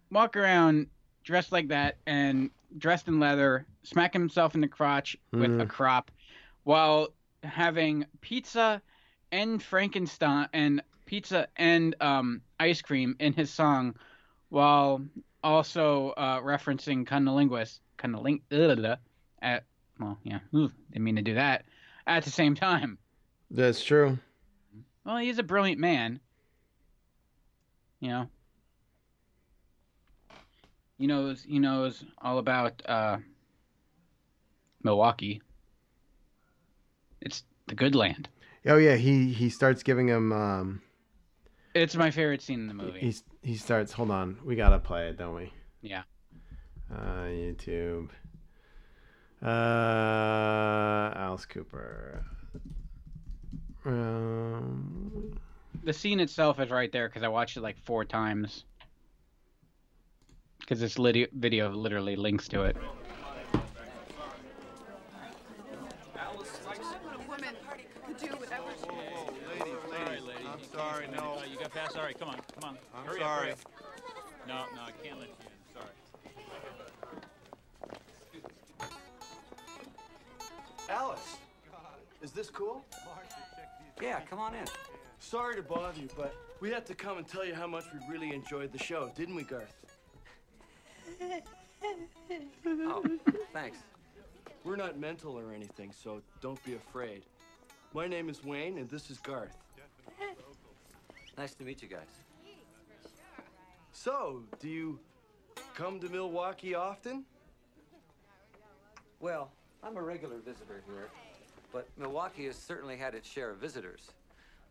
walk 0.09 0.37
around 0.37 0.87
dressed 1.25 1.51
like 1.51 1.67
that 1.69 1.97
and 2.07 2.49
dressed 2.79 3.09
in 3.09 3.19
leather, 3.19 3.67
smack 3.83 4.13
himself 4.13 4.55
in 4.55 4.61
the 4.61 4.69
crotch 4.69 5.17
with 5.33 5.61
a 5.61 5.65
Mhm. 5.65 5.69
crop, 5.69 6.13
while 6.63 7.09
having 7.43 8.07
pizza 8.21 8.83
and 9.31 9.63
Frankenstein 9.63 10.49
and 10.53 10.83
pizza 11.07 11.49
and 11.57 11.97
um, 12.01 12.43
ice 12.61 12.83
cream 12.83 13.17
in 13.19 13.33
his 13.33 13.51
song, 13.51 13.95
while 14.49 15.03
also 15.43 16.11
uh, 16.11 16.41
referencing 16.41 17.07
cunnilingus, 17.07 17.81
cunniling, 17.97 18.43
at 19.41 19.65
well, 19.99 20.19
yeah, 20.23 20.39
ooh, 20.55 20.71
didn't 20.91 21.05
mean 21.05 21.17
to 21.17 21.23
do 21.23 21.35
that 21.35 21.65
at 22.07 22.25
the 22.25 22.31
same 22.31 22.55
time. 22.55 22.99
That's 23.51 23.85
true. 23.85 24.19
Well, 25.05 25.19
he's 25.19 25.39
a 25.39 25.43
brilliant 25.43 25.81
man. 25.81 26.21
You 28.01 28.09
know. 28.09 28.29
He 30.99 31.07
knows 31.07 31.43
he 31.43 31.59
knows 31.59 32.05
all 32.21 32.39
about 32.39 32.81
uh, 32.87 33.19
Milwaukee. 34.83 35.43
It's 37.23 37.45
the 37.69 37.75
good 37.75 37.95
land. 37.95 38.29
Oh 38.67 38.77
yeah, 38.77 38.97
he 38.97 39.33
he 39.33 39.49
starts 39.49 39.83
giving 39.83 40.09
him. 40.09 40.33
Um, 40.33 40.83
It's 41.75 41.97
my 41.97 42.11
favorite 42.11 42.43
scene 42.43 42.61
in 42.61 42.67
the 42.69 42.75
movie. 42.75 43.01
He's 43.01 43.25
he 43.43 43.57
starts. 43.57 43.93
Hold 43.93 44.11
on, 44.11 44.39
we 44.45 44.57
gotta 44.57 44.79
play 44.79 45.09
it, 45.09 45.17
don't 45.17 45.35
we? 45.35 45.53
Yeah. 45.81 46.03
Uh, 46.93 47.25
YouTube. 47.25 48.11
Uh, 49.43 49.47
Alice 51.17 51.47
Cooper. 51.47 52.25
Um, 53.85 55.41
The 55.83 55.93
scene 55.93 56.21
itself 56.21 56.61
is 56.61 56.71
right 56.71 56.93
there 56.93 57.09
because 57.09 57.23
I 57.25 57.29
watched 57.29 57.57
it 57.57 57.61
like 57.63 57.77
four 57.85 58.05
times. 58.05 58.65
Because 60.61 60.79
this 60.79 60.97
video 60.97 61.71
literally 61.71 62.15
links 62.15 62.47
to 62.49 62.63
it. 62.63 62.77
I'm 70.53 70.63
sorry, 70.73 71.09
no. 71.75 71.83
you. 71.83 71.89
All 71.97 72.05
right, 72.05 72.19
come 72.19 72.29
on, 72.29 72.37
come 72.61 72.71
on. 72.71 72.79
I'm 72.95 73.07
Hurry 73.07 73.21
sorry. 73.21 73.33
Up, 73.33 73.41
hurry 73.41 73.53
up. 73.53 73.59
No, 74.49 74.65
no, 74.75 74.83
I 74.83 74.91
can't 75.05 75.19
let 75.19 75.29
you 75.29 75.35
in. 75.41 75.53
Sorry. 75.75 75.93
Alice, 80.89 81.37
is 82.23 82.33
this 82.33 82.51
cool? 82.51 82.85
Yeah, 84.01 84.21
come 84.29 84.39
on 84.39 84.55
in. 84.55 84.65
Sorry 85.21 85.55
to 85.57 85.63
bother 85.63 86.01
you, 86.01 86.09
but 86.17 86.35
we 86.61 86.71
had 86.71 86.85
to 86.87 86.95
come 86.95 87.19
and 87.19 87.27
tell 87.27 87.45
you 87.45 87.55
how 87.55 87.67
much 87.67 87.85
we 87.93 88.01
really 88.13 88.35
enjoyed 88.35 88.73
the 88.73 88.79
show, 88.79 89.11
didn't 89.17 89.35
we, 89.35 89.45
Garth? 89.45 89.75
Oh, 92.67 93.05
thanks. 93.53 93.79
We're 94.65 94.77
not 94.77 94.99
mental 94.99 95.39
or 95.39 95.53
anything, 95.53 95.93
so 95.93 96.21
don't 96.41 96.63
be 96.65 96.75
afraid. 96.75 97.23
My 97.95 98.07
name 98.07 98.29
is 98.29 98.45
Wayne, 98.45 98.79
and 98.79 98.89
this 98.89 99.11
is 99.11 99.19
Garth. 99.19 99.57
Nice 101.37 101.55
to 101.55 101.65
meet 101.65 101.83
you 101.83 101.89
guys. 101.89 102.09
So, 103.93 104.43
do 104.61 104.69
you 104.69 104.99
come 105.75 106.01
to 106.01 106.09
Milwaukee 106.09 106.75
often? 106.75 107.25
Well, 109.21 109.51
I'm 109.83 109.97
a 109.97 110.03
regular 110.03 110.39
visitor 110.39 110.83
here, 110.87 111.09
but 111.73 111.89
Milwaukee 111.97 112.47
has 112.47 112.57
certainly 112.57 112.97
had 112.97 113.15
its 113.15 113.29
share 113.29 113.51
of 113.51 113.59
visitors. 113.59 114.11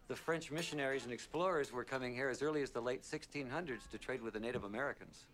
The 0.08 0.16
French 0.16 0.52
missionaries 0.52 1.06
and 1.06 1.14
explorers 1.14 1.72
were 1.72 1.84
coming 1.84 2.14
here 2.14 2.30
as 2.30 2.42
early 2.42 2.62
as 2.62 2.70
the 2.70 2.82
late 2.82 3.04
1600s 3.04 3.90
to 3.92 3.98
trade 3.98 4.22
with 4.22 4.34
the 4.34 4.40
Native 4.40 4.66
Americans. 4.66 5.26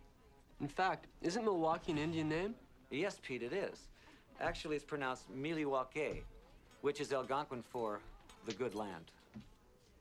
In 0.62 0.68
fact, 0.68 1.08
isn't 1.22 1.44
Milwaukee 1.44 1.92
an 1.92 1.98
Indian 1.98 2.30
name? 2.30 2.56
Yes, 2.92 3.20
Pete, 3.22 3.44
it 3.44 3.54
is. 3.54 3.88
Actually, 4.40 4.76
it's 4.76 4.86
pronounced 4.86 5.32
Miliwake, 5.36 6.22
which 6.82 7.02
is 7.02 7.12
Algonquin 7.12 7.64
for 7.64 8.00
the 8.46 8.54
good 8.54 8.76
land. 8.76 9.12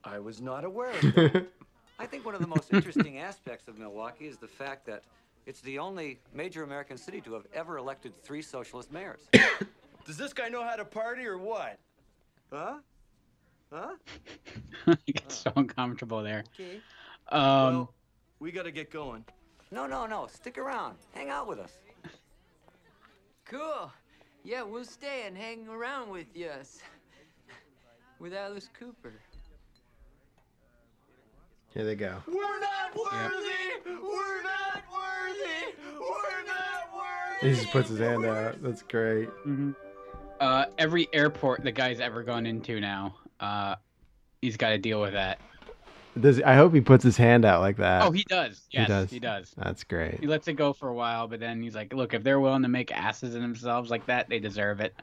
I 0.07 0.19
was 0.21 0.41
not 0.41 0.65
aware 0.65 0.91
of 0.91 1.01
that. 1.01 1.47
I 1.99 2.07
think 2.07 2.25
one 2.25 2.35
of 2.35 2.41
the 2.41 2.47
most 2.47 2.73
interesting 2.73 3.19
aspects 3.19 3.69
of 3.69 3.79
Milwaukee 3.79 4.27
is 4.27 4.37
the 4.37 4.47
fact 4.47 4.87
that 4.87 5.03
it's 5.47 5.61
the 5.63 5.79
only 5.79 6.21
major 6.33 6.63
American 6.63 6.97
city 6.97 7.21
to 7.23 7.33
have 7.35 7.47
ever 7.53 7.79
elected 7.79 8.13
three 8.23 8.43
socialist 8.43 8.93
mayors. 8.93 9.21
Does 10.07 10.17
this 10.17 10.33
guy 10.33 10.49
know 10.49 10.63
how 10.63 10.77
to 10.77 10.85
party 10.85 11.27
or 11.27 11.39
what? 11.39 11.79
Huh? 12.53 12.79
Huh? 13.73 13.95
I 14.87 14.97
get 15.07 15.33
so 15.33 15.53
uncomfortable 15.57 16.23
there. 16.23 16.45
Okay. 16.55 16.81
Um, 17.31 17.41
well, 17.41 17.95
we 18.39 18.53
gotta 18.53 18.71
get 18.71 18.91
going. 18.91 19.25
No, 19.73 19.87
no, 19.87 20.07
no. 20.07 20.29
Stick 20.33 20.59
around. 20.59 20.97
Hang 21.13 21.31
out 21.31 21.49
with 21.49 21.59
us. 21.59 21.73
Cool. 23.45 23.91
Yeah, 24.45 24.63
we'll 24.63 24.85
stay 24.85 25.25
and 25.27 25.37
hang 25.37 25.67
around 25.69 26.11
with 26.11 26.27
us. 26.37 26.79
With 28.19 28.33
Alice 28.33 28.71
Cooper. 28.79 29.13
Here 31.77 31.85
they 31.85 31.95
go. 31.95 32.17
We're 32.27 32.35
not 32.61 32.97
worthy! 32.97 33.45
We're 33.87 34.43
not 34.43 34.83
worthy! 34.91 35.75
We're 35.95 36.47
not 36.47 36.95
worthy! 36.95 37.49
He 37.51 37.55
just 37.55 37.71
puts 37.71 37.89
his 37.91 37.99
hand 37.99 38.25
out. 38.25 38.63
That's 38.63 38.83
great. 38.83 39.29
uh, 40.41 40.65
every 40.79 41.09
airport 41.13 41.63
the 41.63 41.73
guy's 41.73 42.01
ever 42.01 42.23
gone 42.23 42.47
into 42.47 42.81
now, 42.81 43.15
uh, 43.41 43.75
he's 44.41 44.57
got 44.57 44.71
to 44.71 44.79
deal 44.79 45.01
with 45.01 45.13
that. 45.13 45.39
Does 46.19 46.41
I 46.41 46.55
hope 46.55 46.73
he 46.73 46.81
puts 46.81 47.05
his 47.05 47.19
hand 47.19 47.45
out 47.45 47.61
like 47.61 47.77
that. 47.77 48.01
oh, 48.03 48.11
he 48.11 48.23
does. 48.23 48.63
Yes, 48.71 48.89
does. 48.89 49.11
He 49.11 49.19
does. 49.19 49.53
That's 49.59 49.85
great. 49.85 50.19
He 50.21 50.27
lets 50.27 50.49
it 50.49 50.55
go 50.55 50.73
for 50.73 50.89
a 50.89 50.95
while, 50.95 51.29
but 51.29 51.41
then 51.41 51.61
he's 51.63 51.75
like, 51.75 51.93
"Look, 51.93 52.15
if 52.15 52.23
they're 52.23 52.41
willing 52.41 52.63
to 52.63 52.69
make 52.69 52.91
asses 52.91 53.35
of 53.35 53.43
themselves 53.43 53.91
like 53.91 54.07
that, 54.07 54.31
they 54.31 54.39
deserve 54.39 54.81
it." 54.81 54.95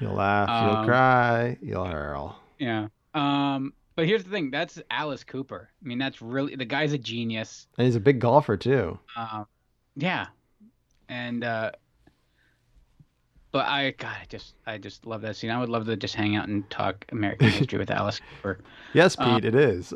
You'll 0.00 0.14
laugh, 0.14 0.48
you'll 0.48 0.76
Um, 0.78 0.86
cry, 0.86 1.58
you'll 1.60 1.84
hurl. 1.84 2.40
Yeah. 2.58 2.88
Um. 3.12 3.74
But 3.96 4.06
here's 4.06 4.22
the 4.24 4.30
thing. 4.30 4.50
That's 4.50 4.80
Alice 4.90 5.24
Cooper. 5.24 5.70
I 5.82 5.88
mean, 5.88 5.98
that's 5.98 6.20
really 6.22 6.54
the 6.54 6.64
guy's 6.66 6.92
a 6.92 6.98
genius. 6.98 7.66
And 7.78 7.86
he's 7.86 7.96
a 7.96 8.00
big 8.00 8.20
golfer 8.20 8.56
too. 8.56 8.98
Um. 9.16 9.46
Yeah. 9.96 10.26
And 11.08 11.42
uh. 11.42 11.72
But 13.52 13.66
I, 13.68 13.92
God, 13.92 14.14
I 14.20 14.26
just, 14.28 14.54
I 14.66 14.76
just 14.76 15.06
love 15.06 15.22
that 15.22 15.34
scene. 15.36 15.48
I 15.50 15.58
would 15.58 15.70
love 15.70 15.86
to 15.86 15.96
just 15.96 16.14
hang 16.14 16.36
out 16.36 16.46
and 16.46 16.68
talk 16.68 17.06
American 17.10 17.48
history 17.50 17.78
with 17.78 17.90
Alice 17.90 18.20
Cooper. 18.36 18.58
Yes, 18.92 19.16
Um, 19.18 19.36
Pete, 19.36 19.46
it 19.46 19.54
is. 19.54 19.94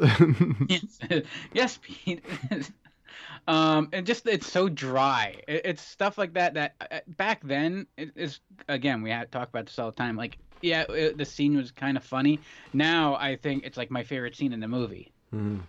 yes, 0.66 0.98
yes, 1.52 1.78
Pete. 1.82 2.24
um, 3.48 3.90
and 3.92 4.06
just 4.06 4.26
it's 4.26 4.50
so 4.50 4.70
dry. 4.70 5.36
It, 5.46 5.60
it's 5.66 5.82
stuff 5.82 6.16
like 6.16 6.32
that 6.34 6.54
that 6.54 6.74
uh, 6.90 7.00
back 7.18 7.42
then 7.44 7.86
it 7.98 8.12
is 8.16 8.40
again 8.68 9.02
we 9.02 9.10
had 9.10 9.30
talk 9.30 9.48
about 9.50 9.66
this 9.66 9.78
all 9.78 9.90
the 9.90 9.96
time. 9.96 10.16
Like, 10.16 10.38
yeah, 10.60 10.84
it, 10.88 11.18
the 11.18 11.24
scene 11.24 11.56
was 11.56 11.70
kind 11.70 11.96
of 11.96 12.04
funny. 12.04 12.40
Now 12.72 13.14
I 13.14 13.36
think 13.36 13.64
it's 13.64 13.76
like 13.76 13.90
my 13.90 14.04
favorite 14.04 14.36
scene 14.36 14.52
in 14.52 14.60
the 14.60 14.68
movie. 14.68 15.12
Mhm. 15.34 15.60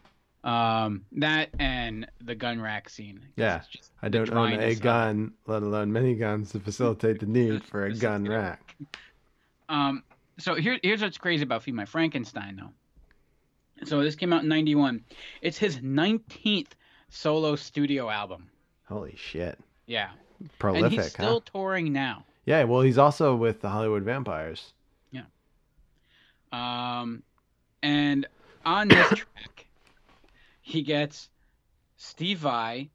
Um, 0.43 1.05
that 1.13 1.49
and 1.59 2.07
the 2.23 2.33
gun 2.33 2.59
rack 2.59 2.89
scene. 2.89 3.21
Yeah. 3.35 3.61
I 4.01 4.09
don't 4.09 4.31
own 4.31 4.53
a 4.53 4.73
gun, 4.73 5.33
let 5.45 5.61
alone 5.61 5.93
many 5.93 6.15
guns 6.15 6.51
to 6.53 6.59
facilitate 6.59 7.19
the 7.19 7.27
need 7.27 7.63
for 7.65 7.85
a 7.85 7.93
gun 7.93 8.27
rack. 8.27 8.75
Um, 9.69 10.03
so 10.39 10.55
here, 10.55 10.79
here's 10.81 11.01
what's 11.01 11.19
crazy 11.19 11.43
about 11.43 11.61
Feed 11.63 11.75
My 11.75 11.85
Frankenstein, 11.85 12.55
though. 12.55 13.85
So 13.85 14.01
this 14.01 14.15
came 14.15 14.33
out 14.33 14.43
in 14.43 14.49
'91. 14.49 15.03
It's 15.41 15.57
his 15.57 15.77
19th 15.77 16.71
solo 17.09 17.55
studio 17.55 18.09
album. 18.09 18.49
Holy 18.87 19.15
shit. 19.15 19.59
Yeah. 19.85 20.09
Prolific, 20.59 20.83
and 20.85 20.93
he's 20.93 21.11
still 21.11 21.39
huh? 21.39 21.51
touring 21.51 21.93
now. 21.93 22.25
Yeah, 22.45 22.63
well, 22.63 22.81
he's 22.81 22.97
also 22.97 23.35
with 23.35 23.61
the 23.61 23.69
Hollywood 23.69 24.03
Vampires. 24.03 24.73
Um, 26.51 27.23
and 27.83 28.27
on 28.65 28.87
this 28.87 29.07
track, 29.15 29.67
he 30.61 30.81
gets 30.81 31.29
Steve 31.97 32.39
Vai 32.39 32.89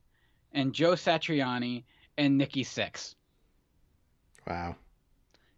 and 0.53 0.73
Joe 0.73 0.93
Satriani 0.93 1.85
and 2.19 2.39
Nikki 2.39 2.65
Sixx. 2.65 3.15
Wow. 4.49 4.77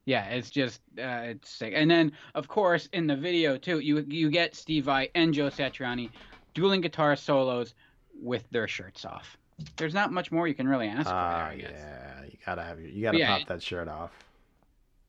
Yeah, 0.06 0.24
it's 0.30 0.50
just 0.50 0.80
uh, 0.98 1.34
it's 1.36 1.50
sick. 1.50 1.74
And 1.76 1.90
then, 1.90 2.12
of 2.34 2.48
course, 2.48 2.88
in 2.94 3.06
the 3.06 3.16
video 3.16 3.58
too, 3.58 3.80
you 3.80 4.04
you 4.08 4.30
get 4.30 4.54
Steve 4.54 4.84
Vai 4.86 5.10
and 5.14 5.34
Joe 5.34 5.48
Satriani 5.50 6.08
dueling 6.54 6.80
guitar 6.80 7.14
solos 7.14 7.74
with 8.20 8.48
their 8.50 8.66
shirts 8.66 9.04
off. 9.04 9.36
There's 9.76 9.92
not 9.92 10.10
much 10.12 10.32
more 10.32 10.48
you 10.48 10.54
can 10.54 10.66
really 10.66 10.88
ask 10.88 11.04
for 11.04 11.10
there, 11.10 11.14
Ah, 11.14 11.48
I 11.48 11.56
guess. 11.56 11.70
yeah, 11.74 12.24
you 12.24 12.38
gotta 12.46 12.62
have 12.62 12.80
your, 12.80 12.88
you 12.88 13.02
gotta 13.02 13.18
Yeah, 13.18 13.38
pop 13.38 13.48
that 13.48 13.62
shirt 13.62 13.86
off. 13.88 14.12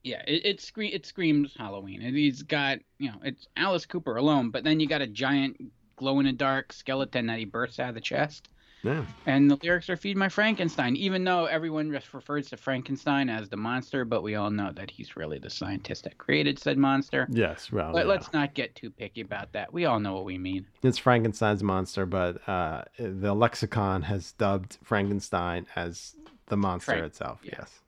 Yeah, 0.03 0.21
it 0.27 0.45
it, 0.45 0.71
it 0.93 1.05
screams 1.05 1.53
Halloween. 1.57 2.01
And 2.01 2.15
he's 2.15 2.43
got 2.43 2.79
you 2.97 3.09
know 3.09 3.17
it's 3.23 3.47
Alice 3.57 3.85
Cooper 3.85 4.15
alone, 4.15 4.49
but 4.51 4.63
then 4.63 4.79
you 4.79 4.87
got 4.87 5.01
a 5.01 5.07
giant 5.07 5.57
glow 5.97 6.19
in 6.19 6.25
the 6.25 6.31
dark 6.31 6.71
skeleton 6.71 7.27
that 7.27 7.39
he 7.39 7.45
bursts 7.45 7.79
out 7.79 7.89
of 7.89 7.95
the 7.95 8.01
chest. 8.01 8.49
Yeah. 8.81 9.03
And 9.25 9.51
the 9.51 9.57
lyrics 9.61 9.89
are 9.89 9.97
"Feed 9.97 10.15
my 10.15 10.29
Frankenstein," 10.29 10.95
even 10.95 11.25
though 11.25 11.47
everyone 11.47 11.91
just 11.91 12.13
refers 12.13 12.47
to 12.51 12.55
Frankenstein 12.55 13.29
as 13.29 13.49
the 13.49 13.57
monster, 13.57 14.05
but 14.05 14.23
we 14.23 14.35
all 14.35 14.49
know 14.49 14.71
that 14.73 14.89
he's 14.89 15.17
really 15.17 15.37
the 15.37 15.49
scientist 15.49 16.05
that 16.05 16.17
created 16.17 16.57
said 16.57 16.77
monster. 16.77 17.27
Yes, 17.29 17.73
well, 17.73 17.91
But 17.91 18.05
yeah. 18.05 18.11
let's 18.13 18.31
not 18.31 18.53
get 18.53 18.73
too 18.75 18.89
picky 18.89 19.19
about 19.19 19.51
that. 19.51 19.73
We 19.73 19.83
all 19.83 19.99
know 19.99 20.13
what 20.13 20.23
we 20.23 20.37
mean. 20.37 20.65
It's 20.81 20.97
Frankenstein's 20.97 21.61
monster, 21.61 22.05
but 22.05 22.47
uh, 22.47 22.83
the 22.97 23.33
lexicon 23.35 24.03
has 24.03 24.31
dubbed 24.31 24.77
Frankenstein 24.81 25.67
as 25.75 26.15
the 26.45 26.55
monster 26.55 26.93
Frank- 26.93 27.05
itself. 27.07 27.39
yeah. 27.43 27.55
Yes. 27.59 27.81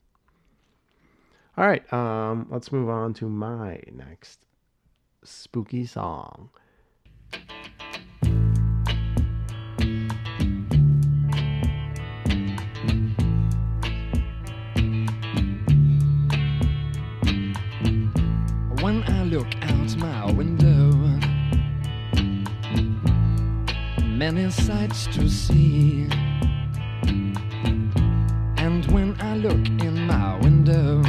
All 1.57 1.67
right. 1.67 1.91
Um, 1.91 2.47
let's 2.49 2.71
move 2.71 2.89
on 2.89 3.13
to 3.15 3.27
my 3.27 3.81
next 3.91 4.45
spooky 5.23 5.85
song. 5.85 6.49
When 18.81 19.03
I 19.03 19.23
look 19.23 19.47
out 19.61 19.97
my 19.97 20.31
window, 20.31 20.91
many 24.05 24.49
sights 24.51 25.05
to 25.07 25.29
see. 25.29 26.07
And 28.57 28.85
when 28.91 29.15
I 29.19 29.35
look 29.35 29.67
in 29.67 30.07
my 30.07 30.37
window, 30.39 31.00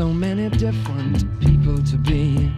so 0.00 0.08
many 0.14 0.48
different 0.56 1.18
people 1.40 1.76
to 1.82 1.98
be 1.98 2.50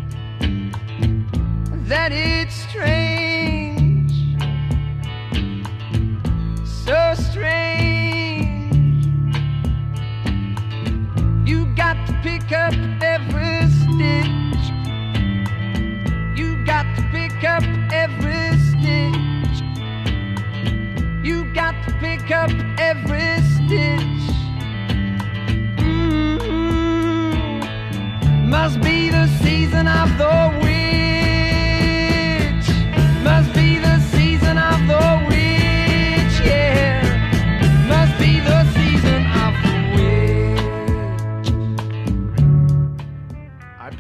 that 1.89 2.13
it's 2.13 2.55
strange, 2.55 4.13
so 6.65 7.15
strange. 7.17 9.07
You 11.45 11.67
got 11.75 11.97
to 12.07 12.13
pick 12.23 12.53
up 12.53 12.75
every 13.03 13.67
stitch, 13.81 14.67
you 16.39 16.65
got 16.65 16.87
to 16.95 17.03
pick 17.11 17.43
up 17.43 17.65
every 17.93 18.57
stitch, 18.69 19.63
you 21.27 21.53
got 21.53 21.75
to 21.89 21.93
pick 21.99 22.31
up 22.31 22.53
every 22.79 23.43
stitch. 23.57 24.12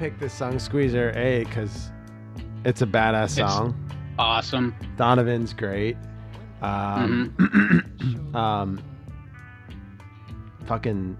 Stick 0.02 0.18
this 0.18 0.34
song 0.34 0.58
Squeezer 0.58 1.12
A 1.14 1.44
because 1.44 1.92
it's 2.64 2.82
a 2.82 2.86
badass 2.86 3.24
It's 3.26 3.36
song. 3.36 3.88
Awesome. 4.18 4.74
Donovan's 4.96 5.54
great. 5.54 5.96
Um, 6.60 7.32
Mm-hmm. 7.38 8.36
um, 8.36 8.82
fucking 10.66 11.16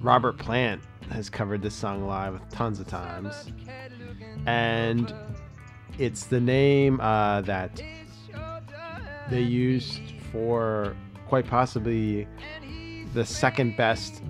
Robert 0.00 0.38
Plant 0.38 0.82
has 1.10 1.28
covered 1.28 1.62
this 1.62 1.74
song 1.74 2.06
live 2.06 2.40
tons 2.50 2.78
of 2.78 2.86
times, 2.86 3.50
and 4.46 5.12
it's 5.98 6.26
the 6.26 6.38
name 6.40 7.00
uh, 7.00 7.40
that 7.40 7.82
they 9.30 9.42
used 9.42 10.00
for 10.30 10.94
quite 11.26 11.48
possibly 11.48 12.28
the 13.14 13.26
second 13.26 13.76
best 13.76 14.22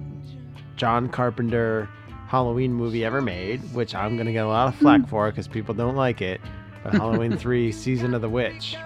John 0.77 1.11
Carpenter 1.11 1.91
Halloween 2.29 2.73
movie 2.73 3.05
ever 3.05 3.21
made, 3.23 3.61
which 3.75 3.95
I'm 3.95 4.17
gonna 4.17 4.33
get 4.33 4.45
a 4.45 4.49
lot 4.49 4.69
of 4.69 4.75
flack 4.77 5.09
for 5.09 5.31
because 5.31 5.47
people 5.49 5.75
don't 5.75 5.97
like 5.97 6.21
it. 6.21 6.41
But 6.83 6.95
Halloween 6.95 7.37
Three: 7.39 7.71
Season 7.73 8.15
of 8.15 8.21
the 8.23 8.29
Witch, 8.29 8.77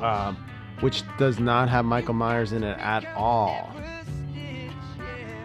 um, 0.00 0.36
which 0.80 1.02
does 1.18 1.38
not 1.38 1.68
have 1.68 1.84
Michael 1.84 2.14
Myers 2.14 2.52
in 2.52 2.62
it 2.64 2.78
at 2.78 3.06
all. 3.16 3.72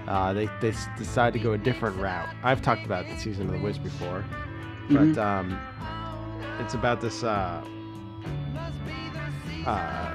Uh, 0.07 0.33
they 0.33 0.47
they 0.61 0.71
decide 0.97 1.33
to 1.33 1.39
go 1.39 1.53
a 1.53 1.57
different 1.57 1.97
route. 1.97 2.29
I've 2.43 2.61
talked 2.61 2.85
about 2.85 3.07
the 3.07 3.17
Season 3.17 3.47
of 3.47 3.53
the 3.53 3.59
Witch 3.59 3.81
before, 3.81 4.23
but 4.89 4.99
Mhm. 5.13 5.17
um, 5.17 5.59
it's 6.59 6.73
about 6.75 7.01
this 7.01 7.23
uh, 7.23 7.61
uh, 9.65 10.13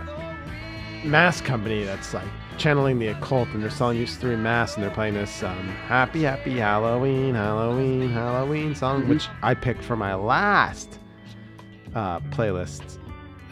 mask 1.05 1.45
company 1.45 1.83
that's 1.85 2.15
like 2.15 2.29
channeling 2.61 2.99
the 2.99 3.09
occult, 3.09 3.49
and 3.49 3.63
they're 3.63 3.71
selling 3.71 3.99
these 3.99 4.17
three 4.17 4.37
masks, 4.37 4.77
and 4.77 4.85
they're 4.85 4.91
playing 4.95 5.15
this 5.15 5.43
um, 5.43 5.69
"Happy 5.87 6.23
Happy 6.23 6.59
Halloween, 6.59 7.35
Halloween, 7.35 8.11
Halloween" 8.11 8.75
song, 8.75 9.03
Mhm. 9.03 9.09
which 9.09 9.29
I 9.43 9.55
picked 9.55 9.83
for 9.83 9.97
my 9.97 10.15
last 10.15 10.99
uh, 11.95 12.21
playlist. 12.31 12.99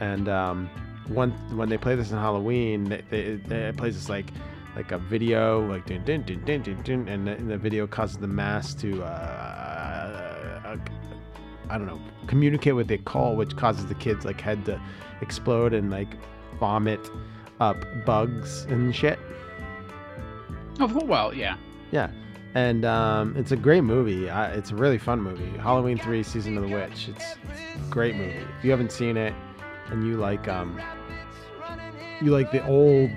And 0.01 0.29
um, 0.29 0.71
one 1.09 1.31
when 1.57 1.69
they 1.71 1.79
play 1.79 1.97
this 1.97 2.13
in 2.13 2.19
Halloween, 2.19 2.85
they, 2.85 3.03
they, 3.11 3.37
they, 3.37 3.57
it 3.69 3.77
plays 3.77 3.95
this 3.95 4.09
like 4.09 4.27
like 4.77 4.93
a 4.93 4.99
video, 4.99 5.67
like 5.69 5.87
dun, 5.87 6.05
dun, 6.05 6.23
dun, 6.23 6.45
dun, 6.45 6.63
dun, 6.63 6.83
dun, 6.83 7.09
and, 7.09 7.27
the, 7.27 7.33
and 7.33 7.51
the 7.51 7.59
video 7.59 7.87
causes 7.87 8.19
the 8.19 8.29
mask 8.29 8.79
to 8.81 9.03
uh, 9.03 9.07
uh, 10.67 10.77
I 11.71 11.79
don't 11.79 11.87
know 11.87 12.01
communicate 12.27 12.75
with 12.77 12.89
the 12.89 12.95
occult, 12.97 13.37
which 13.39 13.57
causes 13.57 13.87
the 13.87 13.95
kids 13.95 14.25
like 14.27 14.41
head 14.41 14.65
to 14.67 14.81
explode 15.23 15.73
and 15.73 15.91
like 15.91 16.15
vomit 16.61 17.01
up 17.61 17.85
bugs 18.05 18.65
and 18.65 18.95
shit. 18.95 19.19
Oh 20.81 21.05
well, 21.05 21.35
yeah. 21.35 21.57
Yeah, 21.91 22.11
and 22.55 22.85
um, 22.85 23.35
it's 23.37 23.53
a 23.53 23.57
great 23.57 23.83
movie. 23.83 24.29
I, 24.31 24.53
it's 24.53 24.71
a 24.71 24.75
really 24.75 24.99
fun 24.99 25.21
movie. 25.21 25.49
Halloween 25.59 25.99
Three: 25.99 26.23
Season 26.23 26.57
of 26.57 26.69
the 26.69 26.75
Witch. 26.75 27.09
It's, 27.09 27.37
it's 27.51 27.87
a 27.87 27.91
great 27.91 28.17
movie. 28.17 28.45
If 28.59 28.65
you 28.65 28.71
haven't 28.71 28.93
seen 28.93 29.17
it 29.17 29.35
and 29.91 30.07
you 30.07 30.17
like 30.17 30.49
um, 30.49 30.81
you 32.21 32.31
like 32.31 32.53
the 32.53 32.65
old 32.67 33.11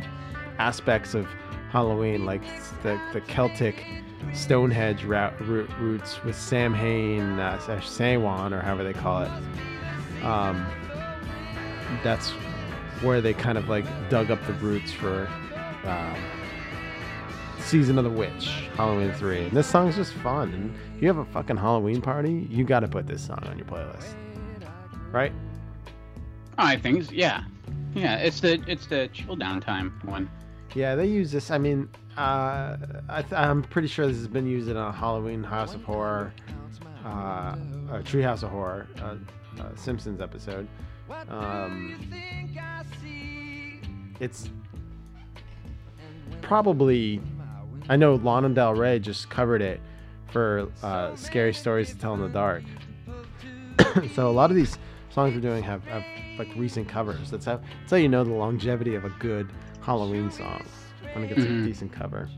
aspects 0.58 1.14
of 1.14 1.28
Halloween, 1.70 2.26
like 2.26 2.44
the 2.84 3.00
the 3.14 3.22
Celtic 3.22 3.86
Stonehenge 4.34 5.04
route, 5.04 5.40
root, 5.42 5.70
roots 5.80 6.24
with 6.24 6.36
Sam 6.36 6.74
Hain, 6.74 7.40
uh, 7.40 7.60
Samhain, 7.82 8.54
or 8.54 8.62
however 8.62 8.84
they 8.84 8.94
call 8.94 9.24
it. 9.24 9.32
Um, 10.24 10.66
that's 12.04 12.32
where 13.02 13.22
they 13.22 13.34
kind 13.34 13.58
of 13.58 13.70
like 13.70 13.86
dug 14.10 14.32
up 14.32 14.46
the 14.48 14.54
roots 14.54 14.92
for 14.92 15.28
um, 15.86 16.16
Season 17.60 17.98
of 17.98 18.04
the 18.04 18.10
Witch, 18.10 18.70
Halloween 18.76 19.14
3. 19.14 19.46
And 19.46 19.52
this 19.52 19.68
song's 19.68 19.96
just 19.96 20.14
fun. 20.14 20.54
And 20.54 20.76
if 20.96 21.02
you 21.02 21.08
have 21.08 21.18
a 21.18 21.26
fucking 21.26 21.58
Halloween 21.58 22.02
party, 22.02 22.48
you 22.50 22.64
got 22.64 22.82
to 22.82 22.88
put 22.88 23.08
this 23.08 23.26
song 23.26 23.44
on 23.46 23.58
your 23.58 23.68
playlist. 23.68 24.16
Right? 25.12 25.34
I 26.58 26.78
think 26.78 27.12
yeah, 27.12 27.44
yeah. 27.94 28.18
It's 28.18 28.40
the 28.40 28.64
it's 28.68 28.86
the 28.86 29.10
chill 29.12 29.36
down 29.36 29.62
time 29.62 30.00
one. 30.06 30.30
Yeah, 30.76 30.96
they 30.96 31.08
use 31.08 31.32
this. 31.32 31.52
I 31.52 31.58
mean, 31.58 31.90
uh, 32.18 32.78
I 33.10 33.22
th- 33.22 33.34
I'm 33.34 33.64
pretty 33.64 33.88
sure 33.88 34.08
this 34.08 34.18
has 34.18 34.28
been 34.28 34.48
used 34.48 34.70
in 34.70 34.78
a 34.78 34.92
Halloween 34.92 35.44
House 35.44 35.74
of 35.74 35.84
Horror, 35.84 36.34
uh, 37.04 37.56
a 37.90 38.02
Treehouse 38.04 38.44
of 38.44 38.52
Horror, 38.52 38.88
uh, 39.02 39.16
uh, 39.60 39.76
Simpsons 39.76 40.22
episode. 40.22 40.68
Um, 41.30 41.98
it's 44.20 44.50
probably. 46.42 47.22
I 47.90 47.96
know 47.96 48.16
Lana 48.16 48.50
Del 48.50 48.74
Rey 48.76 49.00
just 49.00 49.30
covered 49.30 49.62
it 49.62 49.82
for 50.28 50.70
uh, 50.84 51.16
Scary 51.16 51.54
Stories 51.54 51.90
to 51.90 51.98
Tell 51.98 52.14
in 52.14 52.22
the 52.22 52.30
Dark. 52.30 52.64
so 54.16 54.30
a 54.30 54.32
lot 54.32 54.50
of 54.50 54.56
these 54.56 54.78
songs 55.10 55.34
we're 55.34 55.42
doing 55.42 55.64
have, 55.64 55.84
have 55.86 56.04
like 56.38 56.48
recent 56.56 56.88
covers. 56.88 57.32
That's 57.32 57.46
how 57.46 57.58
that's 57.82 57.92
how 57.92 57.98
you 57.98 58.08
know 58.10 58.24
the 58.24 58.32
longevity 58.34 58.96
of 58.96 59.04
a 59.06 59.10
good 59.20 59.50
Halloween 59.82 60.32
song 60.32 60.64
when 61.14 61.26
it 61.26 61.28
gets 61.28 61.42
Mhm. 61.42 61.64
a 61.64 61.66
decent 61.66 61.92
cover. 61.92 62.30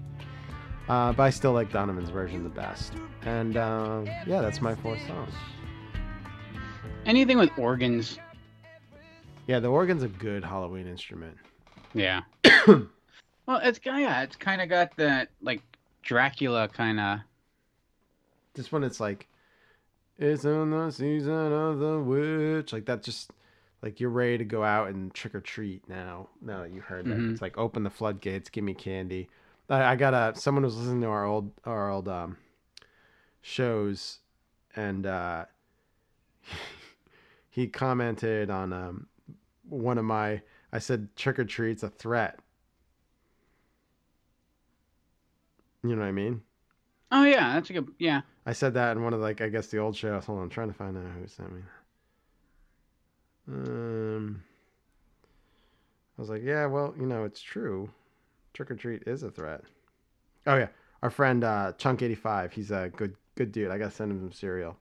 Uh, 0.89 1.13
but 1.13 1.23
I 1.23 1.29
still 1.29 1.53
like 1.53 1.71
Donovan's 1.71 2.09
version 2.09 2.43
the 2.43 2.49
best. 2.49 2.93
And 3.23 3.55
uh, 3.57 4.03
yeah, 4.25 4.41
that's 4.41 4.61
my 4.61 4.75
fourth 4.75 5.05
song. 5.07 5.27
Anything 7.05 7.37
with 7.37 7.51
organs. 7.57 8.17
Yeah, 9.47 9.59
the 9.59 9.67
organ's 9.67 10.03
a 10.03 10.07
good 10.07 10.43
Halloween 10.43 10.87
instrument. 10.87 11.37
Yeah. 11.93 12.21
well, 12.67 12.89
it's 13.61 13.79
yeah, 13.83 14.23
it's 14.23 14.35
kind 14.35 14.61
of 14.61 14.69
got 14.69 14.95
that 14.97 15.29
like 15.41 15.61
Dracula 16.01 16.67
kind 16.67 16.99
of. 16.99 17.19
Just 18.55 18.71
when 18.71 18.83
it's 18.83 18.99
like, 18.99 19.27
it's 20.17 20.45
in 20.45 20.69
the 20.69 20.91
season 20.91 21.51
of 21.51 21.79
the 21.79 21.99
witch, 21.99 22.71
like 22.71 22.85
that. 22.85 23.03
Just 23.03 23.31
like 23.81 23.99
you're 23.99 24.09
ready 24.09 24.37
to 24.37 24.45
go 24.45 24.63
out 24.63 24.89
and 24.89 25.13
trick 25.13 25.35
or 25.35 25.41
treat 25.41 25.87
now. 25.89 26.29
Now 26.41 26.61
that 26.61 26.71
you 26.71 26.81
heard 26.81 27.05
that, 27.05 27.17
Mhm. 27.17 27.31
it's 27.33 27.41
like 27.41 27.57
open 27.57 27.83
the 27.83 27.89
floodgates, 27.89 28.49
give 28.49 28.63
me 28.63 28.73
candy. 28.73 29.29
I, 29.69 29.83
I 29.83 29.95
got 29.95 30.13
a 30.13 30.39
someone 30.39 30.63
was 30.63 30.77
listening 30.77 31.01
to 31.01 31.07
our 31.07 31.25
old 31.25 31.51
our 31.65 31.89
old 31.89 32.07
um 32.07 32.37
shows, 33.41 34.19
and 34.75 35.05
uh, 35.05 35.45
he 37.49 37.67
commented 37.67 38.49
on 38.49 38.71
um 38.71 39.07
one 39.67 39.97
of 39.97 40.05
my. 40.05 40.41
I 40.71 40.79
said 40.79 41.15
trick 41.15 41.37
or 41.39 41.45
treat's 41.45 41.83
a 41.83 41.89
threat. 41.89 42.39
You 45.83 45.95
know 45.95 46.01
what 46.01 46.07
I 46.07 46.11
mean? 46.11 46.41
Oh 47.11 47.23
yeah, 47.23 47.53
that's 47.53 47.69
a 47.69 47.73
good 47.73 47.87
yeah. 47.99 48.21
I 48.45 48.53
said 48.53 48.73
that 48.73 48.97
in 48.97 49.03
one 49.03 49.13
of 49.13 49.19
like 49.19 49.41
I 49.41 49.49
guess 49.49 49.67
the 49.67 49.77
old 49.77 49.95
shows. 49.95 50.25
Hold 50.25 50.39
on, 50.39 50.45
I'm 50.45 50.49
trying 50.49 50.69
to 50.69 50.73
find 50.73 50.97
out 50.97 51.03
who 51.19 51.27
sent 51.27 51.53
me. 51.53 51.61
Um, 53.49 54.43
I 56.17 56.21
was 56.21 56.29
like, 56.29 56.41
yeah, 56.43 56.65
well, 56.65 56.93
you 56.97 57.05
know, 57.05 57.25
it's 57.25 57.41
true. 57.41 57.89
Trick 58.53 58.71
or 58.71 58.75
treat 58.75 59.03
is 59.05 59.23
a 59.23 59.29
threat. 59.29 59.61
Oh 60.47 60.55
yeah, 60.55 60.69
our 61.01 61.09
friend 61.09 61.43
uh, 61.43 61.73
Chunk 61.77 62.01
eighty 62.01 62.15
five. 62.15 62.53
He's 62.53 62.71
a 62.71 62.89
good 62.95 63.15
good 63.35 63.51
dude. 63.51 63.71
I 63.71 63.77
gotta 63.77 63.91
send 63.91 64.11
him 64.11 64.19
some 64.19 64.31
cereal. 64.31 64.77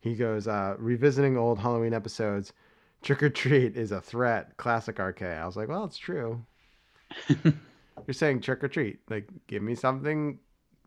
He 0.00 0.14
goes 0.14 0.48
uh, 0.48 0.76
revisiting 0.78 1.36
old 1.36 1.58
Halloween 1.58 1.92
episodes. 1.92 2.52
Trick 3.02 3.22
or 3.22 3.30
treat 3.30 3.76
is 3.76 3.92
a 3.92 4.00
threat. 4.00 4.56
Classic 4.56 4.98
RK. 4.98 5.22
I 5.22 5.46
was 5.46 5.56
like, 5.56 5.68
well, 5.68 5.84
it's 5.84 5.96
true. 5.96 6.44
You're 7.28 8.12
saying 8.12 8.40
trick 8.40 8.62
or 8.62 8.68
treat. 8.68 9.00
Like, 9.08 9.28
give 9.46 9.62
me 9.62 9.74
something. 9.74 10.38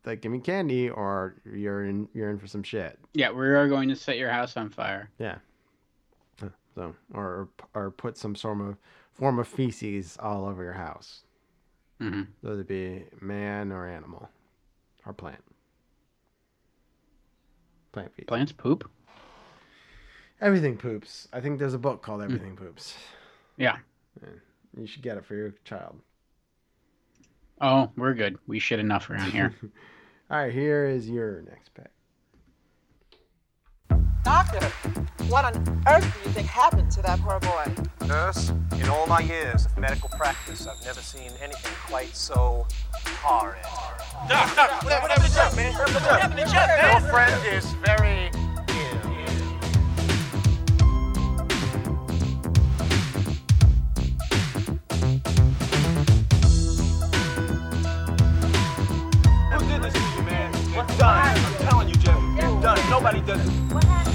Like, 0.06 0.22
give 0.22 0.32
me 0.32 0.40
candy, 0.40 0.90
or 0.90 1.36
you're 1.46 1.86
in 1.86 2.10
you're 2.14 2.30
in 2.30 2.38
for 2.38 2.48
some 2.48 2.64
shit. 2.64 3.00
Yeah, 3.14 3.32
we 3.32 3.48
are 3.48 3.70
going 3.70 3.88
to 3.90 3.96
set 3.96 4.18
your 4.18 4.30
house 4.30 4.58
on 4.58 4.70
fire. 4.70 5.10
Yeah. 5.18 5.38
So, 6.76 6.96
or 7.14 7.50
or 7.74 7.92
put 7.92 8.18
some 8.18 8.36
sort 8.36 8.60
of 8.62 8.78
form 9.12 9.40
of 9.40 9.48
feces 9.48 10.18
all 10.20 10.46
over 10.46 10.64
your 10.64 10.74
house, 10.74 11.24
hmm 12.00 12.24
whether 12.42 12.62
it 12.62 12.68
be 12.68 13.04
man 13.22 13.72
or 13.72 13.88
animal, 13.88 14.28
or 15.06 15.14
plant. 15.14 15.44
Plant 17.92 18.12
feces. 18.16 18.28
Plants 18.28 18.52
poop. 18.52 18.90
Everything 20.44 20.76
poops. 20.76 21.30
I 21.32 21.40
think 21.40 21.58
there's 21.58 21.74
a 21.74 21.80
book 21.80 22.02
called 22.02 22.20
hmm. 22.20 22.26
Everything 22.26 22.58
Poops. 22.58 22.96
Yeah. 23.56 23.78
Yeah. 24.22 24.30
You 24.78 24.86
should 24.86 25.02
get 25.02 25.16
it 25.18 25.26
for 25.26 25.36
your 25.36 25.56
child. 25.64 25.96
Oh, 27.62 27.90
we're 27.96 28.14
good. 28.14 28.38
We 28.46 28.60
shit 28.60 28.80
enough 28.80 29.10
around 29.10 29.32
here. 29.32 29.56
All 30.30 30.38
right, 30.40 30.52
here 30.52 30.86
is 30.86 31.10
your 31.10 31.44
next 31.44 31.70
pick. 31.74 31.88
Doctor, 34.24 34.66
what 35.30 35.46
on 35.46 35.84
earth 35.88 36.04
do 36.24 36.30
you 36.30 36.34
think 36.34 36.48
happened 36.48 36.92
to 36.92 37.02
that 37.04 37.20
poor 37.20 37.40
boy? 37.40 38.08
Nurse, 38.08 38.52
in 38.80 38.88
all 38.88 39.06
my 39.06 39.20
years 39.20 39.66
of 39.66 39.78
medical 39.78 40.10
practice, 40.10 40.66
I've 40.66 40.84
never 40.86 41.02
seen 41.02 41.32
anything 41.42 41.74
quite 41.88 42.16
so 42.16 42.66
horrid. 43.22 43.62
Doc, 44.30 44.56
doc, 44.56 44.84
what 44.84 44.94
happened 44.94 45.26
to 45.26 45.34
Jeff, 45.36 45.56
man? 45.58 45.74
What 45.74 45.90
happened 45.90 46.40
to 46.40 46.46
Jeff, 46.46 46.68
man? 46.68 47.02
Your 47.02 47.12
friend 47.12 47.48
is 47.54 47.66
very 47.86 48.32
Nobody 63.04 63.20
does 63.20 63.46
it. 63.46 64.13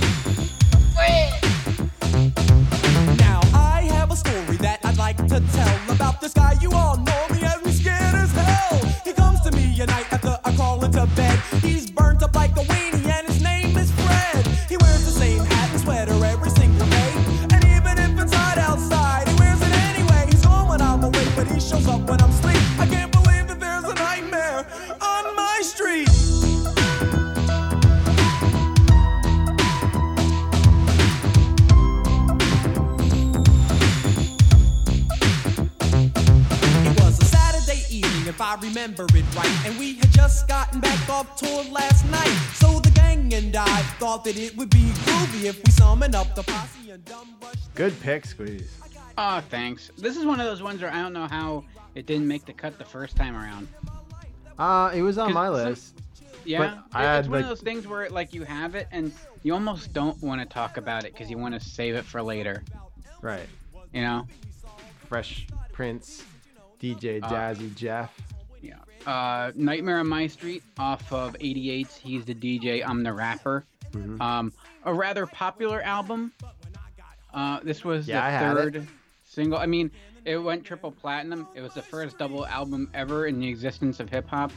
Pick, 48.09 48.24
Squeeze. 48.24 48.78
Oh, 49.18 49.40
thanks. 49.51 49.90
This 49.98 50.16
is 50.16 50.24
one 50.24 50.40
of 50.40 50.47
those 50.47 50.62
ones 50.62 50.80
where 50.80 50.90
I 50.90 51.02
don't 51.02 51.12
know 51.12 51.26
how 51.26 51.64
it 51.94 52.06
didn't 52.06 52.26
make 52.26 52.47
the 52.47 52.55
cut 52.55 52.78
the 52.78 52.85
first 52.85 53.16
time 53.16 53.36
around. 53.36 53.68
Uh, 54.59 54.90
it 54.94 55.02
was 55.02 55.18
on 55.18 55.32
my 55.35 55.51
list. 55.51 56.01
Yeah, 56.44 56.59
But 56.59 56.97
I 56.98 57.02
it- 57.02 57.06
had, 57.06 57.18
it's 57.20 57.28
one 57.28 57.32
like- 57.40 57.43
of 57.44 57.48
those 57.51 57.60
things 57.60 57.86
where 57.86 58.09
like 58.09 58.32
you 58.32 58.44
have 58.44 58.74
it 58.74 58.89
and 58.93 59.12
you 59.43 59.52
almost 59.52 59.93
don't 59.93 60.20
want 60.22 60.40
to 60.40 60.47
talk 60.47 60.78
about 60.78 61.05
it 61.05 61.12
because 61.12 61.28
you 61.30 61.36
want 61.36 61.52
to 61.55 61.60
save 61.60 61.94
it 61.97 62.05
for 62.06 62.22
later. 62.22 62.64
Right. 63.20 63.47
You 63.93 64.01
know. 64.02 64.26
Fresh 65.06 65.47
Prince, 65.72 66.22
DJ 66.80 67.20
Uh, 67.22 67.55
Jeff. 67.74 68.14
Yeah. 68.62 68.76
Uh, 69.06 69.52
Nightmare 69.55 69.98
on 69.98 70.09
My 70.09 70.26
Street 70.28 70.62
off 70.78 71.12
of 71.12 71.36
88's 71.40 71.97
He's 71.97 72.24
the 72.24 72.35
DJ, 72.35 72.82
I'm 72.86 73.02
the 73.02 73.12
Rapper. 73.12 73.64
Mhm. 73.93 74.18
Um, 74.20 74.52
a 74.85 74.94
rather 74.94 75.26
popular 75.26 75.82
album. 75.82 76.32
Uh, 77.39 77.60
this 77.62 77.85
was 77.85 78.09
Yeah, 78.09 78.52
the 78.52 78.60
third 78.60 78.86
single. 79.24 79.59
I 79.59 79.66
mean, 79.66 79.93
it 80.24 80.39
went 80.39 80.65
triple 80.65 80.90
platinum. 80.90 81.47
It 81.55 81.60
was 81.60 81.73
the 81.73 81.82
first 81.82 82.19
double 82.19 82.44
album 82.44 82.90
ever 82.94 83.28
in 83.28 83.39
the 83.39 83.48
existence 83.48 84.01
of 84.01 84.10
hip 84.10 84.28
hop. 84.28 84.51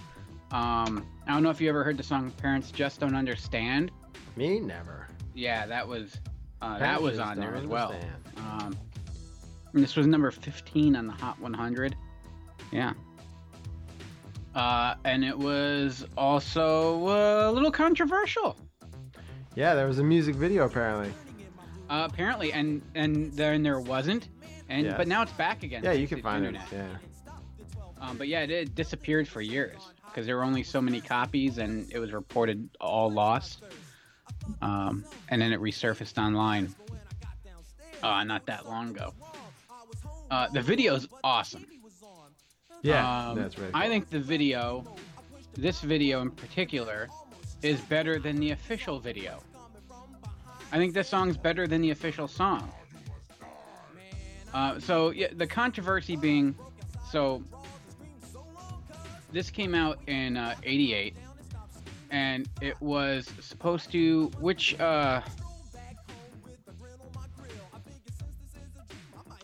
Um, 0.52 1.06
I 1.28 1.32
don't 1.32 1.44
know 1.44 1.52
if 1.52 1.62
you 1.62 1.70
ever 1.70 1.84
heard 1.84 1.95
the 1.95 2.03
song 2.03 2.32
"Parents 2.32 2.72
Just 2.72 2.99
Don't 2.99 3.16
Understand." 3.16 3.91
Me, 4.36 4.60
never. 4.60 5.08
Yeah, 5.36 5.68
that 5.68 5.88
was 5.88 6.18
uh, 6.64 6.80
that 6.80 6.99
was 6.99 7.20
on 7.20 7.40
there 7.40 7.53
as 7.53 7.68
well. 7.68 7.94
Um, 8.38 8.76
and 9.74 9.84
this 9.84 9.95
was 9.95 10.08
number 10.08 10.32
15 10.32 10.95
on 10.95 11.06
the 11.06 11.14
Hot 11.14 11.40
100. 11.40 11.95
Yeah. 12.72 12.94
Uh, 14.56 14.95
and 15.06 15.24
it 15.24 15.38
was 15.38 16.03
also 16.18 17.08
uh, 17.08 17.49
a 17.49 17.52
little 17.52 17.72
controversial. 17.72 18.58
Yeah, 19.56 19.76
there 19.76 19.86
was 19.86 19.99
a 19.99 20.03
music 20.03 20.36
video 20.36 20.66
apparently. 20.66 21.14
Uh, 21.91 22.07
apparently, 22.09 22.53
and 22.53 22.81
and 22.95 23.34
then 23.34 23.63
there 23.63 23.80
wasn't, 23.81 24.30
and 24.69 24.85
Yes. 24.85 24.93
but 24.95 25.09
now 25.09 25.22
it's 25.23 25.34
back 25.34 25.63
again. 25.63 25.84
Yeah, 25.84 25.91
you 25.91 26.07
can 26.07 26.22
find 26.22 26.45
it. 26.45 26.55
Yeah. 26.72 26.88
Um, 27.99 28.18
but 28.18 28.30
yeah, 28.30 28.39
it, 28.43 28.49
it 28.49 28.76
disappeared 28.76 29.27
for 29.27 29.41
years 29.41 29.81
because 30.05 30.26
there 30.26 30.38
were 30.38 30.43
only 30.45 30.63
so 30.63 30.81
many 30.81 31.01
copies, 31.01 31.57
and 31.57 31.91
it 31.91 31.99
was 31.99 32.13
reported 32.13 32.69
all 32.80 33.11
lost. 33.11 33.63
Um, 34.61 35.03
and 35.27 35.41
then 35.41 35.51
it 35.51 35.59
resurfaced 35.59 36.18
online. 36.18 36.73
Uh, 38.01 38.23
not 38.23 38.45
that 38.45 38.65
long 38.65 38.89
ago. 38.91 39.13
Uh, 40.31 40.47
the 40.47 40.61
video's 40.61 41.07
awesome. 41.26 41.65
Yeah, 42.84 43.30
Um, 43.30 43.35
that's 43.38 43.57
really 43.59 43.72
I 43.76 43.89
think 43.89 44.09
the 44.09 44.19
video, 44.19 44.85
this 45.53 45.81
video 45.81 46.22
in 46.22 46.31
particular, 46.31 47.09
is 47.61 47.81
better 47.81 48.18
than 48.18 48.38
the 48.38 48.51
official 48.51 48.97
video. 48.99 49.43
I 50.72 50.77
think 50.77 50.93
this 50.93 51.10
song's 51.10 51.38
better 51.38 51.68
than 51.68 51.81
the 51.81 51.91
official 51.91 52.27
song. 52.27 52.72
Uh, 54.53 54.80
so 54.80 55.11
yeah, 55.11 55.27
the 55.34 55.48
controversy 55.48 56.15
being, 56.15 56.56
so 57.10 57.43
this 59.31 59.49
came 59.49 59.76
out 59.76 59.99
in 60.07 60.38
uh, 60.38 60.56
'88, 60.64 61.15
and 62.10 62.48
it 62.61 62.80
was 62.81 63.30
supposed 63.39 63.91
to 63.91 64.31
which 64.39 64.80
uh, 64.80 65.22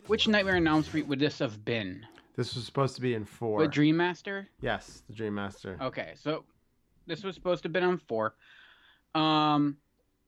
which 0.08 0.28
Nightmare 0.28 0.56
on 0.56 0.68
Elm 0.68 0.84
Street 0.84 1.08
would 1.08 1.20
this 1.20 1.40
have 1.40 1.64
been? 1.64 2.06
This 2.36 2.56
was 2.56 2.66
supposed 2.66 2.95
to 2.95 3.02
be 3.02 3.14
in 3.14 3.26
four. 3.26 3.62
The 3.62 3.68
Dream 3.68 3.98
Master? 3.98 4.48
Yes, 4.62 5.04
the 5.08 5.14
Dream 5.14 5.36
Master. 5.36 5.78
Okay, 5.82 6.14
so 6.16 6.44
this 7.06 7.24
was 7.24 7.36
supposed 7.36 7.64
to 7.64 7.68
have 7.68 7.74
been 7.74 7.84
on 7.84 7.98
four. 7.98 8.36
Um, 9.16 9.78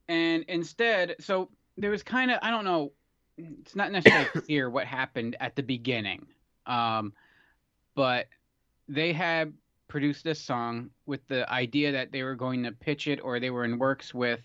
and 0.09 0.43
instead, 0.47 1.15
so 1.19 1.49
there 1.77 1.91
was 1.91 2.03
kind 2.03 2.31
of 2.31 2.39
I 2.41 2.49
don't 2.49 2.65
know, 2.65 2.91
it's 3.37 3.75
not 3.75 3.91
necessarily 3.91 4.25
clear 4.45 4.69
what 4.69 4.85
happened 4.85 5.37
at 5.39 5.55
the 5.55 5.63
beginning. 5.63 6.25
Um, 6.65 7.13
but 7.95 8.27
they 8.87 9.13
had 9.13 9.53
produced 9.87 10.23
this 10.23 10.39
song 10.39 10.89
with 11.05 11.25
the 11.27 11.49
idea 11.51 11.91
that 11.91 12.11
they 12.11 12.23
were 12.23 12.35
going 12.35 12.63
to 12.63 12.71
pitch 12.71 13.07
it, 13.07 13.19
or 13.23 13.39
they 13.39 13.51
were 13.51 13.65
in 13.65 13.77
works 13.77 14.13
with 14.13 14.41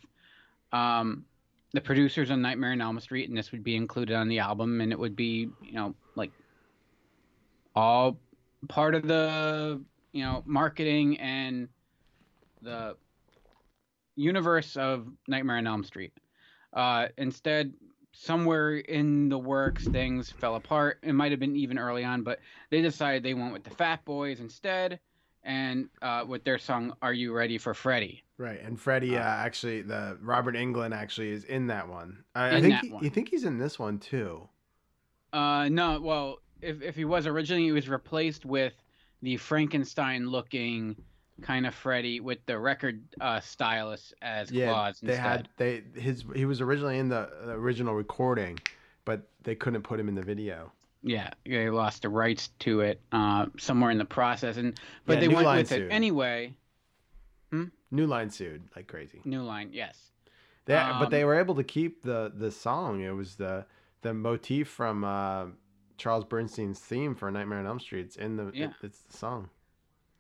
um, 0.73 1.25
the 1.73 1.81
producers 1.81 2.31
on 2.31 2.43
Nightmare 2.43 2.73
on 2.73 2.81
Elm 2.81 3.01
Street, 3.01 3.29
and 3.29 3.37
this 3.37 3.51
would 3.51 3.65
be 3.65 3.75
included 3.75 4.15
on 4.15 4.29
the 4.29 4.39
album, 4.39 4.81
and 4.81 4.93
it 4.93 4.99
would 4.99 5.17
be 5.17 5.49
you 5.63 5.73
know 5.73 5.95
like 6.15 6.31
all 7.75 8.19
part 8.69 8.95
of 8.95 9.07
the 9.07 9.81
you 10.13 10.23
know 10.23 10.43
marketing 10.47 11.19
and 11.21 11.69
the 12.61 12.97
universe 14.17 14.77
of 14.77 15.07
Nightmare 15.29 15.57
on 15.57 15.67
Elm 15.67 15.85
Street. 15.85 16.13
Uh, 16.73 17.09
instead, 17.19 17.73
somewhere 18.13 18.77
in 18.77 19.29
the 19.29 19.39
works, 19.39 19.85
things 19.85 20.31
fell 20.31 20.57
apart. 20.57 20.99
It 21.03 21.13
might 21.13 21.33
have 21.33 21.41
been 21.41 21.57
even 21.57 21.79
early 21.79 22.05
on, 22.05 22.23
but 22.23 22.41
they 22.71 22.81
decided 22.83 23.23
they 23.23 23.35
went 23.35 23.53
with 23.53 23.65
the 23.65 23.71
Fat 23.71 24.05
Boys 24.05 24.41
instead, 24.41 25.01
and 25.43 25.89
uh, 26.03 26.25
with 26.27 26.45
their 26.45 26.59
song 26.59 26.95
"Are 27.03 27.13
You 27.13 27.33
Ready 27.33 27.59
for 27.59 27.75
Freddy?" 27.75 28.23
Right, 28.39 28.61
and 28.63 28.81
Freddy 28.81 29.17
uh, 29.17 29.23
actually, 29.23 29.83
the 29.83 30.19
Robert 30.21 30.57
Englund 30.57 30.95
actually 30.95 31.31
is 31.31 31.45
in 31.45 31.69
that 31.69 31.89
one. 31.89 32.25
I, 32.35 32.57
I 32.57 32.61
think 32.61 32.81
he, 32.81 32.91
one. 32.91 33.05
you 33.05 33.11
think 33.11 33.29
he's 33.29 33.45
in 33.45 33.59
this 33.59 33.79
one 33.79 33.99
too. 33.99 34.49
Uh, 35.33 35.69
no, 35.69 36.01
well, 36.01 36.39
if 36.61 36.83
if 36.83 36.97
he 36.97 37.05
was 37.05 37.27
originally, 37.27 37.65
he 37.65 37.73
was 37.73 37.89
replaced 37.89 38.45
with 38.45 38.75
the 39.23 39.37
Frankenstein-looking 39.37 40.97
kind 41.43 41.67
of 41.67 41.75
Freddy 41.75 42.21
with 42.21 42.39
the 42.47 42.59
record 42.59 43.03
uh, 43.21 43.41
stylus 43.41 44.13
as 44.23 44.51
Yeah, 44.51 44.67
claws 44.71 45.01
they 45.01 45.13
instead. 45.13 45.23
had 45.23 45.49
they 45.57 45.83
his 46.01 46.25
he 46.35 46.45
was 46.45 46.61
originally 46.61 46.99
in 46.99 47.09
the, 47.09 47.29
the 47.45 47.53
original 47.53 47.95
recording, 47.95 48.59
but 49.05 49.29
they 49.43 49.55
couldn't 49.55 49.83
put 49.83 49.99
him 50.01 50.09
in 50.09 50.15
the 50.15 50.23
video. 50.23 50.71
Yeah, 51.03 51.31
they 51.45 51.69
lost 51.69 52.03
the 52.03 52.09
rights 52.09 52.49
to 52.61 52.81
it 52.81 53.01
uh, 53.13 53.47
somewhere 53.59 53.91
in 53.91 53.99
the 53.99 54.05
process, 54.07 54.57
and 54.57 54.79
but 55.07 55.15
Yeah, 55.15 55.21
they 55.21 55.29
New 55.29 55.35
went 55.35 55.47
Line 55.47 55.59
with 55.59 55.73
it 55.73 55.77
sued. 55.77 55.93
anyway. 55.93 56.55
New 57.91 58.07
Line 58.09 58.29
sued 58.31 58.63
like 58.75 58.89
crazy. 58.89 59.21
New 59.25 59.43
Line, 59.43 59.69
yes. 59.73 60.11
They, 60.65 60.75
but 60.75 61.11
they 61.11 61.23
Um, 61.23 61.29
were 61.29 61.39
able 61.39 61.55
to 61.55 61.63
keep 61.63 62.03
the 62.03 62.33
the 62.35 62.51
song. 62.51 63.01
It 63.03 63.11
was 63.13 63.37
the 63.37 63.67
the 64.03 64.13
motif 64.15 64.69
from 64.69 65.05
uh, 65.05 65.47
Charles 65.97 66.25
Bernstein's 66.25 66.81
theme 66.81 67.15
for 67.15 67.31
Nightmare 67.31 67.61
on 67.61 67.67
Elm 67.67 67.79
Street. 67.79 68.07
It's 68.07 68.17
in 68.17 68.37
the 68.37 68.51
Yeah. 68.53 68.73
it's 68.83 69.01
the 69.03 69.13
song. 69.17 69.51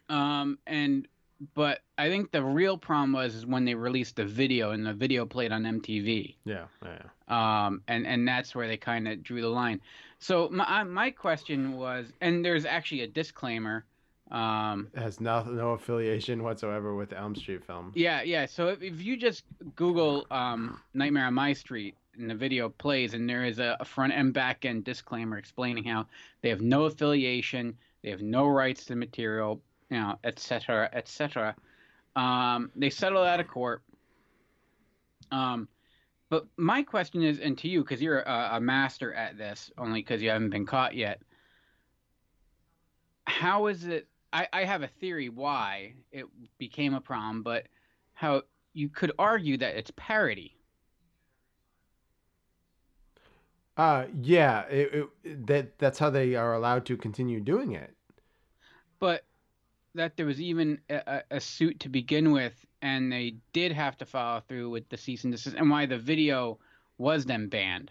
Um, 0.09 0.59
and 0.66 1.09
but 1.55 1.81
I 1.98 2.09
think 2.09 2.31
the 2.31 2.43
real 2.43 2.78
problem 2.78 3.12
was 3.12 3.35
is 3.35 3.47
when 3.47 3.64
they 3.64 3.74
released 3.74 4.16
the 4.16 4.24
video, 4.24 4.70
and 4.70 4.86
the 4.86 4.93
video 4.93 5.26
played 5.26 5.52
on 5.52 5.64
MTV. 5.64 6.36
Yeah, 6.44 6.64
yeah. 6.82 7.66
um, 7.66 7.82
and 7.89 8.06
and 8.06 8.26
that's 8.26 8.55
where 8.55 8.68
they 8.68 8.76
kind 8.76 9.09
of 9.09 9.22
drew 9.22 9.40
the 9.40 9.48
line. 9.48 9.81
So 10.18 10.48
my 10.51 10.85
my 10.85 11.10
question 11.10 11.76
was, 11.76 12.12
and 12.20 12.44
there's 12.44 12.64
actually 12.64 13.02
a 13.02 13.09
disclaimer. 13.09 13.85
Um, 14.31 14.89
It 14.94 15.01
has 15.01 15.20
no 15.20 15.43
no 15.44 15.72
affiliation 15.72 16.43
whatsoever 16.43 16.94
with 16.94 17.12
Elm 17.12 17.35
Street 17.35 17.64
film. 17.64 17.93
yeah, 17.94 18.22
yeah. 18.22 18.47
So 18.47 18.68
if, 18.68 18.82
if 18.82 19.02
you 19.02 19.16
just 19.16 19.44
Google 19.76 20.26
um, 20.31 20.81
"Nightmare 20.94 21.26
on 21.26 21.35
My 21.35 21.52
Street" 21.52 21.94
and 22.18 22.31
the 22.31 22.35
video 22.35 22.68
plays, 22.68 23.14
and 23.14 23.28
there 23.28 23.44
is 23.44 23.59
a, 23.59 23.76
a 23.81 23.85
front 23.85 24.12
and 24.12 24.32
back 24.32 24.64
end 24.64 24.85
disclaimer 24.85 25.36
explaining 25.36 25.85
how 25.85 26.06
they 26.43 26.48
have 26.48 26.62
no 26.62 26.85
affiliation, 26.85 27.76
they 28.02 28.10
have 28.10 28.22
no 28.22 28.47
rights 28.47 28.86
to 28.86 28.97
material, 28.97 29.60
you 29.95 30.01
know, 30.01 30.19
et 30.25 30.41
cetera, 30.41 30.91
et 30.93 31.09
cetera. 31.09 31.55
Um, 32.16 32.73
they 32.75 32.91
settle 32.91 33.23
out 33.23 33.39
of 33.41 33.47
court. 33.47 33.83
Um, 35.31 35.69
but 36.31 36.47
my 36.57 36.83
question 36.83 37.23
is, 37.23 37.39
and 37.39 37.57
to 37.59 37.69
you, 37.69 37.83
because 37.83 38.03
you're 38.03 38.21
a, 38.21 38.51
a 38.55 38.61
master 38.61 39.15
at 39.15 39.39
this, 39.39 39.71
only 39.79 40.01
because 40.01 40.21
you 40.21 40.31
haven't 40.31 40.51
been 40.51 40.66
caught 40.66 40.97
yet. 40.97 41.23
How 43.27 43.66
is 43.66 43.85
it? 43.85 44.09
I, 44.33 44.49
I 44.53 44.65
have 44.65 44.83
a 44.83 44.89
theory 44.89 45.29
why 45.29 45.95
it 46.11 46.27
became 46.59 46.95
a 46.95 47.01
problem, 47.01 47.45
but 47.45 47.69
how 48.15 48.43
you 48.73 48.89
could 48.89 49.12
argue 49.19 49.57
that 49.59 49.77
it's 49.77 49.93
parody. 49.97 50.57
Uh 53.77 54.07
yeah, 54.23 54.62
it, 54.69 55.09
it, 55.25 55.47
that 55.47 55.79
that's 55.79 55.99
how 55.99 56.11
they 56.11 56.35
are 56.37 56.55
allowed 56.55 56.87
to 56.87 56.97
continue 56.97 57.41
doing 57.41 57.73
it. 57.73 57.95
but 58.99 59.25
that 59.95 60.16
there 60.16 60.27
was 60.27 60.41
even 60.41 60.79
a, 60.91 61.23
a, 61.31 61.41
suit 61.41 61.81
to 61.81 61.89
begin 61.89 62.33
with, 62.33 62.66
and 62.83 63.12
they 63.12 63.37
did 63.53 63.73
have 63.73 63.97
to 63.99 64.07
follow 64.07 64.41
through 64.41 64.71
with 64.71 64.89
the 64.89 64.97
cease 64.97 65.25
and 65.25 65.33
desist, 65.33 65.57
and 65.57 65.71
why 65.71 65.87
the 65.87 65.99
video 65.99 66.59
was 66.99 67.25
then 67.25 67.49
banned. 67.49 67.91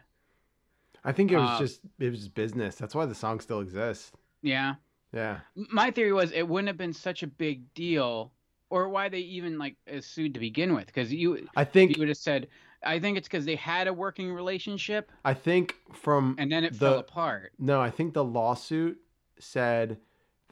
I 1.04 1.12
think 1.12 1.32
it 1.32 1.38
was 1.38 1.50
Uh, 1.50 1.60
just 1.60 1.82
it 2.00 2.10
was 2.10 2.30
business. 2.30 2.76
That's 2.76 2.96
why 2.96 3.06
the 3.06 3.16
song 3.16 3.40
still 3.40 3.60
exists. 3.60 4.12
Yeah. 4.42 4.76
Yeah. 5.14 5.40
My 5.56 5.92
theory 5.92 6.14
was 6.14 6.32
it 6.32 6.48
wouldn't 6.48 6.68
have 6.68 6.78
been 6.78 6.94
such 6.94 7.24
a 7.24 7.28
big 7.28 7.74
deal, 7.74 8.32
or 8.70 8.90
why 8.90 9.10
they 9.10 9.20
even 9.20 9.58
like 9.58 9.76
uh, 9.92 10.02
sued 10.02 10.34
to 10.34 10.40
begin 10.40 10.74
with, 10.74 10.88
because 10.88 11.12
you. 11.14 11.48
I 11.56 11.64
think- 11.64 11.96
you 11.96 12.00
would 12.00 12.10
have 12.10 12.18
said. 12.18 12.48
I 12.86 13.00
think 13.00 13.18
it's 13.18 13.30
because 13.30 13.46
they 13.46 13.56
had 13.56 13.88
a 13.88 13.94
working 13.94 14.34
relationship, 14.34 15.10
I 15.24 15.34
think 15.34 15.78
from 15.94 16.36
and 16.38 16.52
then 16.52 16.66
it 16.66 16.74
the, 16.74 16.80
fell 16.80 17.00
apart. 17.00 17.54
No, 17.58 17.80
I 17.80 17.90
think 17.90 18.14
the 18.14 18.26
lawsuit 18.26 19.00
said 19.40 20.00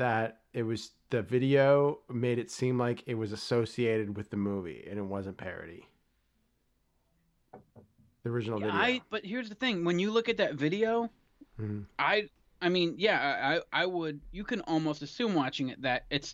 that 0.01 0.39
it 0.51 0.63
was 0.63 0.93
the 1.11 1.21
video 1.21 1.99
made 2.09 2.39
it 2.39 2.49
seem 2.49 2.79
like 2.79 3.03
it 3.05 3.13
was 3.13 3.31
associated 3.31 4.17
with 4.17 4.31
the 4.31 4.35
movie 4.37 4.83
and 4.89 4.97
it 4.97 5.03
wasn't 5.03 5.37
parody. 5.37 5.85
The 8.23 8.29
original 8.31 8.59
Yeah, 8.59 8.65
video. 8.71 8.81
I 8.81 9.01
but 9.11 9.23
here's 9.23 9.47
the 9.49 9.53
thing: 9.55 9.85
when 9.85 9.99
you 9.99 10.09
look 10.11 10.27
at 10.27 10.37
that 10.37 10.55
video, 10.55 11.11
Mhm. 11.59 11.85
I 11.99 12.29
I 12.63 12.69
mean, 12.69 12.95
yeah, 12.97 13.61
I 13.71 13.83
I 13.83 13.85
would 13.85 14.21
you 14.31 14.43
can 14.43 14.61
almost 14.61 15.03
assume 15.03 15.35
watching 15.35 15.69
it 15.69 15.83
that 15.83 16.05
it's 16.09 16.33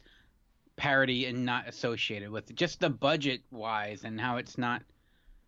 parody 0.78 1.26
and 1.26 1.46
not 1.46 1.68
associated 1.68 2.30
with 2.30 2.56
just 2.56 2.80
the 2.80 2.90
budget 2.90 3.42
wise 3.52 4.06
and 4.06 4.22
how 4.22 4.38
it's 4.38 4.58
not 4.58 4.82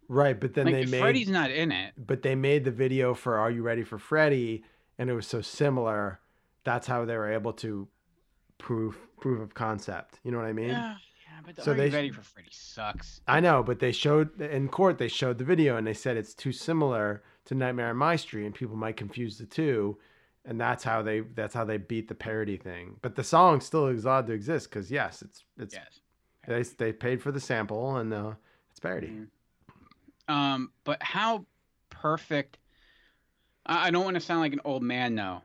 Right, 0.09 0.37
but 0.37 0.55
then 0.55 0.65
like 0.65 0.73
they 0.73 0.85
made 0.85 0.99
Freddy's 0.99 1.29
not 1.29 1.51
in 1.51 1.71
it. 1.71 1.93
but 1.95 2.21
they 2.23 2.35
made 2.35 2.65
the 2.65 2.71
video 2.71 3.13
for 3.13 3.37
Are 3.37 3.51
You 3.51 3.61
Ready 3.61 3.83
for 3.83 3.97
Freddy 3.97 4.63
and 4.97 5.09
it 5.09 5.13
was 5.13 5.27
so 5.27 5.39
similar. 5.41 6.19
That's 6.65 6.87
how 6.87 7.05
they 7.05 7.15
were 7.15 7.31
able 7.31 7.53
to 7.53 7.87
prove 8.59 8.95
proof 9.19 9.41
of 9.41 9.53
concept. 9.55 10.19
You 10.23 10.31
know 10.31 10.37
what 10.37 10.45
I 10.47 10.53
mean? 10.53 10.69
Yeah, 10.69 10.95
yeah, 11.25 11.39
but 11.43 11.55
the 11.55 11.63
So 11.63 11.73
they- 11.73 11.89
Ready 11.89 12.11
for 12.11 12.21
Freddy 12.21 12.49
sucks. 12.51 13.21
I 13.27 13.39
know, 13.39 13.63
but 13.63 13.79
they 13.79 13.91
showed 13.91 14.39
in 14.39 14.69
court. 14.69 14.97
They 14.99 15.07
showed 15.07 15.39
the 15.39 15.43
video 15.43 15.75
and 15.77 15.87
they 15.87 15.93
said 15.95 16.15
it's 16.17 16.33
too 16.35 16.51
similar 16.51 17.23
to 17.45 17.55
Nightmare 17.55 17.89
on 17.89 17.97
My 17.97 18.15
Street, 18.15 18.45
and 18.45 18.53
people 18.53 18.75
might 18.75 18.95
confuse 18.97 19.37
the 19.39 19.45
two, 19.47 19.97
and 20.45 20.61
that's 20.61 20.83
how 20.83 21.01
they 21.01 21.21
that's 21.21 21.53
how 21.55 21.65
they 21.65 21.77
beat 21.77 22.07
the 22.07 22.15
parody 22.15 22.57
thing. 22.57 22.97
But 23.01 23.15
the 23.15 23.23
song 23.23 23.59
still 23.61 23.87
is 23.87 24.05
allowed 24.05 24.27
to 24.27 24.33
exist 24.33 24.69
because 24.69 24.91
yes, 24.91 25.21
it's 25.23 25.43
it's 25.57 25.73
Yes. 25.73 25.99
they 26.47 26.61
they 26.85 26.93
paid 26.93 27.21
for 27.23 27.31
the 27.31 27.39
sample 27.39 27.97
and 27.97 28.13
uh, 28.13 28.33
it's 28.69 28.79
parody. 28.79 29.07
Mm-hmm. 29.07 30.33
Um, 30.33 30.71
but 30.83 31.01
how 31.01 31.45
perfect. 31.89 32.59
I 33.65 33.87
I 33.87 33.91
don't 33.91 34.03
want 34.05 34.15
to 34.15 34.21
sound 34.21 34.41
like 34.41 34.53
an 34.53 34.61
old 34.63 34.83
man 34.83 35.15
though. 35.15 35.41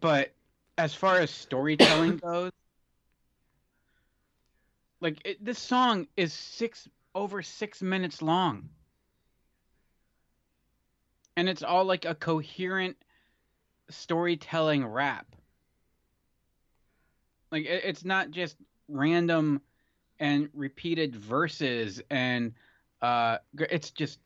But 0.00 0.32
as 0.78 0.94
far 0.94 1.18
as 1.18 1.30
storytelling 1.30 2.16
goes, 2.22 2.52
like 5.00 5.18
it, 5.24 5.44
this 5.44 5.58
song 5.58 6.06
is 6.16 6.32
six 6.32 6.88
over 7.14 7.42
six 7.42 7.82
minutes 7.82 8.22
long, 8.22 8.68
and 11.36 11.48
it's 11.48 11.62
all 11.62 11.84
like 11.84 12.04
a 12.04 12.14
coherent 12.14 12.96
storytelling 13.90 14.86
rap. 14.86 15.26
Like 17.50 17.64
it, 17.64 17.84
it's 17.84 18.04
not 18.04 18.30
just 18.30 18.56
random 18.88 19.60
and 20.18 20.48
repeated 20.52 21.16
verses 21.16 22.02
and 22.10 22.52
uh 23.00 23.38
it's 23.58 23.90
just 23.90 24.18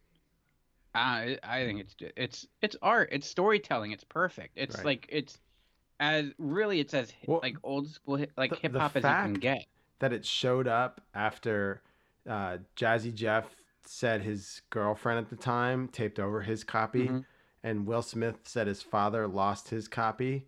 I 0.95 1.39
I 1.43 1.65
think 1.65 1.81
it's 1.81 1.95
it's 2.17 2.47
it's 2.63 2.77
art 2.83 3.11
it's 3.13 3.29
storytelling 3.29 3.93
it's 3.93 4.05
perfect 4.05 4.55
it's 4.57 4.77
Right. 4.79 4.85
like 4.85 5.07
it's 5.11 5.39
as 6.05 6.27
really 6.39 6.81
it's 6.81 6.95
as 6.95 7.13
Well, 7.27 7.41
like 7.43 7.57
old 7.63 7.89
school 7.89 8.25
like 8.37 8.51
the- 8.51 8.57
hip 8.57 8.75
hop 8.75 8.97
as 8.97 9.03
you 9.03 9.09
can 9.09 9.35
get 9.35 9.67
That 10.01 10.13
it 10.13 10.25
showed 10.25 10.69
up 10.69 11.01
after 11.15 11.83
uh, 12.29 12.59
Jazzy 12.77 13.13
Jeff 13.15 13.55
said 13.85 14.23
his 14.23 14.63
girlfriend 14.71 15.19
at 15.19 15.29
the 15.29 15.37
time 15.37 15.89
taped 15.89 16.19
over 16.19 16.41
his 16.41 16.65
copy, 16.65 17.09
Mhm. 17.09 17.25
and 17.63 17.87
Will 17.87 18.03
Smith 18.03 18.41
said 18.45 18.67
his 18.67 18.83
father 18.83 19.27
lost 19.29 19.69
his 19.69 19.89
copy. 19.89 20.47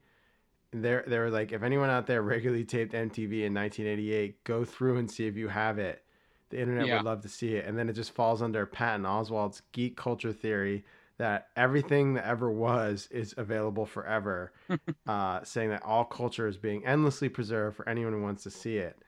And 0.72 0.82
They're, 0.84 1.04
they 1.06 1.18
were 1.18 1.30
like, 1.30 1.52
if 1.52 1.62
anyone 1.62 1.90
out 1.90 2.06
there 2.06 2.22
regularly 2.34 2.64
taped 2.64 2.92
MTV 2.94 3.44
in 3.44 3.52
1988, 3.54 4.42
go 4.44 4.64
through 4.64 4.96
and 4.98 5.10
see 5.10 5.26
if 5.26 5.36
you 5.36 5.48
have 5.48 5.78
it. 5.78 6.02
The 6.50 6.58
internet 6.60 6.86
Yeah. 6.86 6.96
would 6.96 7.04
love 7.04 7.20
to 7.22 7.28
see 7.28 7.54
it. 7.56 7.66
And 7.66 7.78
then 7.78 7.88
it 7.88 7.92
just 7.94 8.12
falls 8.12 8.40
under 8.42 8.64
Patton 8.66 9.04
Oswalt's 9.04 9.60
geek 9.72 9.96
culture 9.96 10.32
theory 10.32 10.84
that 11.18 11.48
everything 11.56 12.14
that 12.14 12.26
ever 12.26 12.50
was 12.50 13.08
is 13.10 13.34
available 13.38 13.86
forever, 13.86 14.52
uh, 15.06 15.42
saying 15.44 15.70
that 15.70 15.82
all 15.82 16.04
culture 16.04 16.46
is 16.46 16.56
being 16.56 16.84
endlessly 16.86 17.28
preserved 17.28 17.76
for 17.76 17.88
anyone 17.88 18.12
who 18.12 18.22
wants 18.22 18.42
to 18.42 18.50
see 18.50 18.76
it. 18.76 18.98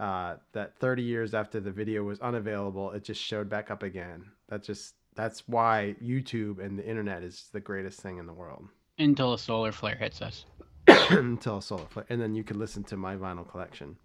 Uh, 0.00 0.36
that 0.52 0.78
30 0.78 1.02
years 1.02 1.34
after 1.34 1.58
the 1.60 1.72
video 1.72 2.04
was 2.04 2.20
unavailable, 2.20 2.92
it 2.92 3.02
just 3.02 3.20
showed 3.20 3.48
back 3.48 3.70
up 3.70 3.82
again. 3.82 4.24
That 4.48 4.62
just 4.62 4.94
that's 5.14 5.42
why 5.48 5.96
YouTube 6.02 6.64
and 6.64 6.78
the 6.78 6.86
internet 6.88 7.22
is 7.24 7.48
the 7.52 7.58
greatest 7.60 8.00
thing 8.00 8.18
in 8.18 8.26
the 8.26 8.32
world. 8.32 8.68
until 8.98 9.32
a 9.34 9.38
solar 9.38 9.72
flare 9.72 9.96
hits 9.96 10.22
us 10.22 10.44
Until 11.10 11.58
a 11.58 11.62
solar 11.62 11.86
flare, 11.86 12.06
and 12.08 12.20
then 12.20 12.34
you 12.36 12.44
can 12.44 12.58
listen 12.58 12.84
to 12.84 12.96
my 12.96 13.16
vinyl 13.16 13.46
collection. 13.48 13.96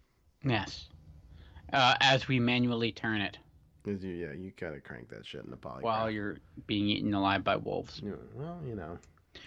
yes 0.43 0.89
uh, 1.71 1.93
as 2.01 2.27
we 2.27 2.39
manually 2.39 2.91
turn 2.91 3.21
it 3.21 3.37
'Cause 3.83 4.01
you, 4.03 4.13
yeah, 4.13 4.31
you 4.31 4.51
gotta 4.59 4.79
crank 4.79 5.09
that 5.09 5.25
shit 5.25 5.43
in 5.43 5.51
the 5.51 5.57
polygraph. 5.57 5.81
while 5.81 6.09
you're 6.09 6.37
being 6.67 6.87
eaten 6.87 7.13
alive 7.13 7.43
by 7.43 7.55
wolves 7.57 7.99
You 8.01 8.11
know, 8.11 8.19
well, 8.33 8.61
you 8.65 8.75
know, 8.75 8.97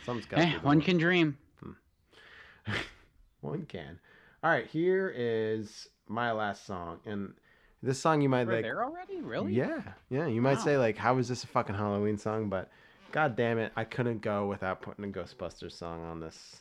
some's 0.04 0.26
got. 0.26 0.40
Eh, 0.40 0.44
hey, 0.44 0.58
one 0.58 0.80
can 0.82 0.98
dream 0.98 1.38
hmm. 1.60 1.72
One 3.40 3.64
can. 3.66 3.98
All 4.42 4.50
right, 4.50 4.66
here 4.66 5.12
is 5.14 5.88
my 6.08 6.32
last 6.32 6.66
song, 6.66 7.00
and 7.06 7.34
this 7.82 7.98
song 8.00 8.20
you 8.20 8.28
might 8.28 8.46
We're 8.46 8.54
like. 8.56 8.62
there 8.62 8.84
already 8.84 9.20
really 9.20 9.54
Yeah, 9.54 9.80
yeah. 10.10 10.26
You 10.26 10.42
might 10.42 10.58
Wow. 10.58 10.64
say 10.64 10.78
like, 10.78 10.96
how 10.98 11.16
is 11.18 11.28
this 11.28 11.44
a 11.44 11.46
fucking 11.46 11.74
Halloween 11.76 12.18
song? 12.18 12.48
But 12.48 12.70
god 13.12 13.36
damn 13.36 13.58
it, 13.58 13.72
I 13.76 13.84
couldn't 13.84 14.20
go 14.20 14.46
without 14.46 14.82
putting 14.82 15.04
a 15.04 15.08
Ghostbusters 15.08 15.72
song 15.72 16.02
on 16.04 16.20
this. 16.20 16.60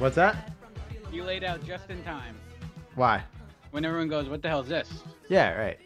What's 0.00 0.16
that? 0.16 0.50
you 1.12 1.24
laid 1.24 1.44
out 1.44 1.62
just 1.66 1.90
in 1.90 2.02
time 2.04 2.34
Why? 2.94 3.22
when 3.72 3.84
everyone 3.84 4.08
goes 4.08 4.28
what 4.28 4.40
the 4.42 4.48
hell 4.48 4.60
is 4.60 4.68
this 4.68 4.88
Yeah, 5.28 5.52
right. 5.54 5.78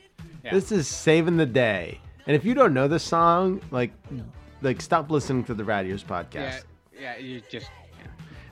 Yeah. 0.45 0.53
This 0.53 0.70
is 0.70 0.86
saving 0.86 1.36
the 1.36 1.47
day. 1.47 1.99
And 2.27 2.36
if 2.36 2.45
you 2.45 2.55
don't 2.55 2.73
know 2.74 2.86
this 2.86 3.03
song, 3.03 3.61
like, 3.70 3.91
like 4.62 4.81
stop 4.81 5.11
listening 5.11 5.43
to 5.45 5.55
the 5.55 5.65
Rad 5.65 5.86
Ears 5.86 6.05
podcast. 6.05 6.32
yeah 6.35 6.61
yeah 7.01 7.16
you 7.16 7.43
just 7.51 7.66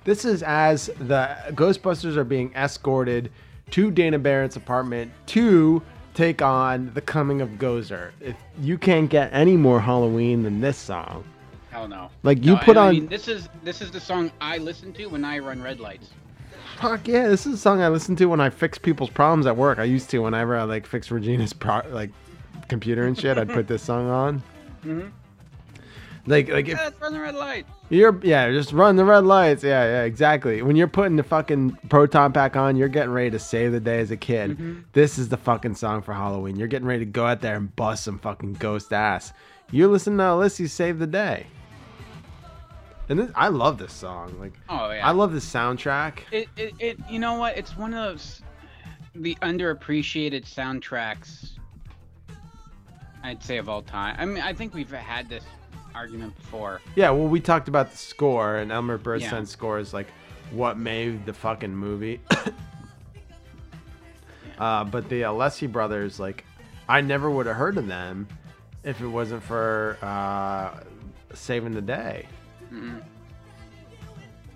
This 0.04 0.24
is 0.24 0.42
as 0.42 0.86
the 0.98 1.36
Ghostbusters 1.50 2.16
are 2.16 2.24
being 2.24 2.52
escorted 2.54 3.30
to 3.70 3.90
Dana 3.92 4.18
Barrett's 4.18 4.56
apartment 4.56 5.12
to 5.26 5.80
take 6.14 6.42
on 6.42 6.90
the 6.94 7.00
coming 7.00 7.40
of 7.40 7.48
Gozer. 7.50 8.10
If 8.20 8.36
you 8.60 8.76
can't 8.78 9.08
get 9.08 9.30
any 9.32 9.56
more 9.56 9.80
Halloween 9.80 10.42
than 10.42 10.60
this 10.60 10.76
song. 10.76 11.22
Hell 11.72 11.88
no. 11.88 12.10
Like, 12.22 12.44
you 12.44 12.52
No, 12.54 12.60
put 12.60 12.76
I 12.76 12.86
on- 12.88 12.94
mean, 12.94 13.06
this 13.08 13.26
is 13.28 13.48
this 13.64 13.80
is 13.82 13.90
the 13.90 13.98
song 14.00 14.30
I 14.40 14.58
listen 14.58 14.92
to 14.92 15.06
when 15.06 15.24
I 15.24 15.38
run 15.38 15.60
red 15.62 15.80
lights. 15.80 16.10
Fuck 16.76 17.08
yeah, 17.08 17.28
this 17.28 17.46
is 17.46 17.54
a 17.54 17.58
song 17.58 17.80
I 17.80 17.88
listen 17.88 18.14
to 18.16 18.26
when 18.26 18.40
I 18.40 18.50
fix 18.50 18.76
people's 18.78 19.10
problems 19.10 19.46
at 19.46 19.56
work. 19.56 19.78
I 19.78 19.84
used 19.84 20.10
to 20.10 20.18
whenever 20.20 20.56
I 20.56 20.64
like 20.64 20.86
fix 20.86 21.10
Regina's 21.10 21.52
pro- 21.52 21.82
like 21.90 22.10
computer 22.68 23.06
and 23.06 23.18
shit, 23.18 23.38
I'd 23.38 23.48
put 23.48 23.68
this 23.68 23.82
song 23.82 24.08
on. 24.10 24.42
Mm-hmm. 24.84 25.08
Like 26.26 26.48
like 26.50 26.68
if 26.68 26.76
Yeah, 26.78 26.84
let's 26.84 27.00
run 27.00 27.12
the 27.14 27.20
red 27.20 27.34
light. 27.34 27.66
You're 27.88 28.18
yeah, 28.22 28.50
just 28.52 28.72
run 28.72 28.96
the 28.96 29.04
red 29.04 29.24
lights. 29.24 29.62
Yeah, 29.64 29.84
yeah, 29.84 30.02
exactly. 30.04 30.62
When 30.62 30.76
you're 30.76 30.86
putting 30.88 31.16
the 31.16 31.22
fucking 31.22 31.78
proton 31.88 32.32
pack 32.32 32.54
on, 32.56 32.76
you're 32.76 32.88
getting 32.88 33.12
ready 33.12 33.30
to 33.30 33.38
save 33.38 33.72
the 33.72 33.80
day 33.80 33.98
as 34.00 34.10
a 34.10 34.16
kid. 34.16 34.56
Mhm. 34.58 34.84
This 34.92 35.18
is 35.18 35.28
the 35.30 35.36
fucking 35.36 35.74
song 35.74 36.02
for 36.02 36.12
Halloween. 36.14 36.56
You're 36.56 36.68
getting 36.68 36.86
ready 36.86 37.04
to 37.04 37.10
go 37.10 37.26
out 37.26 37.40
there 37.40 37.56
and 37.56 37.74
bust 37.76 38.04
some 38.04 38.18
fucking 38.18 38.54
ghost 38.54 38.92
ass. 38.92 39.32
You 39.70 39.88
listen 39.88 40.16
to 40.18 40.22
Alessi's 40.22 40.72
Save 40.72 40.98
the 40.98 41.06
Day. 41.06 41.46
And 43.12 43.20
this, 43.20 43.30
I 43.34 43.48
love 43.48 43.76
this 43.76 43.92
song. 43.92 44.34
Like 44.40 44.54
Oh 44.70 44.90
yeah. 44.90 45.06
I 45.06 45.10
love 45.10 45.34
this 45.34 45.44
soundtrack. 45.44 46.20
It, 46.30 46.48
it 46.56 46.72
it 46.78 46.98
you 47.10 47.18
know 47.18 47.34
what? 47.34 47.58
It's 47.58 47.76
one 47.76 47.92
of 47.92 48.02
those 48.02 48.40
the 49.14 49.34
underappreciated 49.42 50.46
soundtracks 50.46 51.50
I'd 53.22 53.42
say 53.42 53.58
of 53.58 53.68
all 53.68 53.82
time. 53.82 54.16
I 54.18 54.24
mean, 54.24 54.42
I 54.42 54.54
think 54.54 54.72
we've 54.72 54.90
had 54.90 55.28
this 55.28 55.44
argument 55.94 56.34
before. 56.36 56.80
Yeah, 56.96 57.10
well, 57.10 57.28
we 57.28 57.38
talked 57.38 57.68
about 57.68 57.90
the 57.90 57.98
score, 57.98 58.56
and 58.56 58.72
Elmer 58.72 58.96
Bernstein's 58.96 59.50
Yeah. 59.50 59.52
score 59.52 59.78
is 59.78 59.92
like 59.92 60.06
what 60.50 60.78
made 60.78 61.26
the 61.26 61.34
fucking 61.34 61.76
movie. 61.76 62.18
uh, 64.58 64.84
but 64.84 65.06
the 65.10 65.20
Alessi 65.20 65.70
brothers, 65.70 66.18
like, 66.18 66.46
I 66.88 67.02
never 67.02 67.30
would 67.30 67.44
have 67.44 67.56
heard 67.56 67.76
of 67.76 67.86
them 67.86 68.26
if 68.84 69.02
it 69.02 69.06
wasn't 69.06 69.42
for 69.42 69.98
uh, 70.00 70.80
Saving 71.34 71.72
the 71.72 71.82
Day. 71.82 72.26
Mhm. 72.72 73.02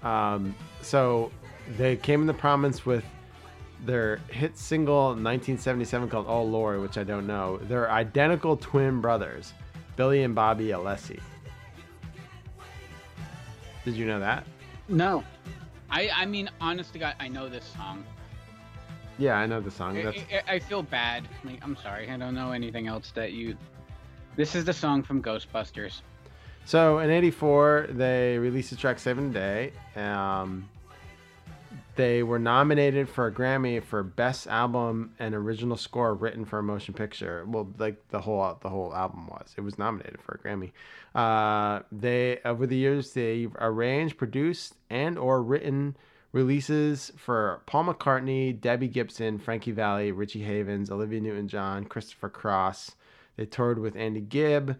Um, 0.05 0.55
so 0.83 1.31
they 1.77 1.97
came 1.97 2.23
into 2.23 2.35
prominence 2.35 2.87
with 2.87 3.05
their 3.85 4.17
hit 4.31 4.57
single 4.57 5.13
in 5.13 5.23
1977 5.23 6.09
called 6.09 6.27
"Oh 6.29 6.43
Lord," 6.43 6.81
which 6.81 6.97
I 6.97 7.05
don't 7.05 7.27
know. 7.27 7.59
They're 7.59 7.91
identical 7.91 8.57
twin 8.57 9.01
brothers, 9.01 9.53
Billy 9.97 10.23
and 10.23 10.35
Bobby 10.35 10.69
Alessi. 10.69 11.21
Did 13.85 13.95
you 13.95 14.07
know 14.07 14.21
that? 14.21 14.47
No. 14.89 15.25
I 15.91 16.11
I 16.15 16.27
mean, 16.27 16.51
honest 16.61 16.93
to 16.95 16.99
God, 16.99 17.15
I 17.21 17.29
know 17.29 17.49
this 17.49 17.65
song. 17.77 18.05
Yeah, 19.19 19.37
I 19.37 19.47
know 19.47 19.61
the 19.61 19.71
song. 19.71 19.97
I, 19.99 20.09
I, 20.09 20.55
I 20.55 20.59
feel 20.59 20.83
bad. 20.83 21.27
Like, 21.43 21.59
I'm 21.63 21.77
sorry. 21.77 22.11
I 22.11 22.17
don't 22.17 22.35
know 22.35 22.53
anything 22.53 22.87
else 22.87 23.13
that 23.15 23.33
you. 23.33 23.57
This 24.37 24.55
is 24.55 24.65
the 24.65 24.75
song 24.75 25.03
from 25.03 25.23
Ghostbusters. 25.23 26.03
So 26.67 26.99
in 26.99 27.11
'84 27.11 27.89
they 27.91 28.37
released 28.39 28.71
the 28.71 28.77
track 28.77 28.99
Seven 28.99 29.33
Day. 29.33 29.73
Um, 29.97 30.69
they 31.97 32.23
were 32.23 32.39
nominated 32.39 33.09
for 33.09 33.27
a 33.27 33.33
Grammy 33.33 33.83
for 33.83 34.03
Best 34.03 34.47
Album 34.47 35.15
and 35.19 35.35
Original 35.35 35.79
Score 35.79 36.15
written 36.15 36.45
for 36.45 36.59
a 36.59 36.63
motion 36.63 36.93
picture. 36.93 37.45
Well, 37.47 37.69
like 37.79 38.09
the 38.09 38.21
whole 38.21 38.59
the 38.61 38.69
whole 38.69 38.95
album 38.95 39.27
was. 39.29 39.55
It 39.57 39.63
was 39.63 39.79
nominated 39.79 40.21
for 40.21 40.35
a 40.35 40.47
Grammy. 40.47 40.73
Uh, 41.15 41.83
they 41.91 42.39
over 42.45 42.67
the 42.67 42.77
years 42.77 43.15
they've 43.15 43.55
arranged, 43.59 44.19
produced, 44.19 44.75
and 44.91 45.19
or 45.19 45.43
written 45.43 45.97
releases 46.33 47.13
for 47.17 47.63
Paul 47.65 47.85
McCartney, 47.85 48.61
Debbie 48.61 48.89
Gibson, 48.89 49.39
Frankie 49.39 49.73
Valli, 49.73 50.13
Richie 50.13 50.43
Havens, 50.43 50.91
Olivia 50.91 51.21
Newton-John, 51.21 51.87
Christopher 51.87 52.29
Cross. 52.29 52.95
They 53.37 53.47
toured 53.47 53.79
with 53.79 53.97
Andy 53.97 54.21
Gibb. 54.21 54.79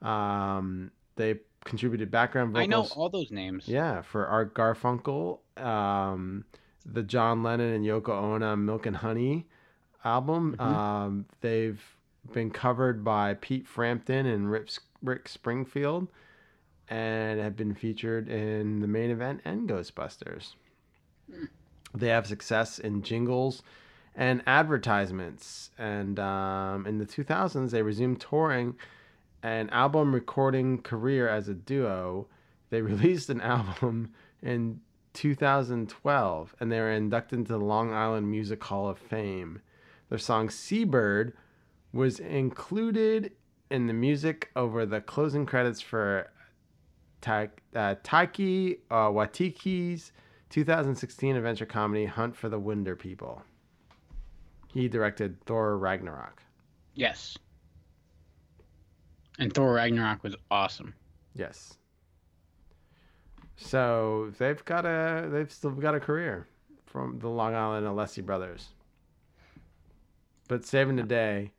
Um, 0.00 0.92
they 1.16 1.36
contributed 1.64 2.10
background 2.10 2.52
vocals. 2.52 2.64
I 2.64 2.66
know 2.66 2.86
all 2.94 3.08
those 3.08 3.30
names. 3.30 3.68
Yeah, 3.68 4.02
for 4.02 4.26
Art 4.26 4.54
Garfunkel, 4.54 5.38
um, 5.56 6.44
the 6.84 7.02
John 7.02 7.42
Lennon 7.42 7.72
and 7.74 7.84
Yoko 7.84 8.10
Ono 8.10 8.56
"Milk 8.56 8.86
and 8.86 8.96
Honey" 8.96 9.46
album. 10.04 10.56
Um, 10.58 11.26
they've 11.40 11.82
been 12.32 12.50
covered 12.50 13.04
by 13.04 13.34
Pete 13.34 13.66
Frampton 13.66 14.26
and 14.26 14.50
Rick, 14.50 14.70
Rick 15.02 15.28
Springfield, 15.28 16.08
and 16.88 17.40
have 17.40 17.56
been 17.56 17.74
featured 17.74 18.28
in 18.28 18.80
the 18.80 18.86
main 18.86 19.10
event 19.10 19.40
and 19.44 19.68
Ghostbusters. 19.68 20.54
They 21.94 22.08
have 22.08 22.26
success 22.26 22.78
in 22.78 23.02
jingles 23.02 23.62
and 24.14 24.42
advertisements, 24.46 25.70
and 25.78 26.18
um, 26.18 26.86
in 26.86 26.98
the 26.98 27.06
2000s 27.06 27.70
they 27.70 27.82
resumed 27.82 28.20
touring 28.20 28.76
an 29.44 29.68
album 29.70 30.14
recording 30.14 30.80
career 30.80 31.28
as 31.28 31.48
a 31.48 31.54
duo. 31.54 32.26
They 32.70 32.80
released 32.82 33.28
an 33.28 33.42
album 33.42 34.14
in 34.42 34.80
2012 35.12 36.54
and 36.58 36.72
they 36.72 36.80
were 36.80 36.90
inducted 36.90 37.40
into 37.40 37.52
the 37.52 37.58
Long 37.58 37.92
Island 37.92 38.30
Music 38.30 38.64
Hall 38.64 38.88
of 38.88 38.98
Fame. 38.98 39.60
Their 40.08 40.18
song 40.18 40.48
Seabird 40.48 41.34
was 41.92 42.18
included 42.18 43.32
in 43.70 43.86
the 43.86 43.92
music 43.92 44.50
over 44.56 44.86
the 44.86 45.02
closing 45.02 45.44
credits 45.44 45.80
for 45.80 46.30
Ta- 47.20 47.48
uh, 47.74 47.96
Taika 48.02 48.78
uh, 48.90 49.08
Waititi's 49.08 50.12
2016 50.48 51.36
adventure 51.36 51.66
comedy 51.66 52.06
Hunt 52.06 52.34
for 52.34 52.48
the 52.48 52.60
Wilderpeople. 52.60 53.42
He 54.72 54.88
directed 54.88 55.40
Thor 55.44 55.76
Ragnarok. 55.76 56.42
Yes. 56.94 57.36
And 59.38 59.52
Thor 59.52 59.74
Ragnarok 59.74 60.22
was 60.22 60.36
awesome. 60.50 60.94
Yes. 61.34 61.74
So 63.56 64.32
they've 64.38 64.64
got 64.64 64.84
a 64.84 65.28
they've 65.30 65.50
still 65.50 65.70
got 65.72 65.94
a 65.94 66.00
career 66.00 66.48
from 66.86 67.18
the 67.18 67.28
Long 67.28 67.54
Island 67.54 67.86
Alessi 67.86 68.24
brothers. 68.24 68.68
But 70.48 70.64
Saving 70.64 70.96
the 70.96 71.02
Day 71.02 71.52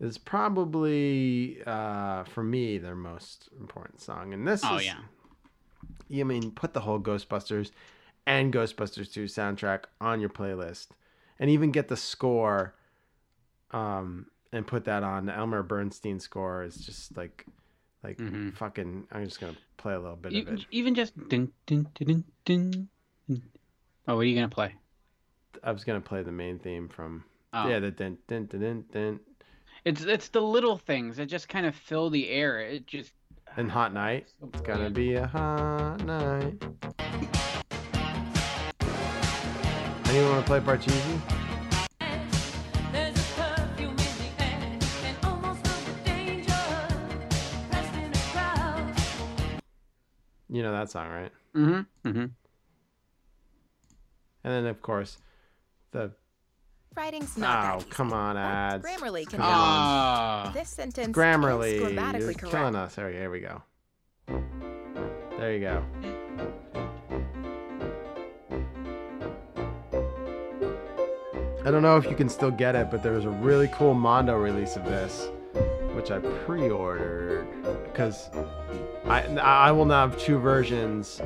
is 0.00 0.18
probably 0.18 1.62
uh, 1.66 2.24
for 2.24 2.42
me 2.42 2.78
their 2.78 2.94
most 2.94 3.48
important 3.58 4.00
song. 4.00 4.32
And 4.32 4.46
this 4.46 4.62
Oh, 4.64 4.76
is 4.76 4.86
yeah. 4.86 4.98
You 6.08 6.24
mean 6.24 6.50
put 6.50 6.72
the 6.74 6.80
whole 6.80 7.00
Ghostbusters 7.00 7.70
and 8.26 8.52
Ghostbusters 8.52 9.12
2 9.12 9.24
soundtrack 9.24 9.84
on 10.00 10.20
your 10.20 10.30
playlist 10.30 10.88
and 11.38 11.50
even 11.50 11.70
get 11.70 11.88
the 11.88 11.96
score 11.96 12.74
um 13.72 14.26
and 14.54 14.66
put 14.66 14.84
that 14.84 15.02
on 15.02 15.28
Elmer 15.28 15.64
Bernstein 15.64 16.20
score 16.20 16.62
is 16.62 16.76
just 16.76 17.16
like 17.16 17.44
like 18.04 18.18
mm-hmm. 18.18 18.50
fucking 18.50 19.08
I'm 19.10 19.24
just 19.24 19.40
gonna 19.40 19.56
play 19.76 19.94
a 19.94 19.98
little 19.98 20.16
bit 20.16 20.32
of 20.32 20.38
Even, 20.38 20.58
it. 20.58 20.66
even 20.70 20.94
just 20.94 21.16
dun, 21.28 21.50
dun, 21.66 21.88
dun, 21.94 22.24
dun, 22.44 22.88
dun. 23.28 23.42
Oh, 24.06 24.14
what 24.14 24.20
are 24.20 24.24
you 24.24 24.36
gonna 24.36 24.48
play? 24.48 24.74
I 25.62 25.72
was 25.72 25.82
gonna 25.82 26.00
play 26.00 26.22
the 26.22 26.32
main 26.32 26.58
theme 26.58 26.88
from 26.88 27.24
Oh. 27.52 27.68
yeah 27.68 27.80
the 27.80 27.90
dun, 27.90 28.18
dun, 28.28 28.46
dun, 28.46 28.60
dun, 28.60 28.84
dun, 28.92 29.20
It's 29.84 30.02
it's 30.02 30.28
the 30.28 30.40
little 30.40 30.78
things 30.78 31.16
that 31.16 31.26
just 31.26 31.48
kind 31.48 31.66
of 31.66 31.74
fill 31.74 32.10
the 32.10 32.28
air. 32.28 32.60
It 32.60 32.86
just 32.86 33.12
and 33.56 33.70
Hot 33.70 33.92
Night. 33.94 34.28
It's 34.52 34.60
gonna 34.60 34.90
be 34.90 35.14
a 35.14 35.26
hot 35.26 36.04
night. 36.04 36.62
Anyone 40.06 40.30
wanna 40.30 40.42
play 40.42 40.60
Parcheesi? 40.60 41.43
You 50.54 50.62
know 50.62 50.70
that 50.70 50.88
song, 50.88 51.08
right? 51.08 51.32
Mm-hmm. 51.56 52.08
Mm-hmm. 52.08 52.18
And 52.18 52.28
then 54.44 54.66
of 54.66 54.80
course 54.80 55.18
the 55.90 56.12
Writing's 56.96 57.36
not 57.36 57.58
Oh, 57.58 57.78
that 57.78 57.80
easy. 57.80 57.90
come 57.90 58.12
on, 58.12 58.36
ads. 58.36 58.84
Grammarly 58.86 59.26
can 59.26 59.40
Come 59.40 59.50
help. 59.50 59.52
on. 59.56 60.52
This 60.54 60.68
sentence 60.68 61.08
Grammarly, 61.16 61.66
is 61.72 61.72
you're 61.80 61.86
grammatically 61.90 62.34
killing 62.36 62.76
us. 62.76 62.94
There, 62.94 63.10
here 63.10 63.30
we 63.30 63.40
go. 63.40 63.62
There 65.38 65.52
you 65.54 65.58
go. 65.60 65.84
I 71.64 71.70
don't 71.70 71.82
know 71.82 71.96
if 71.96 72.04
you 72.04 72.14
can 72.14 72.28
still 72.28 72.50
get 72.50 72.74
it, 72.76 72.90
but 72.90 73.02
there 73.02 73.12
was 73.12 73.24
a 73.24 73.30
really 73.30 73.68
cool 73.72 73.94
Mondo 73.94 74.36
release 74.36 74.76
of 74.76 74.84
this, 74.84 75.28
which 76.04 76.10
I 76.10 76.18
pre-ordered 76.44 77.46
because 77.84 78.28
I 79.06 79.22
I 79.38 79.72
will 79.72 79.86
now 79.86 80.06
have 80.06 80.18
two 80.18 80.38
versions 80.38 81.22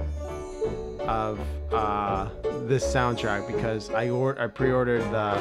of 1.01 1.41
uh, 1.73 2.29
this 2.67 2.85
soundtrack 2.85 3.49
because 3.49 3.91
I 3.91 4.11
or, 4.11 4.41
I 4.41 4.47
pre-ordered 4.47 5.03
the 5.11 5.37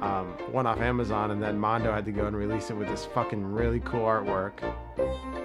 um, 0.00 0.28
one 0.52 0.66
off 0.66 0.80
Amazon 0.80 1.32
and 1.32 1.42
then 1.42 1.58
Mondo 1.58 1.92
had 1.92 2.06
to 2.06 2.12
go 2.12 2.26
and 2.26 2.34
release 2.34 2.70
it 2.70 2.76
with 2.78 2.88
this 2.88 3.04
fucking 3.04 3.44
really 3.44 3.80
cool 3.80 4.02
artwork. 4.06 4.54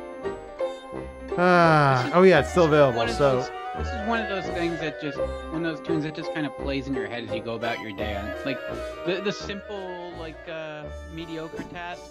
Ah, 1.38 2.09
oh 2.13 2.22
yeah, 2.22 2.39
it's 2.39 2.51
still 2.51 2.63
available. 2.63 3.05
So 3.09 3.41
those- 3.41 3.51
this 3.77 3.88
is 3.89 4.07
one 4.07 4.22
of 4.22 4.30
those 4.30 4.45
things 4.53 4.80
that 4.80 5.01
just 5.01 5.17
one 5.51 5.65
of 5.65 5.76
those 5.76 5.85
tunes 5.85 6.05
that 6.05 6.15
just 6.15 6.34
kind 6.34 6.45
of 6.45 6.55
plays 6.59 6.88
in 6.88 6.93
your 6.93 7.07
head 7.07 7.26
as 7.26 7.35
you 7.35 7.41
go 7.41 7.55
about 7.55 7.81
your 7.81 7.91
day. 7.91 8.15
On 8.15 8.26
like 8.45 8.57
the 9.05 9.19
the 9.22 9.34
simple 9.34 10.05
like 10.26 10.49
uh, 10.49 10.85
mediocre 11.14 11.61
tasks. 11.72 12.10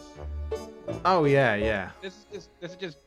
oh 1.05 1.25
yeah, 1.25 1.57
yeah, 1.57 1.91
This 2.01 2.15
is 2.15 2.27
just 2.33 2.51
this 2.61 2.77
just 2.77 2.99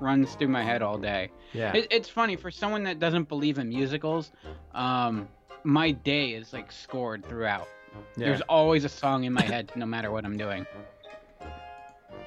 runs 0.00 0.34
through 0.34 0.48
my 0.48 0.64
head 0.64 0.82
all 0.82 0.98
day. 0.98 1.30
yeah. 1.52 1.72
It, 1.72 1.86
it's 1.92 2.08
funny 2.08 2.34
for 2.34 2.50
someone 2.50 2.82
that 2.82 2.98
doesn't 2.98 3.28
believe 3.28 3.58
in 3.58 3.68
musicals. 3.68 4.32
Um, 4.74 5.28
my 5.62 5.92
day 5.92 6.30
is 6.30 6.52
like 6.52 6.72
scored 6.72 7.24
throughout. 7.24 7.68
Yeah. 8.16 8.26
There's 8.26 8.40
always 8.48 8.84
a 8.84 8.88
song 8.88 9.22
in 9.22 9.32
my 9.32 9.42
head, 9.42 9.70
no 9.76 9.86
matter 9.86 10.10
what 10.10 10.24
I'm 10.24 10.36
doing. 10.36 10.66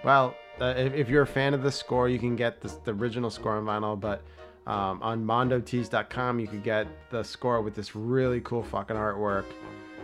Well, 0.06 0.34
uh, 0.62 0.76
if, 0.78 0.94
if 0.94 1.10
you're 1.10 1.24
a 1.24 1.28
fan 1.28 1.54
of 1.54 1.62
the 1.62 1.72
score, 1.74 2.08
you 2.08 2.20
can 2.20 2.38
get 2.38 2.62
this, 2.62 2.76
the 2.86 2.94
original 2.94 3.30
score 3.30 3.58
on 3.58 3.66
vinyl, 3.66 4.00
but 4.00 4.22
um, 4.66 5.04
on 5.04 5.26
mondotees.com, 5.26 6.40
you 6.40 6.48
could 6.48 6.64
get 6.64 6.88
the 7.10 7.22
score 7.22 7.62
with 7.62 7.76
this 7.76 7.98
really 7.98 8.40
cool 8.40 8.64
fucking 8.64 8.96
artwork 8.96 9.46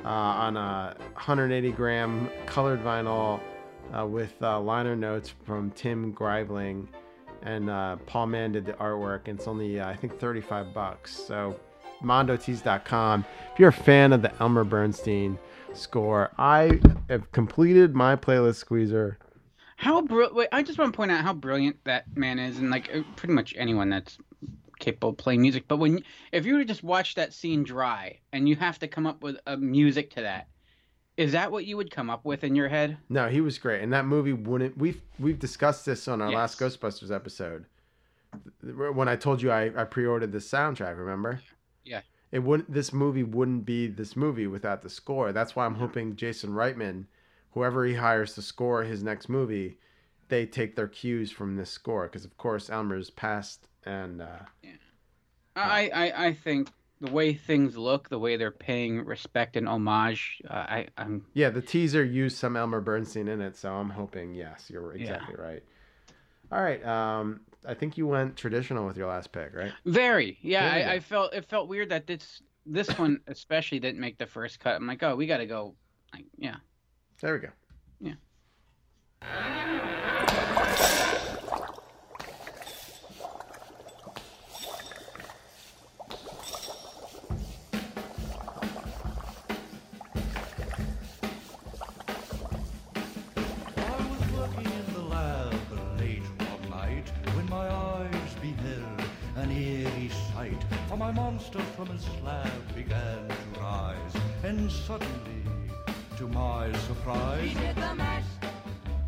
uh, 0.06 0.07
on 0.07 0.56
a 0.56 0.95
180 1.14 1.72
gram 1.72 2.30
colored 2.45 2.82
vinyl 2.84 3.41
uh, 3.98 4.06
with 4.06 4.34
uh, 4.41 4.60
liner 4.60 4.95
notes 4.95 5.34
from 5.45 5.72
Tim 5.72 6.14
Greiving 6.14 6.88
and 7.45 7.69
uh, 7.69 7.98
Paul 8.07 8.27
Mann 8.27 8.52
did 8.52 8.65
the 8.65 8.73
artwork. 8.73 9.27
And 9.27 9.40
it's 9.40 9.48
only, 9.48 9.80
uh, 9.80 9.88
I 9.88 9.95
think, 9.95 10.19
35 10.19 10.73
bucks. 10.73 11.15
So, 11.15 11.60
mondotees.com. 12.03 13.26
If 13.53 13.60
you're 13.60 13.69
a 13.69 13.73
fan 13.73 14.11
of 14.14 14.22
the 14.22 14.34
Elmer 14.41 14.64
Bernstein 14.64 15.38
score, 15.73 16.32
I 16.38 16.80
have 17.10 17.32
completed 17.32 17.95
my 17.95 18.15
playlist 18.15 18.56
squeezer 18.56 19.18
How 19.77 20.02
br- 20.02 20.26
wait, 20.32 20.49
I 20.52 20.64
just 20.64 20.80
want 20.80 20.91
to 20.94 20.98
point 20.98 21.11
out 21.11 21.23
how 21.23 21.34
brilliant 21.34 21.84
that 21.86 22.15
man 22.18 22.40
is, 22.40 22.57
and 22.57 22.69
like 22.69 22.90
pretty 23.15 23.34
much 23.34 23.53
anyone 23.57 23.90
that's 23.90 24.18
capable 24.86 25.10
of 25.10 25.18
playing 25.18 25.41
music. 25.41 25.66
But 25.68 25.78
when 25.78 26.03
if 26.32 26.45
you 26.45 26.53
were 26.53 26.60
to 26.60 26.66
just 26.66 26.84
watch 26.84 27.16
that 27.16 27.34
scene 27.34 27.64
dry, 27.64 28.20
and 28.32 28.48
you 28.48 28.56
have 28.56 28.80
to 28.80 28.88
come 28.88 29.07
up 29.07 29.24
with 29.24 29.38
a 29.45 29.57
music 29.57 30.12
to 30.12 30.22
that, 30.22 30.48
is 31.18 31.32
that 31.32 31.52
what 31.52 31.66
you 31.66 31.78
would 31.78 31.91
come 31.91 32.10
up 32.10 32.24
with 32.24 32.44
in 32.44 32.56
your 32.56 32.70
head? 32.70 32.98
No, 33.10 33.28
he 33.30 33.41
was 33.41 33.57
great, 33.57 33.82
and 33.82 33.91
that 33.94 34.06
movie 34.06 34.34
wouldn't. 34.34 34.78
We've 34.78 35.02
we've 35.20 35.40
discussed 35.40 35.86
this 35.86 36.07
on 36.07 36.22
our 36.22 36.32
last 36.32 36.60
Ghostbusters 36.60 37.14
episode. 37.14 37.66
When 38.62 39.07
I 39.07 39.16
told 39.16 39.41
you 39.41 39.49
I, 39.52 39.72
I 39.76 39.86
pre-ordered 39.86 40.34
the 40.34 40.40
soundtrack, 40.40 40.98
remember? 40.98 41.40
Yeah. 41.86 42.02
It 42.32 42.40
wouldn't. 42.40 42.72
This 42.72 42.91
movie 42.91 43.24
wouldn't 43.24 43.66
be 43.66 43.88
this 43.88 44.16
movie 44.16 44.48
without 44.48 44.82
the 44.82 44.90
score. 44.90 45.32
That's 45.32 45.56
why 45.56 45.66
I'm 45.66 45.76
hoping 45.76 46.18
Jason 46.18 46.49
Reitman, 46.52 47.06
whoever 47.52 47.86
he 47.86 47.94
hires 47.95 48.34
to 48.36 48.41
score 48.41 48.84
his 48.84 49.02
next 49.02 49.30
movie, 49.30 49.78
they 50.28 50.45
take 50.45 50.76
their 50.76 50.88
cues 50.88 51.32
from 51.32 51.56
this 51.56 51.70
score 51.70 52.07
because 52.07 52.26
of 52.26 52.36
course 52.38 52.70
Elmer's 52.70 53.10
passed 53.10 53.68
and 53.86 54.22
uh, 54.22 54.26
I, 55.56 55.90
I 55.94 56.26
I 56.28 56.34
think 56.34 56.70
the 57.02 57.12
way 57.12 57.34
things 57.34 57.78
look, 57.78 58.10
the 58.10 58.20
way 58.20 58.38
they're 58.38 58.52
paying 58.52 59.03
respect 59.06 59.56
and 59.57 59.68
homage, 59.68 60.41
uh, 60.49 60.53
I 60.53 60.88
I'm 60.98 61.26
yeah, 61.34 61.49
the 61.49 61.62
teaser 61.62 62.03
used 62.03 62.38
some 62.38 62.56
Elmer 62.56 62.82
Bernstein 62.82 63.28
in 63.28 63.41
it, 63.41 63.57
so 63.57 63.72
I'm 63.74 63.90
hoping 63.90 64.34
yes, 64.34 64.70
you're 64.70 64.95
Yeah. 64.95 65.02
exactly 65.02 65.36
right. 65.36 65.64
All 66.52 66.62
right, 66.64 66.86
um, 66.86 67.41
I 67.68 67.74
think 67.74 67.98
you 67.98 68.06
went 68.07 68.38
traditional 68.38 68.86
with 68.86 68.98
your 68.98 69.07
last 69.07 69.32
pick, 69.32 69.53
right? 69.56 69.74
very 69.86 70.38
yeah. 70.41 70.72
I. 70.72 70.94
I 70.94 70.99
felt 70.99 71.34
it 71.34 71.45
felt 71.45 71.68
weird 71.68 71.90
that 71.90 72.07
this 72.07 72.41
this 72.66 72.90
one 72.98 73.20
especially 73.28 73.80
didn't 73.80 73.99
make 73.99 74.18
the 74.18 74.28
first 74.28 74.60
cut. 74.60 74.76
I'm 74.76 74.88
like, 74.88 75.03
oh, 75.03 75.16
we 75.16 75.28
got 75.28 75.38
to 75.38 75.45
go. 75.45 75.76
Like, 76.14 76.26
yeah. 76.38 76.56
There 77.22 77.34
we 77.34 77.40
go. 77.40 77.49
Yeah. 79.22 80.02
My 101.06 101.11
monster 101.11 101.60
from 101.77 101.86
his 101.88 102.03
slab 102.19 102.49
began 102.73 103.27
to 103.27 103.60
rise, 103.60 104.14
and 104.44 104.72
suddenly, 104.72 105.44
to 106.18 106.27
my 106.30 106.72
surprise, 106.88 107.48
He 107.48 107.53
did 107.53 107.76
the 107.76 107.94
mash, 107.94 108.23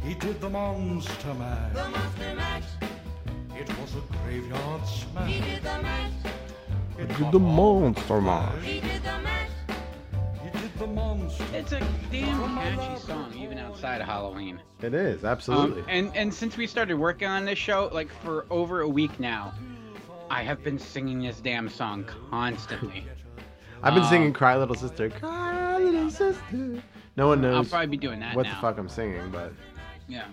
he 0.04 0.14
did 0.14 0.40
the 0.40 0.48
monster 0.50 1.34
mash. 1.34 1.74
the 1.74 1.90
monster 1.90 2.36
mash. 2.36 2.64
It 3.60 3.68
was 3.80 3.96
a 3.96 4.02
graveyard 4.24 4.86
smash. 4.86 5.32
He 5.32 5.40
did 5.42 5.64
the 5.64 5.82
mash, 5.82 6.12
It 7.00 7.08
Did 7.18 7.32
the 7.32 7.40
monster 7.40 8.22
mash. 8.22 8.64
he 8.64 8.80
did 8.80 9.02
the 9.02 9.18
mash. 9.24 9.50
He 10.44 10.50
did 10.60 10.78
the 10.78 10.88
monster. 10.88 11.46
It's 11.56 11.72
a 11.72 11.80
damn 12.12 12.58
catchy 12.58 13.02
song, 13.08 13.34
even 13.36 13.58
outside 13.58 14.02
of 14.02 14.08
Halloween. 14.08 14.60
It 14.84 14.94
is 14.94 15.24
Um, 15.24 15.32
absolutely. 15.32 15.84
and 15.88 16.16
and 16.16 16.32
since 16.32 16.58
we 16.58 16.68
started 16.68 16.94
working 17.00 17.28
on 17.28 17.46
this 17.46 17.58
show, 17.58 17.90
like 17.92 18.12
for 18.24 18.46
over 18.52 18.82
a 18.82 18.88
week 18.88 19.20
now, 19.20 19.52
I 20.30 20.44
have 20.44 20.64
been 20.64 20.78
singing 20.78 21.22
this 21.22 21.40
damn 21.40 21.70
song 21.70 22.06
constantly. 22.30 23.06
I've 23.84 23.94
been 23.94 24.04
um, 24.04 24.10
singing 24.10 24.34
"Cry 24.34 24.58
Little 24.58 24.76
Sister." 24.76 25.10
Cry 25.10 25.78
Little 25.78 26.10
Sister. 26.10 26.82
No 27.16 27.28
one 27.28 27.42
knows. 27.42 27.56
I'll 27.56 27.66
probably 27.66 27.88
be 27.88 27.98
doing 27.98 28.20
that 28.20 28.36
what 28.36 28.44
now. 28.46 28.56
the 28.56 28.62
fuck 28.62 28.78
I'm 28.78 28.90
singing, 28.90 29.30
but 29.32 29.54
Yeah. 30.08 30.26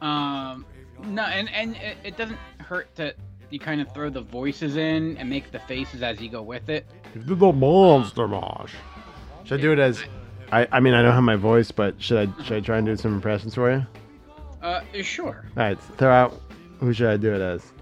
Um. 0.00 0.64
No, 1.04 1.22
and 1.22 1.50
and 1.50 1.76
it, 1.76 1.96
it 2.04 2.16
doesn't 2.16 2.38
hurt 2.58 2.94
to 2.96 3.14
you 3.50 3.58
kind 3.58 3.80
of 3.80 3.92
throw 3.92 4.10
the 4.10 4.22
voices 4.22 4.76
in 4.76 5.16
and 5.18 5.28
make 5.28 5.52
the 5.52 5.60
faces 5.60 6.02
as 6.02 6.20
you 6.20 6.28
go 6.28 6.42
with 6.42 6.68
it. 6.68 6.86
You 7.14 7.22
the 7.34 7.52
monster 7.52 8.26
mash. 8.26 8.74
Should 9.44 9.60
I 9.60 9.62
do 9.62 9.72
it 9.72 9.78
as? 9.78 10.02
I, 10.50 10.66
I 10.72 10.80
mean 10.80 10.94
I 10.94 11.02
don't 11.02 11.12
have 11.12 11.22
my 11.22 11.36
voice, 11.36 11.70
but 11.70 12.00
should 12.00 12.28
I 12.28 12.42
should 12.42 12.56
I 12.56 12.60
try 12.60 12.78
and 12.78 12.86
do 12.86 12.96
some 12.96 13.14
impressions 13.14 13.54
for 13.54 13.70
you? 13.70 13.86
Uh, 14.62 14.80
sure. 15.02 15.44
All 15.56 15.62
right, 15.62 15.78
throw 15.98 16.12
out. 16.12 16.40
Who 16.80 16.92
should 16.92 17.08
I 17.08 17.16
do 17.16 17.34
it 17.34 17.40
as? 17.40 17.72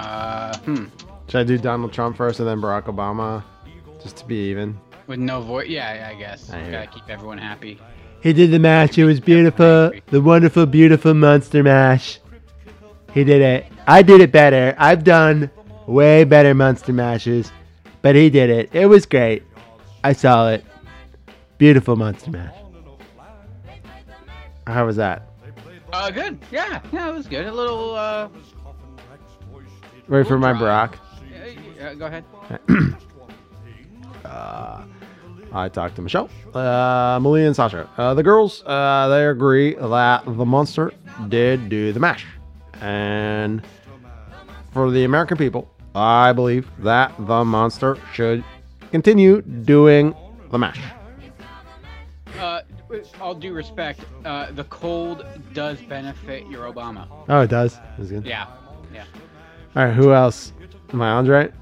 Uh. 0.00 0.56
Hmm. 0.58 0.84
Should 1.28 1.40
I 1.40 1.44
do 1.44 1.58
Donald 1.58 1.92
Trump 1.92 2.16
first 2.16 2.40
and 2.40 2.48
then 2.48 2.60
Barack 2.60 2.84
Obama, 2.84 3.44
just 4.02 4.16
to 4.16 4.24
be 4.26 4.50
even? 4.50 4.78
With 5.06 5.18
no 5.18 5.40
voice. 5.40 5.68
Yeah, 5.68 6.10
I 6.10 6.18
guess. 6.18 6.50
I 6.50 6.70
Gotta 6.70 6.86
keep 6.86 7.08
everyone 7.08 7.38
happy. 7.38 7.78
He 8.22 8.32
did 8.32 8.50
the 8.50 8.58
mash. 8.58 8.98
It 8.98 9.04
was 9.04 9.20
beautiful. 9.20 9.92
The 10.06 10.20
wonderful, 10.20 10.66
beautiful 10.66 11.14
monster 11.14 11.62
mash. 11.62 12.18
He 13.12 13.24
did 13.24 13.42
it. 13.42 13.66
I 13.86 14.02
did 14.02 14.20
it 14.20 14.32
better. 14.32 14.74
I've 14.78 15.04
done 15.04 15.50
way 15.86 16.24
better 16.24 16.54
monster 16.54 16.92
mashes, 16.92 17.50
but 18.02 18.14
he 18.14 18.30
did 18.30 18.50
it. 18.50 18.70
It 18.72 18.86
was 18.86 19.06
great. 19.06 19.42
I 20.04 20.12
saw 20.12 20.48
it. 20.48 20.64
Beautiful 21.58 21.96
monster 21.96 22.30
mash. 22.30 22.54
How 24.66 24.86
was 24.86 24.96
that? 24.96 25.28
Uh, 25.92 26.10
good. 26.10 26.38
Yeah, 26.52 26.80
yeah, 26.92 27.08
it 27.08 27.12
was 27.12 27.26
good. 27.26 27.46
A 27.46 27.52
little. 27.52 27.94
Uh. 27.94 28.28
Ready 30.10 30.28
for 30.28 30.38
my 30.40 30.52
Barack? 30.52 30.94
yeah, 31.30 31.46
yeah, 31.78 31.94
go 31.94 32.06
ahead. 32.06 32.24
Uh, 34.24 34.84
I 35.52 35.68
talked 35.68 35.96
to 35.96 36.02
Michelle, 36.02 36.30
uh, 36.54 37.18
Malia, 37.20 37.46
and 37.46 37.56
Sasha. 37.56 37.90
Uh, 37.96 38.14
the 38.14 38.22
girls, 38.22 38.62
uh, 38.64 39.08
they 39.08 39.26
agree 39.26 39.74
that 39.74 40.22
the 40.24 40.44
monster 40.44 40.92
did 41.28 41.68
do 41.68 41.92
the 41.92 41.98
mash. 41.98 42.24
And 42.80 43.60
for 44.72 44.92
the 44.92 45.02
American 45.02 45.36
people, 45.36 45.68
I 45.96 46.32
believe 46.32 46.68
that 46.78 47.12
the 47.18 47.44
monster 47.44 47.98
should 48.12 48.44
continue 48.92 49.42
doing 49.42 50.14
the 50.52 50.58
mash. 50.58 50.80
Uh, 52.38 52.60
all 53.20 53.34
due 53.34 53.52
respect, 53.52 54.00
uh, 54.24 54.52
the 54.52 54.64
cold 54.64 55.26
does 55.54 55.80
benefit 55.82 56.46
your 56.46 56.72
Obama. 56.72 57.08
Oh, 57.28 57.40
it 57.40 57.50
does. 57.50 57.76
That's 57.98 58.10
good. 58.10 58.24
Yeah, 58.24 58.46
yeah. 58.94 59.04
All 59.76 59.84
right, 59.84 59.94
who 59.94 60.12
else? 60.12 60.52
Am 60.92 61.00
I 61.02 61.10
on 61.10 61.26
right? 61.28 61.52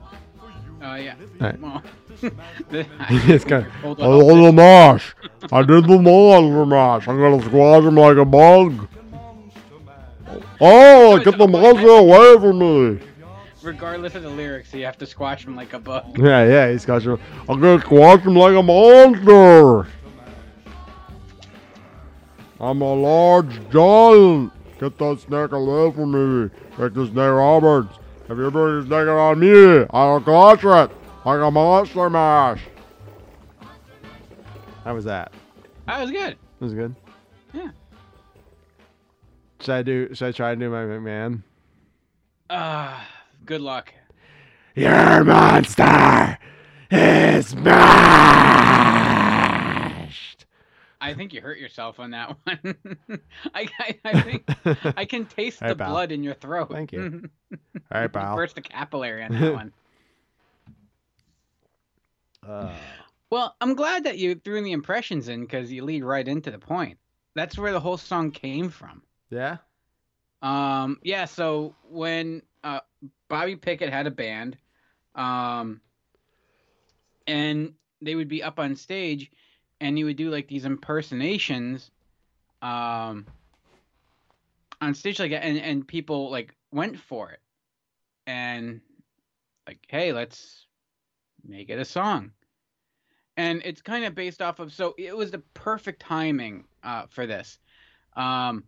Uh, 0.83 0.95
yeah. 0.95 1.15
All 1.41 1.47
right. 1.47 1.83
It's 2.21 3.45
kind 3.45 3.67
of, 3.85 3.97
did 3.97 4.07
the 4.07 4.53
mash. 4.53 5.15
I 5.53 5.63
did 5.63 5.85
the 5.85 5.99
monster 5.99 6.67
mash. 6.67 7.09
I'm 7.09 7.19
gonna 7.19 7.43
squash 7.43 7.85
him 7.85 7.95
like 7.97 8.17
a 8.17 8.25
bug. 8.25 8.89
Oh, 10.61 11.19
get 11.19 11.39
the 11.39 11.47
monster 11.47 11.89
away 11.89 12.39
from 12.39 12.59
me. 12.59 13.01
Regardless 13.63 14.15
of 14.15 14.23
the 14.23 14.31
lyrics, 14.31 14.73
you 14.73 14.85
have 14.85 14.99
to 14.99 15.07
squash 15.07 15.45
him 15.45 15.55
like 15.55 15.73
a 15.75 15.79
bug. 15.79 16.19
Yeah, 16.19 16.45
yeah, 16.45 16.71
he's 16.73 16.85
got 16.85 17.05
you. 17.05 17.19
I'm 17.49 17.61
gonna 17.61 17.81
squash 17.81 18.21
him 18.23 18.35
like 18.35 18.57
a 18.57 18.63
monster. 18.63 19.89
I'm 22.61 22.81
a 22.83 22.95
large 22.95 23.71
giant. 23.71 24.53
Get 24.79 24.97
that 24.99 25.21
snake 25.21 25.53
away 25.53 25.93
from 25.93 26.13
me. 26.13 26.51
Jake 26.77 26.95
the 26.95 27.07
Snake 27.07 27.17
Roberts. 27.17 27.99
If 28.29 28.37
you 28.39 28.51
bring 28.51 28.81
the 28.81 28.87
snake 28.87 29.09
on 29.09 29.41
me, 29.41 29.87
I'll 29.91 30.21
crush 30.21 30.63
it 30.63 30.97
like 31.25 31.41
a 31.41 31.51
monster 31.51 32.09
mash. 32.09 32.61
How 34.85 34.95
was 34.95 35.05
that? 35.05 35.33
That 35.87 36.01
was 36.01 36.11
good. 36.11 36.37
That 36.59 36.65
was 36.65 36.75
good. 36.75 36.95
Yeah. 37.53 37.71
Should 39.61 39.75
I 39.75 39.83
do? 39.83 40.15
Should 40.15 40.29
I 40.29 40.33
try 40.33 40.55
to 40.55 40.61
do 40.61 40.71
my 40.71 40.85
McMahon? 40.85 41.43
Uh, 42.49 43.01
good 43.45 43.61
luck. 43.61 43.93
Your 44.77 45.25
monster 45.25 46.39
is 46.91 47.57
mashed. 47.57 48.48
I 51.09 51.15
think 51.15 51.33
you 51.33 51.41
hurt 51.41 51.59
yourself 51.59 51.99
on 52.01 52.11
that 52.13 52.37
one. 52.45 52.77
I, 53.55 53.69
I, 53.81 53.99
I 54.05 54.21
think 54.23 54.49
I 54.97 55.05
can 55.05 55.27
taste 55.27 55.61
Hey, 55.61 55.69
the 55.69 55.75
pal. 55.75 55.91
blood 55.91 56.13
in 56.13 56.23
your 56.23 56.35
throat. 56.35 56.71
Thank 56.71 56.93
you. 56.93 57.29
All 57.93 58.01
right, 58.01 58.13
pal. 58.13 58.37
Burst 58.37 58.55
the 58.55 58.61
capillary 58.63 59.23
on 59.25 59.33
that 59.33 59.55
one. 59.55 59.73
Uh, 62.47 62.71
Well, 63.31 63.55
I'm 63.61 63.75
glad 63.75 64.05
that 64.05 64.19
you 64.19 64.35
threw 64.35 64.63
the 64.63 64.73
impressions 64.73 65.29
in 65.29 65.41
because 65.43 65.71
you 65.73 65.85
lead 65.85 66.05
right 66.05 66.27
into 66.27 66.51
the 66.51 66.59
point. 66.59 66.99
That's 67.35 67.59
where 67.59 67.73
the 67.73 67.81
whole 67.81 67.97
song 67.99 68.31
came 68.31 68.69
from. 68.71 69.03
yeah. 69.31 69.59
Um, 70.41 70.99
yeah, 71.03 71.25
so 71.25 71.75
when 71.91 72.43
uh, 72.63 72.81
Bobby 73.29 73.57
Pickett 73.57 73.91
had 73.93 74.07
a 74.07 74.11
band, 74.11 74.57
um, 75.17 75.81
and 77.27 77.75
they 78.01 78.15
would 78.15 78.29
be 78.29 78.43
up 78.43 78.59
on 78.61 78.77
stage, 78.77 79.31
and 79.81 79.97
he 79.97 80.05
would 80.05 80.17
do 80.17 80.31
like 80.31 80.49
these 80.49 80.65
impersonations, 80.65 81.91
um, 82.63 83.27
on 84.81 84.95
stage 84.95 85.19
like 85.19 85.33
and 85.33 85.59
and 85.59 85.87
people 85.87 86.31
like 86.31 86.55
went 86.71 86.99
for 86.99 87.31
it, 87.31 87.41
and 88.27 88.81
like, 89.67 89.79
hey, 89.89 90.13
let's 90.13 90.67
make 91.47 91.71
it 91.71 91.79
a 91.79 91.85
song, 91.85 92.33
and 93.37 93.63
it's 93.65 93.83
kind 93.83 94.05
of 94.05 94.15
based 94.15 94.43
off 94.43 94.59
of. 94.59 94.73
So 94.73 94.95
it 94.99 95.17
was 95.17 95.31
the 95.31 95.43
perfect 95.55 96.01
timing 96.01 96.65
uh, 96.83 97.07
for 97.09 97.27
this. 97.27 97.59
Um, 98.17 98.65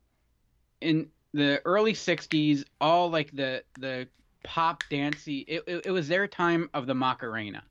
in 0.80 1.08
the 1.32 1.60
early 1.64 1.92
'60s, 1.92 2.64
all 2.80 3.10
like 3.10 3.30
the 3.32 3.64
the 3.78 4.08
pop 4.42 4.82
dancey. 4.90 5.40
It, 5.40 5.64
it, 5.66 5.86
it 5.86 5.90
was 5.90 6.08
their 6.08 6.26
time 6.26 6.70
of 6.74 6.86
the 6.86 6.94
Macarena. 6.94 7.62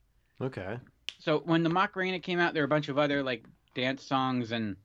Okay. 0.41 0.78
So 1.20 1.40
when 1.40 1.64
the 1.64 1.70
Macarena 1.70 2.20
came 2.20 2.40
out, 2.40 2.54
there 2.54 2.64
were 2.64 2.66
a 2.66 2.70
bunch 2.70 2.90
of 2.90 2.98
other 2.98 3.22
like 3.22 3.46
dance 3.76 4.04
songs 4.04 4.52
and 4.52 4.76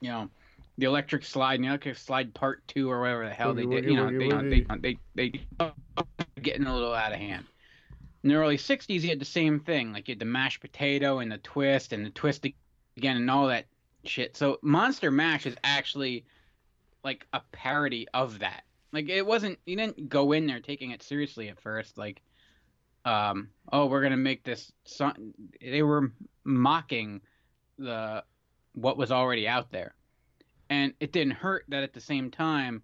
you 0.00 0.08
know 0.08 0.30
the 0.78 0.86
Electric 0.86 1.24
Slide 1.24 1.56
and 1.56 1.64
the 1.64 1.68
Electric 1.68 1.98
Slide 1.98 2.32
Part 2.32 2.66
Two 2.68 2.90
or 2.90 3.00
whatever 3.00 3.26
the 3.26 3.34
hell 3.34 3.52
they 3.52 3.66
did. 3.66 3.84
You 3.84 3.96
know, 3.96 4.10
they, 4.10 4.60
they 4.80 4.98
they 5.14 5.32
they 5.58 5.72
getting 6.40 6.66
a 6.66 6.74
little 6.74 6.94
out 6.94 7.12
of 7.12 7.18
hand. 7.18 7.44
In 8.22 8.30
the 8.30 8.36
early 8.36 8.56
'60s, 8.56 9.02
you 9.02 9.08
had 9.08 9.20
the 9.20 9.24
same 9.24 9.60
thing. 9.60 9.92
Like 9.92 10.08
you 10.08 10.12
had 10.12 10.20
the 10.20 10.24
mashed 10.24 10.60
potato 10.60 11.18
and 11.18 11.30
the 11.30 11.38
twist 11.38 11.92
and 11.92 12.06
the 12.06 12.10
twist 12.10 12.46
again 12.96 13.16
and 13.16 13.30
all 13.30 13.48
that 13.48 13.66
shit. 14.04 14.36
So 14.36 14.58
Monster 14.62 15.10
Mash 15.10 15.44
is 15.44 15.56
actually 15.64 16.24
like 17.04 17.26
a 17.32 17.40
parody 17.50 18.06
of 18.14 18.38
that. 18.38 18.62
Like 18.92 19.08
it 19.08 19.26
wasn't. 19.26 19.58
You 19.66 19.76
didn't 19.76 20.08
go 20.08 20.32
in 20.32 20.46
there 20.46 20.60
taking 20.60 20.92
it 20.92 21.02
seriously 21.02 21.48
at 21.48 21.60
first. 21.60 21.98
Like 21.98 22.22
um, 23.04 23.48
oh, 23.72 23.86
we're 23.86 24.02
gonna 24.02 24.16
make 24.16 24.44
this 24.44 24.72
song. 24.84 25.34
They 25.60 25.82
were 25.82 26.12
mocking 26.44 27.20
the 27.78 28.24
what 28.74 28.96
was 28.96 29.12
already 29.12 29.48
out 29.48 29.70
there, 29.70 29.94
and 30.70 30.94
it 31.00 31.12
didn't 31.12 31.34
hurt 31.34 31.64
that 31.68 31.82
at 31.82 31.92
the 31.92 32.00
same 32.00 32.30
time, 32.30 32.82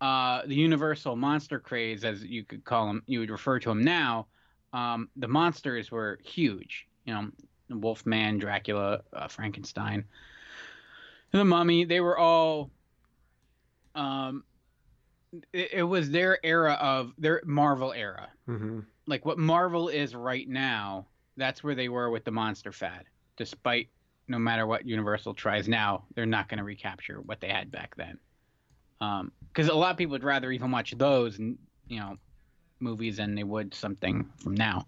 uh, 0.00 0.42
the 0.46 0.54
Universal 0.54 1.16
monster 1.16 1.58
craze, 1.58 2.04
as 2.04 2.24
you 2.24 2.44
could 2.44 2.64
call 2.64 2.86
them, 2.86 3.02
you 3.06 3.20
would 3.20 3.30
refer 3.30 3.58
to 3.58 3.68
them 3.68 3.82
now. 3.82 4.26
Um, 4.72 5.08
the 5.16 5.28
monsters 5.28 5.90
were 5.90 6.18
huge. 6.24 6.86
You 7.04 7.14
know, 7.14 7.28
Wolfman, 7.70 8.38
Dracula, 8.38 9.00
uh, 9.12 9.28
Frankenstein, 9.28 10.04
the 11.32 11.44
Mummy. 11.44 11.84
They 11.84 12.00
were 12.00 12.18
all. 12.18 12.70
Um, 13.94 14.44
it, 15.52 15.72
it 15.72 15.82
was 15.82 16.10
their 16.10 16.38
era 16.44 16.74
of 16.74 17.12
their 17.18 17.42
Marvel 17.44 17.92
era 17.92 18.28
Mm-hmm. 18.48 18.80
Like 19.06 19.24
what 19.24 19.38
Marvel 19.38 19.88
is 19.88 20.14
right 20.14 20.48
now, 20.48 21.06
that's 21.36 21.62
where 21.62 21.74
they 21.74 21.88
were 21.88 22.10
with 22.10 22.24
the 22.24 22.30
monster 22.30 22.72
fad. 22.72 23.04
Despite 23.36 23.88
no 24.28 24.38
matter 24.38 24.66
what 24.66 24.86
Universal 24.86 25.34
tries 25.34 25.68
now, 25.68 26.04
they're 26.14 26.26
not 26.26 26.48
going 26.48 26.58
to 26.58 26.64
recapture 26.64 27.20
what 27.20 27.40
they 27.40 27.48
had 27.48 27.70
back 27.70 27.94
then. 27.96 28.18
Because 28.98 29.68
a 29.68 29.74
lot 29.74 29.90
of 29.90 29.96
people 29.96 30.12
would 30.12 30.24
rather 30.24 30.50
even 30.50 30.70
watch 30.70 30.94
those, 30.96 31.38
you 31.38 32.00
know, 32.00 32.16
movies 32.80 33.18
than 33.18 33.34
they 33.34 33.44
would 33.44 33.74
something 33.74 34.28
from 34.42 34.54
now. 34.54 34.86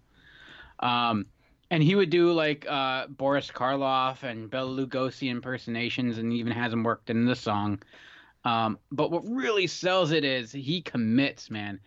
Um, 0.79 1.25
and 1.71 1.83
he 1.83 1.95
would 1.95 2.09
do 2.09 2.31
like 2.31 2.65
uh, 2.67 3.07
Boris 3.07 3.51
Karloff 3.51 4.23
and 4.23 4.49
Bela 4.49 4.69
Lugosi 4.69 5.29
impersonations, 5.29 6.17
and 6.17 6.33
even 6.33 6.51
has 6.51 6.71
them 6.71 6.83
worked 6.83 7.09
in 7.09 7.25
the 7.25 7.35
song. 7.35 7.81
Um, 8.43 8.79
but 8.91 9.11
what 9.11 9.23
really 9.25 9.67
sells 9.67 10.11
it 10.11 10.23
is 10.23 10.51
he 10.51 10.81
commits, 10.81 11.51
man. 11.51 11.79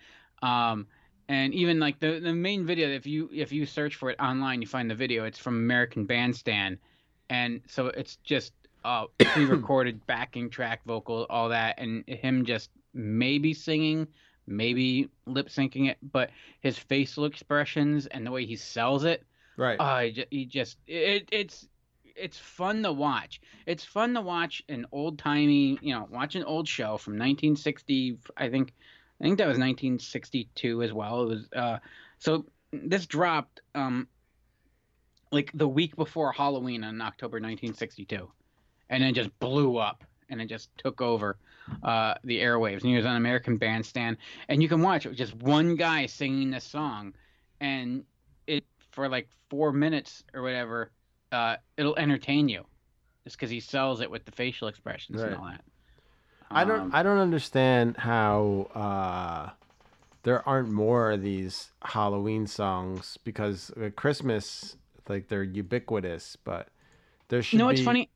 Um, 0.42 0.86
and 1.32 1.54
even 1.54 1.80
like 1.80 1.98
the 1.98 2.20
the 2.20 2.34
main 2.34 2.66
video, 2.66 2.88
if 2.90 3.06
you 3.06 3.30
if 3.32 3.52
you 3.52 3.64
search 3.64 3.96
for 3.96 4.10
it 4.10 4.20
online, 4.20 4.60
you 4.60 4.68
find 4.68 4.90
the 4.90 4.94
video. 4.94 5.24
It's 5.24 5.38
from 5.38 5.54
American 5.56 6.04
Bandstand, 6.04 6.76
and 7.30 7.62
so 7.66 7.86
it's 7.86 8.16
just 8.16 8.52
uh, 8.84 9.06
pre-recorded 9.18 10.06
backing 10.06 10.50
track 10.50 10.82
vocal, 10.84 11.26
all 11.30 11.48
that, 11.48 11.76
and 11.78 12.06
him 12.06 12.44
just 12.44 12.68
maybe 12.92 13.54
singing, 13.54 14.06
maybe 14.46 15.08
lip 15.24 15.48
syncing 15.48 15.88
it, 15.88 15.96
but 16.12 16.28
his 16.60 16.76
facial 16.76 17.24
expressions 17.24 18.04
and 18.06 18.26
the 18.26 18.30
way 18.30 18.44
he 18.44 18.56
sells 18.56 19.04
it, 19.04 19.24
Right. 19.56 19.80
uh, 19.80 20.00
he 20.00 20.12
ju- 20.12 20.26
he 20.30 20.44
just 20.44 20.76
it 20.86 21.30
it's 21.32 21.66
it's 22.14 22.38
fun 22.38 22.82
to 22.82 22.92
watch. 22.92 23.40
It's 23.64 23.84
fun 23.84 24.12
to 24.14 24.20
watch 24.20 24.62
an 24.68 24.84
old 24.92 25.18
timey, 25.18 25.78
you 25.80 25.94
know, 25.94 26.06
watch 26.10 26.34
an 26.34 26.44
old 26.44 26.68
show 26.68 26.98
from 26.98 27.14
1960. 27.14 28.18
I 28.36 28.50
think, 28.50 28.74
I 29.22 29.24
think 29.24 29.38
that 29.38 29.46
was 29.46 29.58
1962 29.58 30.82
as 30.82 30.92
well. 30.92 31.22
It 31.22 31.26
was 31.26 31.48
uh, 31.54 31.78
so 32.18 32.44
this 32.72 33.06
dropped 33.06 33.60
um, 33.76 34.08
like 35.30 35.52
the 35.54 35.68
week 35.68 35.94
before 35.94 36.32
Halloween 36.32 36.82
in 36.82 37.00
October 37.00 37.36
1962, 37.36 38.28
and 38.90 39.02
then 39.02 39.14
just 39.14 39.38
blew 39.38 39.76
up 39.76 40.02
and 40.28 40.40
it 40.40 40.46
just 40.46 40.70
took 40.76 41.00
over 41.00 41.38
uh, 41.84 42.14
the 42.24 42.40
airwaves. 42.40 42.80
And 42.80 42.86
he 42.90 42.96
was 42.96 43.06
on 43.06 43.14
American 43.14 43.58
Bandstand, 43.58 44.16
and 44.48 44.60
you 44.60 44.68
can 44.68 44.82
watch 44.82 45.06
it 45.06 45.14
just 45.14 45.34
one 45.36 45.76
guy 45.76 46.06
singing 46.06 46.50
this 46.50 46.64
song, 46.64 47.14
and 47.60 48.04
it 48.48 48.64
for 48.90 49.08
like 49.08 49.28
four 49.50 49.72
minutes 49.72 50.24
or 50.34 50.42
whatever, 50.42 50.90
uh, 51.30 51.56
it'll 51.76 51.96
entertain 51.96 52.48
you, 52.48 52.64
just 53.22 53.36
because 53.36 53.50
he 53.50 53.60
sells 53.60 54.00
it 54.00 54.10
with 54.10 54.24
the 54.24 54.32
facial 54.32 54.66
expressions 54.66 55.20
and 55.20 55.36
all 55.36 55.44
that. 55.44 55.62
I 56.54 56.64
don't 56.64 56.80
Um, 56.80 56.90
I 56.92 57.02
don't 57.02 57.18
understand 57.18 57.96
how 57.98 58.68
uh, 58.74 59.50
there 60.22 60.46
aren't 60.48 60.70
more 60.70 61.12
of 61.12 61.22
these 61.22 61.70
Halloween 61.82 62.46
songs 62.46 63.18
because 63.24 63.70
at 63.80 63.96
Christmas 63.96 64.76
like 65.08 65.28
they're 65.28 65.42
ubiquitous, 65.42 66.36
but 66.36 66.68
there 67.28 67.42
should 67.42 67.54
You 67.54 67.58
know 67.58 67.64
be 67.66 67.72
what's 67.72 67.84
funny? 67.84 68.10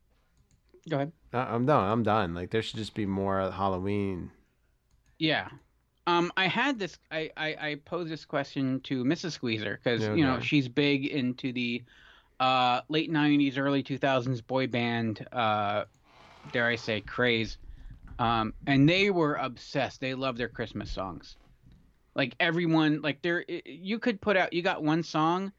Go 0.89 0.97
ahead. 0.97 1.11
Uh, 1.33 1.45
I'm 1.49 1.65
done. 1.65 1.89
I'm 1.89 2.03
done. 2.03 2.33
Like 2.33 2.51
there 2.51 2.61
should 2.61 2.77
just 2.77 2.93
be 2.95 3.05
more 3.05 3.51
Halloween. 3.51 4.31
Yeah. 5.19 5.49
Um, 6.05 6.31
I 6.37 6.47
had 6.47 6.79
this. 6.79 6.97
I, 7.11 7.29
I, 7.35 7.47
I 7.59 7.75
posed 7.83 8.09
this 8.09 8.23
question 8.23 8.79
to 8.81 9.03
Mrs. 9.03 9.31
Squeezer 9.33 9.79
because 9.83 10.03
you 10.03 10.23
know 10.23 10.39
she's 10.39 10.69
big 10.69 11.05
into 11.05 11.51
the 11.51 11.83
uh, 12.39 12.81
late 12.87 13.11
'90s, 13.11 13.57
early 13.57 13.83
2000s 13.83 14.45
boy 14.45 14.67
band. 14.67 15.27
Uh, 15.33 15.83
dare 16.53 16.67
I 16.67 16.77
say 16.77 17.01
craze? 17.01 17.57
Um, 18.19 18.53
and 18.65 18.87
they 18.89 19.09
were 19.11 19.35
obsessed. 19.35 20.01
They 20.01 20.13
love 20.13 20.37
their 20.37 20.47
Christmas 20.47 20.91
songs. 20.91 21.37
Like 22.15 22.35
everyone, 22.39 23.01
like 23.01 23.21
there, 23.21 23.45
you 23.65 23.99
could 23.99 24.19
put 24.19 24.35
out. 24.37 24.51
You 24.53 24.63
got 24.63 24.81
one 24.83 25.03
song, 25.03 25.51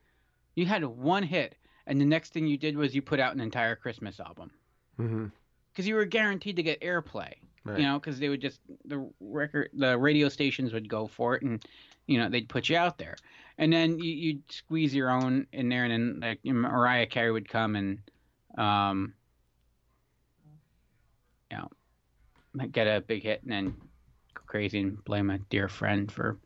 you 0.56 0.66
had 0.66 0.84
one 0.84 1.22
hit, 1.22 1.54
and 1.86 2.00
the 2.00 2.04
next 2.04 2.32
thing 2.32 2.46
you 2.48 2.58
did 2.58 2.76
was 2.76 2.94
you 2.94 3.00
put 3.02 3.20
out 3.20 3.34
an 3.34 3.40
entire 3.40 3.76
Christmas 3.76 4.18
album 4.20 4.50
Mm-hmm. 4.98 5.26
because 5.70 5.86
you 5.86 5.94
were 5.94 6.04
guaranteed 6.04 6.56
to 6.56 6.62
get 6.64 6.80
airplay. 6.80 7.32
Right. 7.64 7.78
You 7.78 7.86
know, 7.86 8.00
because 8.00 8.18
they 8.18 8.28
would 8.28 8.40
just 8.40 8.58
the 8.84 9.08
record, 9.20 9.70
the 9.72 9.96
radio 9.96 10.28
stations 10.28 10.72
would 10.72 10.88
go 10.88 11.06
for 11.06 11.36
it, 11.36 11.42
and 11.42 11.64
you 12.08 12.18
know 12.18 12.28
they'd 12.28 12.48
put 12.48 12.68
you 12.68 12.76
out 12.76 12.98
there, 12.98 13.14
and 13.58 13.72
then 13.72 14.00
you, 14.00 14.10
you'd 14.10 14.42
squeeze 14.50 14.92
your 14.92 15.10
own 15.10 15.46
in 15.52 15.68
there, 15.68 15.84
and 15.84 15.92
then 15.92 16.20
like 16.20 16.44
Mariah 16.44 17.06
Carey 17.06 17.30
would 17.30 17.48
come 17.48 17.76
and, 17.76 17.98
um, 18.56 19.14
you 21.50 21.58
know, 21.58 21.68
get 22.66 22.86
a 22.86 23.00
big 23.00 23.22
hit, 23.22 23.42
and 23.42 23.52
then 23.52 23.70
go 24.34 24.42
crazy 24.46 24.80
and 24.80 25.02
blame 25.04 25.30
a 25.30 25.38
dear 25.38 25.68
friend 25.68 26.10
for. 26.10 26.38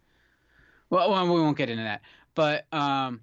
Well, 0.90 1.10
well 1.10 1.24
we 1.32 1.40
won't 1.40 1.56
get 1.56 1.70
into 1.70 1.84
that, 1.84 2.02
but 2.34 2.66
um. 2.72 3.20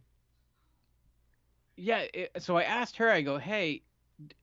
Yeah, 1.78 2.04
it, 2.14 2.32
so 2.40 2.58
I 2.58 2.64
asked 2.64 2.98
her. 2.98 3.10
I 3.10 3.22
go, 3.22 3.38
"Hey, 3.38 3.84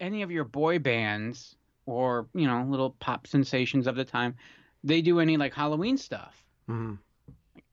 any 0.01 0.23
of 0.23 0.31
your 0.31 0.45
boy 0.45 0.79
bands 0.79 1.55
or 1.85 2.29
you 2.35 2.47
know 2.47 2.65
little 2.69 2.91
pop 2.99 3.27
sensations 3.27 3.87
of 3.87 3.95
the 3.97 4.05
time 4.05 4.35
they 4.83 5.01
do 5.03 5.21
any 5.21 5.37
like 5.37 5.55
halloween 5.55 5.97
stuff 5.97 6.43
Mm-hmm. 6.69 6.95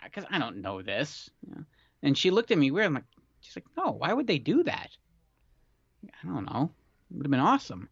because 0.04 0.26
i 0.30 0.38
don't 0.38 0.58
know 0.58 0.82
this 0.84 1.30
you 1.48 1.56
know? 1.56 1.64
and 2.04 2.16
she 2.18 2.30
looked 2.30 2.52
at 2.52 2.58
me 2.58 2.70
weird 2.70 2.86
i'm 2.88 2.94
like 2.94 3.06
she's 3.42 3.56
like 3.56 3.66
no 3.76 3.92
why 3.92 4.14
would 4.14 4.28
they 4.28 4.38
do 4.38 4.64
that 4.64 4.90
i 6.22 6.28
don't 6.28 6.46
know 6.46 6.70
it 7.10 7.18
would 7.18 7.26
have 7.26 7.32
been 7.32 7.40
awesome 7.40 7.90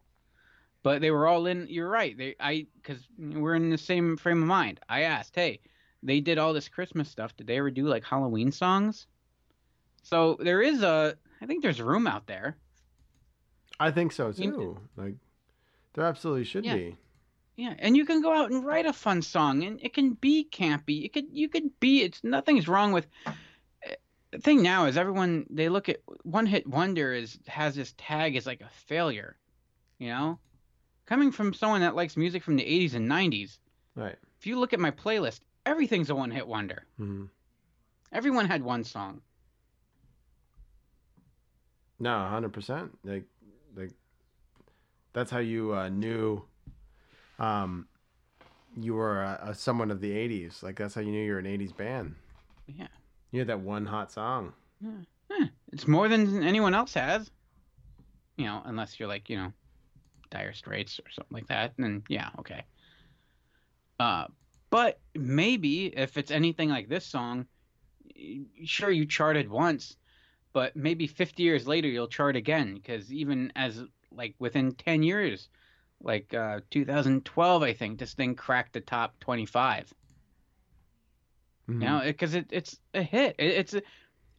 but 0.82 1.00
they 1.00 1.10
were 1.10 1.26
all 1.26 1.46
in 1.46 1.66
you're 1.68 1.88
right 1.88 2.16
they 2.18 2.34
i 2.40 2.66
because 2.80 2.98
we're 3.18 3.54
in 3.54 3.70
the 3.70 3.78
same 3.78 4.16
frame 4.16 4.42
of 4.42 4.48
mind 4.48 4.80
i 4.88 5.02
asked 5.02 5.34
hey 5.34 5.60
they 6.02 6.20
did 6.20 6.38
all 6.38 6.52
this 6.52 6.68
christmas 6.68 7.08
stuff 7.08 7.36
did 7.36 7.46
they 7.46 7.58
ever 7.58 7.70
do 7.70 7.86
like 7.86 8.04
halloween 8.04 8.50
songs 8.52 9.06
so 10.02 10.36
there 10.40 10.60
is 10.62 10.82
a 10.82 11.16
i 11.40 11.46
think 11.46 11.62
there's 11.62 11.80
room 11.80 12.06
out 12.06 12.26
there 12.26 12.56
I 13.80 13.90
think 13.90 14.12
so 14.12 14.28
You- 14.36 14.52
too. 14.52 14.80
Like 14.96 15.14
there 15.94 16.04
absolutely 16.04 16.44
should 16.44 16.64
Yeah. 16.64 16.76
be. 16.76 16.96
Yeah, 17.56 17.74
and 17.80 17.96
you 17.96 18.06
can 18.06 18.22
go 18.22 18.32
out 18.32 18.50
and 18.52 18.64
write 18.64 18.86
a 18.86 18.92
fun 18.92 19.22
song, 19.22 19.64
and 19.64 19.80
it 19.82 19.92
can 19.92 20.12
be 20.12 20.46
campy. 20.50 21.04
It 21.04 21.12
could, 21.12 21.26
you 21.32 21.48
could 21.48 21.78
be. 21.80 22.02
It's 22.02 22.22
nothing's 22.22 22.68
wrong 22.68 22.92
with. 22.92 23.06
eh, 23.26 23.94
The 24.30 24.38
thing 24.38 24.62
now 24.62 24.86
is 24.86 24.96
everyone 24.96 25.46
they 25.50 25.68
look 25.68 25.88
at 25.88 25.98
one 26.22 26.46
hit 26.46 26.64
wonder 26.66 27.12
is 27.12 27.38
has 27.48 27.74
this 27.74 27.92
tag 27.98 28.36
as 28.36 28.46
like 28.46 28.60
a 28.60 28.68
failure, 28.86 29.36
you 29.98 30.08
know, 30.10 30.38
coming 31.06 31.30
from 31.32 31.52
someone 31.54 31.80
that 31.82 31.94
likes 31.94 32.16
music 32.16 32.42
from 32.42 32.56
the 32.56 32.64
'80s 32.64 32.94
and 32.94 33.08
'90s. 33.08 33.58
Right. 33.94 34.16
If 34.40 34.46
you 34.46 34.58
look 34.58 34.72
at 34.72 34.80
my 34.80 34.90
playlist, 34.90 35.40
everything's 35.66 36.10
a 36.10 36.14
one 36.14 36.30
hit 36.30 36.46
wonder. 36.46 36.84
Mm-hmm. 37.00 37.24
Everyone 38.12 38.46
had 38.46 38.62
one 38.62 38.84
song. 38.84 39.20
No, 41.98 42.26
hundred 42.26 42.52
percent. 42.52 42.98
Like, 43.04 43.24
like 43.76 43.90
that's 45.12 45.30
how 45.30 45.38
you 45.38 45.74
uh, 45.74 45.88
knew, 45.88 46.42
um, 47.38 47.86
you 48.76 48.94
were 48.94 49.22
a, 49.22 49.40
a 49.50 49.54
someone 49.54 49.90
of 49.90 50.00
the 50.00 50.10
'80s. 50.10 50.62
Like 50.62 50.76
that's 50.76 50.94
how 50.94 51.00
you 51.00 51.12
knew 51.12 51.24
you 51.24 51.32
were 51.32 51.38
an 51.38 51.46
'80s 51.46 51.76
band. 51.76 52.14
Yeah. 52.66 52.88
You 53.30 53.40
had 53.40 53.48
that 53.48 53.60
one 53.60 53.86
hot 53.86 54.10
song. 54.12 54.52
Yeah. 54.80 54.90
Eh, 55.40 55.46
It's 55.72 55.86
more 55.88 56.08
than 56.08 56.42
anyone 56.42 56.74
else 56.74 56.94
has. 56.94 57.30
you 58.36 58.44
know, 58.46 58.62
unless 58.64 58.98
you're 58.98 59.08
like, 59.08 59.30
you 59.30 59.36
know, 59.36 59.52
Dire 60.32 60.52
Straits 60.52 60.98
or 60.98 61.10
something 61.10 61.34
like 61.34 61.46
that, 61.48 61.74
then 61.76 62.02
yeah, 62.08 62.30
okay. 62.38 62.64
Uh, 64.00 64.26
but 64.70 64.98
maybe 65.14 65.86
if 65.86 66.16
it's 66.16 66.30
anything 66.30 66.70
like 66.70 66.88
this 66.88 67.04
song, 67.04 67.46
sure 68.64 68.90
you 68.90 69.06
charted 69.06 69.48
once, 69.48 69.96
but 70.52 70.74
maybe 70.74 71.06
50 71.06 71.42
years 71.42 71.66
later 71.66 71.88
you'll 71.88 72.08
chart 72.08 72.34
again 72.34 72.74
because 72.74 73.12
even 73.12 73.52
as 73.54 73.82
like 74.10 74.34
within 74.38 74.72
10 74.72 75.02
years, 75.02 75.48
like 76.02 76.32
uh, 76.34 76.60
2012, 76.70 77.62
I 77.62 77.72
think 77.74 77.98
this 77.98 78.14
thing 78.14 78.34
cracked 78.34 78.72
the 78.72 78.80
top 78.80 79.18
25. 79.20 79.92
You 81.68 81.78
know, 81.78 82.00
because 82.04 82.34
it, 82.34 82.46
it's 82.50 82.78
a 82.92 83.02
hit. 83.02 83.36
It, 83.38 83.52
it's 83.52 83.74
a, 83.74 83.82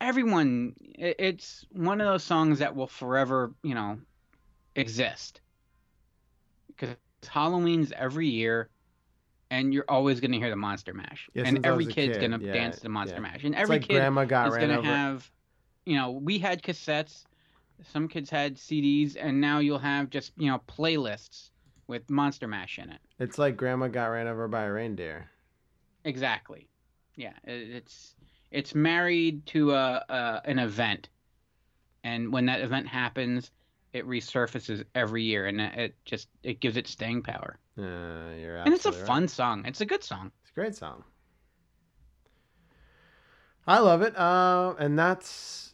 everyone. 0.02 0.74
It, 0.80 1.15
it's 1.20 1.65
one 1.72 2.02
of 2.02 2.07
those 2.07 2.24
songs 2.24 2.60
that 2.60 2.76
will 2.76 2.88
forever, 2.88 3.53
you 3.64 3.76
know, 3.76 3.99
exist. 4.76 5.41
Halloween's 7.28 7.91
every 7.94 8.28
year, 8.28 8.70
and 9.50 9.74
you're 9.74 9.86
always 9.88 10.20
going 10.20 10.32
to 10.32 10.38
hear 10.38 10.50
the 10.50 10.56
Monster 10.56 10.94
Mash, 10.94 11.30
Yeah, 11.34 11.44
and 11.45 11.66
every 11.66 11.86
kid's 11.86 12.18
kid, 12.18 12.30
going 12.30 12.40
to 12.40 12.45
yeah, 12.45 12.54
dance 12.54 12.78
to 12.78 12.84
the 12.84 12.90
Monster 12.90 13.18
yeah. 13.18 13.22
Mash, 13.22 13.44
and 13.44 13.56
every 13.56 13.78
like 13.78 13.88
kid 13.88 13.95
is 13.95 14.56
going 14.58 14.70
to 14.70 14.82
have. 14.82 15.30
You 15.86 15.98
know, 15.98 16.12
we 16.12 16.40
had 16.40 16.64
cassettes. 16.64 17.26
Some 17.91 18.08
kids 18.08 18.30
had 18.30 18.56
CDs, 18.56 19.18
and 19.20 19.41
now 19.41 19.60
you'll 19.60 19.80
have 19.80 20.10
just 20.10 20.32
you 20.38 20.50
know 20.50 20.62
playlists 20.68 21.50
with 21.88 22.10
Monster 22.10 22.48
Mash 22.48 22.80
in 22.80 22.90
it. 22.90 23.00
It's 23.20 23.38
like 23.38 23.58
grandma 23.58 23.88
got 23.88 24.06
ran 24.08 24.28
over 24.28 24.48
by 24.48 24.64
a 24.64 24.72
reindeer. 24.72 25.30
Exactly. 26.06 26.68
Yeah, 27.16 27.34
it's 27.44 28.16
it's 28.52 28.74
married 28.74 29.45
to 29.48 29.74
a, 29.74 30.06
a 30.10 30.41
an 30.45 30.60
event, 30.60 31.10
and 32.04 32.32
when 32.34 32.45
that 32.48 32.62
event 32.62 32.88
happens, 32.88 33.52
it 33.94 34.07
resurfaces 34.07 34.84
every 34.95 35.24
year, 35.24 35.45
and 35.45 35.61
it 35.61 35.95
just 36.03 36.28
it 36.44 36.60
gives 36.60 36.78
it 36.78 36.88
staying 36.88 37.22
power. 37.24 37.60
Uh, 37.78 38.34
you're 38.40 38.57
and 38.57 38.74
it's 38.74 38.86
a 38.86 38.91
right. 38.91 39.07
fun 39.07 39.28
song. 39.28 39.64
It's 39.65 39.82
a 39.82 39.86
good 39.86 40.03
song. 40.03 40.32
It's 40.41 40.52
a 40.52 40.53
great 40.53 40.76
song. 40.76 41.03
I 43.65 43.80
love 43.80 44.02
it. 44.02 44.18
Uh, 44.18 44.74
and 44.78 44.99
that's 44.99 45.74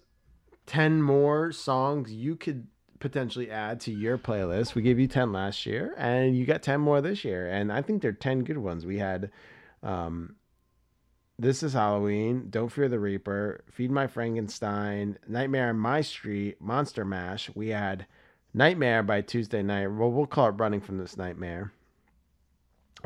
10 0.67 1.01
more 1.01 1.51
songs 1.51 2.11
you 2.11 2.35
could 2.35 2.67
potentially 2.99 3.49
add 3.49 3.79
to 3.81 3.91
your 3.91 4.17
playlist. 4.17 4.75
We 4.75 4.81
gave 4.81 4.99
you 4.99 5.07
10 5.07 5.31
last 5.31 5.65
year, 5.65 5.95
and 5.97 6.37
you 6.37 6.45
got 6.45 6.61
10 6.61 6.81
more 6.81 7.01
this 7.01 7.25
year. 7.25 7.47
And 7.49 7.71
I 7.71 7.81
think 7.81 8.01
they're 8.01 8.11
10 8.11 8.43
good 8.43 8.59
ones. 8.59 8.85
We 8.85 8.99
had 8.99 9.31
um, 9.81 10.35
This 11.41 11.63
is 11.63 11.71
Halloween, 11.71 12.47
Don't 12.49 12.67
Fear 12.67 12.89
the 12.89 12.99
Reaper, 12.99 13.63
Feed 13.71 13.91
My 13.91 14.07
Frankenstein, 14.07 15.17
Nightmare 15.25 15.69
on 15.69 15.79
My 15.79 16.01
Street, 16.01 16.59
Monster 16.59 17.05
Mash. 17.05 17.49
We 17.55 17.69
had 17.69 18.07
Nightmare 18.53 19.03
by 19.03 19.21
Tuesday 19.21 19.63
Knight. 19.63 19.87
Well, 19.87 20.11
we'll 20.11 20.25
call 20.25 20.49
it 20.49 20.59
Running 20.59 20.81
from 20.81 20.97
This 20.97 21.15
Nightmare. 21.15 21.71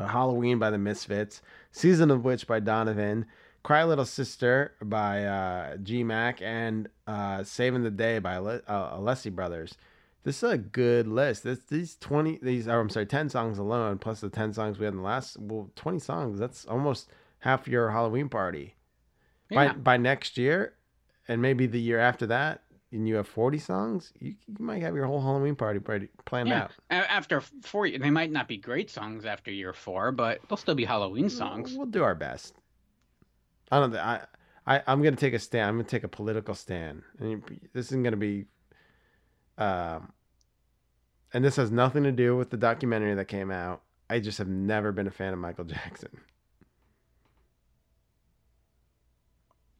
Halloween 0.00 0.58
by 0.58 0.70
the 0.70 0.78
Misfits, 0.78 1.42
Season 1.70 2.10
of 2.10 2.24
Witch 2.24 2.48
by 2.48 2.58
Donovan, 2.58 3.26
Cry 3.62 3.84
Little 3.84 4.04
Sister 4.04 4.72
by 4.82 5.24
uh, 5.24 5.76
G 5.76 6.02
Mac, 6.02 6.42
and 6.42 6.88
uh, 7.06 7.44
Saving 7.44 7.84
the 7.84 7.90
Day 7.92 8.18
by 8.18 8.38
Le- 8.38 8.62
uh, 8.66 8.98
Alessi 8.98 9.32
Brothers. 9.32 9.76
This 10.24 10.42
is 10.42 10.50
a 10.50 10.58
good 10.58 11.06
list. 11.06 11.44
This 11.44 11.60
these 11.68 11.94
twenty 12.00 12.40
these 12.42 12.66
or 12.66 12.80
I'm 12.80 12.90
sorry, 12.90 13.06
ten 13.06 13.28
songs 13.28 13.58
alone, 13.58 13.98
plus 13.98 14.22
the 14.22 14.28
ten 14.28 14.52
songs 14.52 14.80
we 14.80 14.86
had 14.86 14.94
in 14.94 14.98
the 14.98 15.04
last 15.04 15.38
well, 15.38 15.70
twenty 15.76 16.00
songs. 16.00 16.40
That's 16.40 16.64
almost 16.64 17.08
half 17.44 17.68
your 17.68 17.90
Halloween 17.90 18.28
party. 18.30 18.74
Yeah. 19.50 19.72
By 19.72 19.74
by 19.74 19.96
next 19.98 20.38
year, 20.38 20.72
and 21.28 21.42
maybe 21.42 21.66
the 21.66 21.80
year 21.80 22.00
after 22.00 22.26
that, 22.28 22.62
and 22.90 23.06
you 23.06 23.16
have 23.16 23.28
forty 23.28 23.58
songs, 23.58 24.12
you, 24.18 24.34
you 24.46 24.56
might 24.58 24.82
have 24.82 24.94
your 24.94 25.04
whole 25.04 25.20
Halloween 25.20 25.54
party 25.54 25.78
party 25.78 26.08
planned 26.24 26.48
Yeah. 26.48 26.62
out. 26.64 26.72
After 26.90 27.42
four, 27.62 27.88
they 27.90 28.10
might 28.10 28.32
not 28.32 28.48
be 28.48 28.56
great 28.56 28.90
songs 28.90 29.26
after 29.26 29.50
year 29.50 29.74
four, 29.74 30.10
but 30.12 30.40
they'll 30.48 30.56
still 30.56 30.74
be 30.74 30.86
Halloween 30.86 31.28
songs. 31.28 31.74
We'll 31.76 31.86
do 31.86 32.02
our 32.02 32.14
best. 32.14 32.54
I 33.70 33.80
don't. 33.80 33.94
I, 33.94 34.22
I 34.66 34.82
I'm 34.86 35.02
gonna 35.02 35.16
take 35.16 35.34
a 35.34 35.38
stand. 35.38 35.68
I'm 35.68 35.74
gonna 35.76 35.84
take 35.88 36.04
a 36.04 36.08
political 36.08 36.54
stand, 36.54 37.02
and 37.18 37.42
this 37.74 37.86
isn't 37.86 38.02
gonna 38.02 38.16
be. 38.16 38.46
Um. 39.58 40.12
And 41.34 41.44
this 41.44 41.56
has 41.56 41.70
nothing 41.72 42.04
to 42.04 42.12
do 42.12 42.36
with 42.36 42.50
the 42.50 42.56
documentary 42.56 43.14
that 43.16 43.24
came 43.26 43.50
out. 43.50 43.82
I 44.08 44.20
just 44.20 44.38
have 44.38 44.46
never 44.48 44.92
been 44.92 45.08
a 45.08 45.10
fan 45.10 45.32
of 45.32 45.38
Michael 45.40 45.64
Jackson. 45.64 46.10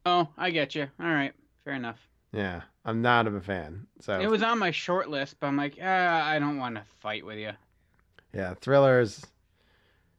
Oh, 0.06 0.28
I 0.36 0.50
get 0.50 0.74
you. 0.74 0.88
All 1.00 1.06
right, 1.06 1.32
fair 1.64 1.74
enough. 1.74 1.98
Yeah, 2.32 2.62
I'm 2.84 3.00
not 3.00 3.26
of 3.26 3.34
a 3.34 3.40
fan. 3.40 3.86
So 4.00 4.20
It 4.20 4.28
was 4.28 4.42
on 4.42 4.58
my 4.58 4.70
short 4.70 5.08
list, 5.08 5.36
but 5.40 5.46
I'm 5.46 5.56
like, 5.56 5.78
ah, 5.82 6.26
I 6.26 6.38
don't 6.38 6.58
want 6.58 6.74
to 6.76 6.82
fight 7.00 7.24
with 7.24 7.38
you. 7.38 7.52
yeah, 8.32 8.54
Thrillers. 8.54 9.24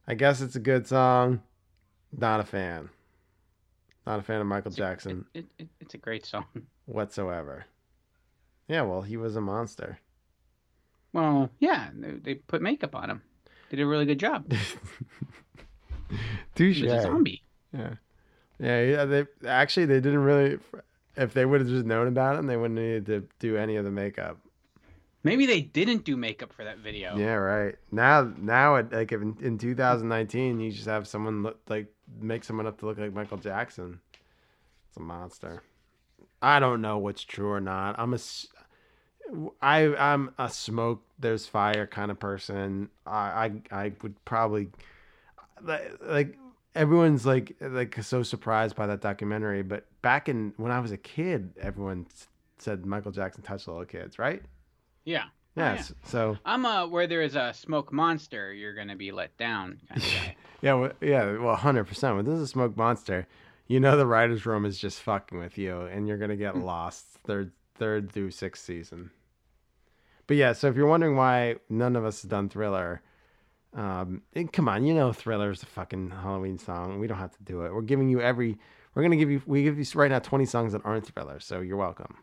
I 0.08 0.14
guess 0.14 0.40
it's 0.40 0.56
a 0.56 0.60
good 0.60 0.86
song. 0.86 1.42
Not 2.16 2.40
a 2.40 2.44
fan. 2.44 2.88
Not 4.06 4.20
a 4.20 4.22
fan 4.22 4.40
of 4.40 4.46
Michael 4.46 4.70
Jackson 4.70 5.24
It, 5.34 5.46
it, 5.58 5.68
it's 5.80 5.94
a 5.94 5.98
great 5.98 6.24
song. 6.24 6.46
whatsoever. 6.86 7.64
Yeah, 8.68 8.82
well, 8.82 9.02
he 9.02 9.16
was 9.16 9.36
a 9.36 9.40
monster. 9.40 9.98
Well, 11.12 11.50
yeah, 11.58 11.90
they, 11.94 12.12
they 12.12 12.34
put 12.34 12.62
makeup 12.62 12.94
on 12.94 13.10
him. 13.10 13.22
Did 13.70 13.80
a 13.80 13.86
really 13.86 14.06
good 14.06 14.18
job. 14.20 14.48
Touche. 16.54 16.76
He 16.78 16.84
was 16.84 16.92
a 16.92 17.02
zombie. 17.02 17.42
Yeah. 17.72 17.94
Yeah, 18.58 18.82
yeah. 18.82 19.04
They 19.04 19.26
actually 19.46 19.86
they 19.86 20.00
didn't 20.00 20.24
really. 20.24 20.58
If 21.16 21.32
they 21.32 21.46
would 21.46 21.60
have 21.60 21.70
just 21.70 21.86
known 21.86 22.08
about 22.08 22.36
him, 22.36 22.46
they 22.46 22.56
wouldn't 22.56 22.78
need 22.78 23.06
to 23.06 23.26
do 23.38 23.56
any 23.56 23.76
of 23.76 23.84
the 23.84 23.90
makeup. 23.90 24.38
Maybe 25.26 25.44
they 25.46 25.60
didn't 25.60 26.04
do 26.04 26.16
makeup 26.16 26.52
for 26.52 26.62
that 26.62 26.78
video. 26.78 27.16
Yeah, 27.16 27.34
right. 27.34 27.74
Now, 27.90 28.32
now, 28.38 28.76
it, 28.76 28.92
like 28.92 29.10
in, 29.10 29.36
in 29.40 29.58
2019, 29.58 30.60
you 30.60 30.70
just 30.70 30.86
have 30.86 31.08
someone 31.08 31.42
look 31.42 31.58
like 31.68 31.92
make 32.20 32.44
someone 32.44 32.66
up 32.66 32.78
to 32.78 32.86
look 32.86 32.96
like 32.98 33.12
Michael 33.12 33.38
Jackson. 33.38 33.98
It's 34.88 34.96
a 34.96 35.00
monster. 35.00 35.64
I 36.40 36.60
don't 36.60 36.80
know 36.80 36.98
what's 36.98 37.24
true 37.24 37.50
or 37.50 37.60
not. 37.60 37.98
I'm 37.98 38.14
a, 38.14 38.18
I 39.60 39.96
I'm 39.96 40.32
a 40.38 40.48
smoke. 40.48 41.02
There's 41.18 41.46
fire 41.46 41.88
kind 41.88 42.12
of 42.12 42.20
person. 42.20 42.90
I 43.04 43.50
I, 43.70 43.84
I 43.84 43.92
would 44.02 44.24
probably 44.24 44.68
like 45.60 46.38
everyone's 46.76 47.26
like 47.26 47.56
like 47.60 48.02
so 48.02 48.22
surprised 48.22 48.76
by 48.76 48.86
that 48.86 49.00
documentary. 49.00 49.62
But 49.62 49.86
back 50.02 50.28
in 50.28 50.52
when 50.56 50.70
I 50.70 50.80
was 50.80 50.92
a 50.92 50.96
kid, 50.96 51.54
everyone 51.60 52.06
said 52.58 52.86
Michael 52.86 53.12
Jackson 53.12 53.42
touched 53.42 53.66
little 53.66 53.84
kids, 53.84 54.18
right? 54.18 54.42
Yeah. 55.04 55.24
Oh, 55.26 55.62
yeah. 55.62 55.74
Yes. 55.74 55.92
So 56.04 56.36
I'm 56.44 56.66
uh 56.66 56.86
where 56.86 57.06
there 57.06 57.22
is 57.22 57.34
a 57.34 57.52
smoke 57.54 57.92
monster, 57.92 58.52
you're 58.52 58.74
gonna 58.74 58.96
be 58.96 59.10
let 59.10 59.36
down 59.36 59.80
kind 59.88 60.02
of. 60.02 60.12
Yeah, 60.62 60.74
well, 60.74 60.92
yeah, 61.00 61.38
well, 61.38 61.56
hundred 61.56 61.84
percent. 61.84 62.16
When 62.16 62.24
this 62.24 62.34
is 62.34 62.42
a 62.42 62.46
smoke 62.46 62.76
monster, 62.76 63.26
you 63.66 63.80
know 63.80 63.96
the 63.96 64.06
writers' 64.06 64.46
room 64.46 64.64
is 64.64 64.78
just 64.78 65.00
fucking 65.00 65.38
with 65.38 65.58
you, 65.58 65.80
and 65.82 66.06
you're 66.06 66.18
gonna 66.18 66.36
get 66.36 66.56
lost 66.56 67.06
third, 67.26 67.52
third 67.74 68.12
through 68.12 68.30
sixth 68.30 68.64
season. 68.64 69.10
But 70.26 70.36
yeah, 70.36 70.52
so 70.52 70.68
if 70.68 70.76
you're 70.76 70.86
wondering 70.86 71.16
why 71.16 71.56
none 71.68 71.94
of 71.94 72.04
us 72.04 72.22
has 72.22 72.30
done 72.30 72.48
Thriller, 72.48 73.00
um, 73.76 74.22
and 74.34 74.52
come 74.52 74.68
on, 74.68 74.84
you 74.84 74.94
know 74.94 75.12
Thriller's 75.12 75.62
a 75.62 75.66
fucking 75.66 76.10
Halloween 76.10 76.58
song. 76.58 76.98
We 76.98 77.06
don't 77.06 77.18
have 77.18 77.36
to 77.36 77.42
do 77.44 77.62
it. 77.62 77.72
We're 77.72 77.82
giving 77.82 78.08
you 78.08 78.20
every. 78.20 78.58
We're 78.94 79.02
gonna 79.02 79.16
give 79.16 79.30
you. 79.30 79.40
We 79.46 79.62
give 79.62 79.78
you 79.78 79.84
right 79.94 80.10
now 80.10 80.18
twenty 80.18 80.46
songs 80.46 80.72
that 80.72 80.82
aren't 80.84 81.06
Thriller, 81.06 81.38
so 81.38 81.60
you're 81.60 81.76
welcome. 81.76 82.16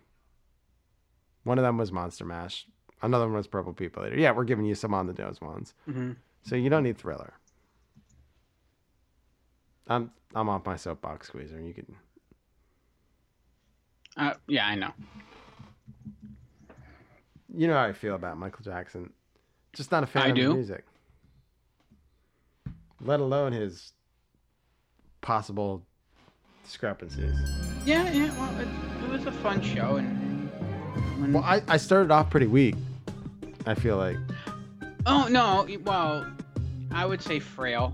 One 1.43 1.57
of 1.59 1.63
them 1.63 1.77
was 1.77 1.91
Monster 1.91 2.25
Mash. 2.25 2.65
Another 3.01 3.25
one 3.25 3.35
was 3.35 3.47
Purple 3.47 3.73
People 3.73 4.05
Eater. 4.05 4.17
Yeah, 4.17 4.31
we're 4.31 4.45
giving 4.45 4.65
you 4.65 4.75
some 4.75 4.93
on 4.93 5.07
the 5.07 5.13
nose 5.13 5.39
ones. 5.41 5.73
Mhm. 5.89 6.15
So 6.41 6.55
you 6.55 6.69
don't 6.69 6.83
need 6.83 6.97
Thriller. 6.97 7.33
I'm 9.87 10.11
I'm 10.33 10.49
off 10.49 10.65
my 10.65 10.75
soapbox 10.75 11.27
squeezer. 11.27 11.59
You 11.61 11.73
can 11.73 11.95
Uh, 14.17 14.33
yeah, 14.47 14.65
I 14.67 14.75
know. 14.75 14.91
you 17.55 17.67
know 17.67 17.73
how 17.75 17.83
I 17.83 17.93
feel 17.93 18.15
about 18.15 18.37
Michael 18.37 18.63
Jackson. 18.63 19.11
Just 19.73 19.91
not 19.91 20.03
a 20.03 20.07
fan 20.07 20.23
I 20.23 20.29
of 20.29 20.35
do. 20.35 20.53
music. 20.53 20.85
Let 23.03 23.19
alone 23.19 23.51
his 23.51 23.93
possible 25.21 25.85
discrepancies. 26.63 27.35
Yeah, 27.85 28.11
yeah. 28.11 28.37
Well, 28.39 28.59
it, 28.59 28.67
it 29.03 29.09
was 29.09 29.25
a 29.25 29.31
fun 29.31 29.61
show, 29.61 29.97
and. 29.97 30.49
Well, 31.33 31.43
I, 31.43 31.61
I 31.67 31.77
started 31.77 32.11
off 32.11 32.29
pretty 32.29 32.47
weak. 32.47 32.75
I 33.65 33.75
feel 33.75 33.97
like 33.97 34.17
oh 35.05 35.27
no, 35.29 35.67
well, 35.83 36.25
I 36.91 37.05
would 37.05 37.21
say 37.21 37.39
frail. 37.39 37.93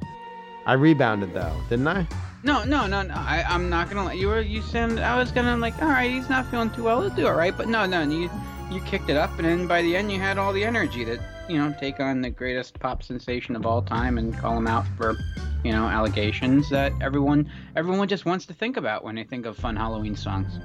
I 0.66 0.74
rebounded 0.74 1.34
though, 1.34 1.56
didn't 1.70 1.88
I? 1.88 2.08
No, 2.44 2.64
no, 2.64 2.88
no, 2.88 3.02
no. 3.02 3.14
I, 3.14 3.44
I'm 3.48 3.70
not 3.70 3.90
gonna 3.90 4.06
let 4.06 4.18
you. 4.18 4.28
Were 4.28 4.42
you 4.42 4.62
said 4.62 5.00
I 5.00 5.18
was 5.18 5.32
gonna 5.32 5.58
like, 5.58 5.80
all 5.82 5.90
right, 5.90 6.10
he's 6.10 6.30
not 6.30 6.50
feeling 6.50 6.70
too 6.72 6.84
well. 6.84 7.00
Let's 7.00 7.16
do 7.16 7.28
it, 7.28 7.32
right? 7.32 7.56
But 7.56 7.68
no, 7.68 7.86
no, 7.86 8.02
you 8.04 8.30
you 8.72 8.82
kicked 8.82 9.10
it 9.10 9.18
up, 9.18 9.32
and 9.38 9.46
then 9.46 9.68
by 9.68 9.82
the 9.82 9.96
end, 9.96 10.12
you 10.12 10.20
had 10.20 10.38
all 10.38 10.54
the 10.54 10.64
energy 10.64 11.04
that 11.04 11.20
you 11.50 11.58
know 11.58 11.76
take 11.80 12.00
on 12.00 12.22
the 12.22 12.30
greatest 12.30 12.80
pop 12.80 13.04
sensation 13.04 13.56
of 13.56 13.66
all 13.66 13.82
time 13.82 14.18
and 14.18 14.38
call 14.38 14.58
him 14.58 14.68
out 14.68 14.86
for 14.98 15.16
you 15.64 15.72
know 15.72 15.88
allegations 15.88 16.70
that 16.70 16.94
everyone 17.02 17.50
everyone 17.76 18.08
just 18.08 18.26
wants 18.26 18.46
to 18.46 18.54
think 18.54 18.78
about 18.78 19.04
when 19.04 19.16
they 19.16 19.24
think 19.24 19.46
of 19.46 19.58
fun 19.58 19.76
Halloween 19.76 20.16
songs. 20.16 20.60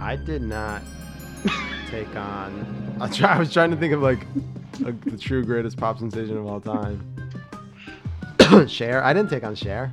I 0.00 0.16
did 0.16 0.42
not. 0.42 0.82
take 1.90 2.14
on. 2.16 2.96
I, 3.00 3.08
try, 3.08 3.36
I 3.36 3.38
was 3.38 3.52
trying 3.52 3.70
to 3.70 3.76
think 3.76 3.92
of 3.92 4.02
like, 4.02 4.26
like 4.80 5.00
the 5.04 5.16
true 5.16 5.44
greatest 5.44 5.76
pop 5.76 5.98
sensation 5.98 6.36
of 6.36 6.46
all 6.46 6.60
time. 6.60 7.02
Cher. 8.68 9.02
I 9.02 9.12
didn't 9.12 9.30
take 9.30 9.44
on 9.44 9.54
Cher. 9.54 9.92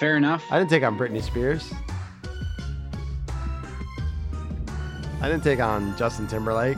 Fair 0.00 0.16
enough. 0.16 0.44
I 0.50 0.58
didn't 0.58 0.70
take 0.70 0.82
on 0.82 0.98
Britney 0.98 1.22
Spears. 1.22 1.72
I 5.24 5.28
didn't 5.30 5.42
take 5.42 5.58
on 5.58 5.96
Justin 5.96 6.26
Timberlake. 6.26 6.76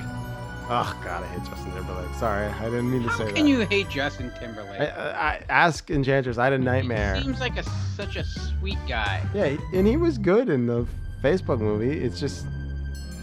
Oh 0.69 0.97
God, 1.03 1.25
I 1.25 1.27
hate 1.27 1.43
Justin 1.51 1.73
Timberlake. 1.73 2.15
Sorry, 2.15 2.47
I 2.47 2.65
didn't 2.67 2.93
mean 2.93 3.03
to 3.03 3.11
say 3.11 3.19
How 3.19 3.25
that. 3.25 3.35
can 3.35 3.49
you 3.49 3.61
hate 3.67 3.89
Justin 3.89 4.31
Timberlake? 4.39 4.81
I, 4.83 4.87
I, 4.87 5.11
I 5.33 5.43
ask 5.49 5.91
Enchantress. 5.91 6.39
I 6.39 6.45
had 6.45 6.53
a 6.53 6.59
nightmare. 6.59 7.17
He 7.17 7.23
seems 7.23 7.41
like 7.41 7.57
a 7.57 7.65
such 7.97 8.15
a 8.15 8.23
sweet 8.23 8.79
guy. 8.87 9.21
Yeah, 9.35 9.57
and 9.73 9.85
he 9.85 9.97
was 9.97 10.17
good 10.17 10.49
in 10.49 10.67
the 10.69 10.87
Facebook 11.25 11.59
movie. 11.59 11.91
It's 12.05 12.21
just 12.21 12.47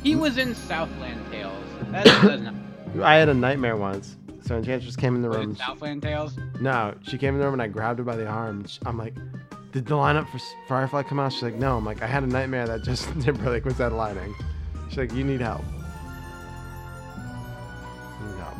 He 0.04 0.18
was 0.18 0.38
in 0.38 0.54
Southland 0.56 1.22
Tales. 1.32 1.64
That 1.92 2.04
doesn't. 2.22 3.02
I 3.02 3.16
had 3.16 3.30
a 3.30 3.34
nightmare 3.34 3.78
once. 3.78 4.18
So 4.42 4.58
Enchantress 4.58 4.98
came 4.98 5.16
in 5.16 5.22
the 5.22 5.30
Was 5.30 5.38
room. 5.38 5.56
Southland 5.56 6.02
Tales? 6.02 6.38
No, 6.60 6.94
she 7.04 7.18
came 7.18 7.34
in 7.34 7.40
the 7.40 7.46
room 7.46 7.54
and 7.54 7.62
I 7.62 7.68
grabbed 7.68 8.00
her 8.00 8.04
by 8.04 8.18
the 8.18 8.28
arm. 8.28 8.66
I'm 8.86 8.98
like, 8.98 9.16
"Did 9.72 9.86
the 9.86 9.96
lineup 9.96 10.30
for 10.30 10.40
Firefly 10.68 11.04
come 11.04 11.18
out?" 11.18 11.32
She's 11.32 11.44
like, 11.44 11.56
"No." 11.56 11.78
I'm 11.78 11.86
like, 11.86 12.02
"I 12.02 12.08
had 12.08 12.24
a 12.24 12.28
nightmare 12.28 12.68
that 12.68 12.84
Justin 12.84 13.22
Timberlake 13.22 13.64
was 13.64 13.76
headlining." 13.76 14.34
She's 14.94 15.00
like, 15.00 15.14
"You 15.14 15.24
need 15.24 15.42
help." 15.42 15.64
You 18.22 18.28
need 18.28 18.38
help. 18.38 18.56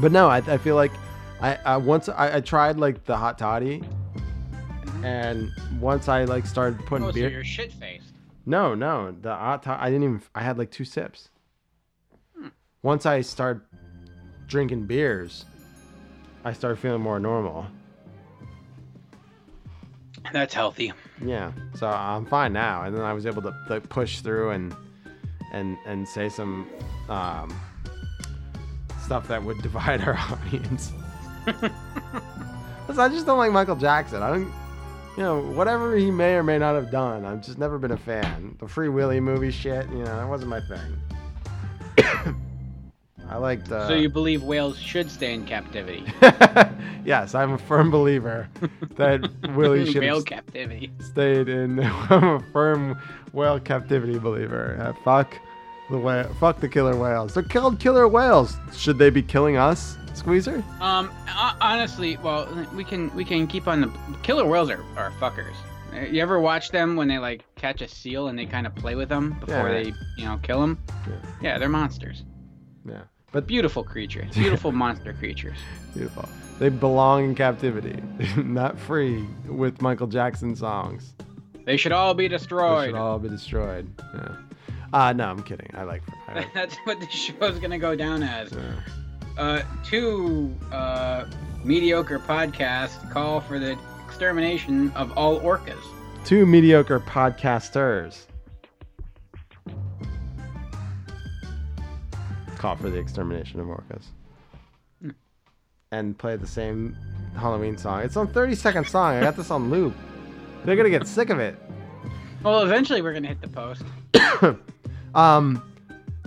But 0.00 0.12
no, 0.12 0.28
I, 0.28 0.36
I 0.36 0.56
feel 0.56 0.76
like 0.76 0.92
I, 1.40 1.58
I 1.64 1.76
once 1.76 2.08
I, 2.08 2.36
I 2.36 2.40
tried 2.40 2.76
like 2.78 3.04
the 3.04 3.16
hot 3.16 3.36
toddy, 3.36 3.80
mm-hmm. 3.80 5.04
and 5.04 5.50
once 5.80 6.06
I 6.08 6.22
like 6.24 6.46
started 6.46 6.78
putting 6.86 7.06
Oh, 7.06 7.10
so 7.10 7.14
beer. 7.14 7.28
you're 7.28 7.42
shit 7.42 7.72
faced. 7.72 8.12
No, 8.46 8.76
no, 8.76 9.16
the 9.20 9.34
hot 9.34 9.64
toddy. 9.64 9.82
I 9.82 9.90
didn't 9.90 10.04
even. 10.04 10.22
I 10.32 10.42
had 10.42 10.58
like 10.58 10.70
two 10.70 10.84
sips. 10.84 11.28
Hmm. 12.38 12.48
Once 12.82 13.04
I 13.04 13.20
started 13.22 13.62
drinking 14.46 14.86
beers, 14.86 15.44
I 16.44 16.52
started 16.52 16.78
feeling 16.78 17.02
more 17.02 17.18
normal. 17.18 17.66
That's 20.32 20.54
healthy. 20.54 20.92
Yeah, 21.22 21.52
so 21.74 21.88
I'm 21.88 22.26
fine 22.26 22.52
now. 22.52 22.84
And 22.84 22.96
then 22.96 23.02
I 23.02 23.12
was 23.12 23.26
able 23.26 23.42
to 23.42 23.54
like, 23.68 23.88
push 23.88 24.20
through 24.20 24.50
and 24.50 24.74
and 25.54 25.78
and 25.86 26.06
say 26.06 26.28
some 26.28 26.68
um, 27.08 27.58
stuff 29.02 29.28
that 29.28 29.42
would 29.42 29.62
divide 29.62 30.02
our 30.02 30.16
audience. 30.16 30.92
I 31.46 33.08
just 33.08 33.26
don't 33.26 33.38
like 33.38 33.52
Michael 33.52 33.76
Jackson. 33.76 34.22
I 34.22 34.30
don't, 34.30 34.52
you 35.16 35.22
know, 35.22 35.40
whatever 35.40 35.96
he 35.96 36.10
may 36.10 36.34
or 36.34 36.42
may 36.42 36.58
not 36.58 36.74
have 36.74 36.90
done. 36.90 37.24
I've 37.24 37.42
just 37.42 37.58
never 37.58 37.78
been 37.78 37.92
a 37.92 37.96
fan. 37.96 38.56
The 38.60 38.68
Free 38.68 38.88
Willy 38.88 39.20
movie 39.20 39.50
shit, 39.50 39.88
you 39.90 39.98
know, 39.98 40.16
that 40.16 40.28
wasn't 40.28 40.50
my 40.50 40.60
thing. 40.60 42.44
I 43.30 43.36
like 43.38 43.70
Uh, 43.70 43.88
so 43.88 43.94
you 43.94 44.08
believe 44.08 44.42
whales 44.42 44.78
should 44.78 45.10
stay 45.10 45.32
in 45.34 45.44
captivity? 45.46 46.04
yes, 47.04 47.34
I'm 47.34 47.52
a 47.52 47.58
firm 47.58 47.90
believer 47.90 48.48
that 48.96 49.28
Willy 49.54 49.90
should 49.90 50.02
Whale 50.02 50.22
captivity. 50.22 50.90
stayed 51.00 51.48
in. 51.48 51.80
I'm 52.10 52.24
a 52.24 52.40
firm 52.52 52.98
whale 53.32 53.58
captivity 53.60 54.18
believer. 54.18 54.76
Uh, 54.80 54.92
fuck 55.04 55.36
the 55.90 55.98
whale. 55.98 56.32
Fuck 56.40 56.60
the 56.60 56.68
killer 56.68 56.96
whales. 56.96 57.34
They're 57.34 57.42
killed 57.42 57.80
killer 57.80 58.06
whales. 58.08 58.56
Should 58.72 58.98
they 58.98 59.10
be 59.10 59.22
killing 59.22 59.56
us, 59.56 59.96
Squeezer? 60.14 60.62
Um, 60.80 61.10
honestly, 61.60 62.16
well, 62.22 62.46
we 62.74 62.84
can 62.84 63.14
we 63.14 63.24
can 63.24 63.46
keep 63.46 63.66
on 63.68 63.80
the 63.80 63.90
killer 64.22 64.46
whales 64.46 64.70
are, 64.70 64.84
are 64.96 65.10
fuckers. 65.20 65.54
Uh, 65.94 66.00
You 66.00 66.22
ever 66.22 66.40
watch 66.40 66.70
them 66.70 66.94
when 66.96 67.08
they 67.08 67.18
like 67.18 67.44
catch 67.56 67.80
a 67.82 67.88
seal 67.88 68.28
and 68.28 68.38
they 68.38 68.46
kind 68.46 68.66
of 68.66 68.74
play 68.74 68.94
with 68.94 69.08
them 69.08 69.36
before 69.40 69.68
Yeah. 69.70 69.82
they 69.82 69.92
you 70.18 70.24
know 70.26 70.38
kill 70.42 70.60
them? 70.60 70.78
Yeah. 71.42 71.58
they're 71.58 71.68
monsters. 71.68 72.24
Yeah, 72.86 73.02
but 73.34 73.46
beautiful 73.46 73.84
creatures, 73.84 74.32
beautiful 74.34 74.72
monster 74.84 75.12
creatures. 75.12 75.58
Beautiful. 75.92 76.26
They 76.58 76.68
belong 76.68 77.24
in 77.24 77.34
captivity, 77.34 78.00
not 78.36 78.78
free 78.78 79.26
with 79.48 79.82
Michael 79.82 80.06
Jackson 80.06 80.54
songs. 80.56 81.12
They 81.66 81.76
should 81.76 81.92
all 81.92 82.14
be 82.14 82.28
They 82.28 82.36
destroyed. 82.36 82.86
should 82.90 82.94
all 82.94 83.18
be 83.18 83.28
destroyed. 83.28 83.90
Yeah. 84.14 84.36
Uh, 84.92 85.12
no, 85.12 85.24
I'm 85.28 85.42
kidding. 85.42 85.68
I 85.74 85.82
like. 85.82 86.02
I 86.28 86.34
like 86.34 86.54
That's 86.54 86.76
what 86.84 87.00
the 87.00 87.08
show's 87.10 87.58
gonna 87.58 87.78
go 87.78 87.96
down 87.96 88.22
as. 88.22 88.52
Uh, 89.36 89.62
two 89.84 90.54
uh, 90.70 91.24
mediocre 91.64 92.20
podcasts 92.20 93.10
call 93.10 93.40
for 93.40 93.58
the 93.58 93.76
extermination 94.06 94.92
of 94.92 95.10
all 95.18 95.40
orcas. 95.40 95.82
two 96.24 96.46
mediocre 96.46 97.00
podcasters. 97.00 98.26
For 102.72 102.88
the 102.88 102.98
extermination 102.98 103.60
of 103.60 103.66
orcas. 103.66 104.04
And 105.92 106.16
play 106.16 106.36
the 106.36 106.46
same 106.46 106.96
Halloween 107.36 107.76
song. 107.76 108.00
It's 108.00 108.16
on 108.16 108.26
30 108.26 108.54
second 108.54 108.86
song. 108.88 109.16
I 109.16 109.20
got 109.20 109.36
this 109.36 109.50
on 109.50 109.68
loop. 109.70 109.94
They're 110.64 110.74
gonna 110.74 110.88
get 110.88 111.06
sick 111.06 111.28
of 111.28 111.38
it. 111.38 111.56
Well, 112.42 112.62
eventually 112.62 113.02
we're 113.02 113.12
gonna 113.12 113.28
hit 113.28 113.40
the 113.42 113.48
post. 113.48 113.82
Um, 115.14 115.62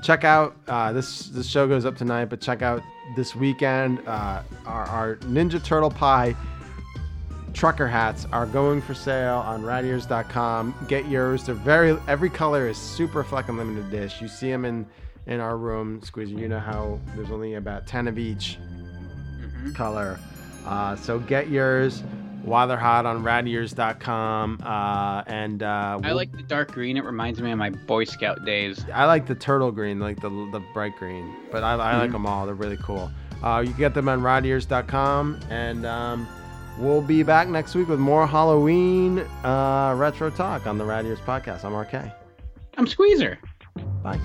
check 0.02 0.24
out 0.24 0.56
uh, 0.68 0.94
this. 0.94 1.28
This 1.28 1.46
show 1.46 1.68
goes 1.68 1.86
up 1.86 1.98
tonight, 1.98 2.26
but 2.26 2.40
check 2.40 2.62
out 2.62 2.82
this 3.16 3.36
weekend. 3.36 4.00
Uh, 4.08 4.44
our, 4.66 4.86
our 4.86 5.16
Ninja 5.18 5.62
Turtle 5.62 5.92
Pie 5.92 6.36
trucker 7.54 7.88
hats 7.88 8.26
are 8.32 8.46
going 8.46 8.82
for 8.82 8.94
sale 8.94 9.40
on 9.46 9.64
radears.com. 9.64 10.74
Get 10.88 11.08
yours. 11.08 11.46
They're 11.46 11.56
very 11.56 11.98
every 12.08 12.30
color 12.30 12.70
is 12.70 12.78
super 12.78 13.24
fucking 13.24 13.58
limited 13.58 13.90
dish. 13.90 14.22
You 14.22 14.28
see 14.28 14.50
them 14.50 14.64
in 14.64 14.86
in 15.28 15.40
our 15.40 15.58
room, 15.58 16.02
Squeezer. 16.04 16.34
You 16.36 16.48
know 16.48 16.60
how 16.60 17.00
there's 17.16 17.32
only 17.32 17.54
about 17.56 17.86
ten 17.88 18.08
of 18.08 18.18
each 18.18 18.58
color. 19.74 20.20
Uh, 20.66 20.96
so 20.96 21.20
get 21.20 21.50
yours 21.50 22.04
while 22.44 22.68
they're 22.68 22.78
hot 22.78 23.06
on 23.06 23.24
radears.com. 23.24 24.62
Uh, 24.64 25.24
and 25.28 25.64
uh, 25.64 25.66
I 26.02 26.08
we'll- 26.08 26.16
like 26.16 26.32
the 26.32 26.44
dark 26.44 26.72
green. 26.72 26.98
It 26.98 27.04
reminds 27.04 27.42
me 27.42 27.52
of 27.52 27.58
my 27.58 27.70
Boy 27.70 28.04
Scout 28.06 28.46
days. 28.46 28.86
I 28.94 29.06
like 29.06 29.26
the 29.28 29.36
turtle 29.36 29.72
green, 29.72 30.00
like 30.00 30.20
the 30.22 30.30
the 30.52 30.62
bright 30.74 30.96
green, 30.98 31.34
but 31.52 31.64
I, 31.64 31.74
I 31.74 31.98
like 31.98 32.10
Mhm. 32.10 32.14
them 32.14 32.26
all. 32.26 32.46
They're 32.46 32.56
really 32.56 32.78
cool. 32.78 33.10
Uh, 33.44 33.60
you 33.66 33.70
can 33.72 33.80
get 33.80 33.94
them 33.94 34.10
on 34.10 34.22
radears.com, 34.22 35.40
and 35.52 35.86
um, 35.86 36.28
we'll 36.80 37.02
be 37.04 37.22
back 37.22 37.48
next 37.48 37.76
week 37.76 37.88
with 37.88 38.00
more 38.00 38.26
Halloween 38.26 39.20
uh, 39.44 39.94
retro 39.96 40.30
talk 40.32 40.66
on 40.66 40.78
the 40.80 40.86
Rad 40.86 41.06
Ears 41.06 41.20
podcast. 41.20 41.64
I'm 41.64 41.76
RK. 41.76 42.12
I'm 42.78 42.88
Squeezer. 42.88 43.38
Bye. 44.04 44.20